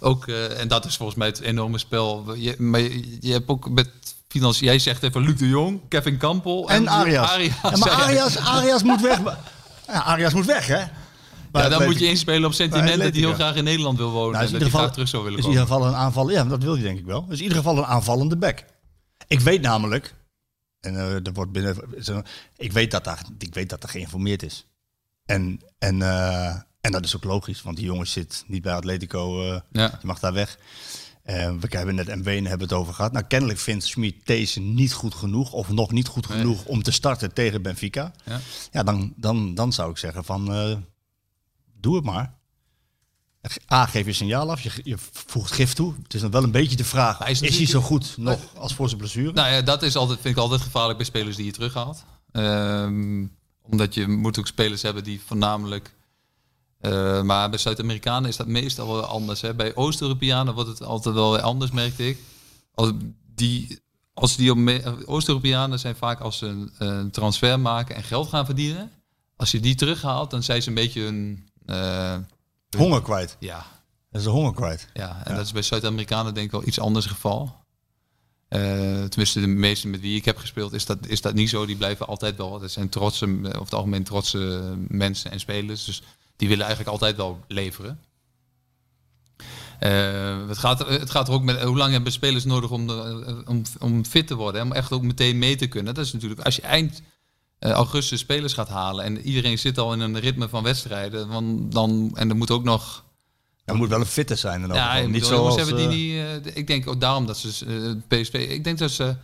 ook, 0.00 0.26
eh, 0.26 0.60
en 0.60 0.68
dat 0.68 0.84
is 0.84 0.96
volgens 0.96 1.18
mij 1.18 1.26
het 1.26 1.40
enorme 1.40 1.78
spel. 1.78 2.34
Je, 2.34 2.54
maar 2.58 2.80
je, 2.80 3.16
je 3.20 3.32
hebt 3.32 3.48
ook 3.48 3.68
met 3.70 3.90
financiën, 4.28 4.66
jij 4.66 4.78
zegt 4.78 5.02
even 5.02 5.20
Luc 5.22 5.36
de 5.38 5.48
Jong, 5.48 5.80
Kevin 5.88 6.16
Kampel 6.16 6.68
en 6.70 6.88
Arias. 6.88 7.28
Arias, 7.30 7.54
Ja, 7.62 7.76
maar. 7.76 7.90
Arias, 8.04 8.36
Arias 8.36 8.82
moet 8.82 9.00
weg. 9.00 9.20
Ja, 9.86 10.02
Arias 10.02 10.32
moet 10.34 10.46
weg, 10.46 10.66
hè? 10.66 10.82
Ja, 11.52 11.68
dan 11.68 11.84
moet 11.84 11.98
je 11.98 12.06
inspelen 12.06 12.44
op 12.44 12.52
sentiment 12.52 12.88
dat 13.02 13.12
hij 13.12 13.20
heel 13.20 13.34
graag 13.34 13.54
in 13.54 13.64
Nederland 13.64 13.98
wil 13.98 14.10
wonen 14.10 14.32
Nou, 14.32 14.44
is 14.44 14.52
en 14.52 14.58
dat 14.58 14.60
ieder 14.60 14.60
hij 14.60 14.66
geval, 14.70 14.80
graag 14.80 14.92
terug 14.92 15.08
zou 15.08 15.22
willen 15.22 15.38
is 15.38 15.44
in 15.44 15.50
komen. 15.50 15.62
ieder 15.62 15.76
geval 15.76 15.92
een 15.92 15.98
aanval. 16.04 16.30
Ja, 16.30 16.44
dat 16.44 16.62
wil 16.62 16.74
je 16.74 16.82
denk 16.82 16.98
ik 16.98 17.04
wel. 17.04 17.26
Is 17.28 17.36
in 17.36 17.42
ieder 17.42 17.56
geval 17.58 17.76
een 17.78 17.84
aanvallende 17.84 18.36
back. 18.36 18.64
Ik 19.26 19.40
weet 19.40 19.60
namelijk, 19.62 20.14
en 20.80 20.96
eh, 20.96 21.14
er 21.26 21.32
wordt 21.32 21.52
binnen, 21.52 21.76
ik 22.56 22.72
weet 22.72 22.90
dat 22.90 23.04
daar, 23.04 23.22
ik 23.38 23.54
weet 23.54 23.68
dat 23.68 23.82
er 23.82 23.88
geïnformeerd 23.88 24.42
is. 24.42 24.66
En, 25.24 25.60
en, 25.78 26.02
eh, 26.02 26.54
en 26.80 26.92
dat 26.92 27.04
is 27.04 27.16
ook 27.16 27.24
logisch, 27.24 27.62
want 27.62 27.76
die 27.76 27.86
jongen 27.86 28.06
zit 28.06 28.44
niet 28.46 28.62
bij 28.62 28.74
Atletico. 28.74 29.42
eh, 29.52 29.60
Ja. 29.72 29.88
Die 29.88 29.98
mag 30.06 30.18
daar 30.18 30.32
weg. 30.32 30.58
We 31.22 31.66
hebben 31.68 31.94
net 31.94 32.22
Wenen 32.22 32.48
hebben 32.50 32.68
het 32.68 32.76
over 32.76 32.94
gehad. 32.94 33.12
Nou, 33.12 33.24
kennelijk 33.26 33.58
vindt 33.58 33.84
Schmid 33.84 34.26
deze 34.26 34.60
niet 34.60 34.92
goed 34.92 35.14
genoeg, 35.14 35.52
of 35.52 35.68
nog 35.68 35.92
niet 35.92 36.06
goed 36.08 36.28
Nee. 36.28 36.38
genoeg 36.38 36.64
om 36.64 36.82
te 36.82 36.90
starten 36.90 37.32
tegen 37.32 37.62
Benfica. 37.62 38.12
Ja. 38.24 38.40
Ja, 38.72 38.82
dan, 38.82 39.12
dan, 39.16 39.54
dan 39.54 39.72
zou 39.72 39.90
ik 39.90 39.96
zeggen 39.96 40.24
van, 40.24 40.44
doe 41.74 41.94
het 41.96 42.04
maar. 42.04 42.38
A, 43.72 43.86
geef 43.86 44.06
je 44.06 44.12
signaal 44.12 44.50
af, 44.50 44.60
je, 44.60 44.70
je 44.82 44.96
voegt 45.12 45.52
gif 45.52 45.72
toe. 45.72 45.94
Het 46.02 46.14
is 46.14 46.20
dan 46.20 46.30
wel 46.30 46.42
een 46.42 46.50
beetje 46.50 46.76
de 46.76 46.84
vraag, 46.84 47.18
Hij 47.18 47.30
is 47.30 47.40
is, 47.40 47.56
hij 47.56 47.66
zo 47.66 47.80
goed 47.80 48.14
nog 48.16 48.40
als 48.56 48.74
voor 48.74 48.86
zijn 48.88 49.00
blessure? 49.00 49.32
Nou 49.32 49.52
ja, 49.52 49.62
dat 49.62 49.82
is 49.82 49.96
altijd, 49.96 50.20
vind 50.20 50.36
ik 50.36 50.42
altijd 50.42 50.60
gevaarlijk 50.60 50.96
bij 50.96 51.06
spelers 51.06 51.36
die 51.36 51.44
je 51.44 51.52
terughaalt. 51.52 52.04
Ehm, 52.32 53.26
omdat 53.62 53.94
je 53.94 54.08
moet 54.08 54.38
ook 54.38 54.46
spelers 54.46 54.82
hebben 54.82 55.04
die 55.04 55.20
voornamelijk... 55.26 55.94
eh, 56.80 57.22
maar 57.22 57.50
bij 57.50 57.58
Zuid-Amerikanen 57.58 58.28
is 58.28 58.36
dat 58.36 58.46
meestal 58.46 58.92
wel 58.92 59.04
anders. 59.04 59.40
Hè. 59.40 59.54
Bij 59.54 59.74
Oost-Europeanen 59.74 60.54
wordt 60.54 60.70
het 60.70 60.82
altijd 60.82 61.14
wel 61.14 61.38
anders, 61.38 61.70
merkte 61.70 62.08
ik. 62.08 62.18
Als 62.74 62.92
die, 63.34 63.78
als 64.14 64.36
die 64.36 65.06
Oost-Europeanen 65.06 65.78
zijn 65.78 65.96
vaak 65.96 66.20
als 66.20 66.38
ze 66.38 66.46
een, 66.46 66.70
een 66.78 67.10
transfer 67.10 67.60
maken 67.60 67.94
en 67.94 68.02
geld 68.02 68.28
gaan 68.28 68.44
verdienen. 68.46 68.90
Als 69.36 69.50
je 69.50 69.60
die 69.60 69.74
terughaalt, 69.74 70.30
dan 70.30 70.42
zijn 70.42 70.62
ze 70.62 70.68
een 70.68 70.74
beetje 70.74 71.00
hun... 71.02 71.48
eh, 71.66 72.16
Honger 72.76 73.02
kwijt. 73.02 73.36
ja, 73.38 73.66
Dat 74.10 74.20
is 74.20 74.26
de 74.26 74.32
honger 74.32 74.54
kwijt. 74.54 74.88
ja, 74.94 75.22
en 75.26 75.34
dat 75.34 75.44
is 75.44 75.52
bij 75.52 75.62
Zuid-Amerikanen 75.62 76.34
denk 76.34 76.46
ik 76.46 76.52
wel 76.52 76.66
iets 76.66 76.80
anders 76.80 77.06
geval. 77.06 77.58
Eh, 78.48 78.60
tenminste, 79.04 79.40
de 79.40 79.46
meeste 79.46 79.88
met 79.88 80.00
wie 80.00 80.16
ik 80.16 80.24
heb 80.24 80.36
gespeeld 80.38 80.72
is 80.72 80.86
dat, 80.86 81.06
is 81.06 81.20
dat 81.20 81.34
niet 81.34 81.48
zo. 81.48 81.66
Die 81.66 81.76
blijven 81.76 82.06
altijd 82.06 82.36
wel. 82.36 82.58
Dat 82.58 82.70
zijn 82.70 82.88
trotse, 82.88 83.26
eh, 83.26 83.32
over 83.44 83.60
het 83.60 83.74
algemeen 83.74 84.04
trotse 84.04 84.74
mensen 84.88 85.30
en 85.30 85.40
spelers. 85.40 85.84
Dus 85.84 86.02
die 86.36 86.48
willen 86.48 86.64
eigenlijk 86.66 86.92
altijd 86.94 87.16
wel 87.16 87.40
leveren. 87.48 88.00
Eh, 89.78 90.48
het, 90.48 90.58
gaat, 90.58 90.80
er- 90.80 91.00
het 91.00 91.10
gaat 91.10 91.28
er 91.28 91.34
ook 91.34 91.42
met 91.42 91.62
hoe 91.62 91.76
lang 91.76 91.92
hebben 91.92 92.12
spelers 92.12 92.44
nodig 92.44 92.70
om, 92.70 92.86
de- 92.86 93.42
om, 93.46 93.62
om 93.78 94.04
fit 94.04 94.26
te 94.26 94.34
worden. 94.34 94.60
Hè? 94.60 94.66
Om 94.66 94.72
echt 94.72 94.92
ook 94.92 95.02
meteen 95.02 95.38
mee 95.38 95.56
te 95.56 95.66
kunnen. 95.66 95.94
Dat 95.94 96.04
is 96.04 96.12
natuurlijk 96.12 96.40
als 96.40 96.56
je 96.56 96.62
eind 96.62 97.02
eh, 97.60 97.70
augustus 97.70 98.20
spelers 98.20 98.52
gaat 98.52 98.68
halen 98.68 99.04
en 99.04 99.20
iedereen 99.20 99.58
zit 99.58 99.78
al 99.78 99.92
in 99.92 100.00
een 100.00 100.18
ritme 100.18 100.48
van 100.48 100.62
wedstrijden. 100.62 101.28
Want 101.28 101.72
dan, 101.72 102.10
en 102.14 102.28
er 102.28 102.36
moet 102.36 102.50
ook 102.50 102.64
nog 102.64 103.04
Er 103.64 103.74
moet 103.74 103.88
wel 103.88 104.00
een 104.00 104.06
fitte 104.06 104.34
zijn. 104.34 104.60
Dan 104.60 104.76
ja, 104.76 105.00
niet 105.06 105.24
zo 105.24 105.46
als, 105.46 105.56
hebben 105.56 105.76
die 105.76 106.22
eh, 106.22 106.34
niet. 106.34 106.46
eh, 106.46 106.56
ik 106.56 106.66
denk 106.66 106.86
ook 106.88 107.00
daarom 107.00 107.26
dat 107.26 107.36
ze 107.38 107.48
eh, 107.66 108.20
PSV. 108.20 108.34
Ik 108.34 108.64
denk 108.64 108.78
dat 108.78 108.90
ze. 108.90 109.16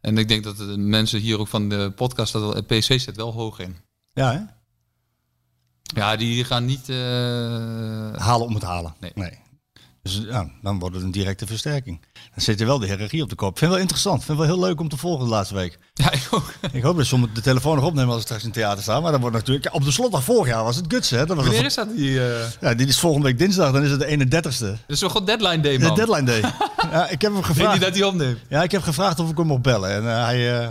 En 0.00 0.18
ik 0.18 0.28
denk 0.28 0.44
dat 0.44 0.56
de 0.56 0.76
mensen 0.76 1.20
hier 1.20 1.38
ook 1.38 1.48
van 1.48 1.68
de 1.68 1.92
podcast. 1.96 2.32
Dat 2.32 2.66
PSV 2.66 3.00
zit 3.00 3.16
wel 3.16 3.32
hoog 3.32 3.58
in. 3.58 3.76
Ja, 4.12 4.32
hè? 4.32 4.40
Ja, 5.82 6.16
die 6.16 6.44
gaan 6.44 6.64
niet. 6.64 6.88
halen 8.18 8.46
om 8.46 8.54
het 8.54 8.62
halen. 8.62 8.94
Nee. 9.14 9.38
Dus 10.06 10.22
ja, 10.28 10.50
dan 10.62 10.78
wordt 10.78 10.94
het 10.94 11.04
een 11.04 11.10
directe 11.10 11.46
versterking. 11.46 12.00
Dan 12.12 12.20
zit 12.40 12.60
er 12.60 12.66
wel 12.66 12.78
de 12.78 12.86
hiërarchie 12.86 13.22
op 13.22 13.28
de 13.28 13.34
kop. 13.34 13.50
Ik 13.50 13.58
vind 13.58 13.70
het 13.70 13.70
wel 13.70 13.80
interessant. 13.80 14.20
Ik 14.20 14.24
vind 14.26 14.38
het 14.38 14.46
wel 14.46 14.56
heel 14.56 14.66
leuk 14.66 14.80
om 14.80 14.88
te 14.88 14.96
volgen 14.96 15.24
de 15.24 15.30
laatste 15.30 15.54
week. 15.54 15.78
ja, 15.94 16.12
ik 16.12 16.28
ook. 16.30 16.52
Ik 16.72 16.82
hoop 16.82 16.96
dat 16.96 17.06
ze 17.06 17.32
de 17.32 17.40
telefoon 17.40 17.76
nog 17.76 17.84
opnemen 17.84 18.08
als 18.08 18.16
ik 18.18 18.22
straks 18.22 18.42
in 18.42 18.48
het 18.48 18.58
theater 18.58 18.82
sta. 18.82 19.00
Maar 19.00 19.12
dan 19.12 19.20
wordt 19.20 19.36
natuurlijk... 19.36 19.74
Op 19.74 19.84
de 19.84 19.90
slotdag 19.90 20.24
vorig 20.24 20.46
jaar 20.46 20.64
was 20.64 20.76
het 20.76 20.84
Gutsen. 20.88 21.18
Hè? 21.18 21.26
Dat 21.26 21.36
was 21.36 21.46
Wanneer 21.46 21.64
is 21.64 21.74
dat? 21.74 21.96
Die, 21.96 22.24
eh 22.26 22.46
ja, 22.60 22.74
dit 22.74 22.88
is 22.88 22.98
volgende 22.98 23.26
week 23.26 23.38
dinsdag. 23.38 23.72
Dan 23.72 23.82
is 23.82 23.90
het 23.90 24.00
de 24.00 24.26
31ste. 24.26 24.58
dat 24.58 24.78
is 24.86 24.98
toch 24.98 25.12
gewoon 25.12 25.26
deadline 25.26 25.60
day, 25.60 25.78
De 25.78 25.84
man. 25.84 25.94
deadline 25.94 26.22
day. 26.22 26.40
ja, 26.92 27.08
ik 27.08 27.20
heb 27.20 27.20
hem 27.20 27.34
Weet 27.34 27.44
gevraagd. 27.44 27.72
niet 27.72 27.82
dat 27.82 27.94
hij 27.94 28.02
opneemt. 28.04 28.38
Ja, 28.48 28.62
ik 28.62 28.70
heb 28.70 28.82
gevraagd 28.82 29.18
of 29.20 29.30
ik 29.30 29.36
hem 29.36 29.46
mocht 29.46 29.62
bellen. 29.62 29.90
En 29.90 30.08
eh, 30.08 30.24
hij, 30.24 30.60
eh, 30.60 30.68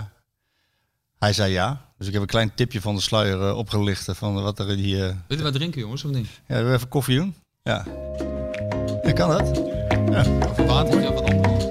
hij 1.19 1.33
zei 1.33 1.51
ja. 1.51 1.81
Dus 1.97 2.07
ik 2.07 2.13
heb 2.13 2.21
een 2.21 2.27
klein 2.27 2.51
tipje 2.55 2.81
van 2.81 2.95
de 2.95 3.01
sluier 3.01 3.53
opgelicht 3.55 4.07
van 4.11 4.41
wat 4.41 4.59
er 4.59 4.69
in 4.69 4.77
die... 4.77 4.95
Weet 4.97 5.13
je 5.27 5.41
wat 5.41 5.53
drinken, 5.53 5.81
jongens, 5.81 6.03
of 6.03 6.11
niet? 6.11 6.27
ja, 6.47 6.55
wil 6.55 6.67
je 6.67 6.73
even 6.73 6.87
koffie 6.87 7.17
doen? 7.17 7.35
Ja. 7.63 7.85
Ja, 9.05 9.11
kan 9.11 9.29
dat? 9.29 9.61
Water, 10.67 11.01
ja, 11.01 11.13
wat 11.13 11.23
anders. 11.31 11.63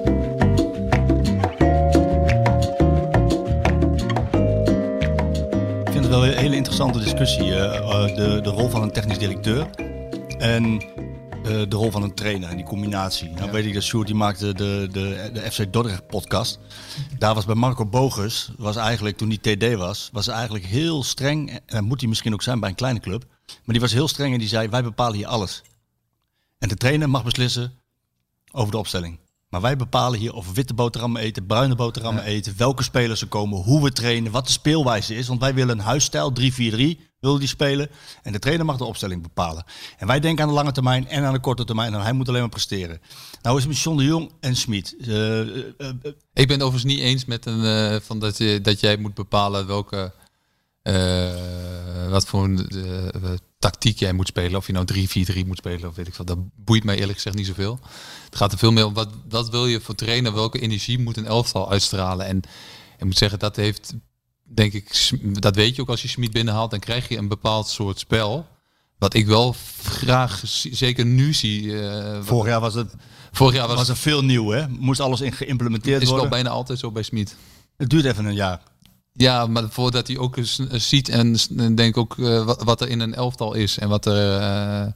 Ik 5.85 5.91
vind 5.93 6.05
het 6.05 6.09
wel 6.09 6.26
een 6.26 6.37
hele 6.37 6.57
interessante 6.57 6.99
discussie. 6.99 7.55
eh, 7.55 7.76
eh, 7.76 8.16
de, 8.16 8.41
de 8.41 8.51
rol 8.51 8.68
van 8.68 8.82
een 8.82 8.91
technisch 8.93 9.18
directeur 9.18 9.66
en 10.39 10.64
eh, 11.45 11.51
de 11.68 11.76
rol 11.76 11.91
van 11.91 12.03
een 12.03 12.14
trainer 12.14 12.49
en 12.49 12.57
die 12.57 12.64
combinatie. 12.64 13.30
Nou 13.30 13.51
weet 13.51 13.64
ik 13.64 13.74
dat 13.74 13.82
Sjoerd 13.82 14.07
die 14.07 14.16
maakte 14.16 14.55
de, 14.55 14.89
de, 14.93 15.30
de 15.32 15.41
FC 15.51 15.72
Dordrecht 15.72 16.07
podcast. 16.07 16.59
Daar 17.18 17.35
was 17.35 17.45
bij 17.45 17.55
Marco 17.55 17.87
Bogus, 17.87 18.51
was 18.59 18.76
eigenlijk 18.76 19.16
toen 19.16 19.28
die 19.28 19.41
TD 19.57 19.74
was, 19.74 20.09
was 20.12 20.28
eigenlijk 20.28 20.64
heel 20.64 21.03
streng. 21.03 21.59
En 21.66 21.85
moet 21.85 22.01
hij 22.01 22.09
misschien 22.09 22.32
ook 22.32 22.43
zijn 22.43 22.61
bij 22.61 22.68
een 22.68 22.74
kleine 22.74 23.01
club. 23.01 23.24
Maar 23.47 23.61
die 23.64 23.80
was 23.80 23.93
heel 23.93 24.09
streng 24.09 24.32
en 24.32 24.39
die 24.39 24.49
zei, 24.49 24.68
wij 24.68 24.82
bepalen 24.82 25.16
hier 25.16 25.26
alles. 25.26 25.62
En 26.65 26.71
de 26.71 26.77
trainer 26.77 27.11
mag 27.11 27.25
beslissen 27.25 27.73
over 28.53 28.71
de 28.71 28.79
opstelling. 28.79 29.19
Maar 29.49 29.61
wij 29.61 29.77
bepalen 29.77 30.19
hier 30.19 30.33
of 30.33 30.47
we 30.47 30.53
witte 30.53 30.75
boterhammen 30.75 31.23
eten, 31.23 31.47
bruine 31.47 31.75
boterhammen 31.75 32.25
eten, 32.25 32.55
welke 32.57 32.83
spelers 32.83 33.21
er 33.21 33.27
komen, 33.27 33.59
hoe 33.59 33.83
we 33.83 33.93
trainen, 33.93 34.33
wat 34.33 34.47
de 34.47 34.53
speelwijze 34.53 35.15
is. 35.15 35.29
Want 35.29 35.41
wij 35.41 35.55
willen 35.55 35.79
een 35.79 35.85
huisstijl, 35.85 36.33
3-4-3, 36.41 36.43
willen 37.21 37.39
die 37.39 37.49
spelen. 37.49 37.91
En 38.23 38.33
de 38.33 38.39
trainer 38.39 38.67
mag 38.67 38.77
de 38.77 38.85
opstelling 38.85 39.23
bepalen. 39.23 39.65
En 39.97 40.07
wij 40.07 40.21
denken 40.21 40.43
aan 40.43 40.49
de 40.49 40.55
lange 40.55 40.73
termijn 40.73 41.09
en 41.09 41.25
aan 41.25 41.33
de 41.33 41.41
korte 41.41 41.65
termijn. 41.65 41.95
En 41.95 42.01
hij 42.01 42.12
moet 42.12 42.29
alleen 42.29 42.41
maar 42.41 42.49
presteren. 42.49 43.01
Nou 43.43 43.57
is 43.57 43.62
het 43.62 43.73
met 43.73 43.83
John 43.83 43.97
de 43.97 44.05
Jong 44.05 44.33
en 44.41 44.57
Smit. 44.57 44.97
Eh, 45.01 45.41
eh, 45.41 45.49
eh, 45.79 45.89
Ik 46.33 46.47
ben 46.47 46.59
het 46.59 46.62
overigens 46.62 46.93
niet 46.95 47.01
eens 47.01 47.25
met 47.25 47.47
een, 47.47 48.01
van 48.03 48.19
dat, 48.19 48.39
je, 48.39 48.61
dat 48.61 48.81
jij 48.81 48.97
moet 48.97 49.15
bepalen 49.15 49.67
welke. 49.67 50.12
wat 52.11 52.27
voor 52.27 52.45
een 52.45 52.69
tactiek 53.71 53.99
jij 53.99 54.12
moet 54.12 54.27
spelen. 54.27 54.57
Of 54.57 54.67
je 54.67 54.73
nou 54.73 54.87
3-4-3 55.43 55.47
moet 55.47 55.57
spelen 55.57 55.89
of 55.89 55.95
weet 55.95 56.07
ik 56.07 56.15
wat. 56.15 56.27
Dat 56.27 56.39
boeit 56.55 56.85
mij 56.85 56.97
eerlijk 56.97 57.15
gezegd 57.15 57.37
niet 57.37 57.47
zoveel. 57.47 57.79
Het 58.25 58.37
gaat 58.37 58.53
er 58.53 58.59
veel 58.59 58.73
meer 58.73 58.87
om 58.87 58.95
wat, 58.95 59.09
wat 59.29 59.51
wil 59.51 59.67
je 59.67 59.81
voor 59.81 59.95
trainen. 59.95 60.35
Welke 60.35 60.61
energie 60.61 60.99
moet 60.99 61.17
een 61.17 61.27
elftal 61.27 61.71
uitstralen. 61.71 62.27
En 62.27 62.37
ik 62.99 63.05
moet 63.05 63.19
zeggen, 63.19 63.39
dat 63.39 63.57
heeft, 63.57 63.95
denk 64.43 64.73
ik, 64.73 65.11
dat 65.23 65.55
weet 65.57 65.77
je 65.77 65.83
ook 65.83 65.89
als 65.89 66.03
je 66.03 66.09
Schmid 66.09 66.33
binnenhaalt. 66.33 66.71
Dan 66.71 66.81
krijg 66.81 67.09
je 67.09 67.17
een 67.17 67.29
bepaald 67.29 67.69
soort 67.69 67.99
spel. 67.99 68.47
Wat 68.99 69.15
ik 69.15 69.27
wel 69.27 69.55
graag, 69.83 70.43
zeker 70.71 71.05
nu 71.05 71.33
zie. 71.33 71.83
eh, 71.83 72.19
vorig 72.23 72.47
jaar 72.47 72.61
was 72.61 72.75
het 72.75 72.95
vorig 73.33 73.55
jaar 73.55 73.67
was, 73.69 73.77
was 73.77 73.89
er 73.89 73.97
veel 73.97 74.25
nieuw, 74.25 74.51
hè? 74.51 74.69
Moest 74.69 75.01
alles 75.01 75.21
in 75.21 75.33
geïmplementeerd 75.33 76.03
is 76.03 76.09
wel 76.09 76.19
worden. 76.19 76.31
bijna 76.31 76.51
altijd 76.51 76.79
zo 76.79 76.91
bij 76.91 77.03
Smit. 77.03 77.37
Het 77.77 77.91
duurt 77.91 78.05
even 78.05 78.25
een 78.25 78.35
jaar. 78.35 78.61
Ja, 79.17 79.47
maar 79.47 79.71
voordat 79.71 80.07
hij 80.07 80.19
ook 80.19 80.37
eens 80.37 80.59
eh, 80.59 80.79
ziet 80.79 81.09
en 81.09 81.37
denk 81.75 81.97
ook 81.97 82.19
eh, 82.19 82.45
wat, 82.45 82.62
wat 82.62 82.81
er 82.81 82.89
in 82.89 83.01
een 83.01 83.15
elftal 83.15 83.55
is 83.55 83.79
en 83.79 83.89
wat 83.89 84.07
er, 84.07 84.41
eh, 84.41 84.87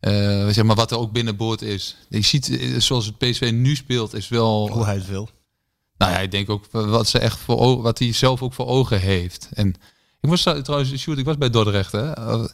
eh, 0.00 0.48
zeg 0.48 0.64
maar, 0.64 0.76
wat 0.76 0.90
er 0.90 0.98
ook 0.98 1.12
binnenboord 1.12 1.62
is. 1.62 1.96
Je 2.08 2.20
ziet 2.20 2.60
zoals 2.78 3.06
het 3.06 3.18
PSV 3.18 3.50
nu 3.54 3.74
speelt 3.76 4.14
is 4.14 4.28
wel. 4.28 4.70
Hoe 4.70 4.84
hij 4.84 4.94
het 4.94 5.06
wil. 5.06 5.28
Nou 5.96 6.12
ja, 6.12 6.18
ik 6.18 6.30
denk 6.30 6.50
ook 6.50 6.66
wat 6.70 7.08
ze 7.08 7.18
echt 7.18 7.38
voor 7.38 7.58
ogen, 7.58 7.82
wat 7.82 7.98
hij 7.98 8.12
zelf 8.12 8.42
ook 8.42 8.54
voor 8.54 8.66
ogen 8.66 9.00
heeft. 9.00 9.48
En 9.54 9.74
ik 10.20 10.28
was 10.28 10.42
trouwens, 10.42 10.96
Sjoerd, 10.96 11.18
ik 11.18 11.24
was 11.24 11.38
bij 11.38 11.50
Dordrecht, 11.50 11.92
hè. 11.92 12.12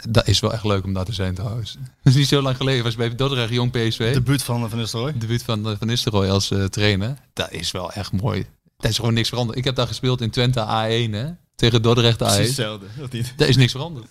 Dat 0.09 0.29
is 0.29 0.41
wel 0.41 0.53
echt 0.53 0.65
leuk 0.65 0.85
om 0.85 0.93
daar 0.93 1.05
te 1.05 1.13
zijn 1.13 1.35
trouwens. 1.35 1.73
Dat 2.03 2.13
is 2.13 2.15
niet 2.15 2.29
zo 2.29 2.43
lang 2.43 2.57
geleden. 2.57 2.85
Was 2.85 2.97
bij 2.97 3.15
Dordrecht 3.15 3.53
Jong 3.53 3.71
PSV. 3.71 4.15
De 4.15 4.23
buurt 4.23 4.43
van 4.43 4.69
Van 4.69 4.79
Nistelrooy. 4.79 5.13
De 5.13 5.19
debuut 5.19 5.43
van 5.43 5.77
Van 5.79 5.87
Nistelrooy 5.87 6.29
als 6.29 6.53
trainer. 6.71 7.19
Dat 7.33 7.53
is 7.53 7.71
wel 7.71 7.93
echt 7.93 8.13
mooi. 8.13 8.47
Dat 8.79 8.91
is 8.91 8.97
gewoon 8.97 9.15
niks 9.15 9.29
veranderd. 9.29 9.59
Ik 9.59 9.65
heb 9.65 9.75
daar 9.75 9.87
gespeeld 9.87 10.21
in 10.21 10.31
Twente 10.31 10.61
A1, 10.61 11.11
hè. 11.11 11.27
Tegen 11.55 11.83
Dordrecht 11.83 12.23
A1. 12.23 12.27
hetzelfde, 12.27 12.87
of 13.03 13.11
niet? 13.11 13.33
Daar 13.37 13.49
is 13.49 13.57
niks 13.57 13.73
veranderd. 13.73 14.07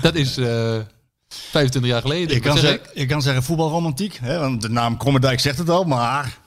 Dat 0.00 0.14
is 0.14 0.36
eh 0.36 0.78
25 1.28 1.90
jaar 1.90 2.00
geleden. 2.00 2.34
Je 2.34 2.40
kan, 2.40 2.58
zeggen, 2.58 2.80
je 2.94 3.06
kan 3.06 3.22
zeggen 3.22 3.42
voetbalromantiek, 3.42 4.18
hè? 4.22 4.38
want 4.38 4.62
de 4.62 4.68
naam 4.68 4.96
Krommerdijk 4.96 5.40
zegt 5.40 5.58
het 5.58 5.70
al, 5.70 5.84
maar 5.84 6.38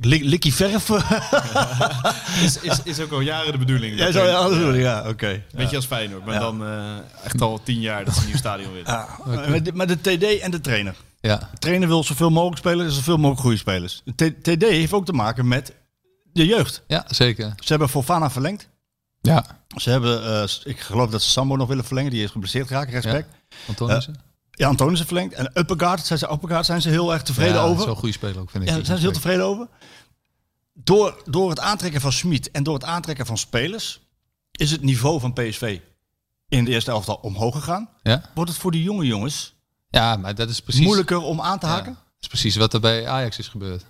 Lik- 0.00 0.24
Likkie 0.24 0.54
verf? 0.54 0.88
Is, 2.44 2.60
is, 2.60 2.80
is 2.84 3.00
ook 3.00 3.12
al 3.12 3.20
jaren 3.20 3.52
de 3.52 3.58
bedoeling. 3.58 3.98
ja, 3.98 4.04
Dat 4.04 4.12
zou 4.12 4.26
je 4.26 4.30
er- 4.32 4.36
anders 4.38 4.60
doen? 4.60 4.74
Ja, 4.78 5.08
oké. 5.08 5.42
Beetje 5.54 5.76
als 5.76 5.86
Feyenoord, 5.86 6.24
maar 6.24 6.34
Ja. 6.34 6.40
dan 6.40 6.64
eh, 6.64 6.96
echt 7.24 7.40
al 7.40 7.60
tien 7.62 7.80
jaar 7.80 8.04
dat 8.04 8.14
ze 8.14 8.20
een 8.20 8.26
nieuw 8.26 8.36
stadion 8.36 8.72
willen. 8.72 8.86
Ja, 8.86 9.08
maar 9.26 9.62
de- 9.62 9.72
maar 9.72 9.86
de 9.86 10.00
TD 10.00 10.38
en 10.40 10.50
de 10.50 10.60
trainer. 10.60 10.94
Ja, 11.20 11.36
De 11.52 11.58
trainer 11.58 11.88
wil 11.88 12.04
zoveel 12.04 12.30
mogelijk 12.30 12.58
spelen 12.58 12.86
en 12.86 12.92
zoveel 12.92 13.16
mogelijk 13.16 13.40
goede 13.40 13.56
spelers. 13.56 14.02
De 14.04 14.40
TD 14.40 14.62
heeft 14.62 14.92
ook 14.92 15.04
te 15.06 15.12
maken 15.12 15.48
met 15.48 15.72
de 16.32 16.46
jeugd. 16.46 16.82
ja 16.86 17.04
zeker. 17.08 17.54
Ze 17.56 17.68
hebben 17.68 17.88
Fofana 17.88 18.30
verlengd. 18.30 18.68
Ja, 19.20 19.44
Ze 19.76 19.90
hebben, 19.90 20.42
eh, 20.42 20.48
ik 20.64 20.80
geloof 20.80 21.10
dat 21.10 21.22
ze 21.22 21.30
Sambo 21.30 21.56
nog 21.56 21.68
willen 21.68 21.84
verlengen. 21.84 22.10
Die 22.10 22.22
is 22.22 22.30
geblesseerd 22.30 22.66
geraakt, 22.66 22.90
respect. 22.90 23.28
Antonissen. 23.68 24.20
Ja, 24.50 24.68
Antonissen 24.68 25.06
verlengd. 25.06 25.34
En 25.34 25.50
Uppergaard, 25.54 26.06
zijn 26.06 26.18
ze, 26.18 26.30
Uppergaard 26.32 26.66
zijn 26.66 26.82
ze 26.82 26.88
heel 26.88 27.12
erg 27.12 27.22
tevreden 27.22 27.54
ja, 27.54 27.62
over. 27.62 27.82
Zo'n 27.82 27.96
goede 27.96 28.14
speler 28.14 28.40
ook, 28.40 28.50
vind 28.50 28.62
ik. 28.62 28.68
Ja, 28.68 28.76
daar 28.76 28.84
zijn 28.84 28.98
ze 28.98 29.04
heel 29.04 29.12
tevreden 29.12 29.44
over. 29.44 29.68
Door, 30.72 31.22
door 31.24 31.50
het 31.50 31.60
aantrekken 31.60 32.00
van 32.00 32.12
Schmid 32.12 32.50
en 32.50 32.62
door 32.62 32.74
het 32.74 32.84
aantrekken 32.84 33.26
van 33.26 33.38
spelers... 33.38 34.00
is 34.50 34.70
het 34.70 34.82
niveau 34.82 35.20
van 35.20 35.32
PSV 35.32 35.80
in 36.48 36.64
de 36.64 36.70
eerste 36.70 36.90
elftal 36.90 37.14
omhoog 37.14 37.54
gegaan. 37.54 37.88
Ja? 38.02 38.22
Wordt 38.34 38.50
het 38.50 38.60
voor 38.60 38.70
die 38.70 38.82
jonge 38.82 39.06
jongens 39.06 39.56
ja, 39.90 40.16
maar 40.16 40.34
dat 40.34 40.48
is 40.48 40.60
precies... 40.60 40.84
moeilijker 40.84 41.20
om 41.20 41.40
aan 41.40 41.58
te 41.58 41.66
haken? 41.66 41.92
Ja, 41.92 41.98
dat 41.98 42.20
is 42.20 42.28
precies 42.28 42.56
wat 42.56 42.74
er 42.74 42.80
bij 42.80 43.08
Ajax 43.08 43.38
is 43.38 43.48
gebeurd. 43.48 43.84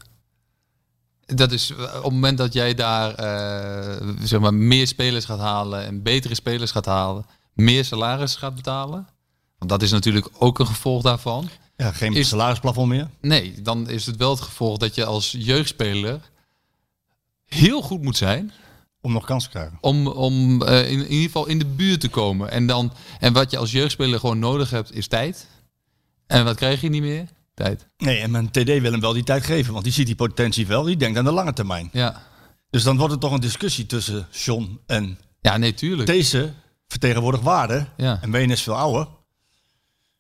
Dat 1.35 1.53
is 1.53 1.70
eh, 1.70 1.79
op 1.83 2.03
het 2.03 2.12
moment 2.12 2.39
dat 2.39 2.53
jij 2.53 2.74
daar 2.74 3.14
eh, 3.14 4.07
zeg 4.22 4.41
maar 4.41 4.55
meer 4.55 4.87
spelers 4.87 5.24
gaat 5.24 5.39
halen 5.39 5.85
en 5.85 6.03
betere 6.03 6.35
spelers 6.35 6.70
gaat 6.70 6.87
halen, 6.87 7.26
meer 7.53 7.85
salaris 7.85 8.37
gaat 8.37 8.55
betalen. 8.55 9.09
Want 9.59 9.70
dat 9.70 9.83
is 9.83 9.91
natuurlijk 9.91 10.29
ook 10.39 10.59
een 10.59 10.66
gevolg 10.66 11.03
daarvan. 11.03 11.49
Ja, 11.76 11.93
geen 11.93 12.14
Is- 12.14 12.29
salarisplafond 12.29 12.89
meer. 12.89 13.09
Nee, 13.20 13.62
dan 13.62 13.89
is 13.89 14.07
het 14.07 14.16
wel 14.16 14.31
het 14.31 14.41
gevolg 14.41 14.79
dat 14.79 14.95
je 14.95 15.05
als 15.05 15.35
jeugdspeler 15.39 16.20
heel 17.45 17.83
goed 17.83 18.03
moet 18.03 18.16
zijn 18.16 18.53
Om 19.01 19.12
nog 19.12 19.24
kans 19.24 19.45
te 19.45 19.51
krijgen. 19.51 19.79
om, 19.81 20.07
om 20.07 20.62
eh, 20.62 20.91
in, 20.91 20.99
in 20.99 21.07
ieder 21.07 21.24
geval 21.26 21.47
in 21.47 21.59
de 21.59 21.66
buurt 21.66 22.01
te 22.01 22.09
komen. 22.09 22.51
En, 22.51 22.66
dan, 22.66 22.93
en 23.20 23.33
wat 23.33 23.51
je 23.51 23.59
als 23.59 23.72
jeugdspeler 23.72 24.20
gewoon 24.20 24.39
nodig 24.39 24.70
hebt, 24.70 24.95
is 24.95 25.07
tijd. 25.09 25.47
En 26.26 26.45
wat 26.45 26.57
krijg 26.57 26.81
je 26.81 26.89
niet 26.89 27.03
meer? 27.03 27.29
Tijd. 27.59 27.86
Nee, 27.96 28.18
en 28.18 28.30
mijn 28.30 28.50
TD 28.50 28.64
wil 28.64 28.92
hem 28.92 29.00
wel 29.00 29.12
die 29.12 29.24
tijd 29.24 29.44
geven. 29.44 29.72
Want 29.72 29.84
die 29.84 29.92
ziet 29.92 30.06
die 30.06 30.14
potentie 30.14 30.66
wel. 30.66 30.82
Die 30.82 30.96
denkt 30.96 31.18
aan 31.18 31.24
de 31.24 31.32
lange 31.32 31.52
termijn. 31.52 31.88
Ja, 31.92 32.22
Dus 32.70 32.82
dan 32.82 32.96
wordt 32.96 33.12
het 33.12 33.20
toch 33.20 33.32
een 33.32 33.40
discussie 33.40 33.86
tussen 33.86 34.26
John 34.30 34.80
en 34.86 35.18
ja 35.40 35.56
nee, 35.56 35.74
tuurlijk. 35.74 36.06
deze 36.06 36.52
vertegenwoordigt 36.88 37.44
waarde. 37.44 37.86
Ja. 37.96 38.18
En 38.20 38.30
Ween 38.30 38.50
is 38.50 38.62
veel 38.62 38.76
ouder. 38.76 39.09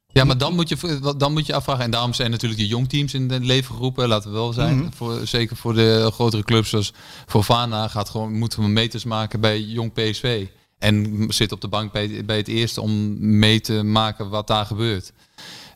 Ja, 0.06 0.24
maar 0.24 0.38
dan 0.38 0.54
moet, 0.54 0.68
je, 0.68 1.14
dan 1.16 1.32
moet 1.32 1.46
je 1.46 1.54
afvragen. 1.54 1.84
En 1.84 1.90
daarom 1.90 2.12
zijn 2.14 2.30
natuurlijk 2.30 2.60
die 2.60 2.68
jongteams 2.68 3.14
in 3.14 3.30
het 3.30 3.44
leven 3.44 3.74
geroepen. 3.74 4.08
Laten 4.08 4.30
we 4.30 4.36
wel 4.36 4.52
zijn. 4.52 4.78
Mhm. 4.78 4.90
voor, 4.92 5.26
zeker 5.26 5.56
voor 5.56 5.74
de 5.74 6.10
grotere 6.12 6.42
clubs 6.42 6.70
zoals 6.70 6.92
voor 7.26 7.44
Vana 7.44 7.88
gaat 7.88 8.08
gewoon, 8.08 8.32
moeten 8.32 8.62
we 8.62 8.68
meters 8.68 9.04
maken 9.04 9.40
bij 9.40 9.60
jong 9.60 9.92
PSV. 9.92 10.46
En 10.78 11.24
zit 11.28 11.52
op 11.52 11.60
de 11.60 11.68
bank 11.68 11.92
bij, 11.92 12.24
bij 12.24 12.36
het 12.36 12.48
eerste 12.48 12.80
om 12.80 13.16
mee 13.38 13.60
te 13.60 13.82
maken 13.82 14.28
wat 14.28 14.46
daar 14.46 14.66
gebeurt. 14.66 15.12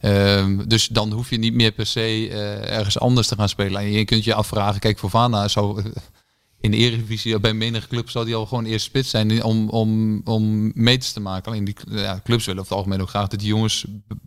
Ehm, 0.03 0.59
dus 0.67 0.87
dan 0.87 1.13
hoef 1.13 1.31
je 1.31 1.39
niet 1.39 1.55
meer 1.55 1.73
per 1.73 1.87
se 1.87 2.01
eh, 2.01 2.77
ergens 2.77 2.99
anders 2.99 3.29
te 3.29 3.35
gaan 3.37 3.49
spelen. 3.49 3.81
En 3.81 3.91
je 3.93 4.05
kunt 4.05 4.25
je 4.25 4.35
afvragen, 4.35 4.81
kijk, 4.81 4.99
voor 4.99 5.11
Vana 5.11 5.49
zou 5.49 5.83
in 6.61 6.71
de 6.71 6.77
Eredivisie 6.77 7.41
bij 7.41 7.53
menige 7.55 7.89
club 7.89 8.11
zou 8.11 8.25
die 8.25 8.35
al 8.35 8.47
gewoon 8.47 8.65
eerst 8.65 8.85
spits 8.85 9.11
zijn 9.11 9.43
om, 9.43 9.69
om, 9.69 10.21
om 10.25 10.73
meters 10.75 11.13
te 11.13 11.21
maken. 11.21 11.53
Alleen 11.53 11.65
die 11.65 11.75
ja, 11.91 12.21
clubs 12.25 12.45
willen 12.47 12.61
over 12.61 12.73
het 12.73 12.81
algemeen 12.83 13.03
ook 13.03 13.09
graag 13.09 13.29
dat 13.29 13.39
die 13.41 13.49
jongens 13.49 13.85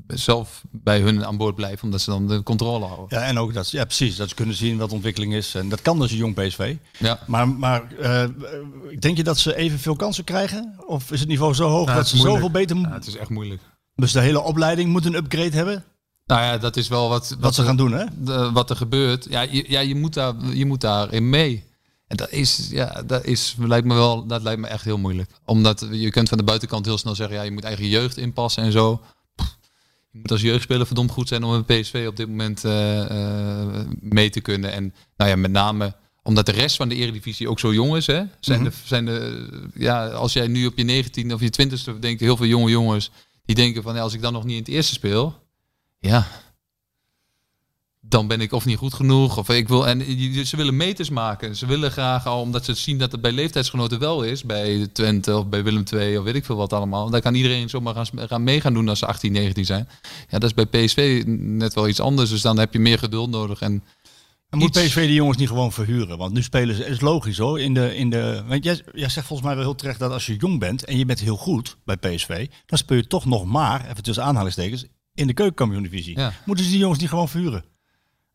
zelf 0.08 0.62
bij 0.72 1.00
hun 1.00 1.26
aan 1.26 1.38
boord 1.38 1.56
blijven, 1.56 1.84
omdat 1.84 2.02
ze 2.02 2.10
dan 2.10 2.28
de 2.28 2.44
controle 2.44 2.86
houden. 2.86 3.20
Ja, 3.20 3.26
en 3.26 3.38
ook 3.38 3.54
dat, 3.54 3.72
ja, 3.72 3.86
precies. 3.86 4.16
Dat 4.16 4.30
ze 4.30 4.36
kunnen 4.36 4.56
zien 4.56 4.78
wat 4.78 4.90
de 4.90 4.96
ontwikkeling 4.96 5.34
is. 5.34 5.56
En 5.56 5.70
dat 5.70 5.82
kan 5.82 6.00
dus 6.00 6.12
een 6.12 6.18
jong 6.18 6.36
PSV. 6.36 6.76
Ja. 7.00 7.20
Maar, 7.28 7.48
maar 7.50 7.92
eh, 8.00 8.24
denk 9.00 9.18
je 9.18 9.24
dat 9.24 9.40
ze 9.40 9.56
evenveel 9.56 9.96
kansen 9.96 10.24
krijgen? 10.24 10.76
Of 10.88 11.12
is 11.12 11.20
het 11.20 11.30
niveau 11.30 11.54
zo 11.54 11.68
hoog 11.70 11.88
Ja, 11.88 11.96
dat 11.96 12.08
ze 12.08 12.16
moeilijk. 12.16 12.36
zoveel 12.38 12.60
beter 12.60 12.76
Ja, 12.76 12.82
moeten? 12.82 13.00
het 13.00 13.08
is 13.08 13.16
echt 13.18 13.30
moeilijk. 13.30 13.62
Dus 13.96 14.12
de 14.12 14.20
hele 14.20 14.42
opleiding 14.42 14.90
moet 14.90 15.06
een 15.06 15.16
upgrade 15.16 15.56
hebben? 15.56 15.84
Nou 16.26 16.42
ja, 16.42 16.58
dat 16.58 16.78
is 16.78 16.88
wel 16.88 17.10
wat, 17.10 17.36
Wat 17.40 17.56
ze 17.56 17.64
gaan 17.64 17.78
doen, 17.78 17.92
hè? 17.92 18.06
de- 18.18 18.52
wat 18.52 18.70
er 18.70 18.76
gebeurt. 18.76 19.28
Ja, 19.30 19.42
je, 19.42 19.66
ja 19.68 19.80
je, 19.80 19.96
moet 19.96 20.14
daar, 20.14 20.34
je 20.54 20.66
moet 20.66 20.82
daarin 20.82 21.30
mee. 21.30 21.64
En 22.08 22.18
dat 22.18 22.32
is, 22.32 22.68
ja, 22.72 23.04
dat 23.08 23.26
is, 23.26 23.56
lijkt 23.60 23.88
me 23.88 23.94
wel, 23.94 24.26
dat 24.26 24.42
lijkt 24.42 24.62
me 24.62 24.68
echt 24.68 24.84
heel 24.84 24.98
moeilijk. 24.98 25.32
Omdat 25.46 25.88
je 25.92 26.10
kunt 26.10 26.30
van 26.30 26.38
de 26.38 26.44
buitenkant 26.44 26.86
heel 26.86 26.98
snel 26.98 27.16
zeggen, 27.16 27.36
ja, 27.36 27.42
je 27.44 27.52
moet 27.52 27.64
eigen 27.64 27.88
jeugd 27.88 28.18
inpassen 28.18 28.64
en 28.64 28.72
zo. 28.72 29.02
Pff, 29.36 29.58
Je 30.12 30.20
moet 30.20 30.32
als 30.32 30.42
jeugdspeler 30.42 30.86
verdomd 30.86 31.12
goed 31.12 31.28
zijn 31.28 31.44
om 31.44 31.52
een 31.54 31.66
PSV 31.66 32.06
op 32.08 32.16
dit 32.16 32.28
moment 32.28 32.66
eh, 32.66 33.02
eh, 33.02 33.86
mee 34.00 34.30
te 34.30 34.42
kunnen. 34.42 34.72
En 34.72 34.94
nou 35.18 35.30
ja, 35.30 35.36
met 35.36 35.52
name 35.52 35.96
omdat 36.24 36.46
de 36.46 36.52
rest 36.52 36.76
van 36.76 36.90
de 36.90 36.96
Eredivisie 36.96 37.50
ook 37.50 37.60
zo 37.60 37.74
jong 37.74 37.96
is. 37.96 38.08
Hè? 38.08 38.24
Zijn 38.40 38.62
Mhm. 38.62 38.70
de, 38.70 38.76
zijn 38.84 39.06
de, 39.06 39.48
ja, 39.74 40.08
als 40.08 40.34
jij 40.34 40.48
nu 40.48 40.66
op 40.66 40.78
je 40.78 40.84
19 40.84 41.34
of 41.34 41.42
je 41.42 41.50
20ste 41.50 42.00
denkt, 42.00 42.20
heel 42.22 42.38
veel 42.38 42.46
jonge 42.46 42.70
jongens 42.70 43.12
die 43.46 43.56
denken 43.56 43.84
van, 43.84 43.96
ja, 43.96 44.02
als 44.02 44.14
ik 44.14 44.22
dan 44.22 44.34
nog 44.34 44.44
niet 44.44 44.54
in 44.54 44.64
het 44.64 44.68
eerste 44.68 44.94
speel, 44.94 45.34
ja, 46.00 46.28
dan 48.10 48.28
ben 48.28 48.42
ik 48.42 48.52
of 48.52 48.66
niet 48.66 48.78
goed 48.78 48.94
genoeg. 48.94 49.38
Of 49.38 49.50
ik 49.50 49.68
wil, 49.68 49.88
en 49.88 50.02
ze 50.46 50.58
willen 50.58 50.78
meters 50.78 51.10
maken. 51.10 51.56
Ze 51.56 51.66
willen 51.66 51.92
graag 51.92 52.26
al, 52.26 52.42
omdat 52.42 52.66
ze 52.66 52.74
zien 52.74 52.98
dat 52.98 53.12
het 53.12 53.22
bij 53.22 53.32
leeftijdsgenoten 53.32 54.00
wel 54.00 54.24
is. 54.24 54.44
Bij 54.44 54.88
Twente 54.94 55.38
of 55.38 55.48
bij 55.48 55.64
Willem 55.64 55.84
II 55.94 56.18
of 56.18 56.24
weet 56.24 56.36
ik 56.36 56.46
veel 56.46 56.56
wat 56.56 56.74
allemaal. 56.74 57.10
Daar 57.10 57.22
kan 57.22 57.36
iedereen 57.36 57.70
zomaar 57.70 57.94
gaan, 57.94 58.08
gaan 58.28 58.44
mee 58.44 58.62
gaan 58.62 58.74
doen 58.74 58.90
als 58.90 59.00
ze 59.00 59.06
18, 59.06 59.32
19 59.32 59.66
zijn. 59.66 59.88
Ja, 60.30 60.40
dat 60.40 60.54
is 60.56 60.66
bij 60.66 60.86
PSV 60.86 61.24
net 61.28 61.74
wel 61.74 61.88
iets 61.88 62.00
anders. 62.00 62.30
Dus 62.30 62.42
dan 62.42 62.60
heb 62.60 62.74
je 62.74 62.80
meer 62.80 63.00
geduld 63.00 63.30
nodig. 63.30 63.62
En 63.62 63.84
En 64.56 64.62
moet 64.62 64.76
iets- 64.76 64.86
PSV 64.88 65.06
die 65.06 65.14
jongens 65.14 65.38
niet 65.38 65.48
gewoon 65.48 65.72
verhuren? 65.72 66.18
Want 66.18 66.34
nu 66.34 66.42
spelen 66.44 66.76
ze, 66.76 66.82
het 66.84 66.92
is 66.92 67.02
logisch 67.02 67.38
hoor. 67.38 67.60
In 67.62 67.74
de, 67.74 67.96
in 67.96 68.10
de, 68.10 68.44
want 68.48 68.64
jij, 68.64 68.82
jij 68.94 69.10
zegt 69.10 69.28
volgens 69.28 69.48
mij 69.48 69.58
wel 69.58 69.66
heel 69.66 69.76
terecht 69.76 70.00
dat 70.00 70.12
als 70.12 70.26
je 70.26 70.36
jong 70.38 70.60
bent 70.60 70.86
en 70.86 70.98
je 70.98 71.06
bent 71.06 71.20
heel 71.20 71.38
goed 71.38 71.78
bij 71.86 71.98
PSV, 71.98 72.48
dan 72.66 72.78
speel 72.78 72.98
je 72.98 73.08
toch 73.08 73.26
nog 73.26 73.46
maar, 73.46 73.90
even 73.90 74.04
tussen 74.04 74.24
aanhalingstekens, 74.24 74.86
in 75.14 75.28
de 75.28 75.34
keukenkampioen-divisie. 75.34 76.18
Ja. 76.20 76.34
Moeten 76.46 76.66
ze 76.66 76.72
die 76.72 76.80
jongens 76.80 77.00
niet 77.00 77.10
gewoon 77.10 77.30
verhuren? 77.30 77.66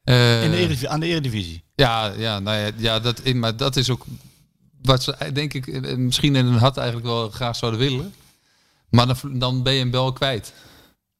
eh, 0.05 0.45
In 0.45 0.51
de 0.51 0.57
Eredivisie, 0.57 0.89
aan 0.89 1.01
de 1.01 1.07
Eredivisie? 1.07 1.65
Ja, 1.75 2.13
ja, 2.17 2.39
nou 2.39 2.57
ja, 2.59 2.71
ja 2.77 3.01
dat, 3.01 3.21
in- 3.21 3.39
maar 3.39 3.57
dat 3.57 3.77
is 3.77 3.91
ook 3.91 4.05
wat 4.83 5.03
ze 5.03 5.31
denk 5.33 5.55
ik 5.55 5.67
eh, 5.67 5.97
misschien 5.97 6.37
in 6.37 6.45
hun 6.45 6.59
hart 6.59 6.77
eigenlijk 6.77 7.07
wel 7.07 7.31
graag 7.31 7.57
zouden 7.57 7.81
willen. 7.81 8.15
Maar 8.91 9.07
dan, 9.07 9.39
dan 9.39 9.63
ben 9.63 9.73
je 9.73 9.79
hem 9.79 9.91
wel 9.91 10.13
kwijt. 10.13 10.53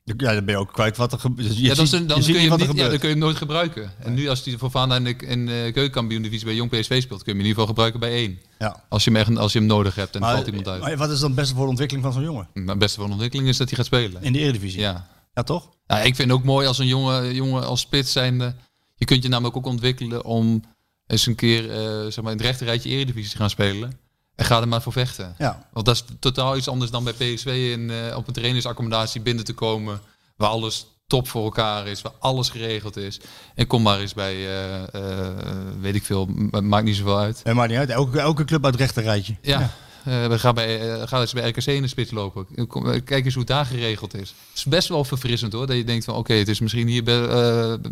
Ja, 0.05 0.15
dan 0.35 0.45
ben 0.45 0.55
je 0.55 0.61
ook 0.61 0.73
kwijt 0.73 0.97
wat 0.97 1.13
er 1.13 1.19
gebeurt. 1.19 1.59
Ja, 1.59 1.75
dan, 1.75 1.87
ziet, 1.87 2.09
dan, 2.09 2.17
je 2.17 2.23
ziet 2.23 2.33
kun 2.35 2.43
je 2.43 2.49
niet 2.51 2.59
hem 2.59 2.59
wat 2.59 2.59
niet, 2.59 2.69
ja, 2.69 2.75
dan 2.75 2.83
gebeurt. 2.83 3.01
kun 3.01 3.09
je 3.09 3.15
hem 3.15 3.25
nooit 3.25 3.37
gebruiken. 3.37 3.93
En 3.99 4.15
nu 4.15 4.29
als 4.29 4.45
hij 4.45 4.59
voor 4.59 4.71
Vana 4.71 4.97
in 4.97 5.05
de, 5.05 5.17
in 5.17 5.47
de 5.47 5.71
keukenkampioen-divisie 5.73 6.45
bij 6.45 6.55
Jong 6.55 6.71
PSV 6.71 7.03
speelt, 7.03 7.23
kun 7.23 7.33
je 7.33 7.39
hem 7.39 7.41
in 7.41 7.47
ieder 7.47 7.51
geval 7.51 7.67
gebruiken 7.67 8.01
bij 8.01 8.11
één. 8.11 8.39
ja. 8.59 8.85
Als 8.89 9.05
je 9.05 9.11
hem, 9.11 9.21
echt, 9.21 9.37
als 9.37 9.53
je 9.53 9.59
hem 9.59 9.69
nodig 9.69 9.95
hebt 9.95 10.15
en 10.15 10.21
maar, 10.21 10.35
valt 10.35 10.47
iemand 10.47 10.69
uit. 10.69 10.83
maar 10.83 10.97
wat 10.97 11.11
is 11.11 11.19
dan 11.19 11.31
het 11.31 11.39
beste 11.39 11.55
voor 11.55 11.65
de 11.65 11.71
ontwikkeling 11.71 12.05
van 12.05 12.15
zo'n 12.15 12.23
jongen? 12.23 12.49
Maar 12.55 12.67
het 12.67 12.79
beste 12.79 12.97
van 12.97 13.07
de 13.07 13.13
ontwikkeling 13.13 13.49
is 13.49 13.57
dat 13.57 13.69
hij 13.69 13.77
gaat 13.77 13.87
spelen. 13.87 14.23
In 14.23 14.33
de 14.33 14.39
Eredivisie? 14.39 14.81
Ja. 14.81 15.09
Ja, 15.35 15.43
toch? 15.43 15.71
Ja, 15.87 15.97
ik 15.97 16.15
vind 16.15 16.31
het 16.31 16.39
ook 16.39 16.45
mooi 16.45 16.67
als 16.67 16.79
een 16.79 16.87
jongen, 16.87 17.35
jongen 17.35 17.67
als 17.67 17.81
spits 17.81 18.13
zijnde. 18.13 18.55
Je 18.95 19.05
kunt 19.05 19.23
je 19.23 19.29
namelijk 19.29 19.57
ook 19.57 19.67
ontwikkelen 19.67 20.25
om 20.25 20.63
eens 21.07 21.27
een 21.27 21.35
keer 21.35 21.71
eh, 21.71 21.77
zeg 22.07 22.23
maar 22.23 22.33
in 22.33 22.39
het 22.39 22.47
rechterrijtje 22.47 22.89
Eredivisie 22.91 23.31
te 23.31 23.37
gaan 23.37 23.51
spelen. 23.51 23.99
En 24.41 24.47
ga 24.47 24.61
er 24.61 24.69
maar 24.69 24.83
voor 24.83 24.93
vechten. 24.93 25.35
Ja. 25.39 25.67
Want 25.73 25.87
dat 25.87 25.95
is 25.95 26.05
totaal 26.19 26.57
iets 26.57 26.69
anders 26.69 26.91
dan 26.91 27.05
bij 27.05 27.13
PSV 27.13 27.73
in, 27.77 27.91
eh, 27.91 28.17
op 28.17 28.27
een 28.27 28.33
trainingsaccommodatie 28.33 29.21
binnen 29.21 29.45
te 29.45 29.53
komen. 29.53 30.01
Waar 30.37 30.49
alles 30.49 30.87
top 31.07 31.29
voor 31.29 31.45
elkaar 31.45 31.87
is, 31.87 32.03
waar 32.03 32.13
alles 32.19 32.49
geregeld 32.49 32.97
is. 32.97 33.21
En 33.55 33.67
kom 33.67 33.83
maar 33.83 33.99
eens 33.99 34.15
bij, 34.15 34.35
eh, 34.35 34.95
eh, 34.95 35.35
weet 35.81 35.95
ik 35.95 36.05
veel, 36.05 36.27
ma- 36.27 36.61
maakt 36.61 36.85
niet 36.85 36.97
zoveel 36.97 37.19
uit. 37.19 37.41
Het 37.45 37.55
maakt 37.55 37.69
niet 37.71 37.79
uit. 37.79 37.91
Elke, 37.91 38.19
elke 38.21 38.45
club 38.45 38.65
uit 38.65 38.73
het 38.73 38.83
rechterrijtje. 38.83 39.37
Ja, 39.43 39.61
eh, 40.05 40.27
we 40.27 40.39
gaan, 40.39 40.55
bij, 40.55 40.93
eh, 41.01 41.09
ga 41.09 41.21
eens 41.21 41.33
bij 41.33 41.49
RKC 41.49 41.67
in 41.67 41.83
de 41.83 41.89
spits 41.89 42.11
lopen. 42.11 42.67
Kom, 42.67 42.83
Kijk 43.05 43.25
eens 43.25 43.35
hoe 43.35 43.43
het 43.43 43.53
daar 43.53 43.67
geregeld 43.67 44.15
is. 44.15 44.29
Het 44.49 44.59
is 44.59 44.65
best 44.65 44.89
wel 44.89 45.05
verfrissend 45.05 45.53
hoor. 45.53 45.67
Dat 45.67 45.77
je 45.77 45.85
denkt 45.85 46.05
van 46.05 46.15
oké, 46.15 46.35
het 46.35 46.49
is 46.49 46.61
misschien 46.61 46.87
hier 46.89 47.05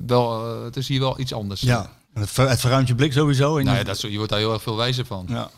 wel, 0.07 0.64
het 0.64 0.76
is 0.76 0.88
hier 0.88 1.01
wel 1.01 1.20
iets 1.20 1.32
anders. 1.32 1.61
Ja. 1.61 1.92
Het, 2.14 2.30
ver, 2.30 2.49
het 2.49 2.61
verruimt 2.61 2.88
je 2.88 2.94
blik 2.94 3.12
sowieso. 3.12 3.59
En 3.59 3.64
Nou 3.64 3.76
ja, 3.76 3.84
dat 3.84 4.01
je 4.01 4.16
wordt 4.16 4.30
daar 4.30 4.38
heel 4.40 4.53
erg 4.53 4.62
veel 4.62 4.76
wijzer 4.76 5.05
van. 5.07 5.26
Ja. 5.28 5.51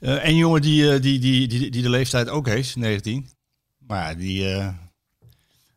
Eh, 0.00 0.24
een 0.24 0.36
jongen 0.36 0.60
die, 0.62 0.92
eh, 0.94 1.02
die, 1.02 1.18
die, 1.18 1.48
die, 1.48 1.70
die 1.70 1.82
de 1.82 1.90
leeftijd 1.90 2.28
ook 2.28 2.46
heeft, 2.46 2.76
19. 2.76 3.30
Maar 3.78 4.08
ja, 4.10 4.14
die, 4.16 4.54
eh, 4.54 4.68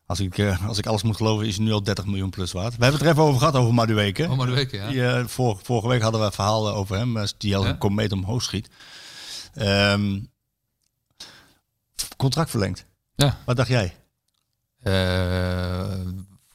als, 0.06 0.20
ik, 0.20 0.40
als 0.66 0.78
ik 0.78 0.86
alles 0.86 1.02
moet 1.02 1.16
geloven, 1.16 1.46
is 1.46 1.58
nu 1.58 1.72
al 1.72 1.82
30 1.82 2.04
miljoen 2.06 2.30
plus 2.30 2.52
waard. 2.52 2.76
We 2.76 2.82
hebben 2.82 3.00
het 3.00 3.08
er 3.08 3.12
even 3.14 3.22
over 3.28 3.38
gehad, 3.38 3.54
over 3.54 3.74
Madueke. 3.74 4.28
Oh, 4.30 4.42
weken, 4.44 4.92
ja. 4.92 5.18
Die, 5.20 5.28
vor- 5.28 5.60
vorige 5.62 5.88
week 5.88 6.02
hadden 6.02 6.20
we 6.20 6.26
een 6.26 6.32
verhaal 6.32 6.70
over 6.70 6.96
hem, 6.96 7.14
die 7.38 7.56
als 7.56 7.64
Ja? 7.64 7.70
een 7.70 7.78
komeet 7.78 8.12
omhoog 8.12 8.42
schiet. 8.42 8.68
Ehm, 9.54 10.20
contract 12.16 12.50
verlengd. 12.50 12.86
Ja. 13.14 13.38
Wat 13.44 13.56
dacht 13.56 13.68
jij? 13.68 13.94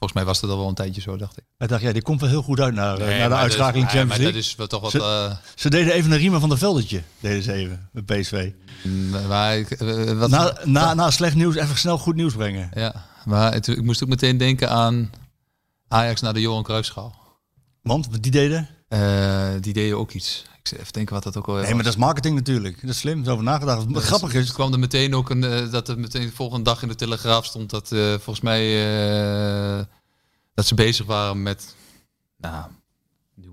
Eh, 0.00 0.06
volgens 0.08 0.12
mij 0.12 0.24
was 0.24 0.40
dat 0.40 0.50
al 0.50 0.56
wel 0.58 0.68
een 0.68 0.74
tijdje 0.74 1.00
zo, 1.00 1.16
dacht 1.16 1.36
ik. 1.38 1.44
Wat 1.58 1.68
dacht 1.68 1.82
jij? 1.82 1.92
Die 1.92 2.02
komt 2.02 2.20
wel 2.20 2.30
heel 2.30 2.42
goed 2.42 2.60
uit 2.60 2.74
naar, 2.74 2.98
eh, 2.98 3.06
Nee, 3.06 3.18
naar 3.18 3.28
de 3.28 3.34
uitschakeling 3.34 3.84
Champions 3.88 4.08
maar 4.08 4.18
League. 4.18 4.32
dat 4.34 4.42
is 4.50 4.56
wel 4.56 4.66
toch 4.66 4.80
wat... 4.80 4.90
Ze- 4.90 4.98
eh, 5.30 5.36
Ze 5.54 5.70
deden 5.70 5.92
even 5.92 6.12
een 6.12 6.18
riemen 6.18 6.40
van 6.40 6.48
de 6.48 6.56
veldetje, 6.56 7.02
deden 7.20 7.42
ze 7.42 7.52
even, 7.52 7.88
met 7.92 8.04
PSV. 8.06 8.50
mm, 8.82 9.10
maar 9.26 9.58
ik, 9.58 9.70
eh, 9.70 10.18
wat, 10.18 10.30
Na, 10.30 10.52
na, 10.64 10.94
na 10.94 11.10
slecht 11.10 11.34
nieuws 11.34 11.54
even 11.54 11.78
snel 11.78 11.98
goed 11.98 12.14
nieuws 12.14 12.34
brengen. 12.34 12.70
Ja, 12.74 13.06
maar 13.24 13.52
het- 13.52 13.66
ik 13.68 13.82
moest 13.82 14.02
ook 14.02 14.08
meteen 14.08 14.36
denken 14.38 14.70
aan 14.70 15.10
Ajax 15.88 16.20
naar 16.20 16.34
de 16.34 16.40
Johan 16.40 16.62
Cruijffschaal. 16.62 17.14
Want, 17.82 18.06
wat 18.10 18.22
die 18.22 18.32
deden? 18.32 18.68
Eh, 18.88 19.48
die 19.60 19.72
deden 19.72 19.98
ook 19.98 20.10
iets. 20.12 20.44
Ik 20.62 20.68
zit 20.68 20.78
even 20.78 20.92
denken 20.92 21.14
wat 21.14 21.22
dat 21.22 21.36
ook 21.36 21.46
al 21.46 21.54
Nee, 21.54 21.74
maar 21.74 21.82
dat 21.82 21.92
is 21.92 21.98
marketing 21.98 22.34
natuurlijk. 22.34 22.80
Dat 22.80 22.90
is 22.90 22.98
slim, 22.98 23.24
zo 23.24 23.32
over 23.32 23.44
nagedacht. 23.44 23.84
Wat 23.88 24.02
grappig 24.02 24.34
is, 24.34 24.52
kwam 24.52 24.72
er 24.72 24.78
meteen 24.78 25.14
ook 25.14 25.30
een, 25.30 25.44
eh, 25.44 25.70
dat 25.70 25.88
er 25.88 25.98
meteen 25.98 26.26
de 26.26 26.32
volgende 26.32 26.64
dag 26.64 26.82
in 26.82 26.88
de 26.88 26.94
Telegraaf 26.94 27.44
stond 27.44 27.70
dat 27.70 27.92
eh, 27.92 28.08
volgens 28.08 28.40
mij 28.40 28.62
eh, 29.78 29.84
dat 30.54 30.66
ze 30.66 30.74
bezig 30.74 31.06
waren 31.06 31.42
met, 31.42 31.74
nou, 32.36 32.64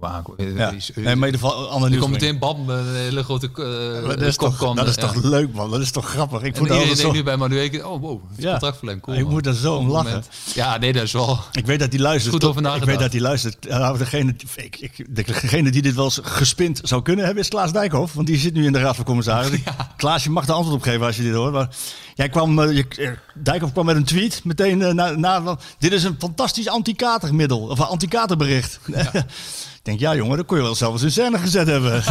aankoop. 0.01 0.39
eh, 0.39 0.57
ja. 0.57 0.71
Nee, 0.95 1.15
maar 1.15 1.27
in 1.27 1.33
ieder 1.33 1.39
geval, 1.49 1.67
ander 1.69 1.83
er 1.83 1.89
nieuws. 1.89 2.01
komt 2.01 2.13
meteen 2.13 2.39
bam, 2.39 2.69
een 2.69 2.95
hele 2.95 3.23
grote 3.23 3.47
eh, 3.47 4.07
dat 4.07 4.21
is, 4.21 4.35
kop 4.35 4.57
toch, 4.57 4.75
dat 4.75 4.83
er, 4.83 4.89
is 4.89 4.95
toch 4.95 5.13
ja. 5.13 5.29
leuk, 5.29 5.53
man. 5.53 5.71
Dat 5.71 5.81
is 5.81 5.91
toch 5.91 6.09
grappig. 6.09 6.41
Ik 6.41 6.55
En 6.55 6.61
moet 6.61 6.71
iedereen 6.71 6.95
zo... 6.95 7.11
nu 7.11 7.23
bij 7.23 7.37
Manueke, 7.37 7.87
oh 7.87 8.01
wow, 8.01 8.21
het 8.35 8.43
Ja. 8.43 8.59
cool. 8.59 9.17
Ik 9.17 9.23
man. 9.23 9.31
moet 9.31 9.43
daar 9.43 9.53
zo 9.53 9.75
om 9.75 9.89
lachen. 9.89 10.23
Ja, 10.53 10.77
nee, 10.77 10.93
dat 10.93 11.03
is 11.03 11.11
wel... 11.11 11.39
Ik 11.51 11.65
weet 11.65 11.79
dat 11.79 11.91
hij 11.91 11.99
luistert. 12.01 12.33
Goed 12.33 12.43
over 12.43 12.61
Ik 12.61 12.67
nagedacht. 12.67 12.89
weet 12.91 12.99
dat 12.99 13.11
hij 13.11 13.21
luistert. 13.21 13.69
Nou, 13.69 13.97
degene, 13.97 14.35
ik, 14.55 14.79
ik, 14.79 15.15
degene 15.25 15.71
die 15.71 15.81
dit 15.81 15.95
wel 15.95 16.05
eens 16.05 16.19
gespind 16.23 16.79
zou 16.83 17.01
kunnen 17.01 17.25
hebben 17.25 17.43
is 17.43 17.49
Klaas 17.49 17.71
Dijkhoff. 17.71 18.13
Want 18.13 18.27
die 18.27 18.37
zit 18.37 18.53
nu 18.53 18.65
in 18.65 18.71
de 18.73 18.79
Raad 18.79 18.95
van 18.95 19.05
Commissarissen. 19.05 19.63
Klaas, 19.97 20.23
je 20.23 20.29
mag 20.29 20.45
de 20.45 20.51
antwoord 20.51 20.75
op 20.77 20.83
geven 20.83 21.05
als 21.05 21.15
je 21.15 21.23
dit 21.23 21.33
hoort. 21.33 21.53
Maar 21.53 21.69
jij 22.15 22.29
kwam, 22.29 22.59
eh, 22.59 22.75
je, 22.75 22.87
eh, 22.87 23.09
Dijkhoff 23.33 23.71
kwam 23.73 23.85
met 23.85 23.95
een 23.95 24.03
tweet 24.03 24.41
meteen 24.43 24.81
eh, 24.81 24.93
na, 24.93 25.09
na, 25.11 25.57
dit 25.79 25.91
is 25.91 26.03
een 26.03 26.15
fantastisch 26.19 26.67
anti-katermiddel. 26.67 27.59
Of 27.59 27.79
een 27.79 27.85
anti-katerbericht. 27.85 28.79
Ik 28.85 28.93
denk, 29.87 29.99
ja 29.99 30.15
jongen, 30.15 30.37
dat 30.37 30.45
kon 30.45 30.57
je 30.57 30.63
wel 30.63 30.75
zelf 30.75 30.93
eens 30.93 31.03
in 31.03 31.11
scène 31.11 31.37
gezet 31.39 31.67
hebben. 31.67 32.03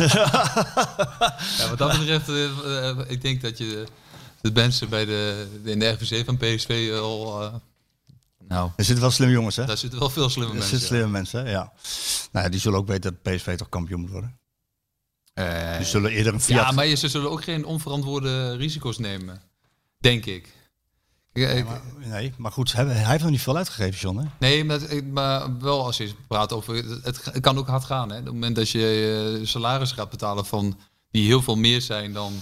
Ja, 1.58 1.68
wat 1.68 1.78
dat 1.78 1.98
betreft, 1.98 2.28
eh, 2.28 2.88
eh, 2.88 2.98
ik 3.08 3.22
denk 3.22 3.42
dat 3.42 3.58
je 3.58 3.84
de 4.40 4.50
mensen 4.52 4.88
bij 4.88 5.04
de, 5.04 5.46
in 5.64 5.78
de 5.78 5.88
RVC 5.88 6.24
van 6.24 6.36
PSV 6.36 6.90
al... 7.00 7.42
eh, 7.42 7.54
nou, 8.48 8.70
er 8.76 8.84
zitten 8.84 9.00
wel 9.02 9.10
slimme 9.12 9.34
jongens, 9.34 9.56
hè? 9.56 9.64
daar 9.64 9.76
zitten 9.76 9.98
wel 9.98 10.10
veel 10.10 10.28
slimme 10.28 10.50
Er 10.52 10.58
mensen. 10.58 10.70
zitten 10.78 10.88
slimme 10.96 11.12
mensen, 11.12 11.44
hè? 11.44 11.50
ja. 11.50 11.72
Nou 12.32 12.44
ja, 12.44 12.50
die 12.50 12.60
zullen 12.60 12.78
ook 12.78 12.86
weten 12.86 13.18
dat 13.22 13.34
PSV 13.34 13.56
toch 13.56 13.68
kampioen 13.68 14.00
moet 14.00 14.10
worden. 14.10 14.38
Eh, 15.34 15.76
Die 15.76 15.86
zullen 15.86 16.10
eerder 16.10 16.34
een 16.34 16.40
Fiat... 16.40 16.58
ja, 16.66 16.70
maar 16.70 16.86
ze 16.96 17.08
zullen 17.08 17.30
ook 17.30 17.44
geen 17.44 17.64
onverantwoorde 17.64 18.56
risico's 18.56 18.98
nemen. 18.98 19.42
Denk 19.98 20.26
ik. 20.26 20.52
Ja, 21.36 21.64
Maar- 21.64 21.80
nee, 21.96 22.32
maar 22.36 22.52
goed, 22.52 22.72
hij, 22.72 22.84
hij 22.84 23.10
heeft 23.10 23.22
nog 23.22 23.30
niet 23.30 23.42
veel 23.42 23.56
uitgegeven, 23.56 24.00
John, 24.00 24.18
hè? 24.18 24.24
Nee, 24.38 24.64
maar, 24.64 24.80
maar 25.04 25.58
wel 25.58 25.84
als 25.84 25.96
je 25.96 26.14
praat 26.28 26.52
over... 26.52 26.74
Het, 26.74 27.24
het 27.24 27.40
kan 27.40 27.58
ook 27.58 27.66
hard 27.66 27.84
gaan, 27.84 28.10
hè. 28.10 28.18
Op 28.18 28.24
het 28.24 28.32
moment 28.32 28.56
dat 28.56 28.70
je 28.70 29.38
eh, 29.40 29.46
salaris 29.46 29.92
gaat 29.92 30.10
betalen 30.10 30.46
van... 30.46 30.78
die 31.10 31.26
heel 31.26 31.42
veel 31.42 31.56
meer 31.56 31.80
zijn 31.80 32.12
dan... 32.12 32.32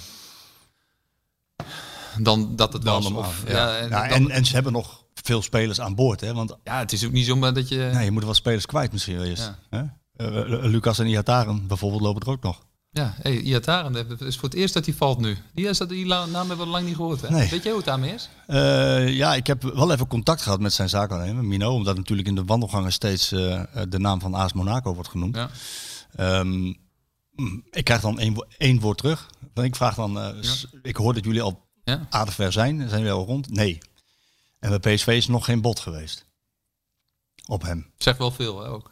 dan 2.18 2.56
dat 2.56 2.72
het 2.72 2.82
Dan 2.82 3.02
was. 3.02 3.12
Of, 3.12 3.42
ja. 3.46 3.52
ja, 3.52 3.76
en, 3.78 3.88
Ja, 3.88 4.08
en, 4.08 4.30
en 4.30 4.44
ze 4.44 4.54
hebben 4.54 4.72
nog 4.72 5.04
veel 5.14 5.42
spelers 5.42 5.80
aan 5.80 5.94
boord, 5.94 6.20
hè? 6.20 6.34
Want 6.34 6.56
ja, 6.64 6.78
het 6.78 6.92
is 6.92 7.04
ook 7.04 7.12
niet 7.12 7.26
zomaar 7.26 7.54
dat 7.54 7.68
je... 7.68 7.90
nee, 7.94 8.04
je 8.04 8.10
moet 8.10 8.24
wel 8.24 8.34
spelers 8.34 8.66
kwijt 8.66 8.92
misschien 8.92 9.16
wel 9.16 9.26
eens. 9.26 9.40
Ja. 9.40 9.58
Hè? 9.70 9.82
Eh, 10.16 10.40
eh, 10.40 10.64
Lucas 10.64 10.98
en 10.98 11.06
Iataren 11.06 11.66
bijvoorbeeld 11.66 12.02
lopen 12.02 12.22
er 12.22 12.32
ook 12.32 12.42
nog. 12.42 12.62
Ja, 12.94 13.14
hey, 13.22 13.40
Iataren, 13.40 13.94
het 13.94 14.20
is 14.20 14.36
voor 14.36 14.48
het 14.48 14.58
eerst 14.58 14.74
dat 14.74 14.84
hij 14.84 14.94
valt 14.94 15.18
nu. 15.18 15.36
Die, 15.52 15.68
is 15.68 15.78
dat, 15.78 15.88
die 15.88 16.06
naam 16.06 16.34
hebben 16.34 16.58
we 16.58 16.66
lang 16.66 16.86
niet 16.86 16.96
gehoord, 16.96 17.20
hè? 17.20 17.30
Nee. 17.30 17.48
Weet 17.48 17.62
jij 17.62 17.72
hoe 17.72 17.76
het 17.76 17.84
daarmee 17.84 18.14
is? 18.14 18.28
Eh, 18.46 19.16
ja, 19.16 19.34
ik 19.34 19.46
heb 19.46 19.62
wel 19.62 19.92
even 19.92 20.06
contact 20.06 20.42
gehad 20.42 20.60
met 20.60 20.72
zijn 20.72 20.88
zaakwaarnemer, 20.88 21.44
Mino. 21.44 21.74
Omdat 21.74 21.96
natuurlijk 21.96 22.28
in 22.28 22.34
de 22.34 22.44
wandelgangen 22.44 22.92
steeds 22.92 23.32
eh, 23.32 23.60
eh, 23.60 23.66
de 23.88 23.98
naam 23.98 24.20
van 24.20 24.34
AS 24.34 24.52
Monaco 24.52 24.94
wordt 24.94 25.08
genoemd. 25.08 25.36
Ja. 25.36 25.50
Ehm, 26.16 26.72
mm, 27.30 27.64
ik 27.70 27.84
krijg 27.84 28.00
dan 28.00 28.18
één, 28.18 28.46
één 28.58 28.80
woord 28.80 28.98
terug. 28.98 29.30
Ik 29.54 29.76
vraag 29.76 29.94
dan, 29.94 30.42
ik 30.82 30.96
hoor 30.96 31.14
dat 31.14 31.24
jullie 31.24 31.42
al 31.42 31.68
Ja? 31.84 32.06
aardig 32.10 32.34
ver 32.34 32.52
zijn. 32.52 32.88
Zijn 32.88 33.00
jullie 33.00 33.16
al 33.16 33.26
rond? 33.26 33.50
Nee. 33.50 33.78
En 34.58 34.80
bij 34.80 34.94
PSV 34.94 35.06
is 35.06 35.26
nog 35.26 35.44
geen 35.44 35.60
bod 35.60 35.80
geweest. 35.80 36.26
Op 37.46 37.62
hem. 37.62 37.92
Zegt 37.96 38.18
wel 38.18 38.30
veel, 38.30 38.62
hè, 38.62 38.68
ook. 38.68 38.90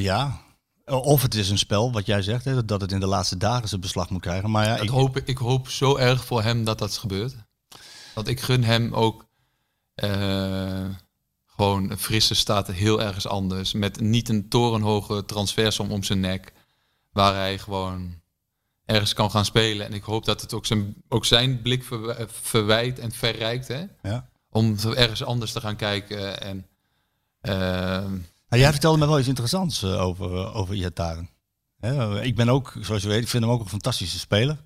Ja. 0.00 0.43
Of 0.86 1.22
het 1.22 1.34
is 1.34 1.50
een 1.50 1.58
spel, 1.58 1.92
wat 1.92 2.06
jij 2.06 2.22
zegt, 2.22 2.44
hè, 2.44 2.64
dat 2.64 2.80
het 2.80 2.92
in 2.92 3.00
de 3.00 3.06
laatste 3.06 3.36
dagen 3.36 3.68
zijn 3.68 3.80
beslag 3.80 4.10
moet 4.10 4.20
krijgen. 4.20 4.50
Maar 4.50 4.66
ja, 4.66 4.76
Ik 4.76 4.88
hoop, 4.88 5.16
ik 5.16 5.38
hoop 5.38 5.68
zo 5.68 5.96
erg 5.96 6.24
voor 6.24 6.42
hem 6.42 6.64
dat 6.64 6.78
dat 6.78 6.96
gebeurt. 6.96 7.34
Want 8.14 8.28
ik 8.28 8.40
gun 8.40 8.64
hem 8.64 8.94
ook 8.94 9.26
eh, 9.94 10.84
gewoon 11.46 11.90
een 11.90 11.98
frisse 11.98 12.34
staat 12.34 12.66
heel 12.66 13.02
ergens 13.02 13.26
anders. 13.26 13.72
Met 13.72 14.00
niet 14.00 14.28
een 14.28 14.48
torenhoge 14.48 15.24
transfersom 15.24 15.90
om 15.90 16.02
zijn 16.02 16.20
nek. 16.20 16.52
Waar 17.12 17.34
hij 17.34 17.58
gewoon 17.58 18.20
ergens 18.84 19.12
kan 19.12 19.30
gaan 19.30 19.44
spelen. 19.44 19.86
En 19.86 19.92
ik 19.92 20.02
hoop 20.02 20.24
dat 20.24 20.40
het 20.40 20.54
ook 20.54 20.66
zijn, 20.66 20.94
ook 21.08 21.24
zijn 21.24 21.62
blik 21.62 21.84
verw- 21.84 22.28
verwijt 22.28 22.98
en 22.98 23.12
verrijkt. 23.12 23.68
Hè? 23.68 23.84
ja. 24.02 24.28
Om 24.50 24.76
ergens 24.78 25.24
anders 25.24 25.52
te 25.52 25.60
gaan 25.60 25.76
kijken. 25.76 26.40
En, 26.40 26.66
eh, 27.40 28.04
Nou, 28.54 28.66
jij 28.66 28.72
vertelde 28.72 28.98
me 28.98 29.06
wel 29.06 29.18
iets 29.18 29.28
interessants 29.28 29.82
eh, 29.82 30.00
over, 30.02 30.36
eh, 30.36 30.56
over 30.56 30.74
Iataren. 30.74 31.28
Hè, 31.80 32.22
ik 32.22 32.36
ben 32.36 32.48
ook, 32.48 32.72
zoals 32.80 33.02
je 33.02 33.08
weet, 33.08 33.22
ik 33.22 33.28
vind 33.28 33.42
hem 33.44 33.52
ook 33.52 33.60
een 33.60 33.68
fantastische 33.68 34.18
speler. 34.18 34.56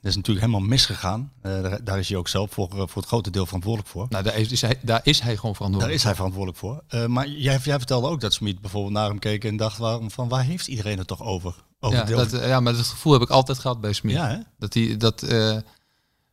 Dat 0.00 0.10
is 0.10 0.16
natuurlijk 0.16 0.46
helemaal 0.46 0.68
misgegaan. 0.68 1.32
Eh, 1.42 1.62
daar, 1.62 1.84
daar 1.84 1.98
is 1.98 2.08
hij 2.08 2.18
ook 2.18 2.28
zelf 2.28 2.50
voor, 2.52 2.68
eh, 2.70 2.76
voor 2.76 3.02
het 3.02 3.06
grote 3.06 3.30
deel 3.30 3.44
verantwoordelijk 3.46 3.92
voor. 3.92 4.06
nou, 4.08 4.24
daar 4.24 4.36
is, 4.36 4.60
hij, 4.60 4.78
daar 4.82 5.00
is 5.02 5.20
hij 5.20 5.36
gewoon 5.36 5.42
Daar 5.42 5.54
verantwoordelijk 5.54 5.94
is 5.98 6.02
hij 6.02 6.14
verantwoordelijk 6.14 6.58
voor. 6.58 6.82
Eh, 6.88 7.06
maar 7.06 7.28
jij, 7.28 7.58
jij 7.62 7.78
vertelde 7.78 8.08
ook 8.08 8.20
dat 8.20 8.32
Smit 8.32 8.60
bijvoorbeeld 8.60 8.92
naar 8.94 9.08
hem 9.08 9.18
keek 9.18 9.44
en 9.44 9.56
dacht, 9.56 9.78
waarom, 9.78 10.10
van 10.10 10.28
waar 10.28 10.44
heeft 10.44 10.66
iedereen 10.66 10.98
het 10.98 11.06
toch 11.06 11.22
over? 11.22 11.54
over 11.80 11.98
Ja, 11.98 12.04
deel- 12.04 12.16
dat, 12.16 12.30
ja, 12.30 12.60
maar 12.60 12.72
dat 12.72 12.86
gevoel 12.86 13.12
heb 13.12 13.22
ik 13.22 13.30
altijd 13.30 13.58
gehad 13.58 13.80
bij 13.80 13.92
Smit. 13.92 14.14
ja? 14.14 14.46
Dat 14.58 14.72
die 14.72 14.96
dat 14.96 15.22
eh, 15.22 15.56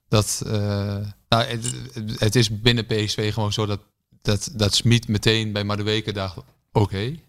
dat 0.08 0.42
eh, 0.46 0.54
nou, 1.30 1.44
het, 1.44 1.74
het 2.18 2.36
is 2.36 2.62
binnen 2.62 2.86
PSV 2.86 3.34
gewoon 3.34 3.54
zo 3.54 3.66
dat 3.66 3.80
dat 4.22 4.50
dat 4.54 4.76
Smit 4.76 5.08
meteen 5.08 5.52
bij 5.52 5.64
Madueke 5.64 6.12
dacht: 6.14 6.38
oké, 6.82 7.20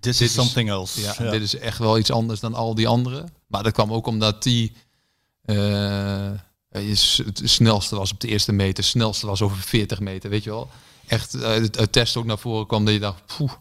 This 0.00 0.16
Dit 0.18 0.28
is 0.28 0.36
is- 0.36 0.42
something 0.44 0.68
else. 0.68 1.00
ja, 1.00 1.14
Ja. 1.18 1.30
dit 1.30 1.42
is 1.42 1.56
echt 1.56 1.78
wel 1.78 1.98
iets 1.98 2.10
anders 2.10 2.40
dan 2.40 2.54
al 2.54 2.74
die 2.74 2.88
anderen. 2.88 3.32
Maar 3.46 3.62
dat 3.62 3.72
kwam 3.72 3.92
ook 3.92 4.06
omdat 4.06 4.42
die 4.42 4.72
eh, 5.44 6.30
s- 6.92 7.22
het 7.24 7.40
snelste 7.44 7.96
was 7.96 8.12
op 8.12 8.20
de 8.20 8.28
eerste 8.28 8.52
meter, 8.52 8.84
snelste 8.84 9.26
was 9.26 9.42
over 9.42 9.56
40 9.58 10.00
meter, 10.00 10.30
weet 10.30 10.44
je 10.44 10.50
wel. 10.50 10.68
Echt 11.06 11.34
eh, 11.34 11.52
het, 11.52 11.76
het 11.78 11.92
test 11.92 12.16
ook 12.16 12.24
naar 12.24 12.38
voren 12.38 12.66
kwam 12.66 12.84
dat 12.84 12.94
je 12.94 13.00
dacht, 13.00 13.22
poeh, 13.36 13.52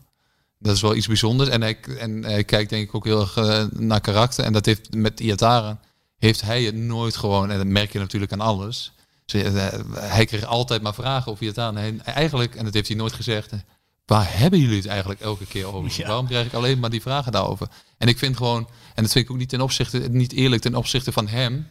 dat 0.59 0.75
is 0.75 0.81
wel 0.81 0.95
iets 0.95 1.07
bijzonders. 1.07 1.49
En 1.49 1.61
hij, 1.61 1.79
en 1.97 2.23
hij 2.23 2.43
kijkt 2.43 2.69
denk 2.69 2.87
ik 2.87 2.95
ook 2.95 3.05
heel 3.05 3.19
erg 3.21 3.37
eh, 3.37 3.65
naar 3.71 4.01
karakter. 4.01 4.43
En 4.45 4.53
dat 4.53 4.65
heeft 4.65 4.93
met 4.93 5.19
Iataren 5.19 5.79
heeft 6.17 6.41
hij 6.41 6.63
het 6.63 6.75
nooit 6.75 7.15
gewoon, 7.15 7.51
en 7.51 7.57
dat 7.57 7.67
merk 7.67 7.91
je 7.93 7.99
natuurlijk 7.99 8.31
aan 8.31 8.41
alles. 8.41 8.91
Eh, 9.25 9.67
hij 9.93 10.25
kreeg 10.25 10.43
altijd 10.45 10.81
maar 10.81 10.93
vragen 10.93 11.31
over 11.31 11.43
Iataren. 11.45 11.77
En 11.77 12.05
eigenlijk, 12.05 12.55
en 12.55 12.65
dat 12.65 12.73
heeft 12.73 12.87
hij 12.87 12.97
nooit 12.97 13.13
gezegd, 13.13 13.51
eh, 13.51 13.59
waar 14.09 14.37
hebben 14.37 14.59
jullie 14.59 14.77
het 14.77 14.87
eigenlijk 14.87 15.21
elke 15.21 15.45
keer 15.45 15.73
over? 15.73 15.91
Ja. 15.97 16.07
Waarom 16.07 16.27
krijg 16.27 16.45
ik 16.45 16.53
alleen 16.53 16.79
maar 16.79 16.89
die 16.89 17.01
vragen 17.01 17.31
daarover? 17.31 17.67
En 17.97 18.07
ik 18.07 18.17
vind 18.17 18.37
gewoon, 18.37 18.67
en 18.95 19.03
dat 19.03 19.11
vind 19.11 19.25
ik 19.25 19.31
ook 19.31 19.37
niet 19.37 19.49
ten 19.49 19.61
opzichte, 19.61 19.97
niet 19.97 20.33
eerlijk 20.33 20.61
ten 20.61 20.75
opzichte 20.75 21.11
van 21.11 21.27
hem. 21.27 21.67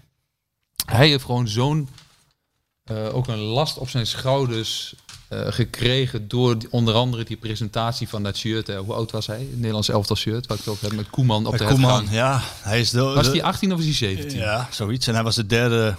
Hij 0.85 1.09
heeft 1.09 1.25
gewoon 1.25 1.49
zo'n, 1.49 1.89
eh, 2.85 3.15
ook 3.15 3.29
een 3.29 3.39
last 3.39 3.79
op 3.79 3.89
zijn 3.89 4.07
schouders 4.07 4.95
eh, 5.29 5.47
gekregen 5.49 6.29
door 6.29 6.57
onder 6.71 6.95
andere 6.95 7.25
die 7.25 7.37
presentatie 7.37 8.09
van 8.09 8.23
dat 8.23 8.37
shirt. 8.37 8.67
Hè. 8.67 8.79
Hoe 8.79 8.95
oud 8.95 9.11
was 9.11 9.27
hij? 9.27 9.39
Het 9.39 9.57
Nederlands 9.57 9.89
elftal 9.89 10.17
shirt, 10.17 10.47
wat 10.47 10.59
ik 10.59 10.65
het 10.65 10.75
ook 10.75 10.81
heb 10.81 10.93
met 10.93 11.11
Koeman 11.11 11.47
op 11.47 11.53
Met 11.53 11.61
de 11.61 11.67
Koeman, 11.67 12.07
ja, 12.11 12.43
hij 12.63 12.81
is 12.81 12.91
de, 12.91 13.01
Was 13.03 13.27
hij 13.27 13.43
18 13.43 13.73
of 13.73 13.79
is 13.79 13.85
hij 13.85 13.95
17? 13.95 14.39
Ja, 14.39 14.69
zoiets. 14.71 15.07
En 15.07 15.15
hij 15.15 15.23
was 15.23 15.35
de 15.35 15.47
derde 15.47 15.97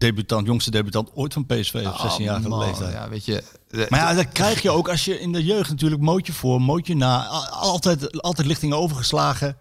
debutant, 0.00 0.46
jongste 0.46 0.70
debutant 0.70 1.10
ooit 1.14 1.32
van 1.32 1.46
PSV 1.46 1.74
op 1.74 2.10
16-jarige 2.10 2.44
Oh, 2.44 2.50
man, 2.50 2.58
leeftijd. 2.58 2.92
Ja, 2.92 3.08
weet 3.08 3.24
je. 3.24 3.42
Maar 3.88 4.00
ja, 4.00 4.14
dat 4.14 4.28
krijg 4.32 4.62
je 4.62 4.70
ook 4.70 4.88
als 4.88 5.04
je 5.04 5.20
in 5.20 5.32
de 5.32 5.44
jeugd 5.44 5.70
natuurlijk 5.70 6.02
mootje 6.02 6.32
voor, 6.32 6.60
mootje 6.62 6.94
na. 6.94 7.26
Al- 7.26 7.46
Altijd, 7.46 8.22
altijd 8.22 8.46
lichtingen 8.46 8.76
overgeslagen. 8.76 9.56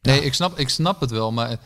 Nee, 0.00 0.24
ik 0.24 0.34
snap, 0.34 0.58
ik 0.58 0.68
snap 0.68 1.00
het 1.00 1.10
wel, 1.10 1.32
maar 1.32 1.56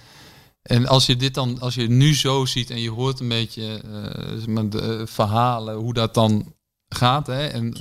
en 0.63 0.87
als 0.87 1.07
je 1.07 1.17
dit 1.17 1.35
dan, 1.35 1.61
als 1.61 1.75
je 1.75 1.89
nu 1.89 2.15
zo 2.15 2.45
ziet 2.45 2.71
en 2.71 2.81
je 2.81 2.91
hoort 2.91 3.21
een 3.21 3.29
beetje 3.29 3.81
eh, 3.83 5.07
verhalen, 5.07 5.75
hoe 5.75 5.95
dat 5.95 6.15
dan 6.15 6.55
gaat, 6.89 7.27
hè, 7.27 7.47
en 7.47 7.81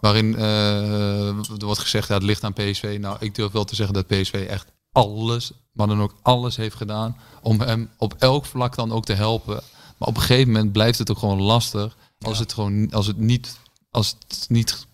waarin 0.00 0.36
eh, 0.36 1.28
er 1.28 1.64
wordt 1.64 1.80
gezegd 1.80 2.08
dat 2.08 2.16
het 2.16 2.26
ligt 2.26 2.44
aan 2.44 2.52
PSV. 2.52 2.96
Nou, 3.00 3.16
ik 3.20 3.34
durf 3.34 3.52
wel 3.52 3.64
te 3.64 3.74
zeggen 3.74 3.94
dat 3.94 4.06
PSV 4.06 4.46
echt 4.48 4.72
alles, 4.92 5.52
maar 5.72 5.86
dan 5.86 6.02
ook 6.02 6.14
alles 6.22 6.56
heeft 6.56 6.76
gedaan 6.76 7.16
om 7.42 7.60
hem 7.60 7.90
op 7.98 8.14
elk 8.18 8.46
vlak 8.46 8.74
dan 8.74 8.92
ook 8.92 9.04
te 9.04 9.12
helpen. 9.12 9.60
Maar 9.98 10.08
op 10.08 10.16
een 10.16 10.22
gegeven 10.22 10.52
moment 10.52 10.72
blijft 10.72 10.98
het 10.98 11.10
ook 11.10 11.18
gewoon 11.18 11.42
lastig 11.42 11.96
als 12.20 12.38
het 12.38 12.52
gewoon, 12.52 12.90
als 12.90 13.06
het 13.06 13.18
niet, 13.18 13.56
als 13.90 14.16
het 14.18 14.44
niet 14.48 14.86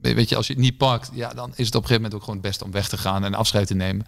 weet 0.00 0.28
je, 0.28 0.36
als 0.36 0.46
je 0.46 0.52
het 0.52 0.62
niet 0.62 0.76
pakt, 0.76 1.10
ja, 1.12 1.28
dan 1.28 1.52
is 1.54 1.66
het 1.66 1.74
op 1.74 1.82
een 1.82 1.88
gegeven 1.88 1.94
moment 1.94 2.14
ook 2.14 2.20
gewoon 2.20 2.36
het 2.36 2.46
beste 2.46 2.64
om 2.64 2.70
weg 2.70 2.88
te 2.88 2.98
gaan 2.98 3.24
en 3.24 3.34
afscheid 3.34 3.66
te 3.66 3.74
nemen. 3.74 4.06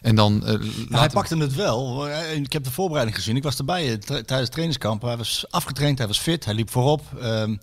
En 0.00 0.16
dan 0.16 0.46
eh, 0.46 0.58
Nou, 0.58 0.86
hij 0.88 1.08
pakte 1.08 1.36
het 1.36 1.54
wel. 1.54 2.08
Ik 2.32 2.52
heb 2.52 2.64
de 2.64 2.70
voorbereiding 2.70 3.16
gezien. 3.16 3.36
Ik 3.36 3.42
was 3.42 3.58
erbij 3.58 3.92
eh, 3.92 3.98
tijdens 3.98 4.28
het 4.28 4.50
trainingskamp. 4.50 5.02
Hij 5.02 5.16
was 5.16 5.44
afgetraind, 5.50 5.98
hij 5.98 6.06
was 6.06 6.18
fit, 6.18 6.44
hij 6.44 6.54
liep 6.54 6.70
voorop. 6.70 7.02
Ehm, 7.20 7.56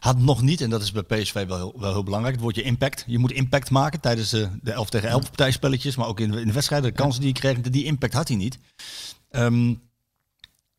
had 0.00 0.18
nog 0.18 0.42
niet, 0.42 0.60
en 0.60 0.70
dat 0.70 0.82
is 0.82 0.92
bij 0.92 1.02
PSV 1.02 1.46
wel 1.46 1.56
heel, 1.56 1.74
wel 1.76 1.92
heel 1.92 2.02
belangrijk, 2.02 2.34
het 2.34 2.44
woordje 2.44 2.62
impact. 2.62 3.04
Je 3.06 3.18
moet 3.18 3.32
impact 3.32 3.70
maken 3.70 4.00
tijdens 4.00 4.30
de, 4.30 4.48
de 4.62 4.72
11 4.72 4.90
tegen 4.90 5.08
11 5.08 5.22
partijspelletjes, 5.22 5.96
maar 5.96 6.06
ook 6.06 6.20
in 6.20 6.30
de, 6.30 6.40
in 6.40 6.46
de 6.46 6.52
wedstrijden, 6.52 6.90
de 6.90 6.96
kansen 6.96 7.20
die 7.22 7.30
hij 7.32 7.40
kreeg, 7.40 7.60
die 7.60 7.84
impact 7.84 8.12
had 8.12 8.28
hij 8.28 8.36
niet. 8.36 8.58
Ehm, 9.30 9.68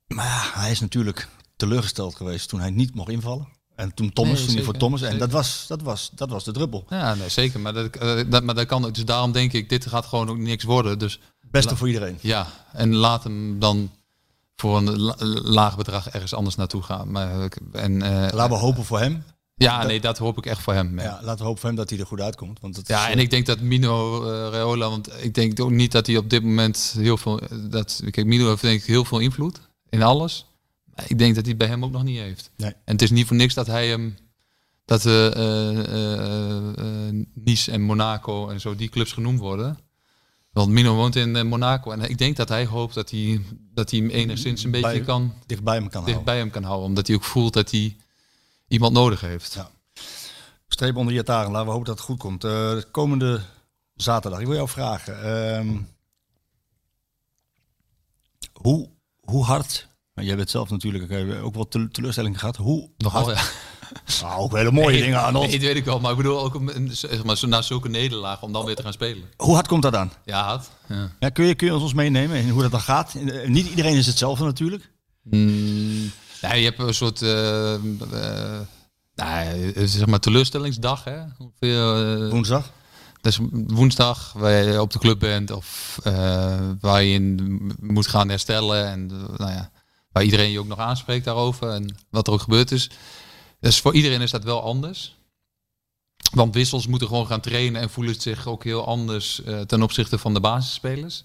maar 0.07 0.25
ja, 0.25 0.59
hij 0.61 0.71
is 0.71 0.79
natuurlijk 0.79 1.27
teleurgesteld 1.55 2.15
geweest 2.15 2.49
toen 2.49 2.59
hij 2.59 2.69
niet 2.69 2.95
mocht 2.95 3.09
invallen. 3.09 3.47
En 3.75 3.93
toen 3.93 4.13
Thomas, 4.13 4.37
Nee, 4.37 4.45
toen 4.45 4.55
hij 4.55 4.63
voor 4.63 4.73
zeker, 4.73 4.87
Thomas. 4.87 5.01
En 5.01 5.17
dat 5.17 5.31
was, 5.31 5.65
dat, 5.67 5.81
was, 5.81 6.11
dat 6.15 6.29
was 6.29 6.43
de 6.43 6.51
druppel. 6.51 6.85
Ja, 6.89 7.15
nee, 7.15 7.29
zeker. 7.29 7.59
Maar 7.59 7.73
dat, 7.73 7.95
eh, 7.95 8.19
dat, 8.29 8.43
maar 8.43 8.55
dat 8.55 8.65
kan 8.65 8.85
ook. 8.85 8.95
Dus 8.95 9.05
daarom 9.05 9.31
denk 9.31 9.53
ik, 9.53 9.69
dit 9.69 9.87
gaat 9.87 10.05
gewoon 10.05 10.29
ook 10.29 10.37
niks 10.37 10.63
worden. 10.63 10.99
Dus 10.99 11.19
Beste 11.41 11.75
voor 11.75 11.87
iedereen. 11.87 12.17
ja, 12.21 12.47
en 12.73 12.95
laat 12.95 13.23
hem 13.23 13.59
dan 13.59 13.91
voor 14.61 14.77
een 14.77 14.99
la- 14.99 15.15
laag 15.43 15.77
bedrag 15.77 16.09
ergens 16.09 16.33
anders 16.33 16.55
naartoe 16.55 16.81
gaan. 16.81 17.11
Maar, 17.11 17.43
ik- 17.43 17.57
en, 17.71 18.01
eh, 18.01 18.11
Laten 18.33 18.49
we 18.57 18.63
hopen 18.63 18.85
voor 18.85 18.99
hem. 18.99 19.23
ja, 19.55 19.77
dat- 19.79 19.87
nee, 19.87 19.99
dat 20.01 20.17
hoop 20.17 20.37
ik 20.37 20.45
echt 20.45 20.61
voor 20.61 20.73
hem. 20.73 20.97
Ja, 20.99 21.03
Ja, 21.03 21.19
laten 21.21 21.37
we 21.37 21.43
hopen 21.43 21.59
voor 21.59 21.69
hem 21.69 21.77
dat 21.77 21.89
hij 21.89 21.99
er 21.99 22.05
goed 22.05 22.21
uitkomt. 22.21 22.59
Want 22.59 22.75
het 22.75 22.87
ja 22.87 23.05
is, 23.07 23.13
en 23.13 23.19
ik 23.19 23.29
denk 23.29 23.45
dat 23.45 23.59
Mino 23.59 24.23
eh 24.31 24.49
Raiola, 24.51 24.89
want 24.89 25.09
ik 25.23 25.33
denk 25.33 25.59
ook 25.59 25.69
niet 25.71 25.91
dat 25.91 26.07
hij 26.07 26.17
op 26.17 26.29
dit 26.29 26.43
moment 26.43 26.93
heel 26.97 27.17
veel... 27.17 27.39
Dat, 27.69 28.01
kijk, 28.09 28.25
Mino 28.27 28.47
heeft 28.47 28.61
denk 28.61 28.79
ik 28.81 28.85
heel 28.87 29.05
veel 29.05 29.19
invloed 29.19 29.59
in 29.89 30.03
alles. 30.03 30.45
Maar 30.95 31.05
ik 31.07 31.17
denk 31.17 31.35
dat 31.35 31.45
hij 31.45 31.57
bij 31.57 31.67
hem 31.67 31.83
ook 31.83 31.91
nog 31.91 32.03
niet 32.03 32.19
heeft. 32.19 32.51
Nee. 32.57 32.71
En 32.71 32.93
het 32.93 33.01
is 33.01 33.11
niet 33.11 33.27
voor 33.27 33.35
niks 33.35 33.53
dat 33.53 33.67
hij 33.67 33.87
hem... 33.87 34.17
Dat 34.85 35.05
eh 35.05 35.25
eh, 35.35 35.79
eh, 35.79 37.07
eh, 37.07 37.25
Nice 37.33 37.71
en 37.71 37.81
Monaco 37.81 38.49
en 38.49 38.59
zo 38.59 38.75
die 38.75 38.89
clubs 38.89 39.11
genoemd 39.11 39.39
worden. 39.39 39.77
Want 40.51 40.69
Mino 40.69 40.95
woont 40.95 41.15
in 41.15 41.35
eh, 41.35 41.43
Monaco 41.43 41.91
en 41.91 42.01
ik 42.09 42.17
denk 42.17 42.35
dat 42.35 42.49
hij 42.49 42.65
hoopt 42.65 42.93
dat 42.93 43.09
hij, 43.09 43.41
dat 43.73 43.89
hij 43.91 43.99
hem 43.99 44.09
enigszins 44.09 44.63
een 44.63 44.71
beetje 44.71 45.01
kan, 45.03 45.33
dichtbij 45.45 45.75
hem 45.75 45.89
kan 45.89 45.91
dicht 46.05 46.05
houden. 46.05 46.23
bij 46.33 46.37
hem 46.37 46.49
kan 46.51 46.63
houden. 46.63 46.87
Omdat 46.87 47.07
hij 47.07 47.15
ook 47.15 47.23
voelt 47.23 47.53
dat 47.53 47.71
hij 47.71 47.95
iemand 48.67 48.93
nodig 48.93 49.21
heeft. 49.21 49.53
Ja. 49.53 49.69
Streep 50.67 50.95
onder 50.95 51.13
je 51.13 51.23
taren. 51.23 51.51
Laten 51.51 51.65
we 51.65 51.71
hopen 51.71 51.87
dat 51.87 51.95
het 51.97 52.05
goed 52.05 52.17
komt. 52.19 52.43
Eh, 52.43 52.49
de 52.51 52.87
komende 52.91 53.41
zaterdag. 53.95 54.39
Ik 54.39 54.45
wil 54.45 54.55
jou 54.55 54.69
vragen. 54.69 55.23
ehm, 55.23 55.77
hoe, 58.53 58.89
hoe 59.19 59.43
hard... 59.45 59.87
maar 60.13 60.25
Jij 60.25 60.35
bent 60.35 60.49
zelf 60.49 60.69
natuurlijk 60.69 61.09
eh, 61.11 61.43
ook 61.45 61.53
wel 61.55 61.67
tele- 61.67 61.89
teleurstelling 61.89 62.39
gehad. 62.39 62.55
Hoe 62.57 62.89
Nogal, 62.97 63.23
hard, 63.23 63.37
ja. 63.37 63.43
Nou, 64.21 64.41
ook 64.41 64.55
hele 64.55 64.71
mooie 64.71 64.91
Nee, 64.91 65.01
dingen 65.01 65.21
aan 65.21 65.33
Nee, 65.33 65.49
dat 65.51 65.59
weet 65.59 65.75
ik 65.75 65.85
wel. 65.85 65.99
Maar 65.99 66.11
ik 66.11 66.17
bedoel 66.17 66.39
ook 66.43 66.55
om, 66.55 66.69
zeg 66.91 67.23
maar, 67.23 67.37
na 67.47 67.61
zulke 67.61 67.89
nederlagen 67.89 68.43
om 68.43 68.53
dan 68.53 68.65
weer 68.65 68.75
te 68.75 68.83
gaan 68.83 68.93
spelen. 68.93 69.23
Hoe 69.37 69.53
hard 69.53 69.67
komt 69.67 69.81
dat 69.81 69.95
aan? 69.95 70.11
Ja, 70.25 70.43
hard. 70.43 70.69
Ja. 70.87 71.11
Ja, 71.19 71.29
kun, 71.29 71.45
je, 71.45 71.55
kun 71.55 71.67
je 71.67 71.75
ons 71.75 71.93
meenemen 71.93 72.37
in 72.37 72.49
hoe 72.49 72.61
dat 72.61 72.71
dan 72.71 72.81
gaat? 72.81 73.13
Eh, 73.15 73.47
Niet 73.47 73.67
iedereen 73.69 73.95
is 73.97 74.05
hetzelfde 74.07 74.43
natuurlijk. 74.45 74.89
Mm, 75.23 76.11
nee, 76.41 76.59
je 76.61 76.65
hebt 76.65 76.79
een 76.79 76.93
soort 76.93 77.21
eh, 77.21 77.75
nou, 79.15 79.71
zeg 79.87 80.05
maar 80.05 80.19
teleurstellingsdag. 80.19 81.03
Hè? 81.03 81.19
Ongeveer, 81.37 82.13
eh, 82.23 82.29
Woensdag. 82.29 82.69
dat 83.21 83.31
is 83.31 83.39
woensdag 83.51 84.33
waar 84.33 84.51
je 84.63 84.81
op 84.81 84.91
de 84.91 84.99
club 84.99 85.19
bent 85.19 85.51
of 85.51 85.99
waar 86.79 87.03
je 87.03 87.13
in 87.13 87.59
moet 87.79 88.07
gaan 88.07 88.29
herstellen. 88.29 88.87
En 88.87 89.07
nou 89.37 89.51
ja, 89.51 89.71
waar 90.11 90.23
iedereen 90.23 90.51
je 90.51 90.59
ook 90.59 90.67
nog 90.67 90.79
aanspreekt 90.79 91.25
daarover 91.25 91.69
en 91.69 91.95
wat 92.09 92.27
er 92.27 92.33
ook 92.33 92.41
gebeurd 92.41 92.71
is. 92.71 92.89
Dus 93.61 93.79
voor 93.79 93.93
iedereen 93.93 94.21
is 94.21 94.31
dat 94.31 94.43
wel 94.43 94.61
anders. 94.63 95.15
Want 96.31 96.53
wissels 96.53 96.87
moeten 96.87 97.07
gewoon 97.07 97.27
gaan 97.27 97.41
trainen 97.41 97.81
en 97.81 97.89
voelen 97.89 98.21
zich 98.21 98.47
ook 98.47 98.63
heel 98.63 98.85
anders 98.85 99.43
eh, 99.43 99.59
ten 99.61 99.81
opzichte 99.83 100.17
van 100.17 100.33
de 100.33 100.39
basisspelers. 100.39 101.23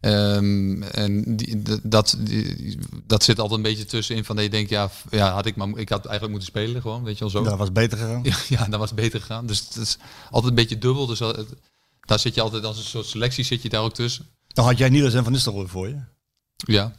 Ehm, 0.00 0.82
en 0.82 1.36
die, 1.36 1.62
dat, 1.82 2.16
die- 2.20 2.78
dat 3.06 3.22
zit 3.24 3.38
altijd 3.38 3.56
een 3.56 3.70
beetje 3.70 3.84
tussenin 3.84 4.24
van 4.24 4.36
dat 4.36 4.44
je 4.44 4.50
denkt, 4.50 4.70
ja, 4.70 4.90
ja 5.10 5.32
had 5.32 5.46
ik, 5.46 5.56
maar, 5.56 5.68
ik 5.68 5.88
had 5.88 6.04
eigenlijk 6.06 6.30
moeten 6.30 6.48
spelen 6.48 6.80
gewoon, 6.82 7.02
weet 7.04 7.14
je 7.14 7.20
wel 7.20 7.30
zo. 7.30 7.42
Dat 7.42 7.58
was 7.58 7.72
beter 7.72 7.98
gegaan. 7.98 8.22
Ja, 8.24 8.36
ja, 8.48 8.64
dan 8.68 8.78
was 8.80 8.90
het 8.90 8.98
beter 9.00 9.20
gegaan. 9.20 9.46
Dus 9.46 9.58
het 9.60 9.76
is 9.76 9.98
altijd 10.30 10.50
een 10.50 10.54
beetje 10.58 10.78
dubbel. 10.78 11.06
Dus 11.06 11.18
dat- 11.18 11.36
het- 11.36 11.54
daar 12.00 12.18
zit 12.18 12.34
je 12.34 12.40
altijd 12.40 12.64
als 12.64 12.78
een 12.78 12.84
soort 12.84 13.06
selectie 13.06 13.44
zit 13.44 13.62
je 13.62 13.68
daar 13.68 13.82
ook 13.82 13.94
tussen. 13.94 14.26
Dan 14.48 14.64
had 14.64 14.78
jij 14.78 14.88
Niels 14.88 15.14
en 15.14 15.22
Van 15.22 15.32
Nistelrooy 15.32 15.66
voor 15.66 15.88
je. 15.88 16.00
Ja, 16.56 16.92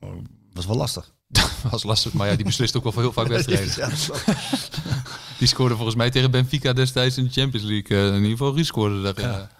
Dat 0.00 0.10
was 0.52 0.66
wel 0.66 0.76
lastig. 0.76 1.14
Dat 1.28 1.50
was 1.70 1.82
lastig. 1.82 2.12
Maar 2.12 2.28
ja, 2.28 2.34
die 2.36 2.44
beslist 2.44 2.76
ook 2.76 2.82
wel 2.82 2.92
voor 2.92 3.02
heel 3.02 3.12
vaak 3.12 3.26
wedstrijden. 3.36 3.72
Ja, 3.76 3.88
Die 5.38 5.48
scoorde 5.48 5.74
volgens 5.74 5.96
mij 5.96 6.10
tegen 6.10 6.30
Benfica 6.30 6.72
destijds 6.72 7.16
in 7.18 7.24
de 7.24 7.30
Champions 7.30 7.66
League. 7.66 7.98
eh, 7.98 8.06
in 8.06 8.14
ieder 8.14 8.30
geval, 8.30 8.54
Ries 8.54 8.66
scoorde 8.66 9.02
daar. 9.02 9.20
Ja. 9.20 9.50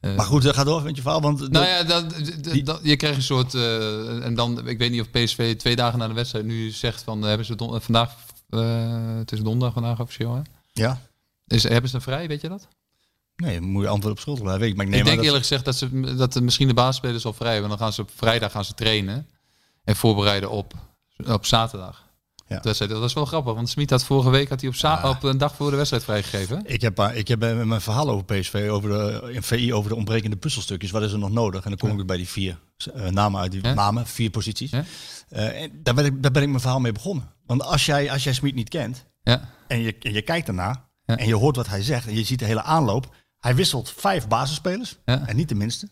eh, 0.00 0.10
eh, 0.10 0.16
maar 0.16 0.26
goed, 0.26 0.44
eh, 0.44 0.52
ga 0.54 0.64
door 0.64 0.82
met 0.82 0.96
je 0.96 1.02
verhaal. 1.02 1.20
Want 1.20 1.50
Nou 1.50 1.66
ja, 1.66 1.82
dat, 1.82 2.10
dat- 2.40 2.64
dat- 2.66 2.80
je 2.82 2.96
krijgt 2.96 3.16
een 3.16 3.22
soort. 3.22 3.54
en 4.24 4.34
dan, 4.34 4.68
ik 4.68 4.78
weet 4.78 4.90
niet 4.90 5.00
of 5.00 5.10
PSV 5.10 5.56
twee 5.56 5.76
dagen 5.76 5.98
na 5.98 6.08
de 6.08 6.14
wedstrijd 6.14 6.44
nu 6.44 6.70
zegt 6.70 7.02
van. 7.02 7.22
hebben 7.22 7.46
ze 7.46 7.54
don- 7.54 7.80
vandaag. 7.80 8.14
het 9.18 9.32
is 9.32 9.38
donderdag 9.40 9.72
vandaag 9.72 10.00
officieel. 10.00 10.34
Hè? 10.34 10.40
ja. 10.72 11.00
Is, 11.46 11.62
hebben 11.62 11.90
ze 11.90 11.96
een 11.96 12.02
vrij, 12.02 12.28
weet 12.28 12.40
je 12.40 12.48
dat? 12.48 12.68
Nee, 13.36 13.60
moet 13.60 13.82
je 13.82 13.88
antwoord 13.88 14.14
op 14.14 14.20
schuld 14.20 14.42
blijven. 14.42 14.66
Ik, 14.66 14.76
maar 14.76 14.84
ik 14.84 14.90
neem 14.90 15.00
ik 15.00 15.04
denk 15.06 15.16
dat- 15.16 15.26
eerlijk 15.26 15.42
gezegd 15.46 15.64
dat, 15.64 15.76
ze, 15.76 16.14
dat 16.16 16.32
de, 16.32 16.40
misschien 16.42 16.68
de 16.68 16.74
basisspelers 16.74 17.24
al 17.24 17.32
vrij 17.32 17.52
hebben. 17.52 17.68
Dan 17.70 17.78
gaan 17.78 17.92
ze 17.92 18.00
op 18.00 18.10
vrijdag 18.16 18.52
gaan 18.52 18.64
ze 18.64 18.74
trainen. 18.74 19.26
En 19.84 19.96
voorbereiden 19.96 20.50
op, 20.50 20.74
op 21.26 21.46
zaterdag. 21.46 22.10
Ja. 22.46 22.58
Dat 22.58 22.78
was 22.88 23.12
wel 23.12 23.24
grappig. 23.24 23.54
Want 23.54 23.68
Smit 23.68 23.90
had 23.90 24.04
vorige 24.04 24.30
week 24.30 24.48
had 24.48 24.60
hij 24.60 24.70
op, 24.70 24.74
Ja. 24.76 25.08
op 25.08 25.22
een 25.22 25.38
dag 25.38 25.54
voor 25.54 25.70
de 25.70 25.76
wedstrijd 25.76 26.04
vrijgegeven. 26.04 26.62
Ik 26.66 26.80
heb, 26.80 26.98
eh, 26.98 27.16
ik 27.16 27.28
heb 27.28 27.42
eh, 27.42 27.60
mijn 27.62 27.80
verhaal 27.80 28.08
over 28.10 28.24
PSV, 28.24 28.68
over 28.70 28.88
de, 28.88 29.32
in 29.32 29.42
VI, 29.42 29.74
over 29.74 29.90
de 29.90 29.96
ontbrekende 29.96 30.36
puzzelstukjes. 30.36 30.90
Wat 30.90 31.02
is 31.02 31.12
er 31.12 31.18
nog 31.18 31.30
nodig? 31.30 31.64
En 31.64 31.70
dan 31.70 31.78
kom 31.88 32.00
ik 32.00 32.06
bij 32.06 32.16
die 32.16 32.28
vier 32.28 32.58
eh, 32.94 33.08
namen 33.08 33.40
uit 33.40 33.52
die 33.52 33.62
namen, 33.62 34.06
vier 34.06 34.30
posities. 34.30 34.70
En 35.28 35.70
daar, 35.82 35.94
ben 35.94 36.04
ik, 36.04 36.22
daar 36.22 36.30
ben 36.32 36.42
ik 36.42 36.48
mijn 36.48 36.60
verhaal 36.60 36.80
mee 36.80 36.92
begonnen. 36.92 37.30
Want 37.46 37.62
als 37.62 37.86
jij, 37.86 38.10
als 38.10 38.24
jij 38.24 38.32
Smit 38.32 38.54
niet 38.54 38.68
kent 38.68 39.04
Ja. 39.22 39.48
en 39.68 39.80
je, 39.80 39.96
en 39.98 40.12
je 40.12 40.22
kijkt 40.22 40.48
ernaar 40.48 40.88
Ja. 41.04 41.16
en 41.16 41.26
je 41.26 41.34
hoort 41.34 41.56
wat 41.56 41.68
hij 41.68 41.82
zegt 41.82 42.06
en 42.06 42.14
je 42.14 42.24
ziet 42.24 42.38
de 42.38 42.44
hele 42.44 42.62
aanloop. 42.62 43.14
Hij 43.38 43.54
wisselt 43.54 43.90
vijf 43.96 44.28
basisspelers 44.28 44.96
en 45.04 45.36
niet 45.36 45.48
de 45.48 45.54
minste. 45.54 45.88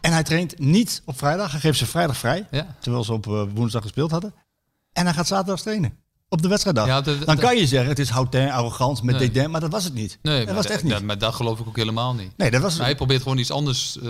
En 0.00 0.12
hij 0.12 0.22
traint 0.22 0.58
niet 0.58 1.02
op 1.04 1.18
vrijdag. 1.18 1.50
Hij 1.50 1.60
geeft 1.60 1.78
ze 1.78 1.86
vrijdag 1.86 2.16
vrij, 2.16 2.46
Ja. 2.50 2.76
terwijl 2.80 3.04
ze 3.04 3.12
op 3.12 3.26
eh, 3.26 3.42
woensdag 3.54 3.82
gespeeld 3.82 4.10
hadden. 4.10 4.34
En 4.92 5.04
hij 5.04 5.14
gaat 5.14 5.26
zaterdag 5.26 5.60
trainen. 5.60 5.92
Op 6.30 6.42
de 6.42 6.48
wedstrijddag. 6.48 6.86
Ja, 6.86 7.00
de- 7.00 7.18
dan 7.24 7.36
kan 7.36 7.56
je 7.56 7.66
zeggen, 7.66 7.88
het 7.88 7.98
is 7.98 8.08
houtin, 8.08 8.50
arrogant, 8.50 9.02
met 9.02 9.18
Nee. 9.18 9.28
dédain, 9.30 9.50
maar 9.50 9.60
dat 9.60 9.70
was 9.70 9.84
het 9.84 9.94
niet. 9.94 10.18
Nee, 10.22 10.36
dat 10.36 10.46
maar 10.46 10.54
was 10.54 10.64
het 10.64 10.72
echt 10.72 10.82
niet. 10.82 11.02
maar 11.02 11.18
dat 11.18 11.34
geloof 11.34 11.58
ik 11.60 11.66
ook 11.68 11.76
helemaal 11.76 12.14
niet. 12.14 12.32
nee, 12.36 12.50
dat 12.50 12.60
was 12.62 12.76
Maar 12.76 12.86
hij 12.86 12.94
probeert 12.96 13.22
gewoon 13.22 13.38
iets 13.38 13.50
anders 13.50 13.96
eh, 13.98 14.04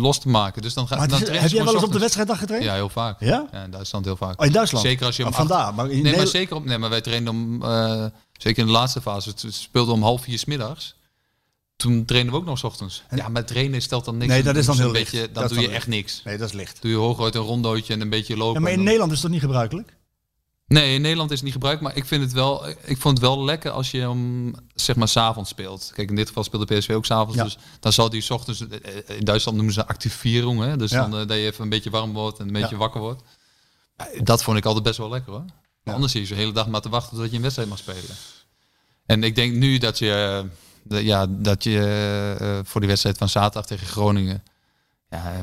los 0.00 0.18
te 0.18 0.28
maken. 0.28 0.62
Dus 0.62 0.74
dan 0.74 0.88
gaat 0.88 0.98
Maar 0.98 1.08
dan 1.08 1.20
is- 1.22 1.28
heb 1.40 1.50
jij 1.50 1.64
wel 1.64 1.74
eens 1.74 1.82
op 1.84 1.92
de 1.92 1.98
wedstrijddag 1.98 2.38
getraind? 2.38 2.64
Ja, 2.64 2.74
heel 2.74 2.88
vaak. 2.88 3.20
Ja? 3.20 3.46
Ja, 3.52 3.62
in 3.64 3.70
Duitsland 3.70 4.04
heel 4.04 4.16
vaak. 4.16 4.40
Oh, 4.40 4.46
in 4.46 4.52
Duitsland? 4.52 4.84
Zeker 4.84 5.06
als 5.06 5.16
je 5.16 5.22
om 5.22 5.28
Oh, 5.28 5.34
vandaar. 5.36 5.74
Maar 5.74 5.90
in 5.90 6.02
Nee, 6.02 6.16
maar 6.16 6.26
zeker 6.26 6.56
op. 6.56 6.64
Nee, 6.64 6.78
maar 6.78 6.90
wij 6.90 7.00
trainen 7.00 7.28
om. 7.32 7.62
eh, 7.62 8.04
zeker 8.38 8.60
in 8.60 8.66
de 8.66 8.72
laatste 8.72 9.00
fase. 9.00 9.28
Het 9.28 9.44
speelde 9.48 9.92
om 9.92 10.02
half 10.02 10.22
vier 10.22 10.38
's 10.38 10.44
middags. 10.44 10.94
Toen 11.76 12.04
trainen 12.04 12.32
we 12.32 12.38
ook 12.38 12.44
nog 12.44 12.58
's 12.58 12.62
ochtends. 12.64 13.02
Ja, 13.14 13.28
maar 13.28 13.44
trainen 13.44 13.82
stelt 13.82 14.04
dan 14.04 14.16
niks. 14.16 14.30
Nee, 14.32 14.42
dat 14.42 14.56
is 14.56 14.66
dan 14.66 14.76
heel 14.76 14.92
beetje, 14.92 15.18
licht. 15.20 15.34
Dan 15.34 15.42
Dat 15.42 15.52
doe 15.52 15.60
je 15.62 15.68
echt 15.68 15.86
niks. 15.86 16.22
Nee, 16.24 16.38
dat 16.38 16.48
is 16.48 16.54
licht. 16.54 16.82
Doe 16.82 16.90
je 16.90 16.96
hooguit 16.96 17.34
een 17.34 17.40
rondootje 17.42 17.92
en 17.92 18.00
een 18.00 18.08
beetje 18.10 18.36
lopen. 18.36 18.54
Ja, 18.54 18.60
maar 18.60 18.70
in 18.70 18.76
dan- 18.76 18.84
Nederland 18.84 19.12
is 19.12 19.20
dat 19.20 19.30
niet 19.30 19.40
gebruikelijk? 19.40 19.96
Nee, 20.66 20.94
in 20.94 21.00
Nederland 21.00 21.30
is 21.30 21.36
het 21.36 21.44
niet 21.44 21.52
gebruikt, 21.52 21.80
maar 21.82 21.96
ik 21.96 22.04
vind 22.04 22.22
het 22.22 22.32
wel. 22.32 22.68
Ik 22.68 22.98
vond 22.98 23.18
het 23.18 23.26
wel 23.26 23.44
lekker 23.44 23.70
als 23.70 23.90
je 23.90 24.08
om 24.08 24.54
zeg 24.74 24.96
maar 24.96 25.08
s'avonds 25.08 25.50
speelt. 25.50 25.90
Kijk, 25.94 26.08
in 26.08 26.16
dit 26.16 26.26
geval 26.28 26.44
speelde 26.44 26.78
PSV 26.78 26.90
ook 26.90 27.04
s'avonds, 27.06 27.34
Ja. 27.36 27.44
dus 27.44 27.58
dan 27.80 27.92
zal 27.92 28.10
die 28.10 28.20
's 28.20 28.30
ochtends. 28.30 28.68
eh, 28.68 29.16
In 29.18 29.24
Duitsland 29.24 29.56
noemen 29.56 29.74
ze 29.74 29.86
activierung, 29.86 30.60
hè? 30.60 30.76
Dus 30.76 30.90
Ja. 30.90 31.00
dan 31.08 31.20
eh, 31.20 31.26
dat 31.26 31.36
je 31.36 31.42
even 31.44 31.62
een 31.62 31.68
beetje 31.68 31.90
warm 31.90 32.12
wordt 32.12 32.38
en 32.38 32.46
een 32.46 32.52
beetje 32.52 32.68
Ja. 32.70 32.76
wakker 32.76 33.00
wordt. 33.00 33.22
Dat 34.22 34.42
vond 34.42 34.56
ik 34.58 34.64
altijd 34.64 34.84
best 34.84 34.98
wel 34.98 35.08
lekker, 35.08 35.32
hoor. 35.32 35.44
Maar 35.84 35.94
Anders 35.94 36.12
zie 36.12 36.20
je 36.22 36.28
de 36.28 36.34
hele 36.34 36.52
dag 36.52 36.68
maar 36.68 36.80
te 36.80 36.88
wachten 36.88 37.16
tot 37.18 37.30
je 37.30 37.36
een 37.36 37.42
wedstrijd 37.42 37.68
mag 37.68 37.78
spelen. 37.78 38.16
En 39.06 39.22
ik 39.22 39.34
denk 39.34 39.54
nu 39.54 39.78
dat 39.78 39.98
je, 39.98 40.10
eh, 40.44 40.48
de- 40.84 41.04
ja, 41.04 41.26
dat 41.28 41.64
je 41.64 42.36
eh, 42.40 42.58
voor 42.64 42.80
die 42.80 42.88
wedstrijd 42.88 43.18
van 43.18 43.28
zaterdag 43.28 43.66
tegen 43.66 43.86
Groningen. 43.86 44.42
Ja, 45.10 45.32
eh, 45.32 45.38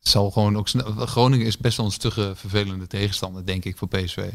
zal 0.00 0.30
gewoon 0.30 0.56
ook. 0.56 0.68
Groningen 1.08 1.46
is 1.46 1.58
best 1.58 1.76
wel 1.76 1.86
een 1.86 1.92
stugge, 1.92 2.32
vervelende 2.34 2.86
tegenstander, 2.86 3.46
denk 3.46 3.64
ik, 3.64 3.76
voor 3.76 3.88
PSV. 3.88 4.28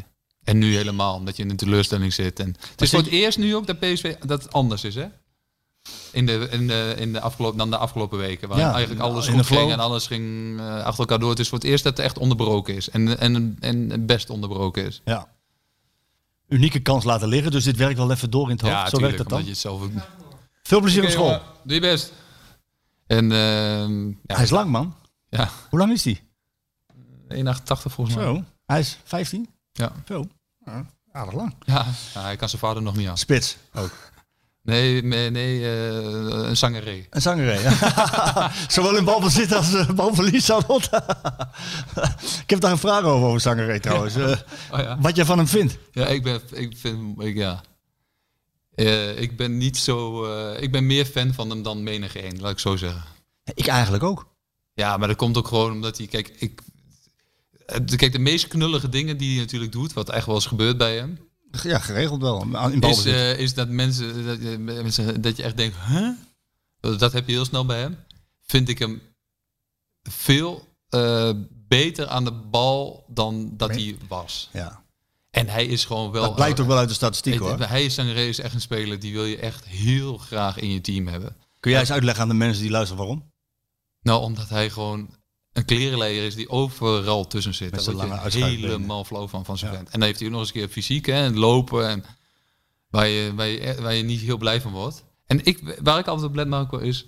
En 0.44 0.58
nu 0.58 0.76
helemaal, 0.76 1.16
omdat 1.16 1.38
je 1.38 1.44
in 1.44 1.50
een 1.50 1.56
teleurstelling 1.56 2.14
zit. 2.14 2.40
En 2.40 2.48
het 2.48 2.82
is 2.82 2.90
voor 2.90 3.00
het 3.00 3.08
eerst 3.08 3.38
nu 3.38 3.56
ook 3.56 3.68
dat 3.68 3.80
PSV 3.80 4.16
dat 4.26 4.44
het 4.44 4.54
anders 4.54 4.84
is, 4.84 4.96
hè? 4.96 5.06
In 6.12 6.26
de, 6.26 6.48
in 6.52 6.68
de, 6.68 6.96
in 6.98 7.14
de 7.14 7.20
afgelopen, 7.20 7.58
dan 7.58 7.70
de 7.70 7.78
afgelopen 7.78 8.18
weken. 8.18 8.48
Waar 8.50 8.58
Ja, 8.58 8.72
eigenlijk 8.74 9.02
alles 9.02 9.28
goed 9.28 9.46
ging 9.46 9.72
en 9.72 9.80
alles 9.80 10.08
ging 10.08 10.60
eh, 10.60 10.76
achter 10.84 11.00
elkaar 11.00 11.20
door. 11.20 11.30
Het 11.30 11.40
is 11.40 11.50
voor 11.50 11.58
het 11.58 11.68
eerst 11.68 11.84
dat 11.84 11.98
het 11.98 12.06
echt 12.06 12.18
onderbroken 12.18 12.76
is. 12.76 12.90
En, 12.90 13.20
en, 13.20 13.58
en 13.60 14.06
best 14.06 14.30
onderbroken 14.30 14.86
is. 14.86 15.02
Ja. 15.06 15.28
Unieke 16.48 16.80
kans 16.80 17.04
laten 17.04 17.28
liggen, 17.28 17.52
dus 17.52 17.64
dit 17.64 17.78
werkt 17.78 17.98
wel 17.98 18.12
even 18.12 18.30
door 18.30 18.46
in 18.46 18.52
het 18.52 18.62
hoofd. 18.62 18.74
Ja, 18.74 18.90
Zo 18.90 19.00
werkt 19.00 19.20
het 19.20 19.30
dan. 19.30 19.44
je 19.44 19.50
het 19.50 19.58
zelf 19.58 19.82
ook... 19.82 19.92
Veel 20.64 20.80
plezier 20.82 21.04
op 21.04 21.10
school. 21.10 21.26
jongen, 21.26 21.42
Doe 21.64 21.74
je 21.76 21.82
best. 21.82 22.14
En 23.08 23.32
ehm 23.32 24.08
ja, 24.08 24.16
Hij 24.36 24.44
is 24.44 24.50
lang, 24.50 24.70
man. 24.70 24.96
Ja, 25.30 25.50
Hoe 25.70 25.80
lang 25.80 25.92
is 25.92 26.04
hij? 26.04 26.22
1,88 27.28 27.56
volgens 27.66 28.16
mij. 28.16 28.26
Zo. 28.26 28.44
Hij 28.66 28.80
is 28.80 28.98
15? 29.04 29.50
Ja. 29.72 29.92
Zo. 30.08 30.28
Ja, 30.66 30.86
aardig 31.12 31.34
lang. 31.34 31.56
Ja, 31.66 31.86
ja, 32.14 32.22
hij 32.22 32.36
kan 32.36 32.50
zijn 32.50 32.62
vader 32.62 32.84
nog 32.84 32.96
niet 32.96 33.08
aan. 33.08 33.18
Spits 33.18 33.58
ook. 33.74 34.12
Nee, 34.64 35.04
nee, 35.04 35.30
nee 35.30 35.64
eh, 35.64 36.48
een 36.48 36.58
zangeree. 36.58 37.08
Een 37.10 37.22
zangerij. 37.22 37.62
ja. 37.62 38.52
Zowel 38.68 38.98
in 38.98 39.06
balbezit 39.06 39.54
als 39.54 39.74
uh, 39.74 39.90
balverlies. 39.90 40.46
Charlotte. 40.46 41.04
ik 42.44 42.50
heb 42.50 42.60
daar 42.60 42.72
een 42.72 42.78
vraag 42.78 43.04
over, 43.04 43.28
over 43.28 43.42
zangerij 43.42 43.80
trouwens. 43.80 44.16
Eh, 44.16 44.38
Oh 44.72 44.80
ja. 44.80 45.00
Wat 45.00 45.16
je 45.16 45.26
van 45.26 45.38
hem 45.38 45.48
vindt. 45.48 45.78
Ja, 45.92 46.08
ik 46.08 46.24
ben, 46.24 46.42
ik 46.52 46.78
vind, 46.78 47.22
ik, 47.22 47.36
ja. 47.36 47.62
Ik 49.16 49.38
ben 49.38 49.58
niet 49.58 49.78
zo, 49.78 50.26
ik 50.54 50.72
ben 50.72 50.86
meer 50.86 51.06
fan 51.06 51.34
van 51.34 51.50
hem 51.50 51.64
dan 51.64 51.84
menige 51.84 52.26
een, 52.26 52.40
laat 52.40 52.52
ik 52.52 52.60
zo 52.60 52.76
zeggen. 52.76 53.04
Ik 53.54 53.68
eigenlijk 53.68 54.04
ook. 54.04 54.28
Ja, 54.74 54.98
maar 54.98 55.08
dat 55.08 55.18
komt 55.18 55.38
ook 55.38 55.48
gewoon 55.48 55.72
omdat 55.72 55.98
hij, 55.98 56.08
kijk, 56.08 56.34
ik, 56.38 56.62
kijk, 57.96 58.12
de 58.12 58.20
meest 58.20 58.48
knullige 58.48 58.90
dingen 58.90 59.18
die 59.18 59.32
hij 59.32 59.40
natuurlijk 59.40 59.72
doet, 59.72 59.94
wat 59.94 60.10
echt 60.10 60.26
wel 60.26 60.36
eens 60.36 60.46
gebeurt 60.46 60.78
bij 60.78 60.96
hem, 60.96 61.18
Ja, 61.62 61.80
geregeld 61.80 62.22
wel. 62.22 62.42
In 62.72 62.82
is, 62.82 63.06
eh, 63.06 63.40
is 63.40 63.54
dat 63.54 63.70
mensen, 63.70 64.26
dat, 64.26 64.60
mensen, 64.60 65.22
dat 65.22 65.38
je 65.38 65.44
echt 65.44 65.58
denkt, 65.58 65.78
huh? 65.88 66.10
Dat, 66.80 67.14
heb 67.14 67.28
je 67.28 67.34
heel 67.34 67.46
snel 67.46 67.66
bij 67.66 67.80
hem. 67.80 67.98
Vind 68.46 68.70
ik 68.70 68.80
hem 68.80 69.02
veel 70.10 70.68
eh, 70.90 71.32
beter 71.68 72.08
aan 72.08 72.24
de 72.24 72.32
bal 72.32 73.06
dan 73.08 73.54
dat 73.58 73.70
Nee. 73.70 73.86
hij 73.86 74.08
was. 74.08 74.50
ja. 74.54 74.82
En 75.30 75.48
hij 75.48 75.66
is 75.66 75.86
gewoon 75.86 76.12
wel... 76.12 76.24
Dat 76.24 76.36
blijkt 76.36 76.60
ook 76.60 76.68
wel 76.68 76.78
uit 76.78 76.88
de 76.88 76.94
statistiek 76.94 77.40
hoor. 77.40 77.60
Hij 77.60 77.86
is 77.86 77.94
Sangaré 77.94 78.22
is 78.22 78.40
echt 78.40 78.54
een 78.54 78.62
speler 78.62 79.00
die 79.00 79.14
wil 79.14 79.26
je 79.26 79.38
echt 79.38 79.66
heel 79.66 80.18
graag 80.18 80.58
in 80.58 80.70
je 80.72 80.82
team 80.82 81.08
hebben. 81.08 81.36
Kun 81.60 81.72
jij 81.72 81.80
eens 81.80 81.92
uitleggen 81.92 82.24
aan 82.24 82.30
de 82.30 82.34
mensen 82.34 82.62
die 82.62 82.72
luisteren 82.72 83.04
waarom? 83.04 83.32
Nou, 84.02 84.22
omdat 84.22 84.50
hij 84.50 84.70
gewoon 84.70 85.10
een 85.54 85.66
klerenleier 85.66 86.26
is 86.26 86.36
die 86.36 86.50
overal 86.50 87.28
tussen 87.28 87.54
zit. 87.54 87.72
Met 87.72 87.86
Daar 87.86 88.08
word 88.08 88.34
je 88.34 88.44
helemaal 88.44 89.04
flauw 89.04 89.28
van, 89.28 89.46
van 89.46 89.58
zijn 89.58 89.72
Ja. 89.72 89.78
vent. 89.78 89.90
En 89.90 90.00
dan 90.00 90.08
heeft 90.08 90.20
hij 90.20 90.28
ook 90.28 90.34
nog 90.34 90.42
eens 90.44 90.54
een 90.54 90.60
keer 90.62 90.70
fysiek 90.70 91.06
hè, 91.06 91.14
en 91.26 91.38
lopen. 91.38 91.88
En 91.90 92.04
waar, 92.90 93.08
je, 93.08 93.34
waar, 93.36 93.48
je, 93.48 93.82
waar 93.82 93.94
je 93.94 94.04
niet 94.04 94.22
heel 94.22 94.38
blij 94.38 94.62
van 94.62 94.72
wordt. 94.72 95.04
En 95.26 95.46
ik, 95.46 95.80
waar 95.82 96.00
ik 96.00 96.08
altijd 96.08 96.28
op 96.28 96.36
let, 96.36 96.48
Marco, 96.48 96.78
is 96.78 97.06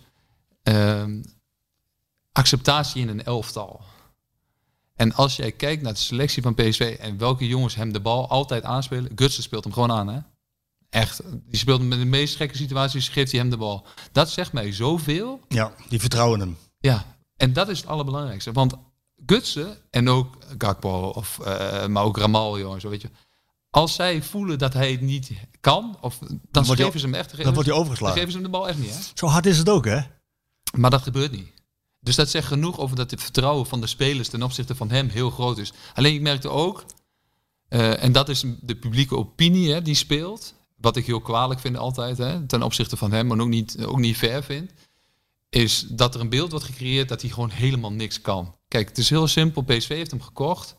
ehm, 0.63 1.23
acceptatie 2.31 3.01
in 3.01 3.07
een 3.07 3.23
elftal. 3.23 3.81
En 4.95 5.13
als 5.13 5.35
jij 5.35 5.51
kijkt 5.51 5.81
naar 5.81 5.93
de 5.93 5.99
selectie 5.99 6.41
van 6.41 6.53
PSV 6.55 6.97
en 6.99 7.17
welke 7.17 7.47
jongens 7.47 7.76
hem 7.76 7.93
de 7.93 7.99
bal 7.99 8.30
altijd 8.30 8.63
aanspelen. 8.63 9.11
Gutsen 9.15 9.43
speelt 9.43 9.63
hem 9.63 9.73
gewoon 9.73 9.91
aan, 9.91 10.07
hè? 10.07 10.19
Echt. 10.89 11.22
Die 11.49 11.57
speelt 11.57 11.80
hem 11.80 11.91
in 11.91 11.99
de 11.99 12.05
meest 12.05 12.35
gekke 12.35 12.57
situaties, 12.57 13.09
geeft 13.09 13.31
hij 13.31 13.39
hem 13.39 13.49
de 13.49 13.57
bal. 13.57 13.85
Dat 14.11 14.30
zegt 14.30 14.53
mij 14.53 14.72
zoveel. 14.72 15.39
Ja, 15.47 15.73
die 15.89 15.99
vertrouwen 15.99 16.39
hem. 16.39 16.57
Ja, 16.80 17.14
en 17.37 17.53
dat 17.53 17.69
is 17.69 17.77
het 17.77 17.87
allerbelangrijkste. 17.87 18.51
Want 18.51 18.73
Gutsen 19.25 19.77
en 19.89 20.09
ook 20.09 20.37
Gakpo, 20.57 21.07
of, 21.07 21.39
eh, 21.39 21.87
maar 21.87 22.03
ook 22.03 22.17
Ramaljo 22.17 22.73
en 22.73 22.81
zo, 22.81 22.89
weet 22.89 23.01
je. 23.01 23.09
Als 23.69 23.95
zij 23.95 24.23
voelen 24.23 24.57
dat 24.57 24.73
hij 24.73 24.91
het 24.91 25.01
niet 25.01 25.31
kan, 25.59 25.97
of, 26.01 26.19
dan, 26.51 26.65
geven 26.65 26.99
ze 26.99 27.05
hem 27.05 27.15
echt. 27.15 27.29
Dan 27.29 27.43
wordt 27.43 27.55
hij 27.55 27.63
Dan 27.65 27.77
overgeslagen. 27.77 28.17
geven 28.17 28.31
ze 28.31 28.37
hem 28.37 28.45
de 28.45 28.51
bal 28.51 28.67
echt 28.67 28.77
niet, 28.77 28.93
hè? 28.93 28.99
Zo 29.13 29.27
hard 29.27 29.45
is 29.45 29.57
het 29.57 29.69
ook, 29.69 29.85
hè? 29.85 29.99
Maar 30.77 30.89
dat 30.89 31.01
gebeurt 31.01 31.31
niet. 31.31 31.53
Dus 31.99 32.15
dat 32.15 32.29
zegt 32.29 32.47
genoeg 32.47 32.79
over 32.79 32.95
dat 32.95 33.11
het 33.11 33.21
vertrouwen 33.21 33.65
van 33.65 33.81
de 33.81 33.87
spelers 33.87 34.29
ten 34.29 34.43
opzichte 34.43 34.75
van 34.75 34.89
hem 34.89 35.09
heel 35.09 35.29
groot 35.29 35.57
is. 35.57 35.73
Alleen 35.93 36.13
ik 36.13 36.21
merkte 36.21 36.49
ook, 36.49 36.85
eh, 37.67 38.03
en 38.03 38.11
dat 38.11 38.29
is 38.29 38.43
de 38.61 38.75
publieke 38.75 39.15
opinie 39.15 39.73
hè, 39.73 39.81
die 39.81 39.95
speelt, 39.95 40.53
wat 40.75 40.95
ik 40.95 41.05
heel 41.05 41.21
kwalijk 41.21 41.59
vind 41.59 41.77
altijd, 41.77 42.17
hè, 42.17 42.45
ten 42.45 42.63
opzichte 42.63 42.97
van 42.97 43.11
hem, 43.11 43.27
maar 43.27 43.39
ook 43.39 43.47
niet, 43.47 43.85
ook 43.85 43.99
niet 43.99 44.17
fair 44.17 44.43
vind, 44.43 44.71
is 45.56 45.80
dat 45.90 46.15
er 46.15 46.22
een 46.22 46.30
beeld 46.30 46.52
wordt 46.52 46.65
gecreëerd 46.65 47.10
dat 47.10 47.22
hij 47.22 47.30
gewoon 47.30 47.49
helemaal 47.49 47.91
niks 47.91 48.22
kan. 48.22 48.56
Kijk, 48.68 48.88
het 48.88 48.98
is 48.98 49.10
heel 49.10 49.27
simpel. 49.27 49.61
PSV 49.61 49.88
heeft 49.88 50.11
hem 50.11 50.22
gekocht 50.22 50.76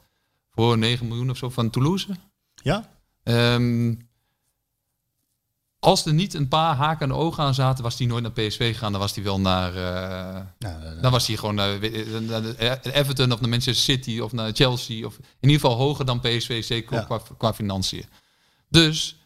voor 0.50 0.78
9 0.78 1.08
miljoen 1.08 1.30
of 1.30 1.36
zo 1.36 1.48
van 1.50 1.70
Toulouse. 1.70 2.08
Ja? 2.54 2.90
Ehm, 3.22 3.94
als 5.78 6.06
er 6.06 6.14
niet 6.14 6.34
een 6.34 6.48
paar 6.48 6.74
haken 6.76 7.10
en 7.10 7.16
ogen 7.16 7.44
aan 7.44 7.54
zaten, 7.54 7.82
was 7.84 7.98
hij 7.98 8.06
nooit 8.06 8.22
naar 8.22 8.32
PSV 8.32 8.72
gegaan. 8.72 8.92
Dan 8.92 9.00
was 9.00 9.14
hij 9.14 9.24
wel 9.24 9.40
naar. 9.40 9.74
eh, 9.76 10.42
dan 11.02 11.10
was 11.12 11.26
hij 11.26 11.36
gewoon 11.36 11.54
naar, 11.54 11.78
weet- 11.80 12.26
naar 12.26 12.56
Everton 12.82 13.32
of 13.32 13.40
naar 13.40 13.48
Manchester 13.50 13.84
City 13.96 14.18
of 14.20 14.32
naar 14.32 14.52
Chelsea. 14.52 15.06
Of 15.06 15.16
in 15.18 15.48
ieder 15.48 15.60
geval 15.60 15.76
hoger 15.76 16.04
dan 16.04 16.20
PSV, 16.20 16.64
zeker 16.64 16.96
Ja. 16.96 17.02
qua, 17.04 17.20
qua 17.38 17.54
financiën. 17.54 18.04
Dus 18.68 19.16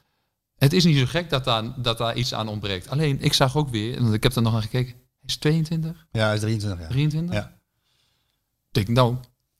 het 0.56 0.72
is 0.72 0.84
niet 0.84 0.98
zo 0.98 1.04
gek 1.06 1.30
dat 1.30 1.44
daar, 1.44 1.82
dat 1.82 1.98
daar 1.98 2.16
iets 2.16 2.34
aan 2.34 2.48
ontbreekt. 2.48 2.88
Alleen, 2.88 3.20
ik 3.20 3.32
zag 3.32 3.56
ook 3.56 3.68
weer, 3.68 3.96
en 3.96 4.12
ik 4.12 4.22
heb 4.22 4.34
er 4.36 4.42
nog 4.42 4.54
aan 4.54 4.62
gekeken, 4.62 4.94
is 5.26 5.36
22, 5.36 6.06
ja, 6.12 6.24
hij 6.24 6.34
is 6.34 6.40
23 6.40 6.80
jaar. 6.80 6.90
23. 6.90 7.34
Ja. 7.34 7.58
Ik 8.68 8.74
denk, 8.86 8.88
nou, 8.88 9.16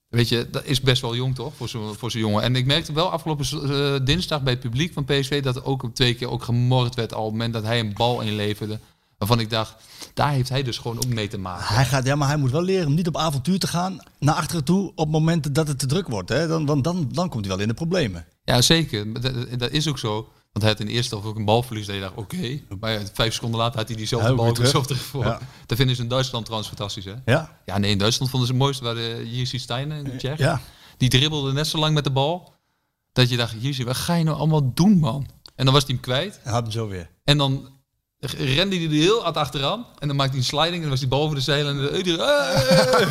weet 0.09 0.29
je, 0.29 0.49
dat 0.51 0.65
is 0.65 0.81
best 0.81 1.03
wel 1.03 1.17
jong 1.17 1.35
toch, 1.35 1.55
voor 1.55 1.69
zo'n 1.69 1.95
voor 1.95 2.11
zo'n 2.11 2.21
jongen. 2.21 2.43
En 2.43 2.57
ik 2.57 2.67
merkte 2.67 2.93
wel 2.93 3.11
afgelopen 3.11 3.47
eh, 3.47 4.05
dinsdag 4.05 4.43
bij 4.43 4.53
het 4.53 4.63
publiek 4.63 4.93
van 4.93 5.05
PSV 5.05 5.43
dat 5.43 5.57
er 5.57 5.65
ook 5.65 5.91
twee 5.95 6.15
keer 6.15 6.31
ook 6.31 6.43
gemord 6.43 6.95
werd 6.95 7.15
al 7.15 7.21
op 7.21 7.25
het 7.25 7.33
moment 7.33 7.53
dat 7.53 7.63
hij 7.63 7.81
een 7.81 7.93
bal 7.93 8.21
inleverde. 8.21 8.79
Waarvan 9.19 9.41
ik 9.41 9.51
dacht, 9.51 9.75
daar 10.15 10.31
heeft 10.31 10.49
hij 10.49 10.63
dus 10.63 10.79
gewoon 10.79 10.97
ook 10.97 11.07
mee 11.07 11.29
te 11.29 11.39
maken. 11.39 11.75
Hij 11.75 11.85
gaat, 11.85 12.05
ja, 12.05 12.15
maar 12.15 12.29
hij 12.29 12.37
moet 12.37 12.51
wel 12.51 12.63
leren 12.63 12.87
om 12.87 12.95
niet 12.95 13.09
op 13.09 13.17
avontuur 13.17 13.59
te 13.59 13.67
gaan 13.67 13.99
naar 14.19 14.35
achteren 14.35 14.65
toe 14.65 14.93
op 14.95 15.11
momenten 15.11 15.53
dat 15.53 15.69
het 15.69 15.79
te 15.79 15.87
druk 15.87 16.09
wordt. 16.09 16.29
Hè? 16.29 16.47
Dan, 16.47 16.67
want 16.67 16.85
dan, 16.85 17.09
dan 17.13 17.29
komt 17.29 17.45
hij 17.45 17.55
wel 17.55 17.63
in 17.63 17.69
de 17.69 17.75
problemen. 17.75 18.27
Ja, 18.45 18.63
zeker. 18.63 19.21
Dat 19.59 19.71
is 19.71 19.89
ook 19.89 19.99
zo. 19.99 20.33
Want 20.53 20.65
hij 20.65 20.69
had 20.73 20.81
in 20.81 20.87
de 20.87 20.93
eerste 20.93 21.15
helft 21.15 21.29
ook 21.31 21.37
een 21.37 21.45
balverlies. 21.45 21.87
Dat 21.87 21.95
je 21.95 22.01
dacht, 22.01 22.15
oké. 22.17 22.61
Maar 22.81 22.93
ja, 22.93 23.01
vijf 23.13 23.35
seconden 23.35 23.61
later 23.61 23.79
had 23.79 23.89
hij 23.89 23.97
diezelfde 23.97 24.29
Ja, 24.29 24.35
bal 24.35 24.45
weer 24.55 24.55
terug. 24.71 25.01
voor. 25.01 25.25
Ja. 25.25 25.39
Dat 25.67 25.77
vinden 25.79 25.97
ze 25.97 26.03
in 26.03 26.09
Duitsland 26.09 26.45
trouwens 26.45 26.71
fantastisch, 26.75 27.05
hè? 27.05 27.15
Ja? 27.25 27.57
Ja, 27.67 27.79
nee, 27.79 27.91
in 27.91 27.99
Duitsland 27.99 28.31
vonden 28.31 28.49
ze 28.49 28.55
het 28.55 28.63
mooiste. 28.63 28.85
Waar 28.85 28.95
de 28.95 29.23
Jirsi 29.31 29.59
Steiner, 29.59 30.05
de 30.05 30.17
Tsjech, 30.17 30.39
Ja. 30.39 30.61
die 30.97 31.09
dribbelde 31.09 31.53
net 31.53 31.67
zo 31.67 31.79
lang 31.79 31.95
met 31.95 32.05
de 32.05 32.11
bal. 32.11 32.53
Dat 33.13 33.29
je 33.31 33.37
dacht, 33.37 33.55
Jirsi, 33.59 33.85
wat 33.85 33.97
ga 33.97 34.15
je 34.15 34.25
nou 34.25 34.37
allemaal 34.37 34.75
doen, 34.75 34.99
man? 34.99 35.27
En 35.55 35.65
dan 35.65 35.75
was 35.75 35.83
hij 35.85 35.93
hem 35.95 36.03
kwijt. 36.03 36.41
Hij 36.43 36.53
had 36.53 36.63
hem 36.63 36.71
zo 36.73 36.89
weer. 36.89 37.11
En 37.25 37.39
dan 37.39 37.69
rende 38.39 38.77
hij 38.77 38.85
er 38.85 38.91
heel 38.91 39.23
hard 39.23 39.37
achteraan. 39.37 39.87
En 39.99 40.09
dan 40.09 40.17
maakte 40.17 40.31
hij 40.33 40.41
een 40.41 40.47
sliding. 40.47 40.75
En 40.75 40.81
dan 40.81 40.91
was 40.91 41.01
hij 41.01 41.09
bal 41.09 41.23
over 41.23 41.37
de 41.37 41.43
zeilen. 41.43 41.77
En 41.77 41.83
dan, 41.85 41.95
iedereen, 41.95 42.19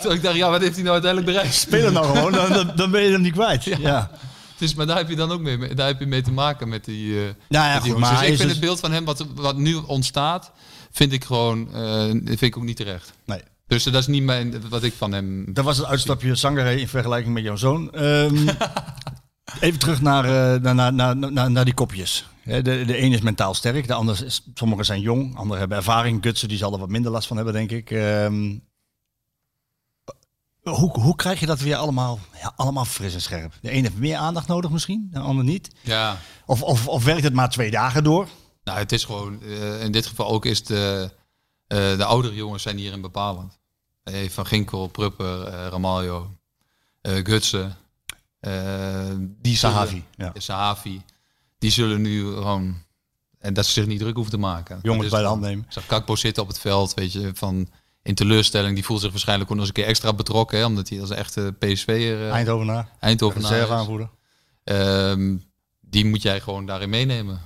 Toen 0.00 0.12
ik 0.12 0.22
dacht, 0.22 0.36
ja, 0.36 0.50
wat 0.50 0.60
heeft 0.60 0.74
hij 0.74 0.82
nou 0.82 0.92
uiteindelijk 0.94 1.32
bereikt? 1.32 1.54
Speel 1.54 1.84
hem 1.84 1.92
nou 1.92 2.06
gewoon, 2.06 2.32
dan, 2.32 2.52
dan, 2.52 2.72
dan 2.76 2.90
ben 2.90 3.02
je 3.02 3.10
hem 3.10 3.20
niet 3.20 3.32
kwijt. 3.32 3.64
Ja. 3.64 4.10
Dus, 4.58 4.74
maar 4.74 4.86
daar 4.86 4.96
heb 4.96 5.08
je 5.08 5.16
dan 5.16 5.30
ook 5.30 5.40
mee, 5.40 5.74
daar 5.74 5.86
heb 5.86 6.00
je 6.00 6.06
mee 6.06 6.22
te 6.22 6.32
maken 6.32 6.68
met 6.68 6.84
die. 6.84 7.14
eh, 7.18 7.24
Nou 7.48 7.66
ja, 7.66 7.74
met 7.74 7.82
die 7.82 7.92
goed, 7.92 8.00
jongens. 8.00 8.10
maar 8.10 8.20
dus 8.20 8.20
ik 8.20 8.26
vind 8.36 8.38
dus- 8.48 8.50
het 8.50 8.60
beeld 8.60 8.80
van 8.80 8.92
hem 8.92 9.04
wat, 9.04 9.26
wat 9.34 9.56
nu 9.56 9.74
ontstaat, 9.74 10.52
vind 10.90 11.12
ik 11.12 11.24
gewoon, 11.24 11.74
eh, 11.74 12.04
vind 12.10 12.42
ik 12.42 12.56
ook 12.56 12.62
niet 12.64 12.76
terecht. 12.76 13.12
Nee. 13.24 13.40
Dus 13.66 13.84
dat 13.84 13.94
is 13.94 14.06
niet 14.06 14.22
mijn, 14.22 14.68
wat 14.68 14.82
ik 14.82 14.92
van 14.96 15.12
hem. 15.12 15.54
Dat 15.54 15.64
was 15.64 15.76
het 15.76 15.86
uitstapje 15.86 16.34
Sangare 16.34 16.80
in 16.80 16.88
vergelijking 16.88 17.34
met 17.34 17.42
jouw 17.42 17.56
zoon. 17.56 17.92
Ehm, 17.92 18.48
even 19.60 19.78
terug 19.78 20.00
naar, 20.00 20.24
eh, 20.24 20.60
naar, 20.60 20.74
naar, 20.74 20.92
naar, 20.92 21.32
naar, 21.32 21.50
naar 21.50 21.64
die 21.64 21.74
kopjes. 21.74 22.28
De, 22.44 22.62
de 22.62 22.98
een 23.02 23.12
is 23.12 23.20
mentaal 23.20 23.54
sterk, 23.54 23.86
de 23.86 23.94
ander 23.94 24.24
is, 24.24 24.42
sommigen 24.54 24.84
zijn 24.84 25.00
jong, 25.00 25.36
anderen 25.36 25.58
hebben 25.58 25.76
ervaring. 25.78 26.22
Gutsen 26.22 26.48
die 26.48 26.58
zal 26.58 26.72
er 26.72 26.78
wat 26.78 26.88
minder 26.88 27.10
last 27.12 27.26
van 27.26 27.36
hebben, 27.36 27.54
denk 27.54 27.70
ik. 27.70 27.90
Ehm, 27.90 28.54
hoe, 30.70 31.00
hoe 31.00 31.16
krijg 31.16 31.40
je 31.40 31.46
dat 31.46 31.60
weer 31.60 31.76
allemaal, 31.76 32.18
ja, 32.40 32.52
allemaal 32.56 32.84
fris 32.84 33.14
en 33.14 33.20
scherp? 33.22 33.52
De 33.60 33.72
een 33.72 33.82
heeft 33.82 33.96
meer 33.98 34.16
aandacht 34.16 34.48
nodig 34.48 34.70
misschien, 34.70 35.08
de 35.12 35.18
ander 35.18 35.44
niet. 35.44 35.70
Ja, 35.82 36.18
Of, 36.46 36.62
of, 36.62 36.88
of 36.88 37.04
werkt 37.04 37.22
het 37.22 37.32
maar 37.34 37.50
twee 37.50 37.70
dagen 37.70 38.04
door? 38.04 38.28
nou, 38.64 38.78
het 38.78 38.92
is 38.92 39.04
gewoon, 39.04 39.42
eh, 39.42 39.82
in 39.82 39.92
dit 39.92 40.06
geval 40.06 40.28
ook 40.28 40.44
is 40.44 40.64
de, 40.64 41.10
eh, 41.66 41.96
de 41.96 42.04
oudere 42.04 42.34
jongens 42.34 42.62
zijn 42.62 42.76
hierin 42.76 43.00
bepalend. 43.00 43.58
Eh, 44.02 44.28
van 44.30 44.46
Ginkel, 44.46 44.86
Prupper, 44.86 45.42
eh, 45.42 45.66
Ramaljo, 45.68 46.30
eh 47.00 47.24
Gutsen, 47.24 47.76
eh, 48.40 48.52
die 49.18 49.56
zullen- 49.56 49.74
Sahavi, 49.74 50.04
ja. 50.16 50.32
Sahavi, 50.34 51.02
die 51.58 51.70
zullen 51.70 52.00
nu 52.02 52.32
gewoon, 52.34 52.76
en 53.38 53.54
dat 53.54 53.66
ze 53.66 53.72
zich 53.72 53.86
niet 53.86 53.98
druk 53.98 54.14
hoeven 54.14 54.32
te 54.32 54.38
maken. 54.38 54.78
Jongens 54.82 55.04
is 55.04 55.10
bij 55.10 55.20
de 55.20 55.26
hand 55.26 55.40
nemen. 55.40 55.66
Kakpo 55.86 56.16
zitten 56.16 56.42
op 56.42 56.48
het 56.48 56.58
veld, 56.58 56.94
weet 56.94 57.12
je, 57.12 57.30
van 57.34 57.68
in 58.06 58.14
teleurstelling. 58.14 58.74
Die 58.74 58.84
voelt 58.84 59.00
zich 59.00 59.10
waarschijnlijk 59.10 59.50
ook 59.50 59.56
nog 59.56 59.66
eens 59.66 59.76
een 59.76 59.82
keer 59.82 59.90
extra 59.90 60.12
betrokken, 60.12 60.58
hè, 60.58 60.64
omdat 60.64 60.88
hij 60.88 61.00
als 61.00 61.10
echte 61.10 61.54
PSV'er 61.58 62.18
uh, 62.20 62.30
Eindhovenaar, 62.30 62.88
Eindhovenaar 63.00 63.50
is. 63.50 63.56
reserveaanvoerder. 63.56 64.10
Ehm, 64.64 65.36
die 65.80 66.04
moet 66.04 66.22
jij 66.22 66.40
gewoon 66.40 66.66
daarin 66.66 66.90
meenemen. 66.90 67.40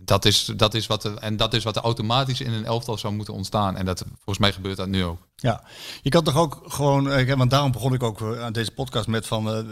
Dat 0.00 0.24
is, 0.24 0.52
dat 0.56 0.74
is 0.74 0.86
wat 0.86 1.04
er, 1.04 1.16
en 1.16 1.36
dat 1.36 1.54
is 1.54 1.64
wat 1.64 1.76
er 1.76 1.82
automatisch 1.82 2.40
in 2.40 2.52
een 2.52 2.64
elftal 2.64 2.98
zou 2.98 3.14
moeten 3.14 3.34
ontstaan. 3.34 3.76
En 3.76 3.84
dat, 3.84 4.04
volgens 4.14 4.38
mij 4.38 4.52
gebeurt 4.52 4.76
dat 4.76 4.88
nu 4.88 5.04
ook. 5.04 5.28
Ja, 5.36 5.64
je 6.02 6.10
kan 6.10 6.24
toch 6.24 6.36
ook 6.36 6.62
gewoon, 6.66 7.10
eh, 7.10 7.36
want 7.36 7.50
daarom 7.50 7.72
begon 7.72 7.94
ik 7.94 8.02
ook 8.02 8.20
eh, 8.20 8.42
aan 8.42 8.52
deze 8.52 8.70
podcast 8.70 9.06
met 9.06 9.26
van, 9.26 9.48
eh, 9.48 9.64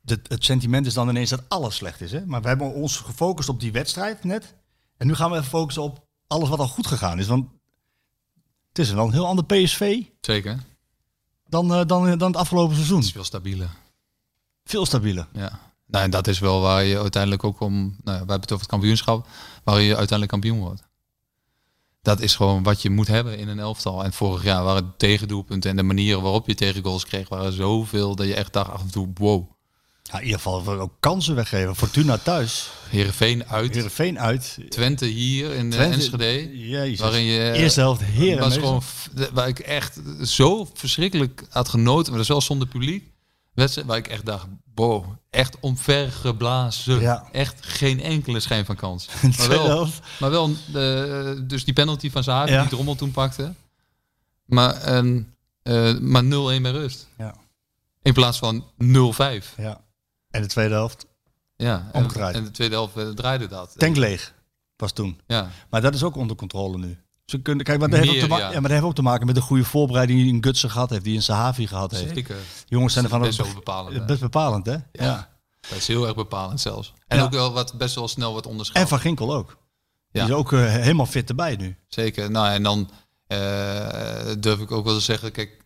de, 0.00 0.20
het 0.28 0.44
sentiment 0.44 0.86
is 0.86 0.94
dan 0.94 1.08
ineens 1.08 1.30
dat 1.30 1.42
alles 1.48 1.76
slecht 1.76 2.00
is. 2.00 2.12
Hè? 2.12 2.26
Maar 2.26 2.42
we 2.42 2.48
hebben 2.48 2.74
ons 2.74 2.96
gefocust 2.96 3.48
op 3.48 3.60
die 3.60 3.72
wedstrijd 3.72 4.24
net. 4.24 4.54
En 4.96 5.06
nu 5.06 5.14
gaan 5.14 5.30
we 5.30 5.36
even 5.36 5.48
focussen 5.48 5.82
op 5.82 6.06
alles 6.26 6.48
wat 6.48 6.58
al 6.58 6.68
goed 6.68 6.86
gegaan 6.86 7.18
is. 7.18 7.26
Want 7.26 7.46
het 8.74 8.86
is 8.86 8.92
wel 8.92 9.06
een 9.06 9.12
heel 9.12 9.26
ander 9.26 9.44
PSV 9.44 10.02
Zeker. 10.20 10.62
dan, 11.48 11.74
eh, 11.74 11.86
dan, 11.86 12.18
dan 12.18 12.28
het 12.28 12.36
afgelopen 12.36 12.74
seizoen. 12.74 12.96
Het 12.96 13.06
is 13.06 13.12
veel 13.12 13.24
stabieler. 13.24 13.70
Veel 14.64 14.86
stabieler. 14.86 15.28
Ja. 15.32 15.60
Nou, 15.86 16.04
en 16.04 16.10
dat 16.10 16.26
is 16.26 16.38
wel 16.38 16.60
waar 16.60 16.84
je 16.84 16.98
uiteindelijk 16.98 17.44
ook 17.44 17.60
om. 17.60 17.82
Nou, 17.82 17.96
we 18.02 18.12
hebben 18.12 18.40
het 18.40 18.52
over 18.52 18.64
het 18.64 18.66
kampioenschap, 18.66 19.26
waar 19.64 19.80
je 19.80 19.88
uiteindelijk 19.88 20.30
kampioen 20.30 20.58
wordt. 20.58 20.82
Dat 22.02 22.20
is 22.20 22.36
gewoon 22.36 22.62
wat 22.62 22.82
je 22.82 22.90
moet 22.90 23.06
hebben 23.06 23.38
in 23.38 23.48
een 23.48 23.58
elftal. 23.58 24.04
En 24.04 24.12
vorig 24.12 24.42
jaar 24.42 24.64
waren 24.64 24.84
de 24.84 24.96
tegendoelpunten 24.96 25.70
en 25.70 25.76
de 25.76 25.82
manieren 25.82 26.22
waarop 26.22 26.46
je 26.46 26.54
tegengoals 26.54 27.04
kreeg, 27.04 27.28
waren 27.28 27.52
zoveel 27.52 28.16
dat 28.16 28.26
je 28.26 28.34
echt 28.34 28.52
dacht 28.52 28.70
af 28.70 28.80
en 28.80 28.90
toe, 28.90 29.08
wow. 29.14 29.50
Ja, 30.12 30.18
in 30.18 30.24
ieder 30.24 30.40
geval 30.40 30.68
ook 30.80 30.92
kansen 31.00 31.34
weggeven. 31.34 31.76
Fortuna 31.76 32.18
thuis, 32.18 32.70
Heerenveen 32.88 33.46
uit, 33.48 33.74
Heerenveen 33.74 34.18
uit. 34.20 34.58
Twente 34.68 35.06
hier 35.06 35.50
in 35.52 35.70
de 35.70 35.76
Twente- 35.76 35.94
Enschede. 35.94 36.58
Jezus. 36.68 36.98
Waarin 37.00 37.22
je 37.24 37.52
Eerste 37.52 37.80
helft 37.80 38.02
heren. 38.02 38.38
was 38.42 38.54
gewoon 38.54 38.82
waar 39.32 39.48
ik 39.48 39.58
echt 39.58 40.00
zo 40.22 40.68
verschrikkelijk 40.74 41.44
had 41.50 41.68
genoten, 41.68 42.04
maar 42.04 42.12
dat 42.12 42.22
is 42.22 42.28
wel 42.28 42.40
zonder 42.40 42.68
publiek. 42.68 43.12
Wedstrijd 43.54 43.86
waar 43.88 43.96
ik 43.96 44.08
echt 44.08 44.24
dacht, 44.26 44.46
wow, 44.74 45.04
echt 45.30 45.56
omvergeblazen. 45.60 47.00
Ja. 47.00 47.28
Echt 47.32 47.66
geen 47.66 48.00
enkele 48.02 48.40
schijn 48.40 48.64
van 48.64 48.76
kans. 48.76 49.08
Maar 49.38 49.48
wel, 49.48 49.88
maar 50.20 50.30
wel 50.30 50.56
de, 50.72 51.44
dus 51.46 51.64
die 51.64 51.74
penalty 51.74 52.10
van 52.10 52.22
Zahavi 52.24 52.52
Ja. 52.52 52.60
die 52.60 52.70
Drommel 52.70 52.94
toen 52.94 53.10
pakte. 53.10 53.54
Maar, 54.44 54.74
en, 54.74 55.34
eh, 55.62 55.98
maar 55.98 56.24
0-1 56.24 56.62
bij 56.62 56.70
rust. 56.70 57.08
Ja. 57.18 57.34
In 58.02 58.12
plaats 58.12 58.38
van 58.38 58.64
0-5. 58.78 59.54
Ja. 59.56 59.80
En 60.34 60.42
de 60.42 60.48
tweede 60.48 60.74
helft, 60.74 61.06
Ja, 61.56 61.88
en, 61.92 62.02
Omgedraaid. 62.02 62.34
en 62.34 62.44
de 62.44 62.50
tweede 62.50 62.74
helft 62.74 62.96
eh, 62.96 63.08
draaide 63.08 63.46
dat. 63.46 63.74
tank 63.78 63.96
leeg, 63.96 64.34
was 64.76 64.92
toen. 64.92 65.20
Ja, 65.26 65.50
Maar 65.70 65.80
dat 65.80 65.94
is 65.94 66.02
ook 66.02 66.16
onder 66.16 66.36
controle 66.36 66.78
nu. 66.78 66.98
Ze 67.24 67.42
kunnen, 67.42 67.64
kijk, 67.64 67.78
maar 67.78 67.88
dat, 67.88 67.98
heeft 67.98 68.10
ook 68.10 68.16
Meer, 68.16 68.28
te 68.28 68.34
ja. 68.34 68.46
ja, 68.46 68.52
maar 68.52 68.62
dat 68.62 68.70
heeft 68.70 68.82
ook 68.84 68.94
te 68.94 69.02
maken 69.02 69.26
met 69.26 69.34
de 69.34 69.40
goede 69.40 69.64
voorbereiding 69.64 70.20
die 70.22 70.32
een 70.32 70.44
Gutsen 70.44 70.70
gehad 70.70 70.90
heeft, 70.90 71.04
die 71.04 71.16
een 71.16 71.22
Sahavi 71.22 71.66
gehad 71.66 71.90
heeft. 71.90 72.14
zeker. 72.14 72.36
Jongens 72.66 72.92
zijn 72.92 73.04
er 73.04 73.10
van 73.10 73.20
Best 73.20 73.38
wel 73.38 73.54
bepalend? 73.54 74.06
Best 74.06 74.20
bepalend, 74.20 74.66
hè? 74.66 74.76
Ja. 74.92 75.32
Dat 75.68 75.78
is 75.78 75.86
heel 75.86 76.04
erg 76.06 76.14
bepalend 76.14 76.60
zelfs. 76.60 76.92
En 77.06 77.20
ook 77.20 77.30
wel 77.32 77.52
wat 77.52 77.78
best 77.78 77.94
wel 77.94 78.08
snel 78.08 78.32
wordt 78.32 78.46
onderschat. 78.46 78.76
En 78.82 78.88
Van 78.88 78.98
Ginkel 79.00 79.34
ook. 79.34 79.58
Ja. 80.10 80.24
Die 80.24 80.32
is 80.32 80.38
ook 80.38 80.52
eh, 80.52 80.60
helemaal 80.66 81.06
fit 81.06 81.28
erbij 81.28 81.56
nu. 81.56 81.76
Zeker. 81.88 82.30
Nou, 82.30 82.48
en 82.48 82.62
dan 82.62 82.90
eh, 83.26 83.38
durf 84.38 84.60
ik 84.60 84.70
ook 84.70 84.84
wel 84.84 84.94
te 84.94 85.00
zeggen, 85.00 85.32
kijk, 85.32 85.64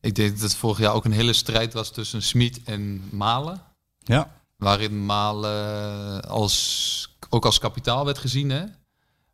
ik 0.00 0.14
denk 0.14 0.30
dat 0.30 0.40
het 0.40 0.54
vorig 0.54 0.78
jaar 0.78 0.92
ook 0.92 1.04
een 1.04 1.12
hele 1.12 1.32
strijd 1.32 1.72
was 1.72 1.90
tussen 1.92 2.22
Smit 2.22 2.60
en 2.64 3.08
Malen. 3.10 3.60
Ja. 4.08 4.30
Waarin 4.56 5.06
Malen 5.06 6.22
als, 6.28 7.16
ook 7.30 7.44
als 7.44 7.58
kapitaal 7.58 8.04
werd 8.04 8.18
gezien, 8.18 8.50
hè. 8.50 8.62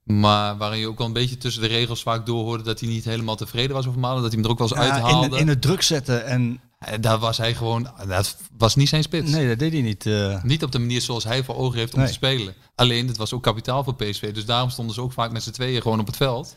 Maar 0.04 0.56
waarin 0.56 0.78
je 0.78 0.88
ook 0.88 0.98
wel 0.98 1.06
een 1.06 1.12
beetje 1.12 1.36
tussen 1.38 1.62
de 1.62 1.68
regels 1.68 2.02
vaak 2.02 2.26
doorhoorde 2.26 2.62
dat 2.64 2.80
hij 2.80 2.88
niet 2.88 3.04
helemaal 3.04 3.36
tevreden 3.36 3.76
was 3.76 3.86
over 3.86 4.00
Malen. 4.00 4.22
Dat 4.22 4.32
hij 4.32 4.40
hem 4.40 4.44
er 4.50 4.50
ook 4.52 4.68
wel 4.68 4.68
eens 4.78 4.86
Ja, 4.86 4.92
uithaalde. 4.92 5.26
in, 5.36 5.40
in 5.42 5.48
het 5.48 5.62
druk 5.62 5.82
zetten 5.82 6.24
en... 6.26 6.60
En 6.78 7.00
daar 7.00 7.18
was 7.18 7.36
hij 7.38 7.54
gewoon, 7.54 7.88
dat 8.08 8.36
was 8.56 8.74
niet 8.74 8.88
zijn 8.88 9.02
spits. 9.02 9.30
Nee, 9.30 9.48
dat 9.48 9.58
deed 9.58 9.72
hij 9.72 9.82
niet. 9.82 10.06
eh. 10.06 10.42
Niet 10.42 10.62
op 10.64 10.72
de 10.72 10.78
manier 10.78 11.00
zoals 11.00 11.24
hij 11.24 11.44
voor 11.44 11.54
ogen 11.56 11.78
heeft 11.78 11.92
om 11.92 11.98
Nee. 11.98 12.08
te 12.08 12.14
spelen. 12.14 12.54
Alleen, 12.74 13.06
het 13.08 13.16
was 13.16 13.32
ook 13.32 13.42
kapitaal 13.42 13.84
voor 13.84 13.94
PSV. 13.94 14.34
Dus 14.34 14.44
daarom 14.44 14.70
stonden 14.70 14.94
ze 14.94 15.00
ook 15.00 15.12
vaak 15.12 15.32
met 15.32 15.42
z'n 15.42 15.50
tweeën 15.50 15.82
gewoon 15.82 16.00
op 16.00 16.06
het 16.06 16.16
veld. 16.16 16.56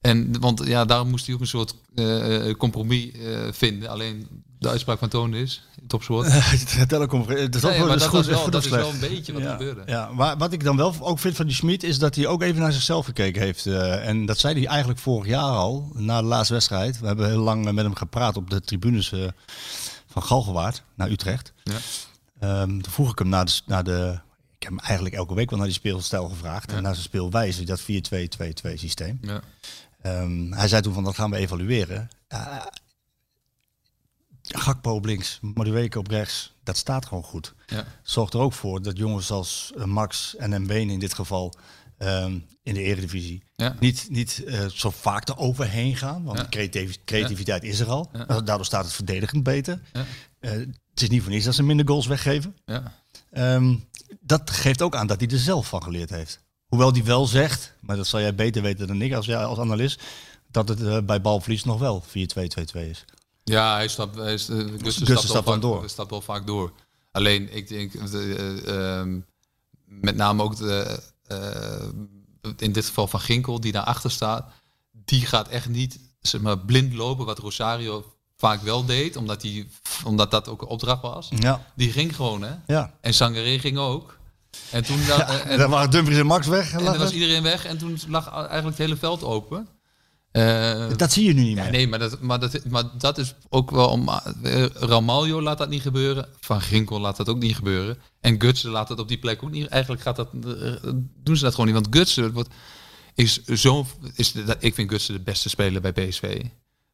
En, 0.00 0.40
want 0.40 0.62
ja, 0.66 0.84
daarom 0.84 1.08
moest 1.08 1.26
hij 1.26 1.34
ook 1.34 1.40
een 1.40 1.46
soort 1.46 1.74
eh, 1.94 2.48
eh, 2.48 2.56
compromis 2.56 3.12
eh, 3.12 3.40
vinden. 3.50 3.88
Alleen 3.88 4.44
de 4.58 4.68
uitspraak 4.68 4.98
van 4.98 5.08
Toon 5.08 5.34
is, 5.34 5.62
topsoort. 5.86 6.26
Telecom, 6.88 7.24
Nee, 7.26 7.36
is 7.36 7.60
dat, 7.60 7.76
goed, 8.06 8.20
is 8.20 8.26
wel, 8.26 8.38
goed 8.38 8.52
dat 8.52 8.60
of 8.60 8.64
is 8.64 8.70
wel 8.70 8.90
een 8.90 9.00
beetje 9.00 9.32
wat 9.32 9.42
ja, 9.42 9.50
gebeurde. 9.50 9.82
Ja, 9.86 10.10
maar 10.12 10.36
wat 10.36 10.52
ik 10.52 10.64
dan 10.64 10.76
wel 10.76 10.94
ook 11.00 11.18
vind 11.18 11.36
van 11.36 11.46
die 11.46 11.54
Schmid 11.54 11.82
is 11.82 11.98
dat 11.98 12.14
hij 12.14 12.26
ook 12.26 12.42
even 12.42 12.60
naar 12.60 12.72
zichzelf 12.72 13.04
gekeken 13.04 13.42
heeft. 13.42 13.66
en 13.66 14.26
dat 14.26 14.38
zei 14.38 14.54
hij 14.54 14.66
eigenlijk 14.66 14.98
vorig 14.98 15.26
jaar 15.26 15.42
al, 15.50 15.90
na 15.94 16.20
de 16.20 16.26
laatste 16.26 16.52
wedstrijd. 16.52 17.00
We 17.00 17.06
hebben 17.06 17.28
heel 17.28 17.42
lang 17.42 17.64
met 17.64 17.84
hem 17.84 17.94
gepraat 17.94 18.36
op 18.36 18.50
de 18.50 18.60
tribunes 18.60 19.12
van 20.06 20.22
Galgenwaard 20.22 20.82
naar 20.94 21.10
Utrecht. 21.10 21.52
Ja. 21.62 21.76
Ehm, 22.38 22.68
toen 22.68 22.92
vroeg 22.92 23.10
ik 23.10 23.18
hem 23.18 23.28
naar 23.28 23.44
de, 23.44 23.60
naar 23.66 23.84
de... 23.84 24.20
Ik 24.56 24.62
heb 24.62 24.70
hem 24.70 24.80
eigenlijk 24.80 25.14
elke 25.14 25.34
week 25.34 25.50
wel 25.50 25.58
naar 25.58 25.68
die 25.68 25.76
speelstijl 25.76 26.28
gevraagd. 26.28 26.72
En 26.72 26.82
naar 26.82 26.94
zijn 26.94 27.06
speelwijze, 27.06 27.64
dat 27.64 27.80
4-2-2-2 27.80 27.84
systeem. 28.74 29.18
Ja. 29.22 29.40
Ehm, 30.06 30.52
hij 30.52 30.68
zei 30.68 30.82
toen 30.82 30.94
van 30.94 31.04
dat 31.04 31.14
gaan 31.14 31.30
we 31.30 31.36
evalueren. 31.36 32.08
Ja, 32.28 32.72
Gakpo 34.42 34.94
op 34.94 35.04
links, 35.04 35.38
Madueke 35.40 35.98
op 35.98 36.06
rechts. 36.06 36.54
Dat 36.62 36.76
staat 36.76 37.06
gewoon 37.06 37.22
goed. 37.22 37.54
Ja. 37.66 37.84
Zorgt 38.02 38.34
er 38.34 38.40
ook 38.40 38.52
voor 38.52 38.82
dat 38.82 38.96
jongens 38.96 39.30
als 39.30 39.72
eh, 39.76 39.84
Max 39.84 40.36
en 40.36 40.62
Mbene 40.62 40.92
in 40.92 40.98
dit 40.98 41.14
geval 41.14 41.54
ehm, 41.98 42.38
in 42.62 42.74
de 42.74 42.82
eredivisie 42.82 43.42
Ja. 43.54 43.76
niet, 43.80 44.06
niet 44.10 44.44
eh, 44.44 44.66
zo 44.66 44.90
vaak 44.90 45.28
er 45.28 45.36
overheen 45.36 45.96
gaan. 45.96 46.24
Want 46.24 46.38
Ja. 46.38 46.66
creativiteit 47.04 47.62
is 47.62 47.80
er 47.80 47.88
al. 47.88 48.10
Daardoor 48.26 48.64
staat 48.64 48.84
het 48.84 48.92
verdedigend 48.94 49.42
beter. 49.42 49.80
Ja. 49.92 50.04
Eh, 50.38 50.50
het 50.90 51.02
is 51.02 51.08
niet 51.08 51.22
voor 51.22 51.30
niets 51.32 51.44
dat 51.44 51.54
ze 51.54 51.62
minder 51.62 51.86
goals 51.88 52.06
weggeven. 52.06 52.56
Ja. 52.64 52.92
Ehm, 53.30 53.76
dat 54.20 54.50
geeft 54.50 54.82
ook 54.82 54.96
aan 54.96 55.06
dat 55.06 55.20
hij 55.20 55.28
er 55.28 55.38
zelf 55.38 55.68
van 55.68 55.82
geleerd 55.82 56.10
heeft. 56.10 56.40
Hoewel 56.66 56.92
hij 56.92 57.04
wel 57.04 57.26
zegt, 57.26 57.72
maar 57.80 57.96
dat 57.96 58.06
zal 58.06 58.20
jij 58.20 58.34
beter 58.34 58.62
weten 58.62 58.86
dan 58.86 59.02
ik 59.02 59.14
als, 59.14 59.34
als 59.34 59.58
analist, 59.58 60.02
dat 60.50 60.68
het 60.68 60.82
eh, 60.82 60.98
bij 61.00 61.20
balverlies 61.20 61.64
nog 61.64 61.78
wel 61.78 62.04
4-2-2-2 62.08 62.10
is. 62.72 63.04
Ja, 63.44 63.74
hij 63.74 63.88
stapt, 63.88 64.16
hij 64.16 64.32
uh, 64.32 64.38
Gusten 64.38 64.80
Gusten 64.80 65.06
stapt, 65.06 65.20
stapt 65.20 65.32
wel 65.32 65.42
dan 65.42 65.70
vaak, 65.70 65.80
door. 65.80 65.88
stapt 65.88 66.10
wel 66.10 66.20
vaak 66.20 66.46
door. 66.46 66.72
Alleen, 67.12 67.56
ik 67.56 67.68
denk, 67.68 67.94
eh, 67.94 68.30
eh, 68.32 68.98
ehm, 68.98 69.20
met 69.84 70.16
name 70.16 70.42
ook 70.42 70.56
de, 70.56 71.02
in 72.56 72.72
dit 72.72 72.86
geval 72.86 73.06
van 73.06 73.20
Ginkel, 73.20 73.60
die 73.60 73.72
daarachter 73.72 74.10
staat, 74.10 74.52
die 74.90 75.26
gaat 75.26 75.48
echt 75.48 75.68
niet 75.68 75.98
zeg 76.20 76.40
maar, 76.40 76.58
blind 76.58 76.94
lopen, 76.94 77.26
wat 77.26 77.38
Rosario 77.38 78.04
vaak 78.36 78.60
wel 78.62 78.84
deed, 78.84 79.16
omdat, 79.16 79.40
die, 79.40 79.68
omdat 80.04 80.30
dat 80.30 80.48
ook 80.48 80.62
een 80.62 80.68
opdracht 80.68 81.02
was. 81.02 81.28
Ja, 81.38 81.66
Die 81.74 81.92
ging 81.92 82.16
gewoon, 82.16 82.42
hè. 82.42 82.54
ja. 82.66 82.94
En 83.00 83.14
Sangaré 83.14 83.58
ging 83.58 83.78
ook. 83.78 84.18
En 84.70 84.84
toen 84.84 84.98
ja 85.00 85.28
eh, 85.28 85.50
en 85.52 85.58
dan 85.58 85.70
waren 85.70 85.90
Dumfries 85.90 86.18
en 86.18 86.26
Max 86.26 86.46
weg. 86.46 86.72
en 86.72 86.84
dan 86.84 86.98
was 86.98 87.12
iedereen 87.12 87.42
weg 87.42 87.64
en 87.64 87.78
toen 87.78 87.98
lag 88.08 88.32
eigenlijk 88.32 88.66
het 88.66 88.78
hele 88.78 88.96
veld 88.96 89.22
open. 89.24 89.68
Eh, 90.32 90.86
Dat 90.96 91.12
zie 91.12 91.24
je 91.24 91.32
nu 91.34 91.42
niet 91.42 91.56
ja, 91.56 91.62
meer. 91.62 91.72
nee, 91.72 91.88
maar 91.88 91.98
dat, 91.98 92.20
maar, 92.20 92.40
dat, 92.40 92.64
maar 92.64 92.84
dat 92.98 93.18
is 93.18 93.34
ook 93.48 93.70
wel 93.70 93.88
om. 93.88 94.08
eh, 94.42 94.64
Ramaljo 94.66 95.42
laat 95.42 95.58
dat 95.58 95.68
niet 95.68 95.82
gebeuren. 95.82 96.28
Van 96.40 96.60
Ginkel 96.60 97.00
laat 97.00 97.16
dat 97.16 97.28
ook 97.28 97.38
niet 97.38 97.56
gebeuren. 97.56 97.98
En 98.20 98.40
Gutsen 98.40 98.70
laat 98.70 98.88
dat 98.88 98.98
op 98.98 99.08
die 99.08 99.18
plek 99.18 99.42
ook 99.42 99.50
niet. 99.50 99.66
Eigenlijk 99.68 100.02
gaat 100.02 100.16
dat, 100.16 100.28
doen 101.22 101.36
ze 101.36 101.42
dat 101.44 101.50
gewoon 101.54 101.66
niet. 101.72 101.82
Want 101.82 101.96
Gutsen 101.96 102.32
wordt, 102.32 102.48
is 103.14 103.44
zo. 103.44 103.86
Is, 104.14 104.32
dat- 104.32 104.56
ik 104.60 104.74
vind 104.74 104.90
Gutsen 104.90 105.14
de 105.14 105.20
beste 105.20 105.48
speler 105.48 105.80
bij 105.80 105.92
PSV. 105.92 106.42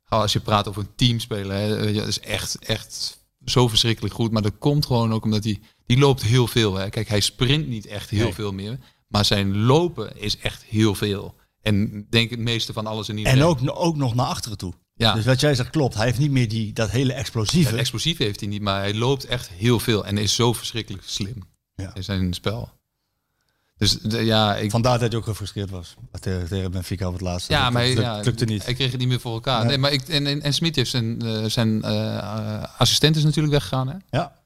Als 0.08 0.32
je 0.32 0.40
praat 0.40 0.68
over 0.68 0.82
een 0.82 0.94
teamspeler, 0.96 1.56
hè, 1.56 1.92
dat 1.92 2.06
is 2.06 2.20
echt, 2.20 2.58
echt 2.58 3.18
zo 3.44 3.68
verschrikkelijk 3.68 4.14
goed. 4.14 4.30
Maar 4.32 4.42
dat 4.42 4.58
komt 4.58 4.86
gewoon 4.86 5.12
ook 5.12 5.24
omdat 5.24 5.44
hij. 5.44 5.60
Die 5.86 5.98
loopt 5.98 6.22
heel 6.22 6.46
veel. 6.46 6.74
Hè. 6.74 6.88
Kijk, 6.88 7.08
hij 7.08 7.20
sprint 7.20 7.68
niet 7.68 7.86
echt 7.86 8.10
heel 8.10 8.22
Nee. 8.24 8.34
veel 8.34 8.52
meer. 8.52 8.78
Maar 9.08 9.24
zijn 9.24 9.56
lopen 9.58 10.20
is 10.20 10.38
echt 10.38 10.62
heel 10.64 10.94
veel. 10.94 11.34
En 11.62 12.06
denk 12.10 12.30
het 12.30 12.38
meeste 12.38 12.72
van 12.72 12.86
alles 12.86 13.08
in 13.08 13.16
iedereen. 13.18 13.38
En 13.38 13.44
ook, 13.44 13.58
ook 13.64 13.96
nog 13.96 14.14
naar 14.14 14.26
achteren 14.26 14.58
toe. 14.58 14.72
Ja. 14.94 15.14
Dus 15.14 15.24
wat 15.24 15.40
jij 15.40 15.54
zegt 15.54 15.70
klopt. 15.70 15.94
Hij 15.94 16.06
heeft 16.06 16.18
niet 16.18 16.30
meer 16.30 16.48
die, 16.48 16.72
dat 16.72 16.90
hele 16.90 17.12
explosieve. 17.12 17.70
Het 17.70 17.78
explosief 17.78 18.18
heeft 18.18 18.40
hij 18.40 18.48
niet, 18.48 18.62
maar 18.62 18.80
hij 18.80 18.94
loopt 18.94 19.24
echt 19.24 19.48
heel 19.48 19.78
veel 19.80 20.06
en 20.06 20.18
is 20.18 20.34
zo 20.34 20.52
verschrikkelijk 20.52 21.02
slim 21.06 21.42
Ja. 21.74 21.94
in 21.94 22.04
zijn 22.04 22.32
spel. 22.32 22.70
Dus 23.76 23.98
de- 23.98 24.24
ja, 24.24 24.56
ik, 24.56 24.70
Vandaar 24.70 24.98
dat 24.98 25.08
hij 25.10 25.18
ook 25.20 25.24
gefrustreerd 25.26 25.70
was. 25.70 25.94
Tegen, 26.20 26.48
tegen 26.48 26.70
Benfica 26.70 27.06
op 27.06 27.12
het 27.12 27.22
laatste. 27.22 27.52
ja, 27.52 27.62
dat, 27.64 27.72
maar 27.72 27.86
dat, 27.86 27.96
ja, 27.96 28.20
lukte 28.20 28.44
niet. 28.44 28.64
Hij 28.64 28.74
kreeg 28.74 28.90
het 28.90 29.00
niet 29.00 29.08
meer 29.08 29.20
voor 29.20 29.32
elkaar. 29.32 29.64
Nee. 29.66 29.78
Maar 29.78 29.92
ik, 29.92 30.08
en, 30.08 30.26
en, 30.26 30.42
en 30.42 30.54
Smit 30.54 30.76
heeft 30.76 30.90
zijn, 30.90 31.20
eh, 31.22 31.44
zijn 31.44 31.82
eh, 31.82 32.62
assistent 32.78 33.16
is 33.16 33.24
natuurlijk 33.24 33.52
weggegaan. 33.54 33.88
Hè? 33.88 33.94
Ja, 34.10 34.40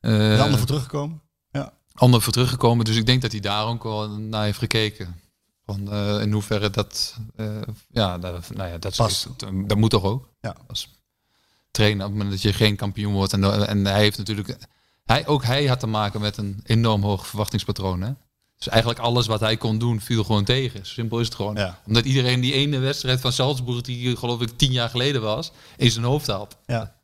De 0.00 0.38
ander 0.42 0.58
voor 0.58 0.66
teruggekomen. 0.66 1.20
Ja. 1.52 1.72
ander 1.94 2.22
voor 2.22 2.32
teruggekomen, 2.32 2.84
dus 2.84 2.96
ik 2.96 3.06
denk 3.06 3.22
dat 3.22 3.30
hij 3.32 3.40
daar 3.40 3.66
ook 3.66 3.82
wel 3.82 4.08
naar 4.08 4.44
heeft 4.44 4.58
gekeken. 4.58 5.20
Van, 5.66 5.92
eh, 5.92 6.20
in 6.20 6.32
hoeverre 6.32 6.70
dat, 6.70 7.16
eh, 7.36 7.46
ja, 7.90 8.18
dat, 8.18 8.50
nou 8.54 8.68
ja, 8.70 8.78
dat, 8.78 8.96
Past. 8.96 9.26
is- 9.26 9.48
dat 9.66 9.78
moet 9.78 9.90
toch 9.90 10.02
ook. 10.04 10.28
Ja. 10.40 10.56
Als 10.68 10.88
trainer, 11.70 12.04
op 12.06 12.10
het 12.10 12.18
moment 12.18 12.30
dat 12.42 12.42
je 12.52 12.58
geen 12.58 12.76
kampioen 12.76 13.12
wordt. 13.12 13.32
En, 13.32 13.66
en 13.68 13.84
hij 13.84 13.98
heeft 14.00 14.18
natuurlijk, 14.18 14.56
hij, 15.04 15.26
ook 15.26 15.44
hij 15.44 15.66
had 15.66 15.80
te 15.80 15.86
maken 15.86 16.20
met 16.20 16.36
een 16.36 16.60
enorm 16.64 17.02
hoog 17.02 17.26
verwachtingspatroon. 17.26 18.00
Hè? 18.00 18.12
Dus 18.56 18.68
eigenlijk 18.68 19.00
alles 19.00 19.26
wat 19.26 19.40
hij 19.40 19.56
kon 19.56 19.78
doen, 19.78 20.00
viel 20.00 20.24
gewoon 20.24 20.44
tegen. 20.44 20.86
Zo 20.86 20.92
simpel 20.92 21.18
is 21.20 21.26
het 21.26 21.34
gewoon. 21.34 21.54
Ja. 21.56 21.80
Omdat 21.86 22.04
iedereen 22.04 22.40
die 22.40 22.52
ene 22.52 22.78
wedstrijd 22.78 23.20
van 23.20 23.32
Salzburg, 23.32 23.80
die 23.80 24.16
geloof 24.16 24.40
ik 24.40 24.48
tien 24.56 24.72
jaar 24.72 24.88
geleden 24.88 25.22
was, 25.22 25.52
in 25.76 25.90
zijn 25.90 26.04
hoofd 26.04 26.26
had. 26.26 26.56
Ja. 26.66 26.98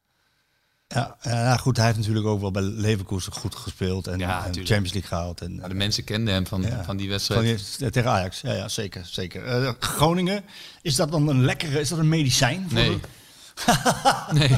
Ja, 0.89 1.17
ja, 1.23 1.57
goed. 1.57 1.77
Hij 1.77 1.87
heeft 1.87 1.99
natuurlijk 1.99 2.27
ook 2.27 2.41
wel 2.41 2.51
bij 2.51 2.63
Leverkusen 2.63 3.33
goed 3.33 3.55
gespeeld. 3.55 4.07
En, 4.07 4.19
Ja, 4.19 4.45
en. 4.47 4.53
Champions 4.55 4.93
League 4.93 5.03
gehaald. 5.03 5.41
En, 5.41 5.55
Maar 5.57 5.69
de 5.69 5.75
mensen 5.75 6.05
kenden 6.05 6.35
hem 6.35 6.47
van, 6.47 6.63
Ja. 6.63 6.85
van 6.85 6.97
die 6.97 7.07
Van 7.07 7.15
wedstrijd. 7.17 7.79
die- 7.79 7.91
tegen 7.91 8.11
Ajax, 8.11 8.41
ja, 8.41 8.53
ja 8.53 8.69
zeker. 8.69 9.07
zeker. 9.11 9.45
Eh, 9.45 9.71
Groningen, 9.79 10.45
is 10.83 10.95
dat 10.97 11.11
dan 11.11 11.29
een 11.29 11.45
lekkere, 11.45 11.81
is 11.81 11.89
dat 11.89 11.99
een 11.99 12.09
medicijn? 12.09 12.65
Voor 12.69 12.79
Nee. 12.79 13.01
nee. 14.33 14.57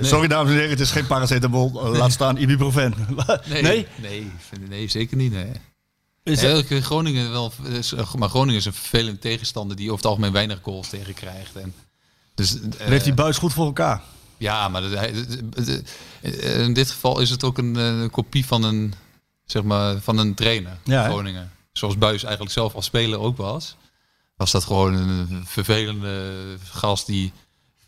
Sorry 0.00 0.28
dames 0.28 0.48
en 0.50 0.54
heren, 0.56 0.70
het 0.70 0.80
is 0.80 0.90
geen 0.90 1.06
paracetamol, 1.06 1.80
eh, 1.84 1.98
laat 1.98 2.12
staan 2.12 2.36
ibuprofen. 2.36 2.94
Nee, 3.48 3.86
nee? 3.96 4.30
nee, 4.68 4.88
zeker 4.88 5.16
niet. 5.16 5.32
Nee. 5.32 5.52
Is 6.22 6.42
ik- 6.42 6.84
Groningen 6.84 7.30
wel, 7.30 7.52
maar 8.18 8.28
Groningen 8.28 8.56
is 8.60 8.64
een 8.64 8.72
vervelende 8.72 9.18
tegenstander 9.18 9.76
die 9.76 9.86
over 9.86 9.96
het 9.96 10.06
algemeen 10.06 10.32
weinig 10.32 10.58
goals 10.62 10.88
tegen 10.88 11.14
krijgt. 11.14 11.56
En 11.56 11.74
dus, 12.34 12.54
eh, 12.60 12.86
heeft 12.86 13.04
die 13.04 13.14
buis 13.14 13.38
goed 13.38 13.52
voor 13.52 13.66
elkaar. 13.66 14.02
Ja, 14.40 14.68
maar 14.68 14.82
de- 14.82 15.82
in 16.64 16.72
dit 16.72 16.90
geval 16.90 17.20
is 17.20 17.30
het 17.30 17.44
ook 17.44 17.58
een, 17.58 17.76
eh, 17.76 18.10
kopie 18.10 18.46
van 18.46 18.62
een, 18.62 18.94
zeg 19.44 19.62
maar, 19.62 19.98
van 20.00 20.18
een 20.18 20.34
trainer. 20.34 20.78
Ja, 20.84 21.02
hè? 21.02 21.08
Groningen. 21.08 21.52
Zoals 21.72 21.98
Buis 21.98 22.22
eigenlijk 22.22 22.52
zelf 22.52 22.74
als 22.74 22.84
speler 22.84 23.18
ook 23.18 23.36
was. 23.36 23.76
Was 24.36 24.50
dat 24.50 24.64
gewoon 24.64 24.94
een 24.94 25.42
vervelende 25.46 26.32
gast 26.70 27.06
die 27.06 27.32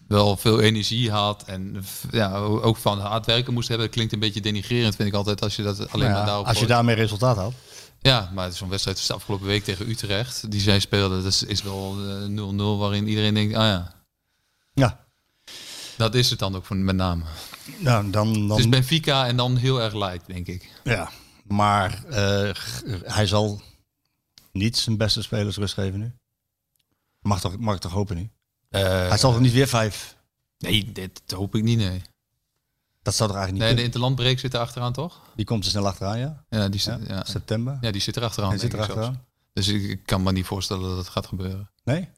wel 0.08 0.36
veel 0.36 0.60
energie 0.60 1.10
had. 1.10 1.42
En 1.46 1.84
ja, 2.10 2.36
ook 2.38 2.76
van 2.76 3.00
hard 3.00 3.26
werken 3.26 3.52
moest 3.52 3.68
hebben. 3.68 3.86
Dat 3.86 3.94
klinkt 3.94 4.12
een 4.12 4.18
beetje 4.20 4.40
denigrerend, 4.40 4.96
vind 4.96 5.08
ik 5.08 5.14
altijd, 5.14 5.42
als 5.42 5.56
je 5.56 5.62
dat 5.62 5.90
alleen 5.92 6.08
Ja, 6.08 6.12
maar 6.14 6.26
daarop 6.26 6.46
als 6.46 6.58
je 6.58 6.66
daarmee 6.66 6.94
resultaat 6.94 7.36
had. 7.36 7.52
Ja, 8.00 8.30
maar 8.34 8.52
zo'n 8.52 8.68
wedstrijd 8.68 8.98
is 8.98 9.06
de 9.06 9.14
afgelopen 9.14 9.46
week 9.46 9.64
tegen 9.64 9.88
Utrecht. 9.88 10.50
Die 10.50 10.60
zij 10.60 10.80
speelden, 10.80 11.22
dat 11.22 11.32
is, 11.32 11.42
is 11.42 11.62
wel 11.62 11.96
eh, 12.08 12.24
0-0 12.28 12.78
waarin 12.78 13.08
iedereen 13.08 13.34
denkt, 13.34 13.54
ah 13.54 13.62
ja, 13.64 13.92
Ja, 14.74 15.04
dat 16.02 16.14
is 16.14 16.30
het 16.30 16.38
dan 16.38 16.56
ook 16.56 16.64
voor, 16.64 16.76
met 16.76 16.96
name. 16.96 17.22
nou, 17.78 18.10
dan, 18.10 18.32
dan, 18.32 18.50
Het 18.50 18.58
is 18.58 18.68
Benfica 18.68 19.26
en 19.26 19.36
dan 19.36 19.56
heel 19.56 19.80
erg 19.80 19.94
light, 19.94 20.26
denk 20.26 20.46
ik. 20.46 20.70
ja. 20.84 21.10
Maar 21.46 22.04
eh, 22.04 22.50
hij 23.04 23.26
zal 23.26 23.62
niet 24.52 24.76
zijn 24.78 24.96
beste 24.96 25.22
spelers 25.22 25.56
rust 25.56 25.74
geven 25.74 25.98
nu. 25.98 26.12
Mag 27.20 27.40
toch, 27.40 27.58
mag 27.58 27.74
ik 27.74 27.80
toch 27.80 27.92
hopen 27.92 28.16
nu? 28.16 28.30
Eh, 28.68 28.82
Hij 29.08 29.18
zal 29.18 29.34
er 29.34 29.40
niet 29.40 29.52
weer 29.52 29.66
vijf 29.68 30.16
Nee, 30.58 30.92
dit 30.92 31.22
hoop 31.34 31.54
ik 31.54 31.62
niet, 31.62 31.78
nee. 31.78 32.02
Dat 33.02 33.14
zou 33.14 33.30
er 33.30 33.36
eigenlijk 33.36 33.64
niet 33.64 33.74
Nee, 33.74 33.80
de 33.82 33.86
interlandbreek 33.92 34.38
zit 34.38 34.54
er 34.54 34.60
achteraan, 34.60 34.92
toch? 34.92 35.20
Die 35.36 35.44
komt 35.44 35.64
er 35.64 35.70
snel 35.70 35.86
achteraan, 35.86 36.18
ja. 36.18 36.44
Ja, 36.48 36.68
die 36.68 36.80
zit, 36.80 36.98
ja. 37.06 37.14
ja. 37.14 37.24
September. 37.24 37.78
Ja, 37.80 37.90
die 37.90 38.00
zit 38.00 38.16
er 38.16 38.22
achteraan. 38.22 38.58
Zit 38.58 38.72
er 38.72 38.80
achteraan. 38.80 39.24
Dus 39.52 39.68
ik, 39.68 39.82
ik 39.82 40.06
kan 40.06 40.22
me 40.22 40.32
niet 40.32 40.46
voorstellen 40.46 40.88
dat 40.88 40.98
het 40.98 41.08
gaat 41.08 41.26
gebeuren. 41.26 41.70
Nee? 41.84 42.08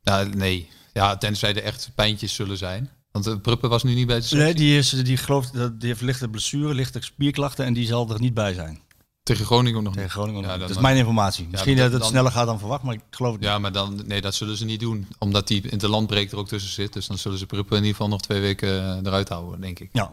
Ja, 0.00 0.22
nee. 0.22 0.70
Ja, 0.92 1.16
tenzij 1.16 1.54
er 1.54 1.62
echt 1.62 1.90
pijntjes 1.94 2.34
zullen 2.34 2.56
zijn. 2.56 2.90
Want 3.12 3.24
de 3.24 3.38
Pruppen 3.38 3.70
was 3.70 3.82
nu 3.82 3.94
niet 3.94 4.06
bij 4.06 4.16
de 4.18 4.22
selectie. 4.22 4.54
Nee, 4.54 4.68
die, 4.68 4.78
is, 4.78 4.90
die 4.90 5.16
gelooft 5.16 5.52
dat 5.54 5.80
die 5.80 5.88
heeft 5.88 6.00
lichte 6.00 6.28
blessure, 6.28 6.74
lichte 6.74 7.00
spierklachten 7.02 7.64
en 7.64 7.72
die 7.72 7.86
zal 7.86 8.10
er 8.10 8.20
niet 8.20 8.34
bij 8.34 8.54
zijn. 8.54 8.80
Tegen 9.22 9.44
Groningen 9.44 9.82
nog 9.82 9.94
Tegen. 9.94 10.10
Groningen. 10.10 10.42
Nog. 10.42 10.58
dat 10.58 10.70
is 10.70 10.78
mijn 10.78 10.96
informatie. 10.96 11.46
Misschien 11.50 11.74
dat- 11.76 11.82
dat 11.84 11.92
het 11.92 12.00
dan- 12.02 12.10
sneller 12.10 12.32
gaat 12.32 12.46
dan 12.46 12.58
verwacht, 12.58 12.82
maar 12.82 12.94
ik 12.94 13.00
geloof 13.10 13.32
het 13.32 13.40
niet. 13.40 13.50
Ja, 13.50 13.58
maar 13.58 13.72
dan, 13.72 14.02
nee, 14.06 14.20
dat 14.20 14.34
zullen 14.34 14.56
ze 14.56 14.64
niet 14.64 14.80
doen. 14.80 15.06
Omdat 15.18 15.46
die 15.48 15.68
interlandbreek 15.70 16.32
er 16.32 16.38
ook 16.38 16.48
tussen 16.48 16.72
zit. 16.72 16.92
Dus 16.92 17.06
dan 17.06 17.18
zullen 17.18 17.38
ze 17.38 17.46
Pruppen 17.46 17.76
in 17.76 17.82
ieder 17.82 17.96
geval 17.96 18.08
nog 18.10 18.20
twee 18.20 18.40
weken 18.40 18.68
eh, 18.68 18.96
eruit 19.02 19.28
houden, 19.28 19.60
denk 19.60 19.78
ik. 19.78 19.88
Ja. 19.92 20.10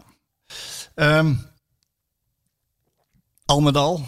Ehm, 0.95 1.33
al 3.45 3.61
met 3.61 3.77
al, 3.77 4.07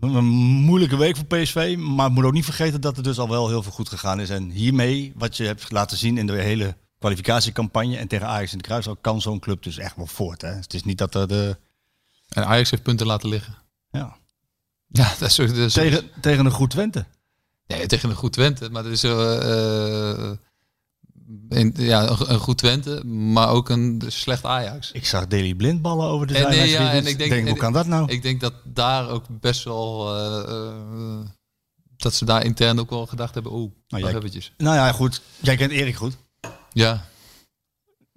een 0.00 0.24
moeilijke 0.24 0.96
week 0.96 1.16
voor 1.16 1.24
PSV, 1.24 1.76
maar 1.78 2.10
moet 2.10 2.24
ook 2.24 2.32
niet 2.32 2.44
vergeten 2.44 2.80
dat 2.80 2.96
er 2.96 3.02
dus 3.02 3.18
al 3.18 3.28
wel 3.28 3.48
heel 3.48 3.62
veel 3.62 3.72
goed 3.72 3.88
gegaan 3.88 4.20
is. 4.20 4.30
En 4.30 4.50
hiermee, 4.50 5.12
wat 5.16 5.36
je 5.36 5.44
hebt 5.44 5.70
laten 5.70 5.96
zien 5.96 6.18
in 6.18 6.26
de 6.26 6.32
hele 6.32 6.76
kwalificatiecampagne 6.98 7.96
en 7.96 8.08
tegen 8.08 8.26
Ajax 8.26 8.52
in 8.52 8.58
de 8.58 8.64
Kruisal, 8.64 8.96
kan 8.96 9.20
zo'n 9.20 9.38
club 9.38 9.62
dus 9.62 9.78
echt 9.78 9.96
wel 9.96 10.06
voort. 10.06 10.42
Hè? 10.42 10.48
Het 10.48 10.74
is 10.74 10.84
niet 10.84 10.98
dat 10.98 11.14
er 11.14 11.28
de... 11.28 11.56
En 12.28 12.46
Ajax 12.46 12.70
heeft 12.70 12.82
punten 12.82 13.06
laten 13.06 13.28
liggen. 13.28 13.54
Ja. 13.90 14.16
Ja, 14.86 15.14
dat 15.18 15.28
is, 15.28 15.36
dat 15.36 15.50
is 15.50 15.72
Tegen, 15.72 16.10
tegen 16.20 16.46
een 16.46 16.52
goed 16.52 16.70
Twente. 16.70 17.06
Nee, 17.66 17.86
tegen 17.86 18.10
een 18.10 18.16
goed 18.16 18.32
Twente. 18.32 18.70
Maar 18.70 18.82
dat 18.82 18.92
is 18.92 19.04
eh, 19.04 20.30
eh, 20.30 20.36
in- 21.48 21.74
ja, 21.76 22.08
een, 22.08 22.38
goed 22.38 22.58
Twente, 22.58 23.04
maar 23.06 23.48
ook 23.48 23.68
een 23.68 24.02
slecht 24.06 24.44
Ajax. 24.44 24.92
Ik 24.92 25.06
zag 25.06 25.26
Daily 25.26 25.54
Blind 25.54 25.82
ballen 25.82 26.06
over 26.08 26.26
de 26.26 26.32
zijlijn. 26.32 26.56
nee, 26.58 26.68
ja, 26.70 26.92
en 26.92 27.06
ik 27.06 27.18
denk, 27.18 27.32
hoe 27.32 27.48
en- 27.48 27.56
kan 27.56 27.72
dat 27.72 27.86
nou? 27.86 28.10
Ik 28.12 28.22
denk 28.22 28.40
dat 28.40 28.54
daar 28.64 29.08
ook 29.08 29.24
best 29.40 29.64
wel. 29.64 30.14
eh, 30.16 30.52
eh, 30.52 31.26
dat 31.96 32.14
ze 32.14 32.24
daar 32.24 32.44
intern 32.44 32.78
ook 32.80 32.90
wel 32.90 33.06
gedacht 33.06 33.34
hebben. 33.34 33.52
Oeh, 33.52 33.72
Nou, 33.88 34.04
jij- 34.04 34.14
eventjes. 34.14 34.52
Nou 34.56 34.76
ja, 34.76 34.92
goed. 34.92 35.22
Jij 35.40 35.56
kent 35.56 35.72
Erik 35.72 35.96
goed. 35.96 36.16
Ja. 36.72 37.04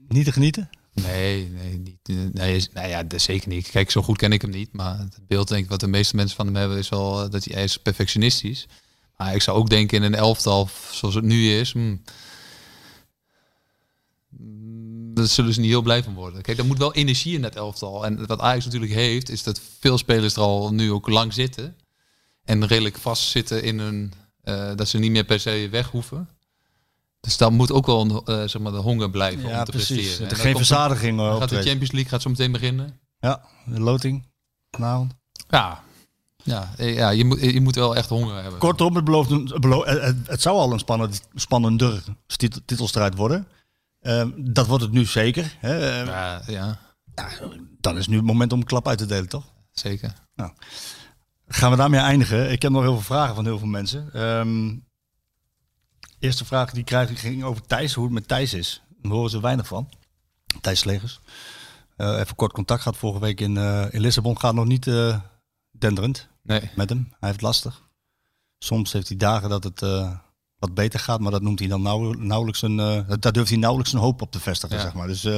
Niet 0.07 0.25
te 0.25 0.31
genieten? 0.31 0.69
Nee, 0.93 1.49
nee, 1.49 1.77
niet, 1.77 1.99
eh, 2.03 2.15
nee, 2.31 2.67
nou 2.73 2.87
ja, 2.87 3.03
zeker 3.15 3.47
niet. 3.49 3.69
Kijk, 3.69 3.91
zo 3.91 4.01
goed 4.01 4.17
ken 4.17 4.31
ik 4.31 4.41
hem 4.41 4.51
niet. 4.51 4.73
Maar 4.73 4.97
het 4.99 5.19
beeld 5.27 5.47
denk 5.47 5.63
ik 5.63 5.69
wat 5.69 5.79
de 5.79 5.87
meeste 5.87 6.15
mensen 6.15 6.35
van 6.35 6.45
hem 6.45 6.55
hebben 6.55 6.77
is 6.77 6.89
wel 6.89 7.29
dat 7.29 7.43
hij, 7.45 7.53
hij 7.55 7.63
is 7.63 7.77
perfectionistisch. 7.77 8.67
Maar 9.17 9.35
ik 9.35 9.41
zou 9.41 9.57
ook 9.57 9.69
denken 9.69 9.97
in 9.97 10.03
een 10.03 10.15
elftal 10.15 10.69
zoals 10.91 11.15
het 11.15 11.23
nu 11.23 11.51
is. 11.51 11.71
hmm, 11.71 11.81
mm, 11.83 12.01
daar 15.13 15.27
zullen 15.27 15.53
ze 15.53 15.59
niet 15.59 15.69
heel 15.69 15.81
blij 15.81 16.03
van 16.03 16.13
worden. 16.13 16.41
Kijk, 16.41 16.57
er 16.57 16.65
moet 16.65 16.77
wel 16.77 16.93
energie 16.93 17.35
in 17.35 17.41
dat 17.41 17.55
elftal. 17.55 18.05
En 18.05 18.25
wat 18.27 18.39
Ajax 18.39 18.65
natuurlijk 18.65 18.93
heeft, 18.93 19.29
is 19.29 19.43
dat 19.43 19.61
veel 19.79 19.97
spelers 19.97 20.35
er 20.35 20.41
al 20.41 20.73
nu 20.73 20.91
ook 20.91 21.07
lang 21.07 21.33
zitten. 21.33 21.75
En 22.43 22.67
redelijk 22.67 22.97
vastzitten 22.97 23.63
in 23.63 23.79
hun... 23.79 24.13
eh, 24.41 24.71
dat 24.75 24.87
ze 24.87 24.97
niet 24.97 25.11
meer 25.11 25.23
per 25.23 25.39
se 25.39 25.67
weg 25.71 25.89
hoeven. 25.89 26.29
Dus 27.19 27.37
daar 27.37 27.51
moet 27.51 27.71
ook 27.71 27.85
wel 27.85 28.23
eh, 28.25 28.47
zeg 28.47 28.61
maar, 28.61 28.71
de 28.71 28.77
honger 28.77 29.09
blijven 29.09 29.49
Ja, 29.49 29.59
om 29.59 29.65
te 29.65 29.71
precies. 29.71 29.95
presteren. 29.95 30.23
Er 30.29 30.35
dan 30.35 30.45
geen 30.45 30.55
verzadiging 30.55 31.17
dan 31.17 31.33
uh, 31.33 31.37
gaat 31.37 31.49
de. 31.49 31.55
Champions 31.61 31.91
League 31.91 32.09
gaat 32.09 32.21
zo 32.21 32.29
meteen 32.29 32.51
beginnen. 32.51 32.99
Ja, 33.19 33.41
de 33.65 33.79
loting 33.79 34.25
vanavond. 34.71 35.13
Ja, 35.49 35.83
ja, 36.43 36.73
eh, 36.77 36.95
ja 36.95 37.09
je, 37.09 37.25
moet, 37.25 37.41
je 37.41 37.61
moet 37.61 37.75
wel 37.75 37.95
echt 37.95 38.09
honger 38.09 38.41
hebben. 38.41 38.59
Kortom, 38.59 38.95
het, 38.95 39.03
belooft 39.03 39.29
een, 39.31 39.51
het, 39.53 40.01
het, 40.01 40.15
het 40.27 40.41
zou 40.41 40.57
al 40.57 40.73
een 40.73 40.79
spannend, 40.79 41.21
spannender 41.35 42.03
titel- 42.25 42.61
titelstrijd 42.65 43.15
worden. 43.15 43.47
Ehm, 44.01 44.31
dat 44.35 44.67
wordt 44.67 44.83
het 44.83 44.91
nu 44.93 45.05
zeker. 45.05 45.55
Hè? 45.59 45.79
Ehm, 45.99 46.07
Ja, 46.07 46.41
ja, 46.47 46.79
Dan 47.79 47.97
is 47.97 48.07
nu 48.07 48.15
het 48.15 48.25
moment 48.25 48.53
om 48.53 48.59
een 48.59 48.65
klap 48.65 48.87
uit 48.87 48.97
te 48.97 49.05
delen, 49.05 49.29
toch? 49.29 49.53
zeker. 49.71 50.13
Gaan 51.47 51.71
we 51.71 51.77
daarmee 51.77 51.99
eindigen? 51.99 52.51
Ik 52.51 52.61
heb 52.61 52.71
nog 52.71 52.81
heel 52.81 52.93
veel 52.93 53.01
vragen 53.15 53.35
van 53.35 53.45
heel 53.45 53.57
veel 53.59 53.67
mensen. 53.67 54.13
Ehm, 54.13 54.75
eerste 56.19 56.45
vraag 56.45 56.71
die 56.71 56.83
krijg 56.83 57.09
ik 57.09 57.19
ging 57.19 57.43
over 57.43 57.61
Thijs, 57.61 57.93
hoe 57.93 58.03
het 58.03 58.13
met 58.13 58.27
Thijs 58.27 58.53
is. 58.53 58.81
Daar 59.01 59.11
horen 59.11 59.29
ze 59.29 59.41
weinig 59.41 59.67
van. 59.67 59.89
Thijs 60.61 60.79
Slegers. 60.79 61.19
Eh, 61.97 62.19
even 62.19 62.35
kort 62.35 62.51
contact 62.51 62.81
gehad 62.81 62.97
vorige 62.97 63.19
week 63.19 63.39
in, 63.39 63.57
eh, 63.57 63.85
in 63.93 64.01
Lissabon. 64.01 64.39
Gaat 64.39 64.53
nog 64.53 64.65
niet 64.65 64.87
eh, 64.87 65.19
denderend 65.71 66.27
Nee. 66.43 66.69
met 66.75 66.89
hem. 66.89 67.07
Hij 67.19 67.29
heeft 67.29 67.41
lastig. 67.41 67.81
Soms 68.59 68.91
heeft 68.91 69.07
hij 69.07 69.17
dagen 69.17 69.49
dat 69.49 69.63
het 69.63 69.81
wat 70.61 70.73
beter 70.73 70.99
gaat, 70.99 71.19
maar 71.19 71.31
dat 71.31 71.41
noemt 71.41 71.59
hij 71.59 71.67
dan 71.67 71.81
nauw, 71.81 72.11
nauwelijks 72.13 72.61
een. 72.61 72.79
eh, 72.79 73.01
daar 73.19 73.31
durft 73.31 73.49
hij 73.49 73.57
nauwelijks 73.59 73.93
een 73.93 73.99
hoop 73.99 74.21
op 74.21 74.31
te 74.31 74.39
vestigen, 74.39 74.75
Ja. 74.75 74.81
zeg 74.81 74.93
maar. 74.93 75.07
Dus 75.07 75.23
eh, 75.23 75.33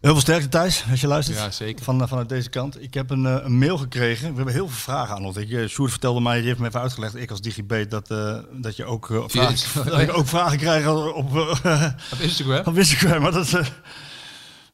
heel 0.00 0.12
veel 0.12 0.20
sterkte 0.20 0.48
Thijs, 0.48 0.84
als 0.90 1.00
je 1.00 1.06
luistert. 1.06 1.38
Ja, 1.38 1.50
zeker. 1.50 1.84
Van, 1.84 2.02
eh, 2.02 2.08
vanuit 2.08 2.28
deze 2.28 2.48
kant. 2.50 2.82
Ik 2.82 2.94
heb 2.94 3.10
een, 3.10 3.24
een 3.24 3.58
mail 3.58 3.78
gekregen. 3.78 4.28
We 4.30 4.36
hebben 4.36 4.54
heel 4.54 4.68
veel 4.68 4.76
vragen 4.78 5.14
aan 5.14 5.24
ons. 5.24 5.36
Ik, 5.36 5.68
Sjoerd 5.68 5.90
vertelde 5.90 6.20
mij, 6.20 6.38
die 6.38 6.46
heeft 6.46 6.58
me 6.58 6.66
even 6.66 6.80
uitgelegd, 6.80 7.14
ik 7.14 7.30
als 7.30 7.40
digibet, 7.40 7.90
dat, 7.90 8.08
dat 8.52 8.76
je 8.76 8.84
ook, 8.84 9.06
vragen, 9.26 9.84
dat 9.90 10.00
ik 10.00 10.16
ook 10.16 10.26
vragen 10.26 10.58
krijg 10.58 10.86
op, 11.14 11.32
Op 12.12 12.18
Instagram? 12.20 12.64
op 12.66 12.76
Instagram. 12.78 13.22
Maar 13.22 13.32
dat, 13.32 13.52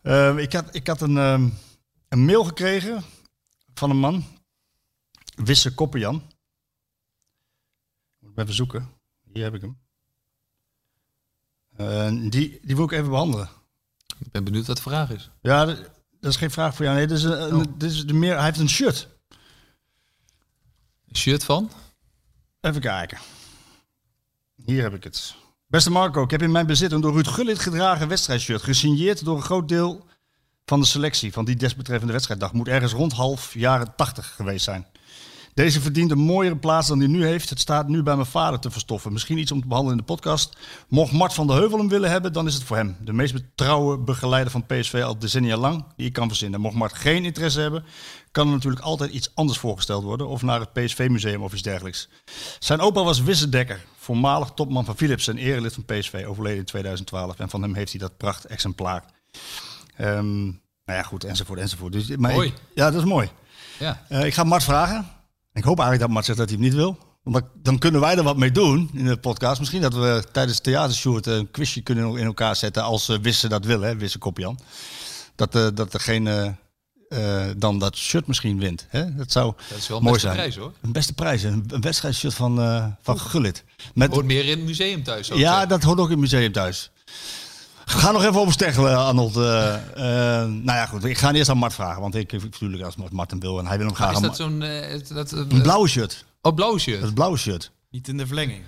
eh, 0.02 0.28
eh, 0.28 0.38
ik, 0.38 0.52
had, 0.52 0.64
ik 0.70 0.86
had 0.86 1.00
een, 1.00 1.18
ehm, 1.18 1.48
een 2.08 2.24
mail 2.24 2.44
gekregen 2.44 3.04
van 3.74 3.90
een 3.90 3.98
man. 3.98 4.24
Wisse 5.34 5.74
Koppenjan. 5.74 6.22
Even 8.40 8.54
zoeken. 8.54 8.88
Hier 9.32 9.42
heb 9.42 9.54
ik 9.54 9.60
hem. 9.60 9.78
Eh, 11.76 12.30
die, 12.30 12.58
die 12.62 12.76
wil 12.76 12.84
ik 12.84 12.90
even 12.92 13.10
behandelen. 13.10 13.48
Ik 14.18 14.30
ben 14.30 14.44
benieuwd 14.44 14.66
wat 14.66 14.76
de 14.76 14.82
vraag 14.82 15.10
is. 15.10 15.30
Ja, 15.42 15.64
dat, 15.64 15.76
dat 16.20 16.30
is 16.30 16.36
geen 16.36 16.50
vraag 16.50 16.74
voor 16.74 16.84
jou. 16.84 16.96
Nee, 16.96 17.06
dit 17.06 17.16
is, 17.18 17.24
een, 17.24 17.54
Oh. 17.54 17.64
dit 17.76 17.90
is 17.90 18.06
de 18.06 18.12
meer, 18.12 18.34
hij 18.34 18.44
heeft 18.44 18.58
een 18.58 18.68
shirt. 18.68 19.08
Een 21.08 21.16
shirt 21.16 21.44
van? 21.44 21.70
Even 22.60 22.80
kijken. 22.80 23.18
Hier 24.64 24.82
heb 24.82 24.94
ik 24.94 25.04
het. 25.04 25.34
Beste 25.66 25.90
Marco, 25.90 26.22
ik 26.22 26.30
heb 26.30 26.42
in 26.42 26.50
mijn 26.52 26.66
bezit 26.66 26.92
een 26.92 27.00
door 27.00 27.12
Ruud 27.12 27.28
Gullit 27.28 27.58
gedragen 27.58 28.08
wedstrijdshirt. 28.08 28.62
Gesigneerd 28.62 29.24
door 29.24 29.36
een 29.36 29.42
groot 29.42 29.68
deel 29.68 30.06
van 30.64 30.80
de 30.80 30.86
selectie 30.86 31.32
van 31.32 31.44
die 31.44 31.56
desbetreffende 31.56 32.12
wedstrijddag. 32.12 32.52
Moet 32.52 32.68
ergens 32.68 32.92
rond 32.92 33.12
half 33.12 33.54
jaren 33.54 33.94
80 33.96 34.34
geweest 34.34 34.64
zijn. 34.64 34.86
Deze 35.54 35.80
verdient 35.80 36.10
een 36.10 36.18
mooiere 36.18 36.56
plaats 36.56 36.88
dan 36.88 36.98
die 36.98 37.08
nu 37.08 37.24
heeft. 37.26 37.48
Het 37.50 37.60
staat 37.60 37.88
nu 37.88 38.02
bij 38.02 38.14
mijn 38.14 38.26
vader 38.26 38.58
te 38.58 38.70
verstoffen. 38.70 39.12
Misschien 39.12 39.38
iets 39.38 39.52
om 39.52 39.60
te 39.60 39.66
behandelen 39.66 39.98
in 39.98 40.04
de 40.06 40.12
podcast. 40.12 40.56
Mocht 40.88 41.12
Mart 41.12 41.32
van 41.34 41.46
de 41.46 41.52
Heuvel 41.52 41.78
hem 41.78 41.88
willen 41.88 42.10
hebben, 42.10 42.32
dan 42.32 42.46
is 42.46 42.54
het 42.54 42.62
voor 42.62 42.76
hem. 42.76 42.96
De 43.00 43.12
meest 43.12 43.32
betrouwe 43.32 43.98
begeleider 43.98 44.50
van 44.52 44.66
PSV 44.66 45.00
al 45.04 45.18
decennia 45.18 45.56
lang 45.56 45.84
die 45.96 46.06
ik 46.06 46.12
kan 46.12 46.28
verzinnen. 46.28 46.60
Mocht 46.60 46.74
Mart 46.74 46.92
geen 46.94 47.24
interesse 47.24 47.60
hebben, 47.60 47.84
kan 48.32 48.46
er 48.46 48.52
natuurlijk 48.52 48.82
altijd 48.82 49.10
iets 49.12 49.30
anders 49.34 49.58
voorgesteld 49.58 50.02
worden. 50.04 50.28
Of 50.28 50.42
naar 50.42 50.60
het 50.60 50.72
PSV-museum 50.72 51.42
of 51.42 51.52
iets 51.52 51.62
dergelijks. 51.62 52.08
Zijn 52.58 52.80
opa 52.80 53.02
was 53.04 53.22
Wissedekker, 53.22 53.84
voormalig 53.98 54.50
topman 54.54 54.84
van 54.84 54.96
Philips 54.96 55.28
en 55.28 55.38
erelid 55.38 55.74
van 55.74 55.84
PSV, 55.84 56.24
overleden 56.26 56.58
in 56.58 56.64
2012. 56.64 57.38
En 57.38 57.50
van 57.50 57.62
hem 57.62 57.74
heeft 57.74 57.90
hij 57.90 58.00
dat 58.00 58.16
pracht-exemplaar. 58.16 59.04
Ehm, 59.96 60.42
nou 60.44 60.52
ja, 60.84 61.02
goed, 61.02 61.24
enzovoort, 61.24 61.58
enzovoort. 61.60 61.92
Dus, 61.92 62.16
maar 62.16 62.32
Mooi. 62.32 62.48
ik- 62.48 62.54
ja, 62.74 62.90
dat 62.90 63.02
is 63.02 63.08
mooi. 63.08 63.30
Ja. 63.78 64.04
Eh, 64.08 64.24
ik 64.24 64.34
ga 64.34 64.44
Mart 64.44 64.64
vragen. 64.64 65.08
Ik 65.52 65.64
hoop 65.64 65.78
eigenlijk 65.78 66.00
dat 66.00 66.10
Mart 66.10 66.24
zegt 66.24 66.38
dat 66.38 66.48
hij 66.48 66.56
hem 66.58 66.66
niet 66.66 66.76
wil. 66.76 66.98
Want 67.22 67.44
dan, 67.54 67.78
kunnen 67.78 68.00
wij 68.00 68.16
er 68.16 68.22
wat 68.22 68.36
mee 68.36 68.52
doen 68.52 68.90
in 68.92 69.04
de 69.04 69.16
podcast. 69.16 69.58
Misschien 69.58 69.80
dat 69.80 69.94
we 69.94 70.24
tijdens 70.32 70.54
het 70.54 70.64
theatershoot 70.64 71.26
een 71.26 71.50
quizje 71.50 71.80
kunnen 71.80 72.16
in 72.16 72.24
elkaar 72.24 72.56
zetten 72.56 72.82
als 72.82 73.08
uh, 73.08 73.18
Wisse 73.18 73.48
dat 73.48 73.64
wil, 73.64 73.80
hè, 73.80 73.96
Wisse 73.96 74.18
Kopjan. 74.18 74.58
Dat, 75.34 75.54
eh, 75.54 75.66
dat 75.74 75.92
degene 75.92 76.56
eh, 77.08 77.46
dan 77.56 77.78
dat 77.78 77.96
shirt 77.96 78.26
misschien 78.26 78.58
wint. 78.58 78.86
Hè? 78.88 79.14
Dat 79.14 79.32
zou 79.32 79.52
Dat 79.68 79.78
is 79.78 79.88
wel 79.88 79.96
een 79.96 80.02
mooi 80.02 80.14
beste 80.14 80.28
zijn. 80.28 80.38
prijs 80.38 80.56
hoor. 80.56 80.72
Een 80.80 80.92
beste 80.92 81.12
prijs, 81.12 81.42
een, 81.42 81.64
een 81.68 81.80
wedstrijdshirt 81.80 82.34
van, 82.34 82.60
eh 82.60 82.86
van 83.02 83.20
Gullit. 83.20 83.64
Met, 83.94 84.10
Hoort 84.10 84.26
meer 84.26 84.44
in 84.44 84.58
het 84.58 84.66
museum 84.66 85.02
thuis. 85.02 85.28
ik 85.30 85.36
ja, 85.36 85.66
dat 85.66 85.82
hoort 85.82 85.98
ook 85.98 86.04
in 86.04 86.10
het 86.10 86.20
museum 86.20 86.52
thuis. 86.52 86.90
Ga 87.90 88.10
nog 88.10 88.22
even 88.24 88.40
over 88.40 88.52
steggelen, 88.52 88.96
Arnold. 88.98 89.36
Eh, 89.36 89.74
eh, 89.74 90.48
nou 90.48 90.64
ja, 90.78 90.86
goed. 90.86 91.04
Ik 91.04 91.18
ga 91.18 91.32
eerst 91.32 91.50
aan 91.50 91.58
Mart 91.58 91.74
vragen. 91.74 92.00
Want 92.00 92.14
ik 92.14 92.32
natuurlijk 92.32 92.82
als 92.82 92.96
Mart 93.10 93.30
hem 93.30 93.40
wil 93.40 93.58
en 93.58 93.66
hij 93.66 93.76
wil 93.76 93.86
hem 93.86 93.94
graag 93.94 94.10
is 94.10 94.16
aan 94.16 94.22
dat 94.22 94.30
Ma- 94.30 94.36
zo'n... 94.36 94.62
eh, 94.62 95.00
dat, 95.14 95.32
eh, 95.32 95.38
Een 95.48 95.62
blauwe 95.62 95.88
shirt. 95.88 96.24
Oh, 96.42 96.54
blauw 96.54 96.70
Dat 96.70 96.80
shirt. 96.80 97.02
is 97.02 97.12
blauwe 97.12 97.36
shirt. 97.36 97.70
Niet 97.90 98.08
in 98.08 98.16
de 98.16 98.26
verlenging. 98.26 98.62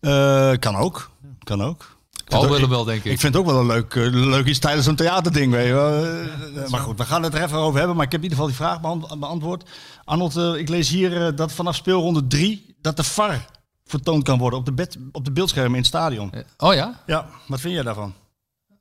Eh, 0.00 0.52
kan 0.58 0.76
ook. 0.76 1.10
Kan 1.44 1.62
ook. 1.62 1.98
Al 2.28 2.48
willen 2.48 2.68
wel, 2.68 2.84
denk 2.84 3.04
ik. 3.04 3.12
Ik 3.12 3.20
vind 3.20 3.34
het 3.34 3.42
ook 3.42 3.50
wel 3.50 3.60
een 3.60 3.66
leuk, 3.66 3.94
leuk 4.12 4.46
iets 4.46 4.58
tijdens 4.58 4.86
een 4.86 4.96
theaterding. 4.96 5.52
Weet 5.52 5.66
je. 5.66 6.66
maar 6.70 6.80
goed, 6.80 6.98
we 6.98 7.04
gaan 7.04 7.22
het 7.22 7.34
er 7.34 7.42
even 7.42 7.58
over 7.58 7.78
hebben. 7.78 7.96
Maar 7.96 8.06
ik 8.06 8.12
heb 8.12 8.22
in 8.22 8.30
ieder 8.30 8.38
geval 8.44 8.56
die 8.56 8.66
vraag 8.66 8.80
beant- 8.80 9.20
beantwoord. 9.20 9.68
Arnold, 10.04 10.36
ik 10.36 10.68
lees 10.68 10.88
hier 10.88 11.34
dat 11.34 11.52
vanaf 11.52 11.74
speelronde 11.76 12.26
3 12.26 12.74
dat 12.80 12.96
de 12.96 13.04
VAR 13.04 13.44
vertoond 13.90 14.24
kan 14.24 14.38
worden 14.38 14.58
op 14.58 14.64
de, 14.64 14.72
bed, 14.72 14.96
op 15.12 15.24
de 15.24 15.30
beeldschermen 15.32 15.72
in 15.72 15.78
het 15.78 15.86
stadion. 15.86 16.32
Eh, 16.32 16.40
Oh 16.56 16.74
ja? 16.74 17.02
Ja, 17.06 17.28
wat 17.46 17.60
vind 17.60 17.74
jij 17.74 17.82
daarvan? 17.82 18.14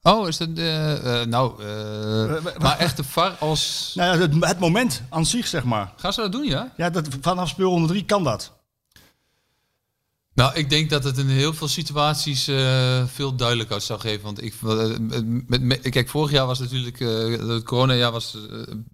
Oh, 0.02 0.28
is 0.28 0.38
dat... 0.38 0.50
eh, 0.56 1.22
eh, 1.22 1.28
nou, 1.28 1.64
maar 2.60 2.78
echt 2.78 2.98
de 2.98 3.04
VAR 3.04 3.32
als... 3.40 3.62
Nou 3.96 4.14
ja, 4.18 4.22
het, 4.28 4.46
het 4.46 4.60
moment 4.60 5.02
aan 5.10 5.26
zich, 5.26 5.48
zeg 5.48 5.64
maar. 5.64 5.94
Gaan 5.98 6.14
ze 6.14 6.22
dat 6.22 6.32
doen, 6.32 6.46
ja? 6.46 6.74
Ja, 6.78 6.90
dat, 6.90 7.08
vanaf 7.22 7.50
speelronde 7.50 7.88
3 7.88 8.06
kan 8.06 8.24
dat. 8.24 8.58
Nou, 10.34 10.54
ik 10.56 10.70
denk 10.70 10.90
dat 10.90 11.04
het 11.04 11.18
in 11.18 11.28
heel 11.28 11.54
veel 11.54 11.68
situaties 11.68 12.48
eh, 12.48 13.04
veel 13.06 13.36
duidelijker 13.36 13.82
zou 13.82 14.00
geven. 14.00 14.24
Want 14.24 14.44
ik, 14.44 14.54
met, 15.48 15.62
met- 15.62 15.90
kijk, 15.90 16.10
vorig 16.10 16.32
jaar 16.32 16.46
was 16.46 16.60
natuurlijk, 16.60 17.00
het 17.50 17.64
coronajaar 17.64 18.12
was 18.12 18.38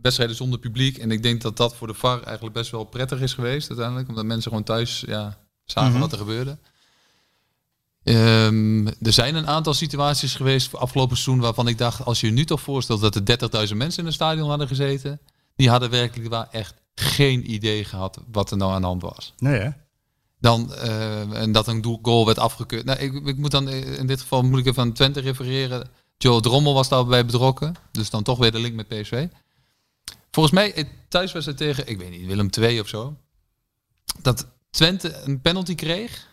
wedstrijden 0.01 0.35
zonder 0.35 0.59
publiek. 0.59 0.97
En 0.97 1.11
ik 1.11 1.23
denk 1.23 1.41
dat 1.41 1.57
dat 1.57 1.75
voor 1.75 1.87
de 1.87 1.93
VAR 1.93 2.21
eigenlijk 2.23 2.55
best 2.55 2.71
wel 2.71 2.83
prettig 2.83 3.21
is 3.21 3.33
geweest 3.33 3.67
uiteindelijk. 3.69 4.07
Omdat 4.09 4.25
mensen 4.25 4.49
gewoon 4.49 4.65
thuis 4.65 5.03
ja, 5.07 5.37
zagen 5.65 5.91
Mhm. 5.91 5.99
wat 5.99 6.11
er 6.11 6.17
gebeurde. 6.17 6.57
Ehm, 8.03 8.87
er 8.87 9.13
zijn 9.13 9.35
een 9.35 9.47
aantal 9.47 9.73
situaties 9.73 10.35
geweest 10.35 10.75
afgelopen 10.75 11.17
seizoen 11.17 11.43
waarvan 11.43 11.67
ik 11.67 11.77
dacht, 11.77 12.05
als 12.05 12.19
je 12.21 12.27
je 12.27 12.33
nu 12.33 12.45
toch 12.45 12.61
voorstelt 12.61 13.01
dat 13.01 13.15
er 13.15 13.25
30.000 13.25 13.77
mensen 13.77 13.99
in 13.99 14.05
het 14.05 14.15
stadion 14.15 14.49
hadden 14.49 14.67
gezeten, 14.67 15.19
die 15.55 15.69
hadden 15.69 15.89
werkelijk 15.89 16.29
waar 16.29 16.47
echt 16.51 16.73
geen 16.95 17.51
idee 17.51 17.83
gehad 17.85 18.19
wat 18.31 18.51
er 18.51 18.57
nou 18.57 18.71
aan 18.71 18.81
de 18.81 18.87
hand 18.87 19.01
was. 19.01 19.33
Nee, 19.37 19.59
hè? 19.59 19.69
Dan, 20.39 20.73
eh, 20.73 21.41
en 21.41 21.51
dat 21.51 21.67
een 21.67 21.99
goal 22.01 22.25
werd 22.25 22.39
afgekeurd. 22.39 22.85
Nou, 22.85 22.99
ik, 22.99 23.13
ik 23.27 23.37
moet 23.37 23.51
dan 23.51 23.69
eh, 23.69 23.97
in 23.99 24.07
dit 24.07 24.21
geval 24.21 24.41
moet 24.43 24.59
ik 24.59 24.65
even 24.65 24.81
aan 24.83 24.93
Twente 24.93 25.19
refereren. 25.19 25.89
Joe 26.17 26.41
Drommel 26.41 26.73
was 26.73 26.89
daarbij 26.89 27.25
betrokken. 27.25 27.75
Dus 27.91 28.09
dan 28.09 28.23
toch 28.23 28.37
weer 28.37 28.51
de 28.51 28.59
link 28.59 28.75
met 28.75 28.87
PSV. 28.87 29.27
Volgens 30.31 30.55
mij, 30.55 30.89
thuis 31.07 31.31
was 31.33 31.45
het 31.45 31.57
tegen, 31.57 31.87
ik 31.87 31.97
weet 31.97 32.09
niet, 32.09 32.25
Willem 32.25 32.49
II 32.59 32.79
of 32.79 32.87
zo. 32.87 33.15
Dat 34.21 34.47
Twente 34.75 35.21
een 35.25 35.41
penalty 35.41 35.75
kreeg. 35.75 36.27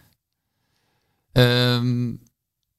Ehm, 1.32 2.10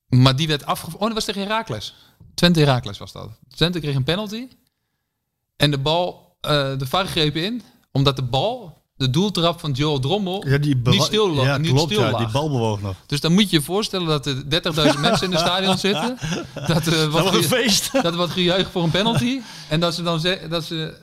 maar 0.10 0.35
die 0.35 0.48
werd 0.48 0.65
afgevoerd. 0.65 0.95
Oh, 1.02 1.06
dat 1.06 1.14
was 1.14 1.26
tegen 1.26 1.41
Herakles. 1.41 1.95
Twente 2.35 2.60
Herakles 2.60 2.98
was 2.98 3.11
dat. 3.11 3.30
Twente 3.56 3.80
kreeg 3.80 3.95
een 3.95 4.03
penalty. 4.03 4.48
En 5.56 5.72
de 5.72 5.77
bal, 5.77 6.35
eh, 6.41 6.77
de 6.77 6.85
VAR 6.85 7.06
greep 7.07 7.35
in. 7.35 7.61
Omdat 7.91 8.15
de 8.15 8.23
bal, 8.23 8.81
de 8.95 9.10
doeltrap 9.10 9.60
van 9.60 9.72
Joel 9.72 9.99
Drommel, 9.99 10.48
Ja, 10.48 10.57
die 10.57 10.76
niet 10.84 11.02
stil, 11.02 11.34
lag- 11.34 11.45
ja, 11.45 11.57
niet 11.57 11.72
klopt, 11.72 11.91
stil 11.91 12.03
ja, 12.03 12.11
lag. 12.11 12.19
die 12.23 12.31
bal 12.31 12.49
bewoog 12.49 12.81
nog. 12.81 12.95
Dus 13.06 13.19
dan 13.22 13.34
moet 13.34 13.49
je 13.49 13.57
je 13.57 13.64
voorstellen 13.64 14.07
dat 14.07 14.26
er 14.26 14.35
30.000 14.49 14.99
mensen 15.07 15.26
in 15.27 15.31
het 15.31 15.40
stadion 15.41 15.77
zitten. 15.77 16.18
Dat, 16.68 16.85
er 16.85 17.10
wat, 17.10 17.23
Dat 17.23 17.34
was 17.34 17.35
een 17.35 17.44
feest. 17.44 17.91
dat 18.02 18.15
wat 18.15 18.30
gejuich 18.30 18.72
voor 18.72 18.84
een 18.84 18.91
penalty. 18.91 19.41
En 19.69 19.80
dat 19.80 19.95
ze 19.95 20.03
dan 20.03 20.19
zeggen 20.19 20.49
dat 20.49 20.64
ze. 20.64 21.02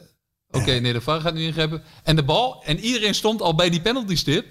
Oké, 0.51 0.71
nee, 0.73 0.93
de 0.93 1.01
VAR 1.01 1.21
gaat 1.21 1.35
nu 1.35 1.43
ingrijpen. 1.43 1.83
En 2.03 2.17
de 2.17 2.23
bal. 2.23 2.63
En 2.65 2.79
iedereen 2.79 3.15
stond 3.15 3.43
al 3.43 3.55
bij 3.55 3.71
die 3.71 3.81
penaltystip. 3.81 4.47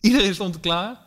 Iedereen 0.00 0.34
stond 0.34 0.54
er 0.54 0.60
klaar. 0.60 1.04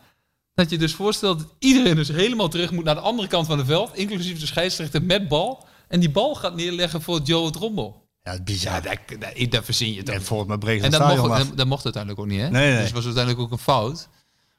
Dat 0.54 0.70
je 0.70 0.78
dus 0.78 0.94
voorstelt 0.94 1.38
dat 1.38 1.54
iedereen 1.58 1.96
dus 1.96 2.08
helemaal 2.08 2.48
terug 2.48 2.70
moet 2.70 2.84
naar 2.84 2.94
de 2.94 3.00
andere 3.00 3.28
kant 3.28 3.46
van 3.46 3.58
het 3.58 3.66
veld. 3.66 3.96
Inclusief 3.96 4.40
de 4.40 4.46
scheidsrechter 4.46 5.02
met 5.02 5.28
bal. 5.28 5.66
En 5.88 6.00
die 6.00 6.10
bal 6.10 6.34
gaat 6.34 6.54
neerleggen 6.54 7.02
voor 7.02 7.20
Joe 7.20 7.50
Drommel. 7.50 8.08
Ja, 8.22 8.42
bizar. 8.42 8.72
Ja, 8.72 8.80
dat, 8.80 9.20
dat, 9.20 9.50
dat 9.50 9.64
verzin 9.64 9.92
je 9.92 10.02
toch. 10.02 10.14
En 10.14 10.22
volgens 10.22 10.48
mij 10.48 10.58
breekt 10.58 10.84
En 10.84 10.90
dat 10.90 11.16
mocht, 11.16 11.38
dat, 11.38 11.56
dat 11.56 11.66
mocht 11.66 11.84
uiteindelijk 11.84 12.22
ook 12.22 12.30
niet, 12.30 12.40
hè? 12.40 12.50
Nee, 12.50 12.68
nee. 12.68 12.76
Dus 12.76 12.84
het 12.84 12.92
was 12.92 13.04
uiteindelijk 13.04 13.44
ook 13.44 13.52
een 13.52 13.58
fout. 13.58 14.08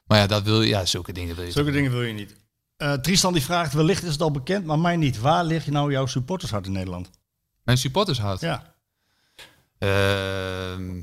Maar 0.06 0.18
ja, 0.18 0.26
dat 0.26 0.42
wil 0.42 0.62
ja, 0.62 0.84
zulke 0.84 1.12
dingen 1.12 1.36
wil 1.36 1.44
je 1.44 1.50
Zulke 1.50 1.70
dingen 1.70 1.90
wil 1.90 2.02
je 2.02 2.12
niet. 2.12 2.36
Eh, 2.76 2.92
Tristan 2.92 3.32
die 3.32 3.42
vraagt, 3.42 3.72
wellicht 3.72 4.02
is 4.02 4.12
het 4.12 4.22
al 4.22 4.30
bekend, 4.30 4.64
maar 4.64 4.78
mij 4.78 4.96
niet. 4.96 5.18
Waar 5.20 5.44
ligt 5.44 5.64
je 5.64 5.70
nou 5.70 5.90
jouw 5.90 6.06
supportershart 6.06 6.66
in 6.66 6.72
Nederland? 6.72 7.10
Mijn 7.64 7.78
supporters 7.78 8.18
houdt. 8.18 8.40
Ja, 8.40 8.71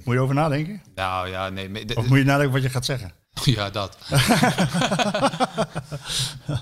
moet 0.04 0.14
je 0.14 0.20
over 0.20 0.36
nadenken? 0.36 0.82
nou 0.96 1.30
ja, 1.30 1.50
nee. 1.50 1.70
maar- 1.70 1.82
Of 1.96 2.08
moet 2.08 2.18
je 2.18 2.24
nadenken 2.24 2.54
wat 2.54 2.62
je 2.64 2.70
gaat 2.70 2.86
zeggen? 2.86 3.14
Ja, 3.44 3.70
dat. 3.70 3.98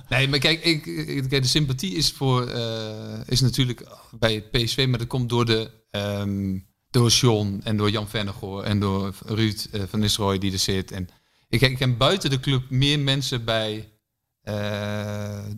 nee, 0.10 0.28
maar 0.28 0.40
kijk, 0.40 0.64
ik, 0.64 0.86
ik- 0.86 1.30
de 1.30 1.48
sympathie 1.48 1.96
is, 1.96 2.12
voor, 2.12 2.48
eh, 2.48 3.20
is 3.26 3.42
natuurlijk 3.42 3.88
bij 4.20 4.42
PSV, 4.42 4.86
maar 4.90 5.00
dat 5.00 5.08
komt 5.08 5.30
door, 5.30 5.46
de, 5.46 5.72
ehm, 5.92 6.58
door 6.90 7.10
John 7.10 7.62
en 7.64 7.78
door 7.78 7.90
Jan 7.90 8.10
Vennegoor 8.10 8.64
en 8.64 8.80
door 8.80 9.14
Ruud 9.26 9.68
eh, 9.72 9.82
van 9.90 10.00
Nistelrooy 10.00 10.38
die 10.38 10.52
er 10.52 10.60
zit. 10.60 10.92
En 10.92 11.08
ik, 11.50 11.62
ik 11.62 11.78
ken 11.78 11.98
buiten 11.98 12.30
de 12.30 12.40
club 12.40 12.70
meer 12.70 13.00
mensen 13.00 13.46
bij, 13.46 13.92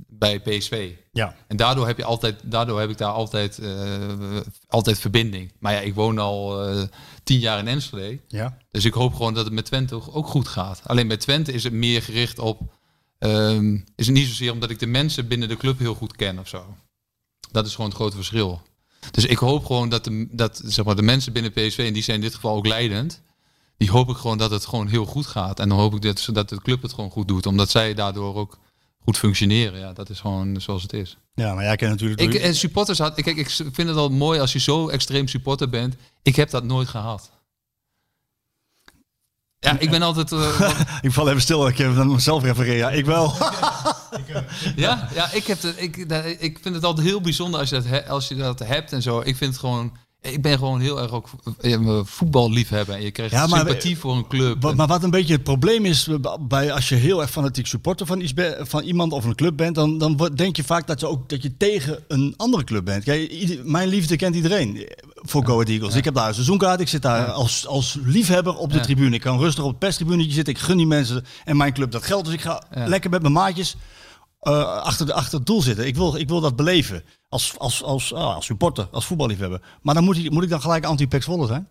bij 0.08 0.40
PSV. 0.40 0.92
Ja, 1.12 1.36
En 1.48 1.58
daardoor 1.58 1.88
heb, 1.88 1.98
je 1.98 2.04
altijd, 2.04 2.40
daardoor 2.44 2.80
heb 2.80 2.90
ik 2.90 2.98
daar 2.98 3.12
altijd, 3.12 3.60
eh, 3.60 4.38
altijd 4.68 5.00
verbinding. 5.00 5.54
Maar 5.60 5.74
ja, 5.74 5.80
ik 5.80 5.94
woon 5.94 6.18
al 6.18 6.68
eh, 6.68 6.84
tien 7.24 7.40
jaar 7.40 7.60
in 7.60 7.68
Enschede. 7.68 8.20
ja. 8.28 8.58
Dus 8.72 8.86
ik 8.86 8.94
hoop 8.94 9.14
gewoon 9.16 9.34
dat 9.34 9.46
het 9.46 9.54
met 9.54 9.66
Twente 9.66 9.96
ook- 10.12 10.28
goed 10.28 10.48
gaat. 10.48 10.82
Alleen 10.86 11.08
bij 11.08 11.18
Twente 11.18 11.52
is 11.54 11.64
het 11.64 11.74
meer 11.74 12.02
gericht 12.02 12.40
op... 12.40 12.62
ehm, 13.18 13.74
is 13.96 14.06
het 14.06 14.16
niet 14.16 14.28
zozeer 14.28 14.52
omdat 14.52 14.70
ik 14.70 14.80
de 14.80 14.86
mensen 14.88 15.28
binnen 15.28 15.48
de 15.50 15.58
club 15.58 15.80
heel 15.80 15.96
goed 15.96 16.16
ken 16.16 16.40
of 16.40 16.48
zo. 16.48 16.76
Dat 17.52 17.66
is 17.66 17.72
gewoon 17.76 17.90
het 17.90 18.00
grote 18.00 18.16
verschil. 18.16 18.62
Dus 19.12 19.26
ik 19.26 19.38
hoop 19.38 19.66
gewoon 19.66 19.90
dat 19.90 20.04
de, 20.04 20.28
dat, 20.32 20.62
zeg 20.66 20.86
maar, 20.86 20.96
de 20.96 21.02
mensen 21.02 21.34
binnen 21.34 21.52
PSV, 21.52 21.78
en 21.88 21.94
die 21.94 22.04
zijn 22.04 22.18
in 22.18 22.24
dit 22.24 22.36
geval 22.36 22.56
ook 22.56 22.66
leidend... 22.68 23.22
die 23.78 23.92
hoop 23.92 24.10
ik 24.10 24.16
gewoon 24.16 24.38
dat 24.38 24.52
het 24.52 24.66
gewoon 24.66 24.88
heel 24.88 25.06
goed 25.06 25.26
gaat. 25.28 25.60
En 25.60 25.70
dan 25.70 25.78
hoop 25.78 25.94
ik 25.96 26.02
dat, 26.02 26.30
dat 26.34 26.50
de 26.50 26.62
club 26.62 26.82
het 26.82 26.94
gewoon 26.94 27.10
goed 27.12 27.28
doet. 27.28 27.46
Omdat 27.46 27.70
zij 27.70 27.94
daardoor 27.94 28.36
ook 28.36 28.58
goed 29.10 29.18
functioneren. 29.18 29.80
Ja, 29.80 29.94
dat 29.94 30.10
is 30.10 30.20
gewoon 30.20 30.62
zoals 30.62 30.82
het 30.82 30.94
is. 30.94 31.18
Ja, 31.34 31.54
maar 31.54 31.64
jij 31.64 31.76
kent 31.76 31.92
natuurlijk... 31.92 32.22
Ik, 32.22 32.34
en 32.34 32.56
supporters 32.56 33.00
had, 33.00 33.22
kijk, 33.22 33.38
ik 33.38 33.50
vind 33.50 33.88
het 33.88 33.96
al 33.96 34.10
mooi 34.10 34.40
als 34.40 34.54
je 34.54 34.60
zo 34.60 34.90
extreem 34.90 35.28
supporter 35.28 35.70
bent. 35.70 35.96
Ik 36.22 36.36
heb 36.36 36.50
dat 36.50 36.64
nooit 36.64 36.88
gehad. 36.88 37.32
Ja, 39.60 39.80
ik 39.80 39.90
ben 39.90 40.02
altijd. 40.02 40.32
eh, 40.32 40.80
ik 41.02 41.12
val 41.12 41.30
even 41.30 41.42
stil, 41.42 41.68
ik 41.68 41.78
heb 41.78 41.94
naar 41.94 42.08
mezelf 42.08 42.44
refereren. 42.44 42.78
Ja, 42.78 42.90
ik 42.92 43.06
wel. 43.06 43.34
ja, 44.76 45.10
ja, 45.14 45.32
ik, 45.32 45.48
heb 45.48 45.62
het, 45.62 45.82
ik, 45.82 45.96
ik 46.40 46.60
vind 46.62 46.76
het 46.76 46.84
altijd 46.84 47.08
heel 47.08 47.22
bijzonder 47.22 47.60
als 47.60 47.70
je, 47.70 47.76
dat 47.76 47.86
he- 47.86 48.08
als 48.08 48.28
je 48.28 48.36
dat 48.36 48.60
hebt 48.60 48.92
en 48.94 49.02
zo. 49.02 49.20
Ik 49.20 49.36
vind 49.36 49.52
het 49.52 49.60
gewoon. 49.60 49.98
Ik 50.22 50.42
ben 50.42 50.58
gewoon 50.58 50.80
heel 50.80 51.02
erg 51.02 51.12
ook 51.12 51.30
eh, 51.62 52.00
voetballiefhebber. 52.04 52.96
En 52.96 53.02
je 53.02 53.12
krijgt 53.12 53.34
Ja, 53.34 53.48
maar- 53.48 53.60
sympathie 53.60 53.98
voor 53.98 54.16
een 54.16 54.28
club. 54.28 54.62
Wa- 54.62 54.70
En- 54.70 54.76
Maar 54.76 54.88
wat 54.88 55.04
een 55.04 55.10
beetje 55.10 55.34
het 55.34 55.44
probleem 55.44 55.86
is, 55.86 56.08
eh, 56.08 56.16
bij, 56.40 56.72
als 56.74 56.90
je 56.90 56.96
heel 56.96 57.22
erg 57.22 57.32
fanatiek 57.32 57.68
supporter 57.68 58.06
van, 58.06 58.22
iets 58.22 58.34
van 58.60 58.84
iemand 58.84 59.12
of 59.12 59.26
een 59.26 59.36
club 59.36 59.58
bent, 59.58 59.76
dan, 59.76 59.98
dan 59.98 60.32
denk 60.36 60.56
je 60.56 60.64
vaak 60.64 60.88
dat 60.88 61.00
je 61.00 61.08
ook 61.08 61.30
dat 61.30 61.44
je 61.44 61.58
tegen 61.58 62.00
een 62.08 62.34
andere 62.38 62.64
club 62.64 62.86
bent. 62.86 63.04
Kijk, 63.04 63.32
ieder- 63.32 63.60
mijn 63.66 63.88
liefde 63.88 64.16
kent 64.16 64.36
iedereen 64.36 64.78
eh, 64.78 64.84
voor 65.16 65.46
Go 65.46 65.54
Ahead 65.54 65.70
Eagles. 65.70 65.96
Ik 65.96 66.04
heb 66.06 66.14
daar 66.14 66.28
een 66.28 66.34
seizoenkaart, 66.34 66.80
ik 66.80 66.88
zit 66.88 67.02
daar 67.02 67.26
als, 67.32 67.68
als 67.68 67.98
liefhebber 68.04 68.56
op 68.56 68.72
de 68.74 68.80
tribune. 68.80 69.16
Ik 69.16 69.22
kan 69.22 69.40
rustig 69.40 69.64
op 69.64 69.70
het 69.70 69.80
perstribunetje 69.80 70.32
zitten, 70.34 70.54
ik 70.54 70.60
gun 70.60 70.78
die 70.78 70.88
mensen 70.88 71.26
en 71.46 71.58
mijn 71.58 71.74
club 71.74 71.92
dat 71.92 72.04
geld. 72.04 72.26
Dus 72.26 72.34
ik 72.34 72.42
ga 72.42 72.64
lekker 72.74 73.10
met 73.10 73.22
mijn 73.22 73.34
maatjes 73.34 73.76
eh, 74.40 74.64
achter, 74.82 75.06
de, 75.06 75.14
achter 75.14 75.38
het 75.38 75.48
doel 75.48 75.62
zitten. 75.62 75.88
Ik 75.88 75.96
wil, 75.96 76.16
ik 76.16 76.28
wil 76.28 76.42
dat 76.42 76.56
beleven 76.56 77.04
als, 77.30 77.54
als, 77.58 77.84
als, 77.84 78.14
ah, 78.14 78.36
als 78.36 78.46
supporter, 78.46 78.88
als 78.92 79.06
voetballiefhebber. 79.06 79.62
Maar 79.82 79.94
dan 79.96 80.04
moet 80.04 80.18
ik, 80.18 80.32
moet 80.32 80.44
ik 80.44 80.50
dan 80.50 80.62
gelijk 80.62 80.86
anti-Pax 80.86 81.26
Volle 81.26 81.48
zijn? 81.48 81.68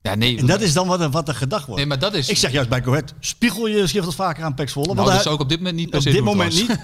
ja, 0.00 0.14
nee, 0.14 0.38
En 0.38 0.46
dat 0.46 0.60
is 0.60 0.72
dan 0.72 0.86
wat, 0.86 1.00
er- 1.00 1.10
wat 1.10 1.28
er 1.28 1.34
gedacht 1.34 1.62
wordt. 1.66 1.76
nee, 1.80 1.86
maar 1.86 1.98
dat 1.98 2.14
is. 2.14 2.28
Ik 2.28 2.36
zeg 2.36 2.52
juist 2.52 2.68
bij 2.68 2.82
Ahead, 2.86 3.14
spiegel 3.20 3.66
je 3.66 3.86
schrift 3.86 4.14
vaker 4.14 4.44
aan 4.44 4.54
Pax 4.54 4.72
Volle. 4.72 4.86
nou, 4.86 4.96
want 4.96 5.08
dat 5.08 5.16
daar- 5.16 5.24
zou 5.24 5.34
ik 5.34 5.40
op 5.42 5.48
dit 5.48 5.58
moment 5.58 5.76
niet 5.76 5.90
per 5.90 5.98
op 5.98 6.04
dit 6.04 6.24
moment 6.24 6.52
niet. 6.54 6.78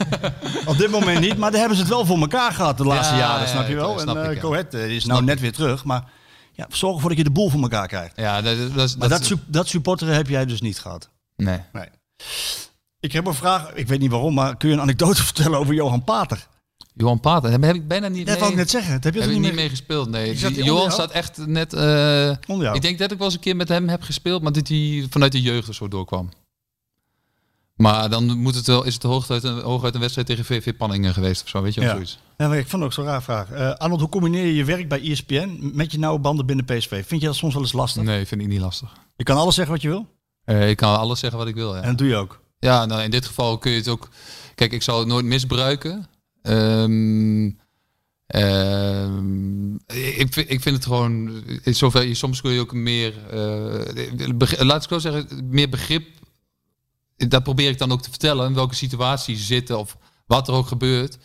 op 0.67 0.79
dit 0.79 0.91
moment 0.91 1.21
niet. 1.21 1.37
Maar 1.37 1.51
daar 1.51 1.59
hebben 1.61 1.77
ze 1.79 1.83
het 1.85 1.93
wel 1.93 2.07
voor 2.07 2.19
elkaar 2.19 2.53
gehad 2.53 2.77
de 2.77 2.85
laatste 2.85 3.15
Ja, 3.15 3.21
jaren, 3.21 3.41
ja, 3.41 3.47
snap 3.47 3.69
je 3.69 3.75
wel. 3.75 3.99
snap 3.99 4.17
en 4.17 4.31
ik, 4.31 4.73
eh 4.73 4.89
is 4.91 5.03
Snap 5.03 5.15
nou 5.15 5.25
net 5.27 5.35
ik. 5.37 5.41
weer 5.41 5.53
terug. 5.53 5.85
Maar 5.85 6.11
ja, 6.53 6.67
zorg 6.71 6.95
ervoor 6.95 7.09
dat 7.09 7.19
je 7.19 7.25
de 7.25 7.31
boel 7.31 7.49
voor 7.51 7.63
elkaar 7.63 7.87
krijgt. 7.89 8.17
Ja, 8.17 8.41
dat, 8.43 8.57
dat, 8.75 8.89
is- 8.89 8.97
Maar 8.97 9.09
dat, 9.09 9.29
dat, 9.29 9.39
dat 9.47 9.69
supporteren 9.69 10.15
heb 10.15 10.29
jij 10.29 10.47
dus 10.47 10.61
niet 10.61 10.79
gehad. 10.81 11.09
Nee. 11.37 11.61
Nee. 11.73 11.87
Ik 13.03 13.13
heb 13.13 13.27
een 13.27 13.35
vraag, 13.35 13.73
ik 13.73 13.87
weet 13.89 14.01
niet 14.01 14.11
waarom, 14.11 14.35
maar 14.35 14.57
kun 14.57 14.69
je 14.69 14.75
een 14.75 14.81
anekdote 14.81 15.23
vertellen 15.33 15.59
over 15.59 15.75
Johan 15.75 16.05
Pater? 16.05 16.47
Johan 16.95 17.21
Pater, 17.21 17.51
daar 17.51 17.61
heb 17.69 17.75
ik 17.77 17.89
bijna 17.89 18.09
niet. 18.09 18.27
Dat 18.27 18.41
mee- 18.41 18.49
ik 18.51 18.55
net 18.57 18.71
zeggen. 18.71 18.93
Dat 18.93 19.05
heb 19.05 19.15
je 19.15 19.21
heb 19.21 19.29
er 19.29 19.35
ik 19.35 19.41
niet 19.41 19.49
mee 19.51 19.61
mee 19.61 19.69
gespeeld, 19.69 20.09
nee. 20.11 20.35
Die 20.35 20.51
Die- 20.53 20.65
Johan 20.65 20.91
staat 20.91 21.11
echt 21.11 21.47
net... 21.47 21.73
jou. 21.73 22.75
ik 22.75 22.83
denk 22.83 22.99
dat 22.99 23.11
ik 23.11 23.17
wel 23.19 23.27
eens 23.27 23.35
een 23.37 23.41
keer 23.43 23.57
met 23.57 23.69
hem 23.69 23.89
heb 23.89 24.03
gespeeld, 24.03 24.43
maar 24.43 24.53
dat 24.53 24.69
hij 24.69 25.07
vanuit 25.11 25.33
de 25.33 25.41
jeugd 25.41 25.69
er 25.69 25.75
zo 25.75 25.89
doorkwam. 25.89 26.29
Maar 27.77 28.11
dan 28.11 28.39
moet 28.39 28.55
het 28.55 28.67
wel, 28.67 28.85
is 28.85 28.95
het 28.95 29.03
hooguit 29.03 29.43
een, 29.45 29.61
hooguit 29.61 29.95
een 29.95 30.01
wedstrijd 30.01 30.27
tegen 30.27 30.45
VV 30.45 30.77
Panningen 30.77 31.15
geweest 31.15 31.43
of 31.43 31.49
zo, 31.49 31.63
weet 31.63 31.75
je, 31.75 31.81
of 31.81 31.87
Ja. 31.87 31.93
zoiets. 31.93 32.19
Ja, 32.37 32.49
maar 32.49 32.59
ik 32.59 32.69
vond 32.69 32.83
het 32.83 32.91
ook 32.91 32.93
zo'n 32.93 33.05
raar 33.13 33.23
vraag. 33.23 33.51
Eh 33.51 33.71
Arnold, 33.75 34.01
hoe 34.01 34.09
combineer 34.09 34.47
je 34.47 34.55
je 34.55 34.65
werk 34.65 34.89
bij 34.89 35.01
ESPN 35.11 35.71
met 35.75 35.93
je 35.93 35.99
nauwe 35.99 36.19
banden 36.21 36.47
binnen 36.47 36.65
PSV? 36.65 37.07
Vind 37.07 37.21
je 37.21 37.27
dat 37.27 37.37
soms 37.37 37.53
wel 37.55 37.63
eens 37.63 37.73
lastig? 37.73 38.03
Nee, 38.03 38.27
vind 38.27 38.41
ik 38.41 38.47
niet 38.47 38.61
lastig. 38.61 38.93
Je 39.17 39.25
kan 39.25 39.37
alles 39.37 39.55
zeggen 39.55 39.75
wat 39.75 39.83
je 39.83 39.89
wil 39.89 40.07
Eh, 40.45 40.69
ik 40.69 40.77
kan 40.77 40.99
alles 40.99 41.21
zeggen 41.21 41.39
wat 41.39 41.49
ik 41.49 41.55
wil, 41.55 41.75
ja. 41.75 41.81
en 41.81 41.89
dat 41.89 41.99
doe 41.99 42.09
je 42.09 42.17
ook. 42.17 42.41
Ja, 42.63 42.87
nou 42.87 43.03
in 43.03 43.11
dit 43.11 43.27
geval 43.27 43.59
kun 43.59 43.71
je 43.71 43.77
het 43.79 43.89
ook. 43.89 44.09
Kijk, 44.55 44.73
ik 44.73 44.83
zal 44.83 44.99
het 44.99 45.09
nooit 45.09 45.25
misbruiken. 45.25 46.07
Ehm, 46.43 47.47
ik, 49.87 50.27
vind, 50.33 50.51
ik 50.51 50.61
vind 50.61 50.75
het 50.77 50.85
gewoon. 50.85 51.43
In 51.63 51.75
zover, 51.75 52.05
je- 52.05 52.15
soms 52.15 52.41
kun 52.41 52.53
je 52.53 52.61
ook 52.61 52.73
meer. 52.73 53.13
eh, 53.31 54.59
laat 54.67 54.83
ik 54.83 54.89
zo 54.89 54.99
zeggen, 54.99 55.49
meer 55.49 55.69
begrip. 55.69 56.07
Dat 57.17 57.43
probeer 57.43 57.71
ik 57.71 57.79
dan 57.79 57.93
ook 57.93 58.03
te 58.03 58.11
vertellen. 58.11 58.47
In 58.47 58.55
welke 58.55 58.75
situatie 58.75 59.37
ze 59.37 59.45
zitten 59.45 59.79
of 59.79 59.97
wat 60.27 60.49
er 60.49 60.55
ook 60.55 60.67
gebeurt. 60.67 61.19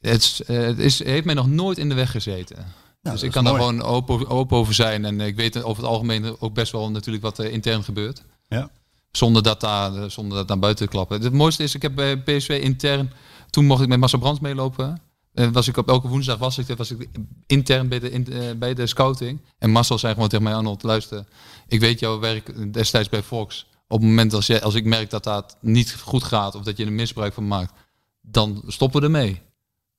Het, 0.00 0.22
is, 0.22 0.40
het 0.46 0.78
is, 0.78 1.04
heeft 1.04 1.24
mij 1.24 1.34
nog 1.34 1.46
nooit 1.48 1.78
in 1.78 1.88
de 1.88 1.94
weg 1.94 2.10
gezeten. 2.10 2.56
Nou, 3.02 3.16
dus 3.16 3.22
ik 3.24 3.30
kan 3.30 3.44
daar 3.44 3.52
gewoon 3.66 3.82
open, 3.82 4.28
open 4.28 4.56
over 4.56 4.74
zijn. 4.74 5.04
En 5.04 5.20
ik 5.20 5.36
weet 5.36 5.62
over 5.62 5.82
het 5.82 5.92
algemeen 5.92 6.40
ook 6.40 6.54
best 6.54 6.72
wel 6.72 6.90
natuurlijk 6.90 7.24
wat 7.24 7.38
er 7.38 7.50
intern 7.50 7.84
gebeurt. 7.84 8.22
Ja. 8.48 8.70
Zonder 9.10 9.42
dat, 9.42 9.60
daar, 9.60 10.10
zonder 10.10 10.38
dat 10.38 10.48
naar 10.48 10.58
buiten 10.58 10.84
te 10.84 10.92
klappen. 10.92 11.22
Het 11.22 11.32
mooiste 11.32 11.62
is, 11.62 11.74
ik 11.74 11.82
heb 11.82 11.94
bij 11.94 12.18
PSV 12.18 12.60
intern, 12.62 13.12
toen 13.50 13.64
mocht 13.64 13.82
ik 13.82 13.88
met 13.88 13.98
Marcel 13.98 14.18
Brands 14.18 14.40
meelopen. 14.40 15.00
Eh, 15.32 15.48
was 15.48 15.68
ik 15.68 15.76
op 15.76 15.88
elke 15.88 16.08
woensdag 16.08 16.38
was 16.38 16.58
ik, 16.58 16.76
was 16.76 16.90
ik 16.90 17.08
intern 17.46 17.88
bij 17.88 17.98
de, 17.98 18.10
eh, 18.10 18.58
bij 18.58 18.74
de 18.74 18.86
scouting. 18.86 19.40
En 19.58 19.70
Marcel 19.70 19.98
zei 19.98 20.12
gewoon 20.12 20.28
tegen 20.28 20.44
mij, 20.44 20.54
Arnold, 20.54 20.82
luister, 20.82 21.24
ik 21.66 21.80
weet 21.80 22.00
jouw 22.00 22.18
werk 22.18 22.72
destijds 22.72 23.08
bij 23.08 23.22
Fox 23.22 23.66
Op 23.88 24.00
het 24.00 24.08
moment 24.08 24.34
als, 24.34 24.46
je, 24.46 24.62
als 24.62 24.74
ik 24.74 24.84
merk 24.84 25.10
dat 25.10 25.24
dat 25.24 25.56
niet 25.60 25.94
goed 25.94 26.24
gaat 26.24 26.54
of 26.54 26.62
dat 26.62 26.76
je 26.76 26.84
er 26.84 26.92
misbruik 26.92 27.34
van 27.34 27.46
maakt, 27.46 27.72
dan 28.20 28.62
stoppen 28.66 29.00
we 29.00 29.06
ermee. 29.06 29.40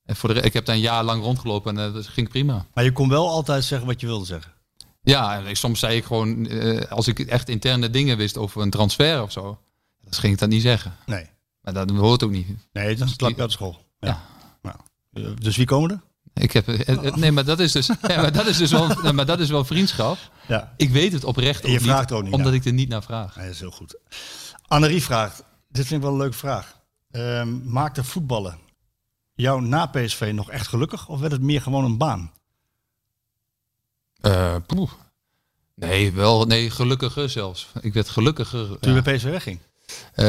En 0.05 0.15
voor 0.15 0.33
de, 0.33 0.41
ik 0.41 0.53
heb 0.53 0.65
daar 0.65 0.75
een 0.75 0.81
jaar 0.81 1.03
lang 1.03 1.23
rondgelopen 1.23 1.77
en 1.77 1.87
eh, 1.87 1.93
dat 1.93 2.07
ging 2.07 2.29
prima. 2.29 2.65
Maar 2.73 2.83
je 2.83 2.91
kon 2.91 3.09
wel 3.09 3.29
altijd 3.29 3.63
zeggen 3.63 3.87
wat 3.87 4.01
je 4.01 4.07
wilde 4.07 4.25
zeggen. 4.25 4.51
Ja, 5.01 5.53
soms 5.53 5.79
zei 5.79 5.97
ik 5.97 6.05
gewoon, 6.05 6.47
eh, 6.47 6.91
als 6.91 7.07
ik 7.07 7.19
echt 7.19 7.49
interne 7.49 7.89
dingen 7.89 8.17
wist 8.17 8.37
over 8.37 8.61
een 8.61 8.69
transfer 8.69 9.21
of 9.21 9.31
zo, 9.31 9.59
dan 10.01 10.13
ging 10.13 10.33
ik 10.33 10.39
dat 10.39 10.49
niet 10.49 10.61
zeggen. 10.61 10.95
Nee. 11.05 11.29
Maar 11.61 11.73
dat 11.73 11.89
hoort 11.89 12.23
ook 12.23 12.31
niet. 12.31 12.47
Nee, 12.73 12.95
dan 12.95 13.07
slap 13.07 13.35
je 13.35 13.41
uit 13.41 13.51
school. 13.51 13.85
Ja. 13.99 14.07
Ja. 14.07 14.21
Nou, 14.61 14.75
eh, 15.13 15.35
dus 15.39 15.57
wie 15.57 15.65
komen 15.65 15.91
er? 15.91 16.01
Ik 16.33 16.51
heb, 16.51 16.67
eh, 16.67 17.15
nee, 17.15 17.31
maar 17.31 17.45
dat 17.45 17.59
is 17.59 17.71
dus, 17.71 17.87
ja, 18.07 18.21
maar 18.21 18.31
dat 18.31 18.47
is 18.47 18.57
dus 18.57 18.71
wel, 18.71 19.13
maar 19.13 19.25
dat 19.25 19.39
is 19.39 19.49
wel 19.49 19.65
vriendschap. 19.65 20.17
Ja. 20.47 20.73
Ik 20.77 20.89
weet 20.89 21.13
het 21.13 21.23
oprecht 21.23 21.63
En 21.63 21.71
je 21.71 21.79
vraagt 21.79 22.09
niet, 22.09 22.17
ook 22.17 22.23
niet 22.23 22.33
omdat 22.33 22.51
naar. 22.51 22.59
ik 22.59 22.65
er 22.65 22.73
niet 22.73 22.89
naar 22.89 23.03
vraag. 23.03 23.35
Nee, 23.35 23.45
dat 23.45 23.53
is 23.53 23.59
heel 23.59 23.71
goed. 23.71 23.99
Annerie 24.67 25.03
vraagt, 25.03 25.43
dit 25.67 25.85
vind 25.85 25.99
ik 25.99 26.01
wel 26.01 26.11
een 26.11 26.21
leuke 26.21 26.37
vraag. 26.37 26.79
Ehm 27.11 27.71
maakte 27.71 28.03
voetballen 28.03 28.59
jou 29.33 29.61
na 29.61 29.85
PSV 29.85 30.31
nog 30.33 30.49
echt 30.49 30.67
gelukkig 30.67 31.07
of 31.07 31.19
werd 31.19 31.31
het 31.31 31.41
meer 31.41 31.61
gewoon 31.61 31.85
een 31.85 31.97
baan? 31.97 32.31
Eh, 34.21 34.55
poeh. 34.67 34.89
Nee, 35.75 36.11
wel, 36.11 36.45
nee, 36.45 36.69
gelukkiger 36.69 37.29
zelfs. 37.29 37.67
Ik 37.81 37.93
werd 37.93 38.09
gelukkiger. 38.09 38.79
Toen 38.79 38.93
je 38.93 39.01
bij 39.01 39.15
PSV 39.15 39.23
wegging? 39.29 39.59
Eh, 40.13 40.25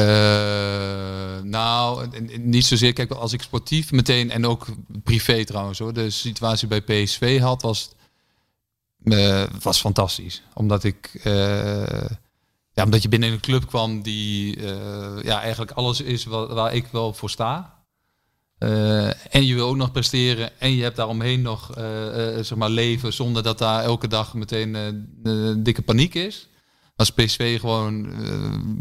nou, 1.43 2.07
niet 2.37 2.65
zozeer. 2.65 2.93
Kijk, 2.93 3.11
als 3.11 3.33
ik 3.33 3.41
sportief 3.41 3.91
meteen 3.91 4.31
en 4.31 4.45
ook 4.45 4.65
privé 5.03 5.45
trouwens 5.45 5.79
hoor, 5.79 5.93
de 5.93 6.09
situatie 6.09 6.67
bij 6.67 6.81
PSV 6.81 7.39
had, 7.39 7.61
was, 7.61 7.89
eh, 9.03 9.43
was 9.61 9.79
fantastisch. 9.79 10.41
Omdat 10.53 10.83
ik, 10.83 11.19
ja, 12.73 12.83
omdat 12.83 13.01
je 13.01 13.09
binnen 13.09 13.31
een 13.31 13.39
club 13.39 13.67
kwam 13.67 14.01
die 14.01 14.61
ja, 15.23 15.41
eigenlijk 15.41 15.71
alles 15.71 16.01
is 16.01 16.25
wa- 16.25 16.53
waar 16.53 16.73
ik 16.73 16.87
wel 16.87 17.13
voor 17.13 17.29
sta. 17.29 17.82
Eh, 18.63 19.35
en 19.35 19.45
je 19.45 19.53
wil 19.53 19.67
ook 19.67 19.75
nog 19.75 19.91
presteren 19.91 20.59
en 20.59 20.75
je 20.75 20.83
hebt 20.83 20.95
daaromheen 20.95 21.41
nog 21.41 21.75
eh, 21.75 22.37
eh, 22.37 22.43
zeg 22.43 22.57
maar 22.57 22.69
leven 22.69 23.13
zonder 23.13 23.43
dat 23.43 23.57
daar 23.57 23.83
elke 23.83 24.07
dag 24.07 24.33
meteen 24.33 24.77
dikke 25.63 25.81
paniek 25.81 26.13
is. 26.13 26.47
Was 26.95 27.11
PSV 27.11 27.59
gewoon, 27.59 28.13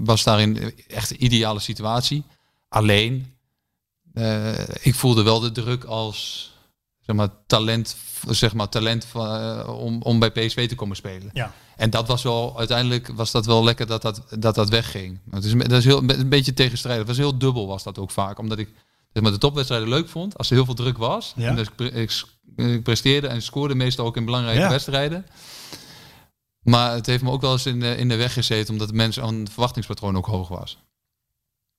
was 0.04 0.24
daarin 0.24 0.74
echt 0.88 1.10
een 1.10 1.24
ideale 1.24 1.60
situatie. 1.60 2.24
Alleen, 2.68 3.36
ik 4.82 4.94
voelde 4.94 5.22
wel 5.22 5.40
de 5.40 5.52
druk 5.52 5.84
als 5.84 6.50
zeg 7.00 7.16
maar, 7.16 7.28
talent, 7.46 7.96
zeg 8.28 8.54
maar, 8.54 8.68
talent 8.68 9.04
van, 9.04 9.66
om, 9.66 10.02
om 10.02 10.18
bij 10.18 10.30
PSV 10.30 10.68
te 10.68 10.74
komen 10.74 10.96
spelen. 10.96 11.30
Ja. 11.32 11.54
En 11.76 11.90
dat 11.90 12.09
was 12.09 12.22
wel, 12.22 12.59
uiteindelijk 12.59 13.09
was 13.09 13.30
dat 13.30 13.46
wel 13.46 13.64
lekker 13.64 13.86
dat 13.86 14.02
dat, 14.02 14.22
dat, 14.38 14.54
dat 14.54 14.68
wegging. 14.68 15.18
Het 15.30 15.44
is, 15.44 15.52
dat 15.52 15.72
is 15.72 15.84
heel, 15.84 16.02
een 16.10 16.28
beetje 16.28 16.54
tegenstrijdig. 16.54 17.06
Het 17.06 17.16
was 17.16 17.26
heel 17.26 17.38
dubbel 17.38 17.66
was 17.66 17.82
dat 17.82 17.98
ook 17.98 18.10
vaak. 18.10 18.38
Omdat 18.38 18.59
ik 18.59 18.68
zeg 19.12 19.22
maar, 19.22 19.32
de 19.32 19.39
topwedstrijden 19.39 19.89
leuk 19.89 20.09
vond. 20.09 20.39
Als 20.39 20.48
er 20.51 20.56
heel 20.56 20.64
veel 20.64 20.74
druk 20.74 20.98
was. 20.98 21.32
Ja. 21.36 21.48
En 21.48 21.56
dus 21.56 21.68
ik, 22.56 22.82
presteerde 22.82 23.26
en 23.26 23.43
scoorde 23.43 23.74
meestal 23.74 24.06
ook 24.06 24.16
in 24.16 24.24
belangrijke 24.24 24.60
Ja. 24.60 24.68
wedstrijden. 24.68 25.26
Maar 26.62 26.93
het 26.93 27.06
heeft 27.06 27.22
me 27.22 27.30
ook 27.30 27.40
wel 27.40 27.52
eens 27.52 27.66
in 27.66 27.80
de, 27.80 27.97
in 27.97 28.09
de 28.09 28.16
weg 28.16 28.32
gezeten. 28.32 28.72
Omdat 28.72 28.89
de 28.89 28.94
mensen 28.94 29.22
aan 29.22 29.34
het 29.34 29.51
verwachtingspatroon 29.51 30.16
ook 30.16 30.26
hoog 30.26 30.48
was. 30.48 30.78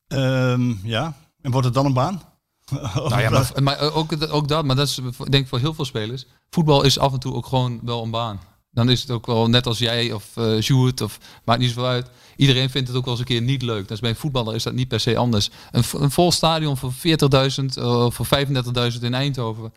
Ehm, 0.08 0.74
ja. 0.84 1.14
En 1.42 1.52
wordt 1.52 1.66
het 1.66 1.76
dan 1.76 1.86
een 1.86 1.94
baan? 1.94 2.22
Nou 2.94 3.22
ja, 3.22 3.30
maar, 3.30 3.52
maar 3.64 3.80
ook, 3.94 4.12
ook 4.30 4.48
dat, 4.48 4.66
maar 4.66 4.76
dat 4.76 4.88
is 4.88 4.96
denk 5.18 5.44
ik 5.44 5.48
voor 5.48 5.60
heel 5.60 5.74
veel 5.74 5.86
spelers. 5.86 6.26
Voetbal 6.50 6.84
is 6.84 7.00
af 7.00 7.14
en 7.14 7.20
toe 7.20 7.34
ook 7.34 7.46
gewoon 7.46 7.80
wel 7.84 8.04
een 8.04 8.12
baan. 8.12 8.40
Dan 8.74 8.90
is 8.90 9.02
het 9.02 9.12
ook 9.12 9.26
wel 9.26 9.50
net 9.50 9.68
als 9.68 9.80
jij 9.80 10.12
of 10.12 10.38
eh 10.38 10.60
Sjoerd 10.60 11.02
of 11.02 11.20
maakt 11.46 11.60
niet 11.60 11.70
zoveel 11.70 11.86
uit. 11.86 12.10
Iedereen 12.36 12.70
vindt 12.70 12.88
het 12.88 12.98
ook 12.98 13.04
wel 13.04 13.14
eens 13.14 13.22
een 13.22 13.28
keer 13.28 13.42
niet 13.42 13.62
leuk. 13.62 13.88
Dus 13.88 14.00
bij 14.00 14.10
een 14.10 14.16
voetballer 14.16 14.56
is 14.56 14.64
dat 14.64 14.74
niet 14.74 14.88
per 14.88 15.00
se 15.00 15.18
anders. 15.18 15.50
Een, 15.72 15.84
een 15.94 16.12
vol 16.12 16.32
stadion 16.32 16.78
voor 16.78 16.94
40.000 16.94 17.04
uh, 17.78 18.06
of 18.06 18.16
voor 18.16 18.28
35.000 18.94 19.00
in 19.02 19.14
Eindhoven 19.14 19.74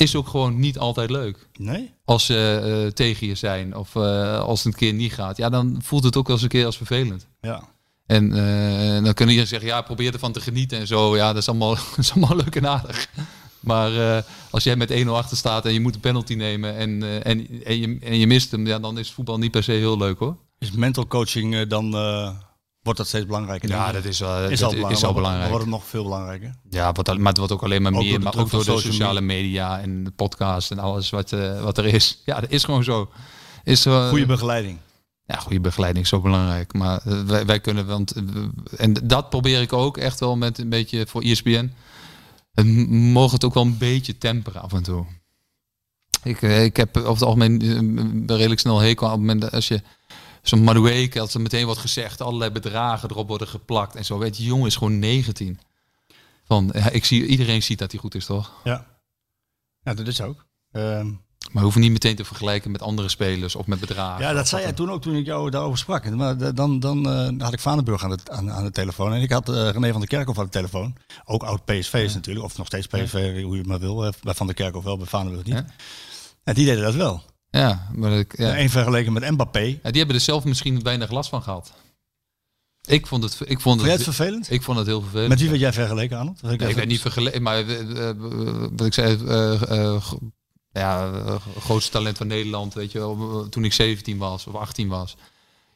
is 0.00 0.16
ook 0.16 0.28
gewoon 0.28 0.58
niet 0.58 0.78
altijd 0.78 1.10
leuk. 1.10 1.48
Nee? 1.58 1.90
Als 2.04 2.26
ze 2.26 2.60
eh, 2.86 2.92
tegen 2.92 3.26
je 3.26 3.34
zijn 3.34 3.76
of 3.76 3.96
eh, 3.96 4.40
als 4.40 4.64
het 4.64 4.72
een 4.72 4.78
keer 4.78 4.92
niet 4.92 5.12
gaat. 5.12 5.36
Ja, 5.36 5.48
dan 5.48 5.78
voelt 5.82 6.04
het 6.04 6.16
ook 6.16 6.26
wel 6.26 6.36
eens 6.36 6.44
een 6.44 6.50
keer 6.50 6.66
als 6.66 6.76
vervelend. 6.76 7.26
Ja. 7.40 7.68
En 8.06 8.32
eh, 8.32 9.04
dan 9.04 9.14
kunnen 9.14 9.34
je 9.34 9.44
zeggen, 9.44 9.68
ja, 9.68 9.82
probeer 9.82 10.12
ervan 10.12 10.32
te 10.32 10.40
genieten 10.40 10.78
en 10.78 10.86
zo. 10.86 11.16
Ja, 11.16 11.26
dat 11.26 11.42
is 11.42 11.48
allemaal, 11.48 11.74
dat 11.96 11.98
is 11.98 12.12
allemaal 12.12 12.36
leuk 12.36 12.56
en 12.56 12.68
aardig. 12.68 13.08
Maar 13.60 14.16
eh, 14.16 14.22
als 14.50 14.64
jij 14.64 14.76
met 14.76 14.92
1-0 15.04 15.08
achter 15.08 15.36
staat 15.36 15.66
en 15.66 15.72
je 15.72 15.80
moet 15.80 15.94
een 15.94 16.00
penalty 16.00 16.34
nemen 16.34 16.76
en, 16.76 17.02
eh, 17.02 17.14
en, 17.16 17.64
en, 17.64 17.78
je, 17.78 17.98
en 18.00 18.18
je 18.18 18.26
mist 18.26 18.50
hem, 18.50 18.66
ja, 18.66 18.78
dan 18.78 18.98
is 18.98 19.12
voetbal 19.12 19.38
niet 19.38 19.50
per 19.50 19.62
se 19.62 19.72
heel 19.72 19.98
leuk 19.98 20.18
hoor. 20.18 20.36
Is 20.58 20.70
mental 20.70 21.06
coaching 21.06 21.54
eh, 21.54 21.68
dan... 21.68 21.90
wordt 22.82 22.98
dat 22.98 23.06
steeds 23.06 23.26
belangrijker? 23.26 23.68
Ja, 23.68 23.92
dat 23.92 24.04
is, 24.04 24.18
wel 24.18 24.48
is, 24.48 24.58
dat 24.58 24.68
al 24.68 24.74
belangrijk. 24.74 24.96
is 24.96 25.04
al 25.04 25.12
maar 25.12 25.22
belangrijk. 25.22 25.50
Wordt 25.50 25.64
het 25.64 25.74
nog 25.74 25.84
veel 25.84 26.02
belangrijker? 26.02 26.54
Ja, 26.70 26.92
wat, 26.92 27.18
maar 27.18 27.28
het 27.28 27.36
wordt 27.36 27.52
ook 27.52 27.62
alleen 27.62 27.82
maar 27.82 27.92
Ook 27.92 28.02
meer, 28.02 28.20
maar 28.20 28.38
ook 28.38 28.50
door 28.50 28.64
de 28.64 28.70
social 28.70 28.92
sociale 28.92 29.20
media 29.20 29.80
en 29.80 30.04
de 30.04 30.10
podcast 30.10 30.70
en 30.70 30.78
alles 30.78 31.10
wat, 31.10 31.30
wat 31.62 31.78
er 31.78 31.86
is. 31.86 32.22
Ja, 32.24 32.40
dat 32.40 32.50
is 32.50 32.64
gewoon 32.64 32.84
zo. 32.84 33.10
Is, 33.64 33.86
Goede 33.86 34.26
begeleiding. 34.26 34.78
Ja, 35.26 35.36
goede 35.36 35.60
begeleiding 35.60 36.04
is 36.04 36.10
zo 36.10 36.20
belangrijk. 36.20 36.72
Maar 36.72 37.00
wij, 37.26 37.46
wij 37.46 37.60
kunnen, 37.60 37.86
want 37.86 38.14
en 38.76 38.92
dat 38.92 39.30
probeer 39.30 39.60
ik 39.60 39.72
ook 39.72 39.96
echt 39.96 40.20
wel 40.20 40.36
met 40.36 40.58
een 40.58 40.68
beetje 40.68 41.06
voor 41.06 41.22
E 41.22 41.30
ESPN. 41.30 41.72
M- 42.62 43.12
mogen 43.12 43.34
het 43.34 43.44
ook 43.44 43.54
wel 43.54 43.62
een 43.62 43.78
beetje 43.78 44.18
temperen 44.18 44.62
af 44.62 44.72
en 44.72 44.82
toe. 44.82 45.06
Ik, 46.22 46.42
eh, 46.42 46.64
ik 46.64 46.76
heb 46.76 46.96
over 46.96 47.10
het 47.12 47.22
algemeen 47.22 47.60
eh, 48.28 48.36
redelijk 48.36 48.60
snel 48.60 48.78
hekel 48.78 49.06
op 49.06 49.12
het 49.12 49.20
moment 49.20 49.50
als 49.52 49.68
je 49.68 49.82
zo'n 50.42 50.62
Madueke, 50.62 51.20
als 51.20 51.34
er 51.34 51.40
meteen 51.40 51.64
wordt 51.64 51.80
gezegd, 51.80 52.20
allerlei 52.20 52.50
bedragen 52.50 53.10
erop 53.10 53.28
worden 53.28 53.48
geplakt 53.48 53.96
en 53.96 54.04
zo. 54.04 54.18
Weet 54.18 54.36
je, 54.36 54.44
jongen 54.44 54.66
is 54.66 54.76
gewoon 54.76 54.98
19. 54.98 55.58
Van, 56.44 56.74
ik 56.74 57.04
zie, 57.04 57.26
iedereen 57.26 57.62
ziet 57.62 57.78
dat 57.78 57.90
hij 57.90 58.00
goed 58.00 58.14
is, 58.14 58.24
toch? 58.26 58.52
Ja. 58.64 58.86
Ja, 59.82 59.94
dat 59.94 60.06
is 60.06 60.20
ook. 60.20 60.46
Ehm, 60.72 61.10
Maar 61.50 61.62
hoeven 61.62 61.80
niet 61.80 61.90
meteen 61.92 62.16
te 62.16 62.24
vergelijken 62.24 62.70
met 62.70 62.82
andere 62.82 63.08
spelers 63.08 63.54
of 63.54 63.66
met 63.66 63.80
bedragen. 63.80 64.24
Ja, 64.24 64.32
dat 64.32 64.48
zei 64.48 64.62
jij 64.62 64.72
toen 64.72 64.90
ook 64.90 65.02
toen 65.02 65.14
ik 65.14 65.26
jou 65.26 65.50
daarover 65.50 65.78
sprak. 65.78 66.10
Maar 66.10 66.36
de- 66.36 66.52
dan, 66.52 66.80
dan 66.80 67.10
eh, 67.10 67.44
had 67.44 67.52
ik 67.52 67.60
Vanenburg 67.60 68.04
aan 68.04 68.10
de, 68.10 68.18
aan, 68.30 68.50
aan 68.52 68.64
de 68.64 68.70
telefoon. 68.70 69.12
En 69.14 69.20
ik 69.22 69.30
had 69.32 69.48
eh, 69.48 69.54
René 69.70 69.90
van 69.90 70.00
der 70.00 70.08
Kerkhoff 70.08 70.38
aan 70.38 70.44
de 70.44 70.50
telefoon. 70.50 70.94
Ook 71.24 71.42
oud 71.42 71.64
PSV's 71.64 72.14
natuurlijk. 72.14 72.44
Of 72.46 72.56
nog 72.56 72.66
steeds 72.66 72.86
PSV, 72.86 73.42
hoe 73.42 73.52
je 73.52 73.58
het 73.58 73.66
maar 73.66 73.78
wil. 73.80 74.04
Eh, 74.06 74.12
Bij 74.22 74.34
Van 74.34 74.46
der 74.46 74.54
Kerkhoff 74.54 74.84
wel, 74.84 74.96
bij 74.96 75.06
Vanenburg 75.06 75.44
niet. 75.44 75.54
Ja. 75.54 75.66
En 76.44 76.54
die 76.54 76.64
deden 76.66 76.82
dat 76.84 76.94
wel. 76.94 77.22
Ja, 77.50 77.88
maar 77.94 78.12
ik, 78.12 78.38
ja. 78.38 78.58
Eén 78.58 78.70
vergeleken 78.70 79.12
met 79.12 79.30
Mbappé. 79.30 79.60
Ja, 79.60 79.90
die 79.90 79.98
hebben 79.98 80.14
er 80.16 80.20
zelf 80.22 80.44
misschien 80.44 80.82
weinig 80.82 81.10
last 81.10 81.30
van 81.30 81.42
gehad. 81.42 81.72
Ik 82.88 83.06
vond 83.06 83.22
het, 83.22 83.38
ik 83.44 83.60
vond 83.60 83.80
het, 83.80 83.90
het 83.90 84.02
vervelend? 84.02 84.50
ik 84.50 84.62
vond 84.62 84.78
het 84.78 84.86
heel 84.86 85.00
vervelend. 85.00 85.28
Met 85.28 85.38
wie 85.40 85.48
werd 85.48 85.60
jij 85.60 85.72
vergeleken, 85.72 86.18
Arnold? 86.18 86.42
Nee, 86.42 86.52
ik 86.56 86.76
weet 86.76 86.86
niet 86.86 87.00
vergeleken, 87.00 87.42
maar 87.42 87.56
eh, 87.66 88.08
eh, 88.08 88.16
wat 88.76 88.86
ik 88.86 88.94
zei, 88.94 89.26
eh, 89.26 89.62
eh, 89.94 90.02
ja, 90.80 91.12
eh, 91.12 91.34
grootste 91.58 91.90
talent 91.90 92.16
van 92.16 92.26
Nederland, 92.26 92.74
weet 92.74 92.92
je 92.92 92.98
wel, 92.98 93.46
toen 93.48 93.64
ik 93.64 93.72
17 93.72 94.18
was 94.18 94.46
of 94.46 94.54
18 94.54 94.88
was. 94.88 95.16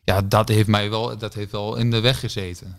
Ja, 0.05 0.23
dat 0.23 0.49
heeft 0.49 0.69
mij 0.69 0.91
wel, 0.91 1.19
dat 1.19 1.35
heeft 1.35 1.51
wel 1.53 1.77
in 1.77 1.91
de 1.91 2.01
weg 2.01 2.21
gezeten, 2.21 2.79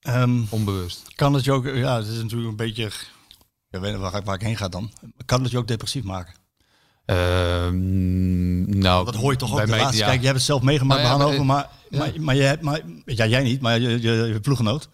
Ehm, 0.00 0.42
onbewust. 0.50 1.14
kan 1.14 1.34
het 1.34 1.44
je 1.44 1.52
ook, 1.52 1.64
ja, 1.64 1.96
het 1.96 2.06
is 2.06 2.16
natuurlijk 2.22 2.50
een 2.50 2.56
beetje, 2.56 2.84
ik 2.86 3.80
weet 3.80 3.92
niet 3.92 4.00
waar, 4.00 4.14
ik- 4.14 4.24
waar 4.24 4.34
ik 4.34 4.40
heen 4.40 4.56
ga 4.56 4.68
dan. 4.68 4.92
Kan 5.24 5.42
het 5.42 5.50
je 5.50 5.58
ook 5.58 5.68
depressief 5.68 6.02
maken? 6.04 6.34
Ehm, 7.04 8.78
nou, 8.78 9.04
Dat 9.04 9.14
hoor 9.14 9.32
je 9.32 9.38
toch 9.38 9.50
ook 9.50 9.56
bij 9.56 9.64
de 9.64 9.70
mij- 9.70 9.80
laatste. 9.80 9.98
ja. 9.98 10.04
Kijk, 10.06 10.16
jij 10.16 10.24
hebt 10.26 10.36
het 10.38 10.46
zelf 10.46 10.62
meegemaakt 10.62 11.02
Nou 11.02 11.12
ja, 11.12 11.16
bij 11.26 11.26
maar- 11.26 11.36
Hannover, 11.36 11.68
maar, 11.90 12.06
ja. 12.06 12.12
maar, 12.12 12.24
maar, 12.24 12.34
je 12.36 12.42
hebt, 12.42 12.62
maar 12.62 12.80
ja, 13.04 13.26
jij 13.26 13.42
niet, 13.42 13.60
maar 13.60 13.80
je, 13.80 13.88
je, 14.00 14.12
je 14.12 14.40
ploeggenoot. 14.40 14.88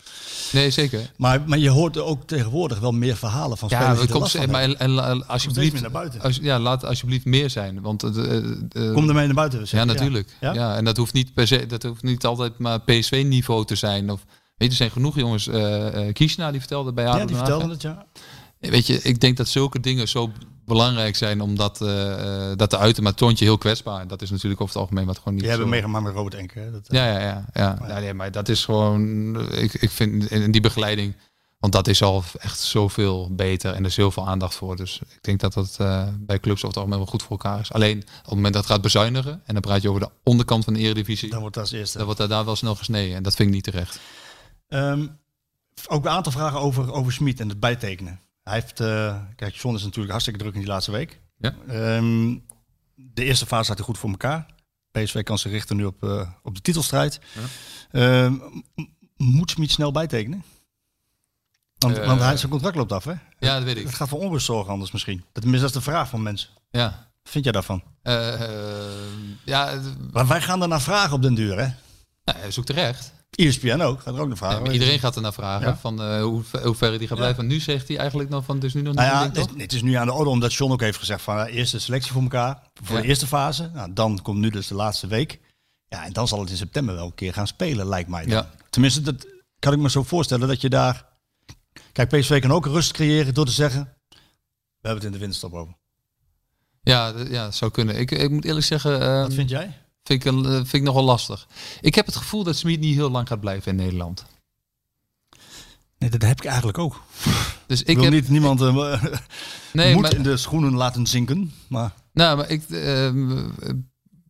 Nee, 0.52 0.70
zeker. 0.70 1.12
Maar, 1.16 1.42
maar 1.46 1.58
je 1.58 1.68
hoort 1.70 1.98
ook 1.98 2.26
tegenwoordig 2.26 2.78
wel 2.78 2.92
meer 2.92 3.16
verhalen 3.16 3.56
van 3.58 3.68
spelers 3.68 3.88
Ja, 3.88 3.92
die 3.94 4.00
we 4.02 4.06
er 4.06 4.12
kom, 4.12 4.20
last 4.22 4.36
van 4.36 4.50
maar 4.50 4.60
hebben. 4.60 4.78
en, 4.78 4.96
en, 4.98 5.04
en 5.04 5.26
alsjeblieft, 5.28 5.72
meer 5.72 5.82
naar 5.82 5.90
buiten. 5.90 6.20
als, 6.20 6.38
ja, 6.42 6.58
laat 6.58 6.84
alsjeblieft 6.84 7.24
meer 7.24 7.50
zijn, 7.50 7.80
want 7.80 8.02
eh, 8.02 8.36
eh, 8.36 8.44
Kom 8.94 9.08
ermee 9.08 9.26
naar 9.26 9.34
buiten. 9.34 9.66
zeg 9.68 9.80
Ja, 9.80 9.86
natuurlijk. 9.86 10.36
Ja? 10.40 10.52
Ja? 10.52 10.76
en 10.76 10.84
dat 10.84 10.96
hoeft 10.96 11.12
niet 11.12 11.34
per 11.34 11.46
se, 11.46 11.66
dat 11.66 11.82
hoeft 11.82 12.02
niet 12.02 12.24
altijd 12.26 12.58
maar 12.58 12.80
PSV-niveau 12.80 13.64
te 13.64 13.74
zijn. 13.74 14.10
Of, 14.10 14.20
weet 14.28 14.36
je, 14.56 14.68
er 14.68 14.72
zijn 14.74 14.90
genoeg 14.90 15.14
jongens. 15.16 15.48
eh 15.48 16.06
eh 16.08 16.14
Kishna 16.14 16.50
die 16.50 16.60
vertelde 16.60 16.92
bij 16.92 17.04
Ja, 17.04 17.10
Adem 17.10 17.26
die 17.26 17.36
Haag, 17.36 17.62
het, 17.68 17.82
ja. 17.82 18.06
Weet 18.60 18.86
je, 18.86 19.02
ik 19.02 19.20
denk 19.20 19.36
dat 19.36 19.48
zulke 19.48 19.80
dingen 19.80 20.08
zo 20.08 20.30
belangrijk 20.64 21.16
zijn 21.16 21.40
om 21.40 21.56
dat, 21.56 21.80
eh, 21.80 22.50
eh, 22.50 22.56
dat 22.58 22.70
te 22.70 22.78
uiten. 22.78 23.02
Maar 23.02 23.12
je 23.18 23.44
heel 23.44 23.58
kwetsbaar. 23.58 24.06
Dat 24.06 24.22
is 24.22 24.30
natuurlijk 24.30 24.60
over 24.60 24.72
het 24.74 24.82
algemeen 24.82 25.06
wat 25.06 25.18
gewoon 25.18 25.32
niet 25.34 25.42
Die 25.42 25.48
hebben 25.52 25.68
zo- 25.68 25.74
meegemaakt 25.74 26.04
met 26.04 26.14
Robert 26.14 26.34
Enke. 26.34 26.58
hè. 26.58 26.70
Dat, 26.70 26.88
eh, 26.88 26.98
Ja, 26.98 27.06
ja, 27.12 27.18
ja. 27.20 27.44
ja. 27.52 27.78
ja 27.88 27.98
nee, 27.98 28.14
maar 28.14 28.30
dat 28.32 28.48
is 28.48 28.64
gewoon, 28.64 29.36
ik, 29.52 29.74
ik 29.74 29.90
vind 29.90 30.30
in 30.30 30.50
die 30.50 30.60
begeleiding, 30.60 31.16
want 31.58 31.72
dat 31.72 31.88
is 31.88 32.02
al 32.02 32.24
echt 32.38 32.60
zoveel 32.60 33.34
beter 33.34 33.72
en 33.74 33.80
er 33.80 33.86
is 33.88 33.96
heel 33.96 34.10
veel 34.10 34.26
aandacht 34.28 34.54
voor. 34.54 34.76
Dus 34.76 35.00
ik 35.08 35.22
denk 35.22 35.40
dat 35.40 35.52
dat 35.52 35.76
bij 36.20 36.40
clubs 36.40 36.56
over 36.56 36.68
het 36.68 36.76
algemeen 36.76 36.98
wel 36.98 37.06
goed 37.06 37.22
voor 37.22 37.30
elkaar 37.30 37.60
is. 37.60 37.72
Alleen 37.72 37.98
op 37.98 38.24
het 38.24 38.34
moment 38.34 38.54
dat 38.54 38.62
het 38.62 38.72
gaat 38.72 38.82
bezuinigen 38.82 39.32
en 39.44 39.52
dan 39.52 39.62
praat 39.62 39.82
je 39.82 39.88
over 39.88 40.00
de 40.00 40.10
onderkant 40.24 40.64
van 40.64 40.72
de 40.74 40.80
eredivisie, 40.80 41.30
Dan 41.30 41.40
wordt 41.40 41.54
dat 41.54 41.64
als 41.64 41.72
eerste. 41.72 41.96
dan 41.96 42.06
wordt 42.06 42.20
er 42.20 42.28
daar 42.28 42.44
wel 42.44 42.56
snel 42.56 42.74
gesneden. 42.74 43.16
En 43.16 43.22
dat 43.22 43.34
vind 43.36 43.48
ik 43.48 43.54
niet 43.54 43.64
terecht. 43.64 44.00
Ehm, 44.68 45.06
ook 45.86 46.04
een 46.04 46.10
aantal 46.10 46.32
vragen 46.32 46.60
over, 46.60 46.92
over 46.92 47.12
Smit 47.12 47.40
en 47.40 47.48
het 47.48 47.60
bijtekenen. 47.60 48.20
Hij 48.48 48.58
heeft, 48.60 48.80
eh, 48.80 49.16
kijk, 49.36 49.54
John 49.54 49.74
is 49.76 49.82
natuurlijk 49.82 50.10
hartstikke 50.10 50.38
druk 50.40 50.52
in 50.54 50.60
die 50.60 50.68
laatste 50.68 50.90
week. 50.90 51.20
Ja. 51.38 51.54
Ehm, 51.68 52.36
de 52.94 53.24
eerste 53.24 53.46
fase 53.46 53.68
had 53.68 53.76
hij 53.76 53.86
goed 53.86 53.98
voor 53.98 54.10
elkaar. 54.10 54.46
PSV 54.90 55.22
kan 55.22 55.38
zich 55.38 55.52
richten 55.52 55.76
nu 55.76 55.84
op, 55.84 56.02
eh, 56.02 56.28
op 56.42 56.54
de 56.54 56.60
titelstrijd. 56.60 57.20
Ehm, 57.90 58.32
m- 58.32 58.42
moet 59.16 59.50
Smit 59.50 59.70
snel 59.70 59.92
bijtekenen? 59.92 60.44
Want, 61.78 61.98
Eh, 61.98 62.06
want 62.06 62.20
hij, 62.20 62.36
zijn 62.36 62.50
contract 62.50 62.76
loopt 62.76 62.92
af, 62.92 63.04
hè? 63.04 63.12
Ja, 63.38 63.54
dat 63.54 63.62
weet 63.62 63.76
Het 63.76 63.88
ik. 63.88 63.94
gaat 63.94 64.08
voor 64.08 64.18
onrust 64.20 64.46
zorgen 64.46 64.72
anders 64.72 64.90
misschien. 64.90 65.24
Dat, 65.32 65.44
is 65.44 65.72
de 65.72 65.80
vraag 65.80 66.08
van 66.08 66.22
mensen. 66.22 66.48
Ja. 66.70 67.10
Wat 67.22 67.32
vind 67.32 67.44
jij 67.44 67.52
daarvan? 67.52 67.82
Eh, 68.02 68.34
eh, 68.42 69.08
ja, 69.44 69.68
het- 69.68 70.12
Maar 70.12 70.26
wij 70.26 70.40
gaan 70.40 70.62
er 70.62 70.68
naar 70.68 70.80
vragen 70.80 71.12
op 71.12 71.22
den 71.22 71.34
duur, 71.34 71.58
hè? 71.58 71.66
nou, 72.24 72.38
hij 72.38 72.50
zoekt 72.50 72.66
terecht. 72.66 73.12
ESPN 73.30 73.80
ook, 73.80 74.00
gaat 74.00 74.14
er 74.14 74.20
ook 74.20 74.28
naar 74.28 74.36
vragen. 74.36 74.64
Ja, 74.64 74.70
iedereen 74.72 74.98
gaat 74.98 75.16
er 75.16 75.22
naar 75.22 75.32
vragen 75.32 75.66
Ja. 75.66 75.76
van 75.76 76.02
eh, 76.02 76.22
hoe, 76.22 76.42
ver- 76.42 76.64
hoe 76.66 76.74
ver 76.74 76.98
die 76.98 77.08
gaat 77.08 77.18
blijven. 77.18 77.46
Nu 77.46 77.60
zegt 77.60 77.88
hij 77.88 77.96
eigenlijk 77.98 78.30
nog 78.30 78.44
van, 78.44 78.54
het 78.54 78.64
is 78.64 78.74
nu 78.74 78.80
nog 78.82 78.94
niet 78.94 79.02
Nou 79.04 79.14
ja, 79.16 79.22
het, 79.22 79.36
is- 79.36 79.62
het 79.62 79.72
is 79.72 79.82
nu 79.82 79.94
aan 79.94 80.06
de 80.06 80.12
orde 80.12 80.30
omdat 80.30 80.54
John 80.54 80.72
ook 80.72 80.80
heeft 80.80 80.98
gezegd 80.98 81.22
van 81.22 81.36
uh, 81.38 81.54
eerst 81.54 81.72
de 81.72 81.78
selectie 81.78 82.12
voor 82.12 82.22
elkaar. 82.22 82.62
Voor 82.82 82.96
de 83.00 83.06
eerste 83.06 83.26
fase. 83.26 83.70
Nou, 83.74 83.92
dan 83.92 84.22
komt 84.22 84.38
nu 84.38 84.50
dus 84.50 84.66
de 84.66 84.74
laatste 84.74 85.06
week. 85.06 85.40
Ja, 85.88 86.04
en 86.04 86.12
dan 86.12 86.28
zal 86.28 86.40
het 86.40 86.50
in 86.50 86.56
september 86.56 86.94
wel 86.94 87.06
een 87.06 87.14
keer 87.14 87.32
gaan 87.32 87.46
spelen, 87.46 87.86
lijkt 87.86 88.08
mij. 88.08 88.22
dan. 88.26 88.30
Ja. 88.32 88.50
Tenminste, 88.70 89.00
dat 89.00 89.26
kan 89.58 89.72
ik 89.72 89.78
me 89.78 89.90
zo 89.90 90.02
voorstellen 90.02 90.48
dat 90.48 90.60
je 90.60 90.68
daar... 90.68 91.06
Kijk, 91.92 92.08
PSV 92.08 92.40
kan 92.40 92.52
ook 92.52 92.66
rust 92.66 92.92
creëren 92.92 93.34
door 93.34 93.46
te 93.46 93.52
zeggen... 93.52 93.92
We 94.80 94.88
hebben 94.88 94.94
het 94.94 95.04
in 95.04 95.12
de 95.12 95.18
winterstop 95.18 95.52
over. 95.52 95.74
Ja, 96.82 97.12
ja, 97.28 97.50
zou 97.50 97.70
kunnen. 97.70 97.98
Ik, 97.98 98.10
ik 98.10 98.30
moet 98.30 98.44
eerlijk 98.44 98.66
zeggen, 98.66 99.00
eh, 99.00 99.20
Wat 99.22 99.34
vind 99.34 99.50
jij? 99.50 99.78
Vind, 100.08 100.24
ik, 100.24 100.32
een- 100.32 100.44
eh, 100.44 100.52
vind 100.52 100.72
ik 100.72 100.82
nogal 100.82 101.04
lastig. 101.04 101.46
Ik 101.80 101.94
heb 101.94 102.06
het 102.06 102.16
gevoel 102.16 102.44
dat 102.44 102.56
Smit 102.56 102.80
niet 102.80 102.94
heel 102.94 103.10
lang 103.10 103.28
gaat 103.28 103.40
blijven 103.40 103.70
in 103.70 103.76
Nederland. 103.76 104.24
Nee, 105.98 106.10
dat 106.10 106.22
heb 106.22 106.38
ik 106.38 106.44
eigenlijk 106.44 106.78
ook. 106.78 107.02
Dus 107.66 107.80
Ik 107.80 107.88
ik 107.88 107.94
wil 107.94 108.04
heb, 108.04 108.12
niet 108.12 108.28
niemand 108.28 108.60
uh, 108.60 109.02
nee, 109.72 109.92
moed 109.92 110.02
maar, 110.02 110.14
in 110.14 110.22
de 110.22 110.36
schoenen 110.36 110.74
laten 110.74 111.06
zinken. 111.06 111.52
Maar 111.68 111.92
nou, 112.12 112.36
maar 112.36 112.50
ik, 112.50 112.62
ehm, 112.70 113.38
eh, 113.60 113.74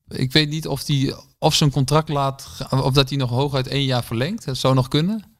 ik 0.08 0.32
weet 0.32 0.48
niet 0.48 0.66
of, 0.66 0.84
die, 0.84 1.14
of 1.38 1.54
zijn 1.54 1.70
contract 1.70 2.08
laat, 2.08 2.48
of 2.70 2.92
dat 2.92 3.08
hij 3.08 3.18
nog 3.18 3.30
hooguit 3.30 3.66
één 3.66 3.84
jaar 3.84 4.04
verlengt. 4.04 4.44
Dat 4.44 4.56
zou 4.56 4.74
nog 4.74 4.88
kunnen. 4.88 5.36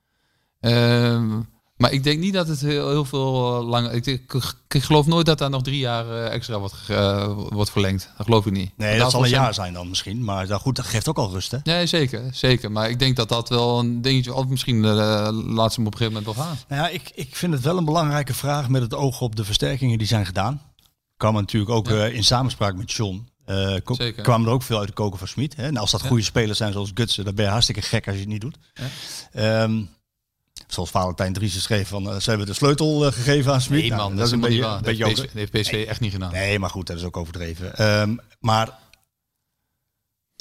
Ehm, 0.61 1.41
maar 1.79 1.93
ik 1.93 2.03
denk 2.03 2.21
niet 2.21 2.33
dat 2.33 2.49
het 2.49 2.61
heel, 2.61 2.89
heel 2.89 3.05
veel 3.05 3.59
eh, 3.59 3.69
langer. 3.69 3.93
Ik, 3.93 4.07
ik, 4.07 4.33
ik 4.69 4.83
geloof 4.83 5.07
nooit 5.07 5.27
dat 5.27 5.39
daar 5.39 5.51
nog 5.51 5.63
drie 5.63 5.79
jaar 5.79 6.11
eh, 6.11 6.33
extra 6.33 6.59
wordt, 6.59 6.75
eh, 6.89 7.33
wordt 7.49 7.71
verlengd. 7.71 8.11
Dat 8.17 8.27
geloof 8.27 8.47
ik 8.47 8.53
niet. 8.53 8.71
nee, 8.77 8.99
dat 8.99 9.11
zal 9.11 9.25
een 9.25 9.31
jaar 9.31 9.55
zijn 9.55 9.73
dan 9.73 9.89
misschien. 9.89 10.25
Maar 10.25 10.47
nou, 10.49 10.61
goed, 10.61 10.77
dat 10.77 10.87
geeft 10.87 11.09
ook 11.09 11.19
al 11.19 11.31
rust, 11.31 11.51
hè? 11.51 11.59
Nee, 11.65 11.87
zeker, 11.87 12.23
zeker. 12.33 12.73
Maar 12.73 12.91
ik 12.91 12.99
denk 12.99 13.17
dat 13.17 13.29
dat 13.29 13.49
wel 13.49 13.79
een 13.79 14.03
dingetje... 14.03 14.35
Of 14.35 14.47
misschien 14.47 14.81
laat 14.87 15.73
ze 15.73 15.79
hem 15.79 15.87
op 15.87 15.93
een 15.93 15.99
gegeven 15.99 16.07
moment 16.07 16.25
wel 16.25 16.45
gaan. 16.45 16.59
Nou 16.69 16.83
ja, 16.83 16.89
ik, 16.89 17.11
ik 17.15 17.37
vind 17.37 17.53
het 17.53 17.63
wel 17.63 17.77
een 17.77 17.85
belangrijke 17.85 18.35
vraag 18.35 18.69
met 18.69 18.83
het 18.83 18.95
oog 18.95 19.21
op 19.21 19.37
de 19.37 19.45
versterkingen 19.45 19.99
die 19.99 20.07
zijn 20.07 20.27
gedaan. 20.27 20.63
Kwam 21.17 21.35
natuurlijk 21.35 21.73
ook 21.73 21.89
Ja. 21.89 22.05
in 22.05 22.25
samenspraak 22.25 22.77
met 22.77 22.93
John. 22.93 23.29
Zeker. 23.85 24.23
kwamen 24.23 24.47
er 24.47 24.53
ook 24.53 24.63
veel 24.63 24.79
uit 24.79 24.89
de 24.89 24.95
koken 24.95 25.19
van 25.19 25.29
Smit. 25.29 25.55
En 25.55 25.77
als 25.77 25.91
dat 25.91 26.03
goede 26.03 26.23
spelers 26.23 26.59
zijn 26.59 26.73
zoals 26.73 26.91
Gutsen, 26.95 27.25
dan 27.25 27.35
ben 27.35 27.45
je 27.45 27.51
hartstikke 27.51 27.83
gek 27.83 28.07
als 28.07 28.15
je 28.15 28.21
het 28.21 28.31
niet 28.31 28.41
doet. 28.41 28.57
Ehm, 29.33 29.81
zoals 30.73 30.91
Valentijn 30.91 31.33
Driessen 31.33 31.61
schreef, 31.63 31.89
van, 31.89 32.11
eh, 32.11 32.19
ze 32.21 32.29
hebben 32.29 32.47
de 32.47 32.53
sleutel 32.53 33.07
eh, 33.07 33.13
gegeven 33.13 33.53
aan 33.53 33.61
Smit. 33.61 33.81
Nee 33.81 33.91
Nou, 33.91 34.15
dat 34.17 34.27
is 34.27 34.33
een 34.33 34.41
beetje 34.41 34.69
heeft 34.69 34.83
PSV, 34.99 35.03
over- 35.05 35.23
dat 35.25 35.33
heeft 35.33 35.53
PSV 35.53 35.85
echt 35.89 36.01
niet 36.01 36.13
gedaan. 36.13 36.33
Nee, 36.33 36.59
maar 36.59 36.71
goed, 36.71 36.87
dat 36.87 36.97
is 36.97 37.05
ook 37.05 37.17
overdreven. 37.17 37.77
Ehm, 37.77 38.17
maar 38.41 38.79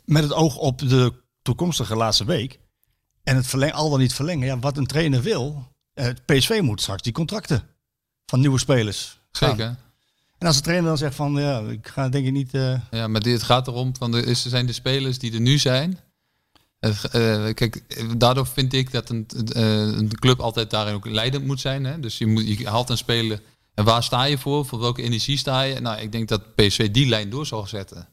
met 0.05 0.23
het 0.23 0.33
oog 0.33 0.55
op 0.57 0.79
de 0.79 1.13
toekomstige 1.41 1.95
laatste 1.95 2.25
week 2.25 2.59
en 3.23 3.35
het 3.35 3.47
verleng, 3.47 3.73
al 3.73 3.89
dan 3.89 3.99
niet 3.99 4.13
verlengen, 4.13 4.47
ja, 4.47 4.59
wat 4.59 4.77
een 4.77 4.85
trainer 4.87 5.21
wil, 5.21 5.67
eh, 5.93 6.09
PSV 6.25 6.59
moet 6.63 6.81
straks 6.81 7.01
die 7.01 7.13
contracten 7.13 7.63
van 8.25 8.39
nieuwe 8.39 8.59
spelers 8.59 9.19
gaan. 9.31 9.49
Zeker. 9.49 9.75
En 10.37 10.47
als 10.47 10.55
de 10.55 10.61
trainer 10.61 10.87
dan 10.87 10.97
zegt 10.97 11.15
van, 11.15 11.33
ja, 11.33 11.59
ik 11.59 11.87
ga 11.87 12.09
denk 12.09 12.25
ik 12.25 12.31
niet... 12.31 12.53
eh, 12.53 12.79
Ja, 12.91 13.07
maar 13.07 13.21
dit, 13.21 13.43
gaat 13.43 13.67
erom, 13.67 13.95
van 13.95 14.11
de, 14.11 14.21
is, 14.25 14.43
er 14.43 14.49
zijn 14.49 14.65
de 14.65 14.73
spelers 14.73 15.19
die 15.19 15.33
er 15.33 15.39
nu 15.39 15.57
zijn. 15.57 15.99
Het, 16.79 17.05
eh, 17.05 17.53
kijk, 17.53 17.75
eh, 17.75 18.05
daardoor 18.17 18.47
vind 18.47 18.73
ik 18.73 18.91
dat 18.91 19.09
een, 19.09 19.27
eh, 19.53 19.79
een 19.79 20.09
club 20.19 20.39
altijd 20.39 20.69
daarin 20.69 20.93
ook 20.93 21.05
leidend 21.05 21.45
moet 21.45 21.59
zijn. 21.59 21.83
Hè? 21.83 21.99
Dus 21.99 22.17
je, 22.17 22.27
moet, 22.27 22.57
je 22.57 22.67
haalt 22.67 22.89
een 22.89 22.97
speler. 22.97 23.41
En 23.73 23.85
waar 23.85 24.03
sta 24.03 24.23
je 24.23 24.37
voor? 24.37 24.65
Voor 24.65 24.79
welke 24.79 25.01
energie 25.01 25.37
sta 25.37 25.61
je? 25.61 25.79
Nou, 25.79 26.01
ik 26.01 26.11
denk 26.11 26.27
dat 26.27 26.55
PSV 26.55 26.91
die 26.91 27.09
lijn 27.09 27.29
door 27.29 27.45
zal 27.45 27.67
zetten. 27.67 28.07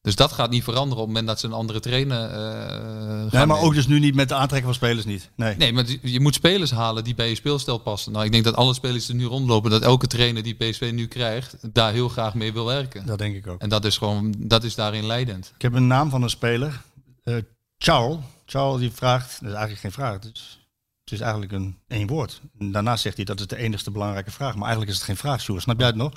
Dus 0.00 0.16
dat 0.16 0.32
gaat 0.32 0.50
niet 0.50 0.64
veranderen 0.64 0.96
op 0.96 0.98
het 0.98 1.06
moment 1.06 1.26
dat 1.26 1.40
ze 1.40 1.46
een 1.46 1.52
andere 1.52 1.80
trainer 1.80 2.30
eh 2.30 2.34
gaan 2.34 3.18
nee, 3.20 3.30
maar 3.30 3.46
nemen. 3.46 3.60
ook 3.60 3.74
dus 3.74 3.86
nu 3.86 3.98
niet 3.98 4.14
met 4.14 4.28
de 4.28 4.34
aantrekken 4.34 4.64
van 4.64 4.74
spelers 4.74 5.04
niet. 5.04 5.30
Nee. 5.36 5.56
Nee, 5.56 5.72
maar 5.72 5.84
je 6.02 6.20
moet 6.20 6.34
spelers 6.34 6.70
halen 6.70 7.04
die 7.04 7.14
bij 7.14 7.28
je 7.28 7.34
speelstijl 7.34 7.78
passen. 7.78 8.12
Nou, 8.12 8.24
ik 8.24 8.32
denk 8.32 8.44
dat 8.44 8.54
alle 8.54 8.74
spelers 8.74 9.06
die 9.06 9.14
er 9.14 9.20
nu 9.20 9.26
rondlopen, 9.26 9.70
dat 9.70 9.82
elke 9.82 10.06
trainer 10.06 10.42
die 10.42 10.54
PSV 10.54 10.90
nu 10.94 11.06
krijgt, 11.06 11.56
daar 11.72 11.92
heel 11.92 12.08
graag 12.08 12.34
mee 12.34 12.52
wil 12.52 12.64
werken. 12.64 13.06
Dat 13.06 13.18
denk 13.18 13.36
ik 13.36 13.46
ook. 13.46 13.60
En 13.60 13.68
dat 13.68 13.84
is 13.84 13.98
gewoon, 13.98 14.34
dat 14.38 14.64
is 14.64 14.74
daarin 14.74 15.06
leidend. 15.06 15.52
Ik 15.54 15.62
heb 15.62 15.72
een 15.72 15.86
naam 15.86 16.10
van 16.10 16.22
een 16.22 16.30
speler, 16.30 16.80
eh 17.22 17.36
Charles. 17.78 18.18
Charles 18.46 18.80
die 18.80 18.90
vraagt, 18.92 19.30
dat 19.30 19.40
is 19.48 19.54
eigenlijk 19.56 19.80
geen 19.80 19.92
vraag, 19.92 20.12
het 20.12 20.24
is, 20.34 20.60
het 21.04 21.12
is 21.12 21.20
eigenlijk 21.20 21.52
een 21.52 21.78
één 21.88 22.06
woord. 22.06 22.40
En 22.58 22.72
daarna 22.72 22.96
zegt 22.96 23.16
hij 23.16 23.24
dat 23.24 23.40
is 23.40 23.46
de 23.46 23.56
enigste 23.56 23.90
belangrijke 23.90 24.30
vraag, 24.30 24.52
maar 24.54 24.62
eigenlijk 24.62 24.90
is 24.90 24.96
het 24.96 25.04
geen 25.06 25.16
vraag, 25.16 25.40
Sjoerd. 25.40 25.62
Snap 25.62 25.78
jij 25.78 25.86
het 25.86 25.96
nog? 25.96 26.12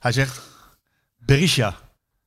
Hij 0.00 0.12
zegt 0.12 0.40
Berisha. 1.16 1.76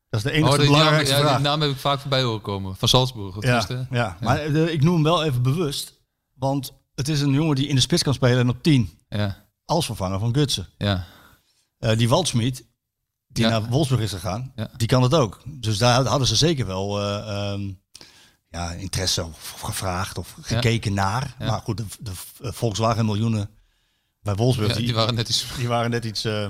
Dat 0.09 0.19
is 0.19 0.31
de 0.31 0.31
enige 0.31 0.51
Oh, 0.51 0.57
naam, 0.57 0.65
belangrijkste 0.67 1.15
ja, 1.15 1.19
die 1.21 1.29
vraag. 1.29 1.41
naam 1.41 1.61
heb 1.61 1.69
ik 1.69 1.77
vaak 1.77 1.99
voorbij 1.99 2.23
horen 2.23 2.41
komen. 2.41 2.75
Van 2.75 2.87
Salzburg. 2.87 3.33
ja, 3.35 3.39
tenminste. 3.41 3.87
ja, 3.95 4.17
maar 4.21 4.39
eh, 4.39 4.67
ik 4.73 4.83
noem 4.83 4.93
hem 4.93 5.03
wel 5.03 5.23
even 5.23 5.41
bewust, 5.41 6.01
want 6.33 6.73
het 6.95 7.07
is 7.07 7.21
een 7.21 7.31
jongen 7.31 7.55
die 7.55 7.67
in 7.67 7.75
de 7.75 7.81
spits 7.81 8.03
kan 8.03 8.13
spelen 8.13 8.39
en 8.39 8.49
op 8.49 8.63
10 8.63 8.99
ja, 9.09 9.45
als 9.65 9.85
vervanger 9.85 10.19
van 10.19 10.33
Gutsen. 10.35 10.67
ja. 10.77 11.05
Eh, 11.77 11.97
die 11.97 12.09
Waldschmied, 12.09 12.65
die 13.27 13.43
Ja. 13.45 13.49
naar 13.49 13.69
Wolfsburg 13.69 14.01
is 14.01 14.11
gegaan, 14.11 14.51
Ja. 14.55 14.69
die 14.77 14.87
kan 14.87 15.01
het 15.03 15.13
ook. 15.13 15.41
Dus 15.45 15.77
daar 15.77 16.05
hadden 16.05 16.27
ze 16.27 16.35
zeker 16.35 16.65
wel 16.65 16.99
eh, 17.01 17.51
ehm, 17.53 17.71
ja, 18.51 18.71
interesse 18.71 19.23
of 19.23 19.51
gevraagd 19.51 20.17
of 20.17 20.35
gekeken 20.41 20.93
naar. 20.93 21.35
Ja. 21.39 21.45
Maar 21.45 21.61
goed, 21.61 21.77
de, 21.77 21.85
de 21.99 22.11
eh, 22.41 22.51
Volkswagen 22.51 23.05
miljoenen 23.05 23.49
bij 24.21 24.35
Wolfsburg, 24.35 24.69
Ja, 24.69 24.75
die, 24.75 24.85
die 24.85 24.95
waren 24.95 25.15
net 25.15 25.29
iets... 25.29 25.45
die 25.57 25.67
waren 25.67 25.89
net 25.89 26.05
iets 26.05 26.25
eh, 26.25 26.47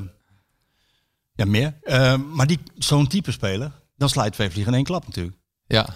ja, 1.34 1.46
meer. 1.46 1.78
Eh, 1.82 2.16
maar 2.18 2.48
die, 2.48 2.60
zo'n 2.78 3.08
type 3.08 3.32
speler, 3.32 3.72
dan 3.98 4.10
sla 4.10 4.24
je 4.24 4.32
twee 4.32 4.50
vliegen 4.50 4.72
in 4.72 4.78
één 4.78 4.88
klap 4.88 5.06
natuurlijk. 5.08 5.38
Ja. 5.66 5.96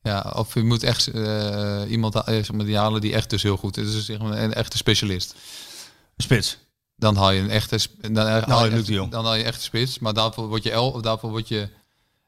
ja, 0.00 0.32
of 0.36 0.54
je 0.54 0.62
moet 0.62 0.82
echt 0.82 1.06
iemand 1.88 2.22
zeg 2.26 2.52
maar, 2.52 2.66
die 2.66 2.76
halen 2.76 3.00
die 3.00 3.12
echt 3.12 3.30
dus 3.30 3.42
heel 3.42 3.56
goed 3.56 3.76
is. 3.76 3.92
Dus 3.92 4.04
zeg 4.04 4.18
maar 4.18 4.38
een 4.38 4.54
echte 4.54 4.76
specialist. 4.76 5.34
Spits. 6.16 6.58
Dan 6.96 7.16
haal 7.16 7.30
je 7.30 7.40
een 7.40 7.50
echte... 7.50 7.78
Dan, 8.10 8.16
haal 8.16 8.64
je 8.64 8.70
echt- 8.70 8.86
de 8.86 8.92
Jong. 8.92 9.10
Dan 9.10 9.24
haal 9.24 9.34
je 9.34 9.44
echt 9.44 9.62
spits. 9.62 9.98
Maar 9.98 10.14
daarvoor 10.14 10.48
word 10.48 10.62
je... 10.62 10.70
El, 10.70 11.00
daarvoor 11.02 11.30
word 11.30 11.48
je 11.48 11.68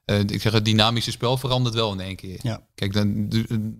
eh, 0.05 0.18
ik 0.20 0.40
zeg 0.40 0.52
het 0.52 0.64
dynamische 0.64 1.10
spel 1.10 1.36
verandert 1.36 1.74
wel 1.74 1.93
in 1.93 2.01
één 2.01 2.16
keer. 2.16 2.39
Ja. 2.43 2.60
Kijk, 2.74 2.93
dan, 2.93 3.31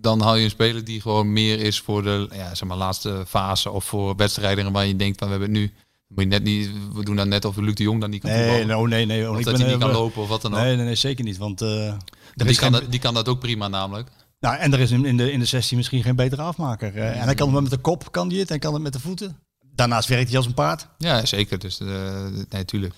dan 0.01 0.21
haal 0.21 0.35
je 0.35 0.43
een 0.43 0.49
speler 0.49 0.83
die 0.83 1.01
gewoon 1.01 1.33
meer 1.33 1.59
is 1.59 1.79
voor 1.79 2.03
de 2.03 2.29
ja, 2.33 2.55
zeg 2.55 2.67
maar, 2.67 2.77
laatste 2.77 3.23
fase 3.27 3.71
of 3.71 3.85
voor 3.85 4.15
wedstrijden 4.15 4.71
waar 4.71 4.85
je 4.85 4.95
denkt 4.95 5.17
van 5.17 5.27
we 5.27 5.33
hebben 5.33 5.53
het 5.53 5.59
nu. 5.59 5.73
Moet 6.07 6.23
je 6.23 6.29
net 6.29 6.43
niet, 6.43 6.69
we 6.93 7.03
doen 7.03 7.15
dan 7.15 7.27
net 7.27 7.45
of 7.45 7.57
Luc 7.57 7.73
de 7.73 7.83
Jong 7.83 8.01
dan 8.01 8.09
niet 8.09 8.21
kan 8.21 8.29
Nee, 8.29 8.39
voetballen. 8.39 8.67
no, 8.67 8.85
nee, 8.85 9.05
nee. 9.05 9.29
Of 9.29 9.37
ik 9.37 9.45
dat 9.45 9.53
ben, 9.53 9.61
hij 9.63 9.73
niet 9.73 9.81
eh, 9.81 9.87
kan 9.87 9.97
lopen 10.01 10.21
of 10.21 10.27
wat 10.27 10.41
dan 10.41 10.53
ook. 10.53 10.59
Nee, 10.59 10.75
nee, 10.75 10.85
nee, 10.85 10.95
zeker 10.95 11.23
niet. 11.23 11.37
Want 11.37 11.61
er 11.61 11.97
die, 12.33 12.55
kan 12.55 12.71
dat, 12.71 12.91
die 12.91 12.99
kan 12.99 13.13
dat 13.13 13.27
ook 13.27 13.39
prima 13.39 13.67
namelijk. 13.67 14.09
Nou, 14.39 14.57
en 14.57 14.73
er 14.73 14.79
is 14.79 14.91
in 14.91 15.17
de, 15.17 15.31
in 15.31 15.39
de 15.39 15.45
16 15.45 15.77
misschien 15.77 16.03
geen 16.03 16.15
betere 16.15 16.41
afmaker. 16.41 16.95
Eh, 16.95 17.19
en 17.19 17.23
hij 17.23 17.35
kan 17.35 17.53
het 17.53 17.61
met 17.61 17.71
de 17.71 17.77
kop, 17.77 18.11
kan 18.11 18.29
hij 18.29 18.39
het, 18.39 18.51
en 18.51 18.59
kan 18.59 18.73
het 18.73 18.83
met 18.83 18.93
de 18.93 18.99
voeten. 18.99 19.39
Daarnaast 19.75 20.09
werkt 20.09 20.27
hij 20.27 20.37
als 20.37 20.45
een 20.45 20.53
paard. 20.53 20.87
Ja, 20.97 21.25
zeker. 21.25 21.59
Dus 21.59 21.79
eh, 21.79 22.25
nee, 22.49 22.65
tuurlijk. 22.65 22.93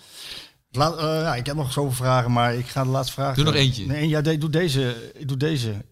Laat, 0.71 0.97
eh, 0.97 1.03
ja, 1.03 1.35
ik 1.35 1.45
heb 1.45 1.55
nog 1.55 1.71
zoveel 1.71 1.91
vragen, 1.91 2.31
maar 2.31 2.55
ik 2.55 2.67
ga 2.67 2.83
de 2.83 2.89
laatste 2.89 3.13
vraag. 3.13 3.35
Doe 3.35 3.43
nog 3.45 3.53
eentje. 3.53 3.85
Nee, 3.85 4.07
ja, 4.07 4.21
de- 4.21 4.37
doe 4.37 4.49
deze. 4.49 5.11
Ik 5.13 5.27
doe 5.27 5.37
deze. 5.37 5.85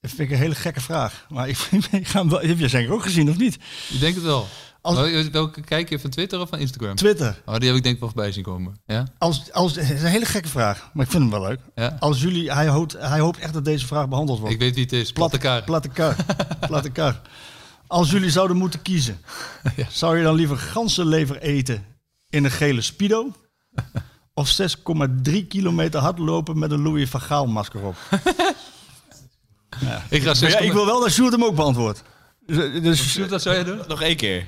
Dat 0.00 0.10
vind 0.10 0.20
ik 0.28 0.30
een 0.30 0.42
hele 0.42 0.54
gekke 0.54 0.80
vraag. 0.80 1.26
Maar 1.28 1.48
ik, 1.48 1.58
ik 1.90 2.06
ga 2.08 2.18
hem 2.20 2.28
wel, 2.30 2.40
heb 2.40 2.58
je 2.58 2.68
zeker 2.68 2.92
ook 2.92 3.02
gezien, 3.02 3.30
of 3.30 3.36
niet? 3.36 3.54
Ik 3.88 4.00
denk 4.00 4.14
het 4.14 4.24
wel. 4.24 4.46
Als- 4.80 4.96
Wel- 4.96 5.30
Welke 5.30 5.60
kijk 5.60 5.88
je 5.88 5.98
van 5.98 6.10
Twitter 6.10 6.40
of 6.40 6.48
van 6.48 6.58
Instagram? 6.58 6.94
Twitter. 6.94 7.42
Oh, 7.46 7.56
die 7.56 7.66
heb 7.68 7.76
ik 7.76 7.82
denk 7.82 7.94
ik 7.94 8.00
wel 8.00 8.10
voorbij 8.10 8.32
zien 8.32 8.42
komen. 8.42 8.80
Ja? 8.86 9.06
Als, 9.18 9.52
als, 9.52 9.74
het 9.76 9.90
is 9.90 10.02
een 10.02 10.08
hele 10.08 10.24
gekke 10.24 10.48
vraag, 10.48 10.90
maar 10.92 11.04
ik 11.04 11.10
vind 11.10 11.22
hem 11.22 11.32
wel 11.32 11.48
leuk. 11.48 11.60
Ja? 11.74 11.96
Als 12.00 12.20
jullie, 12.20 12.52
hij 12.52 12.68
hoopt, 12.68 12.92
hij 12.98 13.20
hoopt 13.20 13.38
echt 13.38 13.52
dat 13.52 13.64
deze 13.64 13.86
vraag 13.86 14.08
behandeld 14.08 14.38
wordt. 14.38 14.54
Ik 14.54 14.60
weet 14.60 14.74
wie 14.74 14.82
het 14.84 14.92
is. 14.92 15.12
Platte 15.12 15.38
kar. 15.38 15.62
Platte 15.62 15.88
kar. 15.88 16.16
Platte 16.68 16.90
kar. 16.90 17.20
Als 17.86 18.10
jullie 18.10 18.30
zouden 18.30 18.56
moeten 18.56 18.82
kiezen, 18.82 19.18
zou 19.90 20.16
je 20.16 20.22
dan 20.22 20.34
liever 20.34 20.56
ganzenlever 20.56 21.38
eten 21.40 21.84
in 22.30 22.44
een 22.44 22.50
gele 22.50 22.80
Speedo? 22.80 23.32
Of 24.34 24.58
6,3 25.28 25.46
kilometer 25.48 26.00
hardlopen 26.00 26.58
met 26.58 26.70
een 26.70 26.82
Louis 26.82 27.10
van 27.10 27.20
Gaal 27.20 27.46
masker 27.46 27.82
op? 27.82 27.96
Ik 30.10 30.22
ga 30.22 30.34
ja, 30.46 30.58
ik 30.58 30.72
wil 30.72 30.86
wel 30.86 31.00
dat 31.00 31.10
Sjoerd 31.10 31.32
hem 31.32 31.44
ook 31.44 31.54
beantwoordt. 31.54 32.02
Dus, 32.46 32.82
dus 32.82 33.12
Sjoerd, 33.12 33.30
wat 33.30 33.42
zou 33.42 33.56
je 33.56 33.64
doen? 33.64 33.80
Nog 33.88 34.02
één 34.02 34.16
keer. 34.16 34.46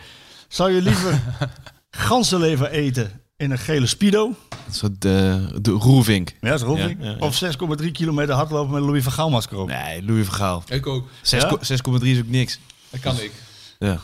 zou 0.49 0.73
je 0.73 0.83
liever 0.83 1.23
ganzenlever 1.91 2.71
eten 2.71 3.21
in 3.37 3.51
een 3.51 3.59
gele 3.59 3.87
Speedo? 3.87 4.35
Zo 4.73 4.89
de, 4.99 5.49
de 5.61 5.71
roervink. 5.71 6.33
Ja, 6.41 6.51
dat 6.51 6.61
is. 6.61 6.79
Ja, 6.79 6.89
ja, 6.89 6.95
ja. 7.01 7.17
Of 7.19 7.43
6,3 7.83 7.91
kilometer 7.93 8.35
hardlopen 8.35 8.71
met 8.73 8.81
een 8.81 8.87
Louis 8.87 9.03
van 9.03 9.13
Gaal 9.13 9.31
masker 9.31 9.59
op? 9.59 9.69
Nee, 9.69 10.03
Louis 10.05 10.27
van 10.27 10.35
Gaal. 10.35 10.63
Ik 10.69 10.87
ook. 10.87 11.07
6,3 11.09 11.11
Ja? 11.23 11.59
is 12.01 12.19
ook 12.19 12.27
niks. 12.27 12.59
Dat 12.91 13.01
kan 13.01 13.21
ik. 13.21 13.33
Ja. 13.79 14.01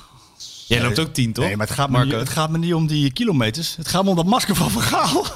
Jij 0.73 0.83
loopt 0.83 0.99
ook 0.99 1.13
10, 1.13 1.33
toch? 1.33 1.45
Nee, 1.45 1.57
maar 1.57 1.67
het 1.67 1.77
gaat, 1.77 1.91
me 1.91 1.97
Marco? 1.97 2.09
niet, 2.11 2.19
het 2.19 2.29
gaat 2.29 2.51
me 2.51 2.59
niet 2.59 2.75
om 2.75 2.87
die 2.87 3.13
kilometers. 3.13 3.77
Het 3.77 3.89
gaat 3.89 4.05
me 4.05 4.11
om 4.11 4.17
dat 4.17 4.27
masker 4.27 4.57
van 4.57 4.71
Van 4.71 4.83
Gaal. 4.83 5.27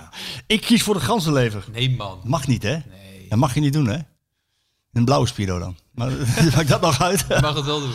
ik 0.46 0.60
kies 0.60 0.82
voor 0.82 0.94
de 0.94 1.00
ganzenlever. 1.00 1.64
Nee, 1.72 1.96
man. 1.96 2.20
Mag 2.24 2.46
niet, 2.46 2.62
hè? 2.62 2.70
Nee. 2.70 3.26
Dat 3.28 3.38
mag 3.38 3.54
je 3.54 3.60
niet 3.60 3.72
doen, 3.72 3.86
hè? 3.86 3.98
Een 4.92 5.04
blauwe 5.04 5.26
Spido 5.26 5.58
dan. 5.58 5.76
Maar 5.90 6.10
maakt 6.56 6.68
dat 6.68 6.80
nog 6.80 7.02
uit? 7.02 7.24
Je 7.28 7.38
mag 7.40 7.54
het 7.54 7.64
wel 7.64 7.80
doen. 7.80 7.92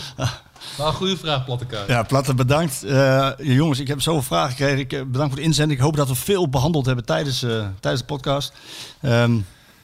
Maar 0.77 0.87
een 0.87 0.93
goede 0.93 1.17
vraag, 1.17 1.45
Plattekaart. 1.45 1.87
Ja, 1.87 2.03
Platte, 2.03 2.33
bedankt. 2.33 2.83
Eh, 2.83 3.29
jongens, 3.37 3.79
ik 3.79 3.87
heb 3.87 4.01
zoveel 4.01 4.21
vragen 4.21 4.49
gekregen. 4.49 4.79
Ik, 4.79 4.93
eh, 4.93 4.99
bedankt 4.99 5.33
voor 5.33 5.41
de 5.41 5.47
inzending. 5.47 5.79
Ik 5.79 5.85
hoop 5.85 5.95
dat 5.95 6.07
we 6.07 6.15
veel 6.15 6.49
behandeld 6.49 6.85
hebben 6.85 7.05
tijdens, 7.05 7.43
eh, 7.43 7.67
tijdens 7.79 8.01
de 8.01 8.07
podcast. 8.07 8.53
Ehm 9.01 9.39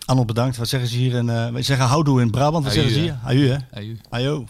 Arnold, 0.05 0.27
bedankt. 0.27 0.57
Wat 0.57 0.67
zeggen 0.67 0.89
ze 0.89 0.97
hier? 0.97 1.13
In, 1.13 1.29
eh 1.29 1.49
wij 1.49 1.61
zeggen 1.61 1.85
houdoe 1.85 2.21
in 2.21 2.31
Brabant. 2.31 2.63
Wat 2.63 2.73
Aju, 2.73 2.81
zeggen 2.81 2.93
ze 2.93 2.99
hier? 2.99 3.19
Aju, 3.23 3.47
hè? 3.47 3.57
Hey, 3.71 3.83
u. 3.85 3.99
Ajo. 4.09 4.45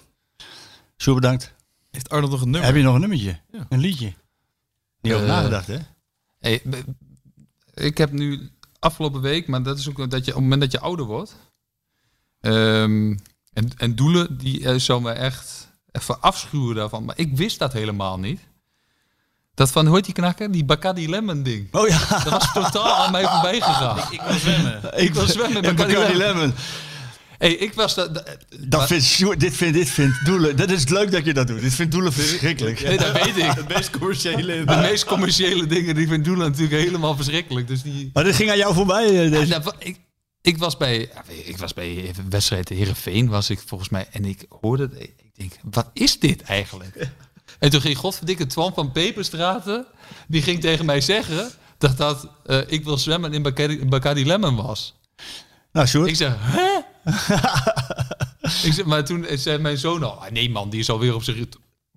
Sjoerd, 0.98 1.22
bedankt. 1.22 1.56
Heeft 1.98 2.10
Arnold 2.10 2.32
nog 2.32 2.42
een 2.42 2.50
nummer? 2.50 2.70
Heb 2.70 2.76
je 2.78 2.84
nog 2.84 2.94
een 2.94 3.00
nummertje? 3.00 3.40
Een 3.70 3.80
liedje? 3.80 4.14
Niet 5.02 5.14
over 5.14 5.28
Eh, 5.28 5.34
nagedacht, 5.34 5.68
hè? 5.68 5.78
Hey, 6.40 6.62
ik 7.74 7.98
heb 7.98 8.12
nu 8.12 8.50
afgelopen 8.80 9.22
week, 9.22 9.48
maar 9.48 9.64
dat 9.64 9.78
is 9.78 9.90
ook 9.90 10.10
dat 10.10 10.26
je 10.26 10.32
op 10.32 10.38
het 10.38 10.44
moment 10.44 10.62
dat 10.62 10.72
je 10.72 10.80
ouder 10.80 11.06
wordt. 11.06 11.36
ehm, 12.42 13.16
en, 13.54 13.70
en 13.78 13.96
doelen, 13.96 14.38
die 14.38 14.60
uh, 14.60 14.80
zou 14.80 15.02
me 15.02 15.12
echt 15.12 15.68
even 15.92 16.22
afschuwen 16.22 16.76
daarvan. 16.76 17.06
Maar 17.06 17.18
ik 17.18 17.38
wist 17.38 17.60
dat 17.60 17.74
helemaal 17.74 18.20
niet. 18.20 18.42
Dat 19.54 19.72
van, 19.72 19.86
hoort 19.88 20.06
die 20.06 20.14
knakker? 20.14 20.52
Die 20.52 20.66
Bacardi 20.66 21.10
Lemon 21.10 21.44
ding. 21.44 21.74
Oh 21.74 21.88
ja. 21.88 22.08
Dat 22.24 22.30
was 22.30 22.54
totaal 22.54 22.96
aan 22.96 23.12
mij 23.12 23.28
voorbij 23.28 23.62
gegaan. 23.62 23.98
Ik 24.12 24.22
wil 24.22 24.40
zwemmen. 24.40 25.00
Ik 25.04 25.14
wil 25.14 25.28
zwemmen 25.28 25.62
met 25.62 25.76
Bacardi 25.76 25.94
Bacardi 25.94 26.18
Lemon. 26.18 26.38
Lemon. 26.40 26.54
Hey, 27.38 27.54
ik 27.54 27.74
was... 27.74 27.96
Dat, 27.96 28.14
dat, 28.14 28.38
Dat 28.60 28.88
vindt 28.88 29.06
Sjoerd, 29.06 29.40
dit 29.40 29.56
vindt, 29.56 29.74
dit 29.78 29.90
vindt 29.90 30.26
Doelen. 30.26 30.56
Dat 30.56 30.70
is 30.72 30.88
leuk 30.90 31.12
dat 31.12 31.26
je 31.26 31.34
dat 31.34 31.48
doet. 31.48 31.62
Dit 31.62 31.74
vindt 31.74 31.92
Doelen 31.92 32.14
verschrikkelijk. 32.14 32.82
nee, 32.84 32.98
dat 32.98 33.12
weet 33.12 33.38
ik. 33.38 33.52
Het 33.62 33.68
meest 33.68 33.90
commerciële. 33.90 34.64
De 34.64 34.76
meest 34.76 35.06
commerciële 35.06 35.66
dingen, 35.66 35.96
die 35.96 36.08
vindt 36.08 36.26
Doelen 36.26 36.50
natuurlijk 36.52 36.84
helemaal 36.84 37.16
verschrikkelijk. 37.16 37.68
Dus 37.68 37.82
die... 37.82 38.10
Maar 38.14 38.24
dit 38.24 38.36
ging 38.36 38.50
aan 38.50 38.58
jou 38.58 38.74
voorbij, 38.74 39.06
eh, 39.08 39.24
Ja, 39.24 39.30
deze. 39.30 39.60
nou, 39.60 39.72
ik, 39.80 40.00
ik 40.42 40.58
was 40.58 40.78
bij, 40.78 41.10
ik 41.46 41.58
was 41.58 41.74
bij 41.74 42.14
een 42.18 42.30
wedstrijd 42.30 42.70
Heerenveen, 42.70 43.28
was 43.30 43.50
ik 43.50 43.60
volgens 43.66 43.90
mij. 43.90 44.08
En 44.12 44.26
ik 44.26 44.46
hoorde. 44.62 44.90
Ik 44.98 45.14
denk, 45.36 45.52
wat 45.72 45.90
is 45.94 46.20
dit 46.20 46.42
eigenlijk? 46.42 47.08
En 47.60 47.70
toen 47.70 47.82
ging 47.82 47.98
godverdikke 47.98 48.46
Twan 48.46 48.74
van 48.74 48.92
Peperstraten. 48.92 49.86
Die 50.28 50.42
ging 50.42 50.62
tegen 50.62 50.86
mij 50.86 51.02
zeggen 51.02 51.52
dat 51.78 51.98
dat 51.98 52.28
eh, 52.46 52.60
ik 52.68 52.84
wil 52.84 52.98
zwemmen 52.98 53.34
in 53.34 53.42
Bacardi, 53.42 53.86
Bacardi 53.86 54.26
Lemon 54.26 54.56
was. 54.56 54.96
Nou, 55.72 55.88
Sjoerd. 55.88 56.08
Ik 56.10 56.16
zeg, 56.16 56.34
hè? 56.38 56.80
Ik 58.64 58.74
zeg, 58.74 58.86
maar 58.86 59.04
toen 59.06 59.26
zei 59.34 59.58
mijn 59.58 59.78
zoon 59.78 60.04
al, 60.04 60.12
"Ah, 60.24 60.32
nee 60.32 60.50
man, 60.50 60.70
die 60.70 60.80
is 60.80 60.90
alweer 60.90 61.14
op 61.16 61.24
zijn 61.24 61.50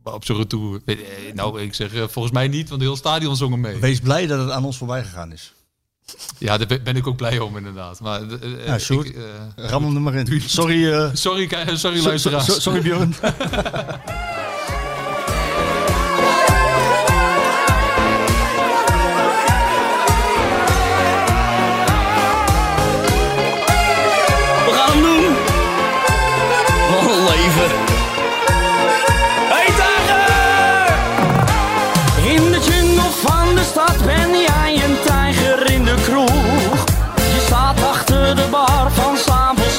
op 0.03 0.25
zijn 0.25 0.39
retour. 0.39 0.81
Eh, 0.85 0.97
Nou, 1.35 1.61
ik 1.61 1.75
zeg, 1.75 1.95
eh, 1.95 2.03
volgens 2.09 2.35
mij 2.35 2.49
niet, 2.49 2.69
want 2.69 2.81
heel 2.81 2.97
stadion 2.97 3.37
zong 3.37 3.51
hem 3.51 3.61
mee. 3.61 3.77
Wees 3.77 4.01
blij 4.01 4.27
dat 4.27 4.39
het 4.41 4.51
aan 4.51 4.65
ons 4.65 4.77
voorbij 4.77 5.03
gegaan 5.05 5.33
is. 5.33 5.53
Ja, 6.39 6.59
daar 6.59 6.81
ben 6.83 6.97
ik 6.97 7.07
ook 7.07 7.17
blij 7.17 7.39
om 7.39 7.57
inderdaad. 7.57 8.01
Maar, 8.01 8.21
eh, 8.23 8.33
eh, 8.43 8.67
Ja, 8.67 8.79
Sjoerd. 8.79 9.07
ik, 9.07 9.17
eh, 9.17 9.69
Ram 9.69 9.85
hem 9.85 9.95
er 9.95 10.01
maar 10.03 10.15
in. 10.15 10.43
Sorry, 10.47 10.93
eh, 10.93 11.11
Sorry, 11.13 11.49
sorry 11.49 11.77
so- 11.77 11.95
so- 11.97 12.09
luisteraars. 12.09 12.45
so- 12.45 12.61
sorry 12.61 12.81
Björn. 12.81 13.15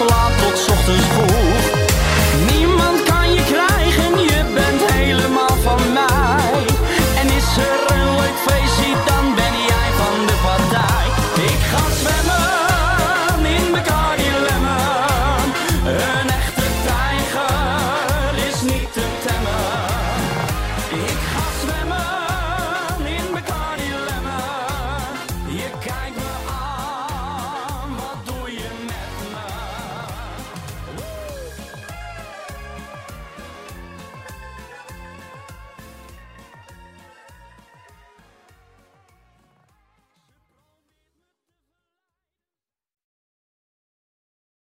slaap 0.07 0.37
tot 0.37 0.69
ochtends 0.69 1.05
vroeg. 1.05 1.50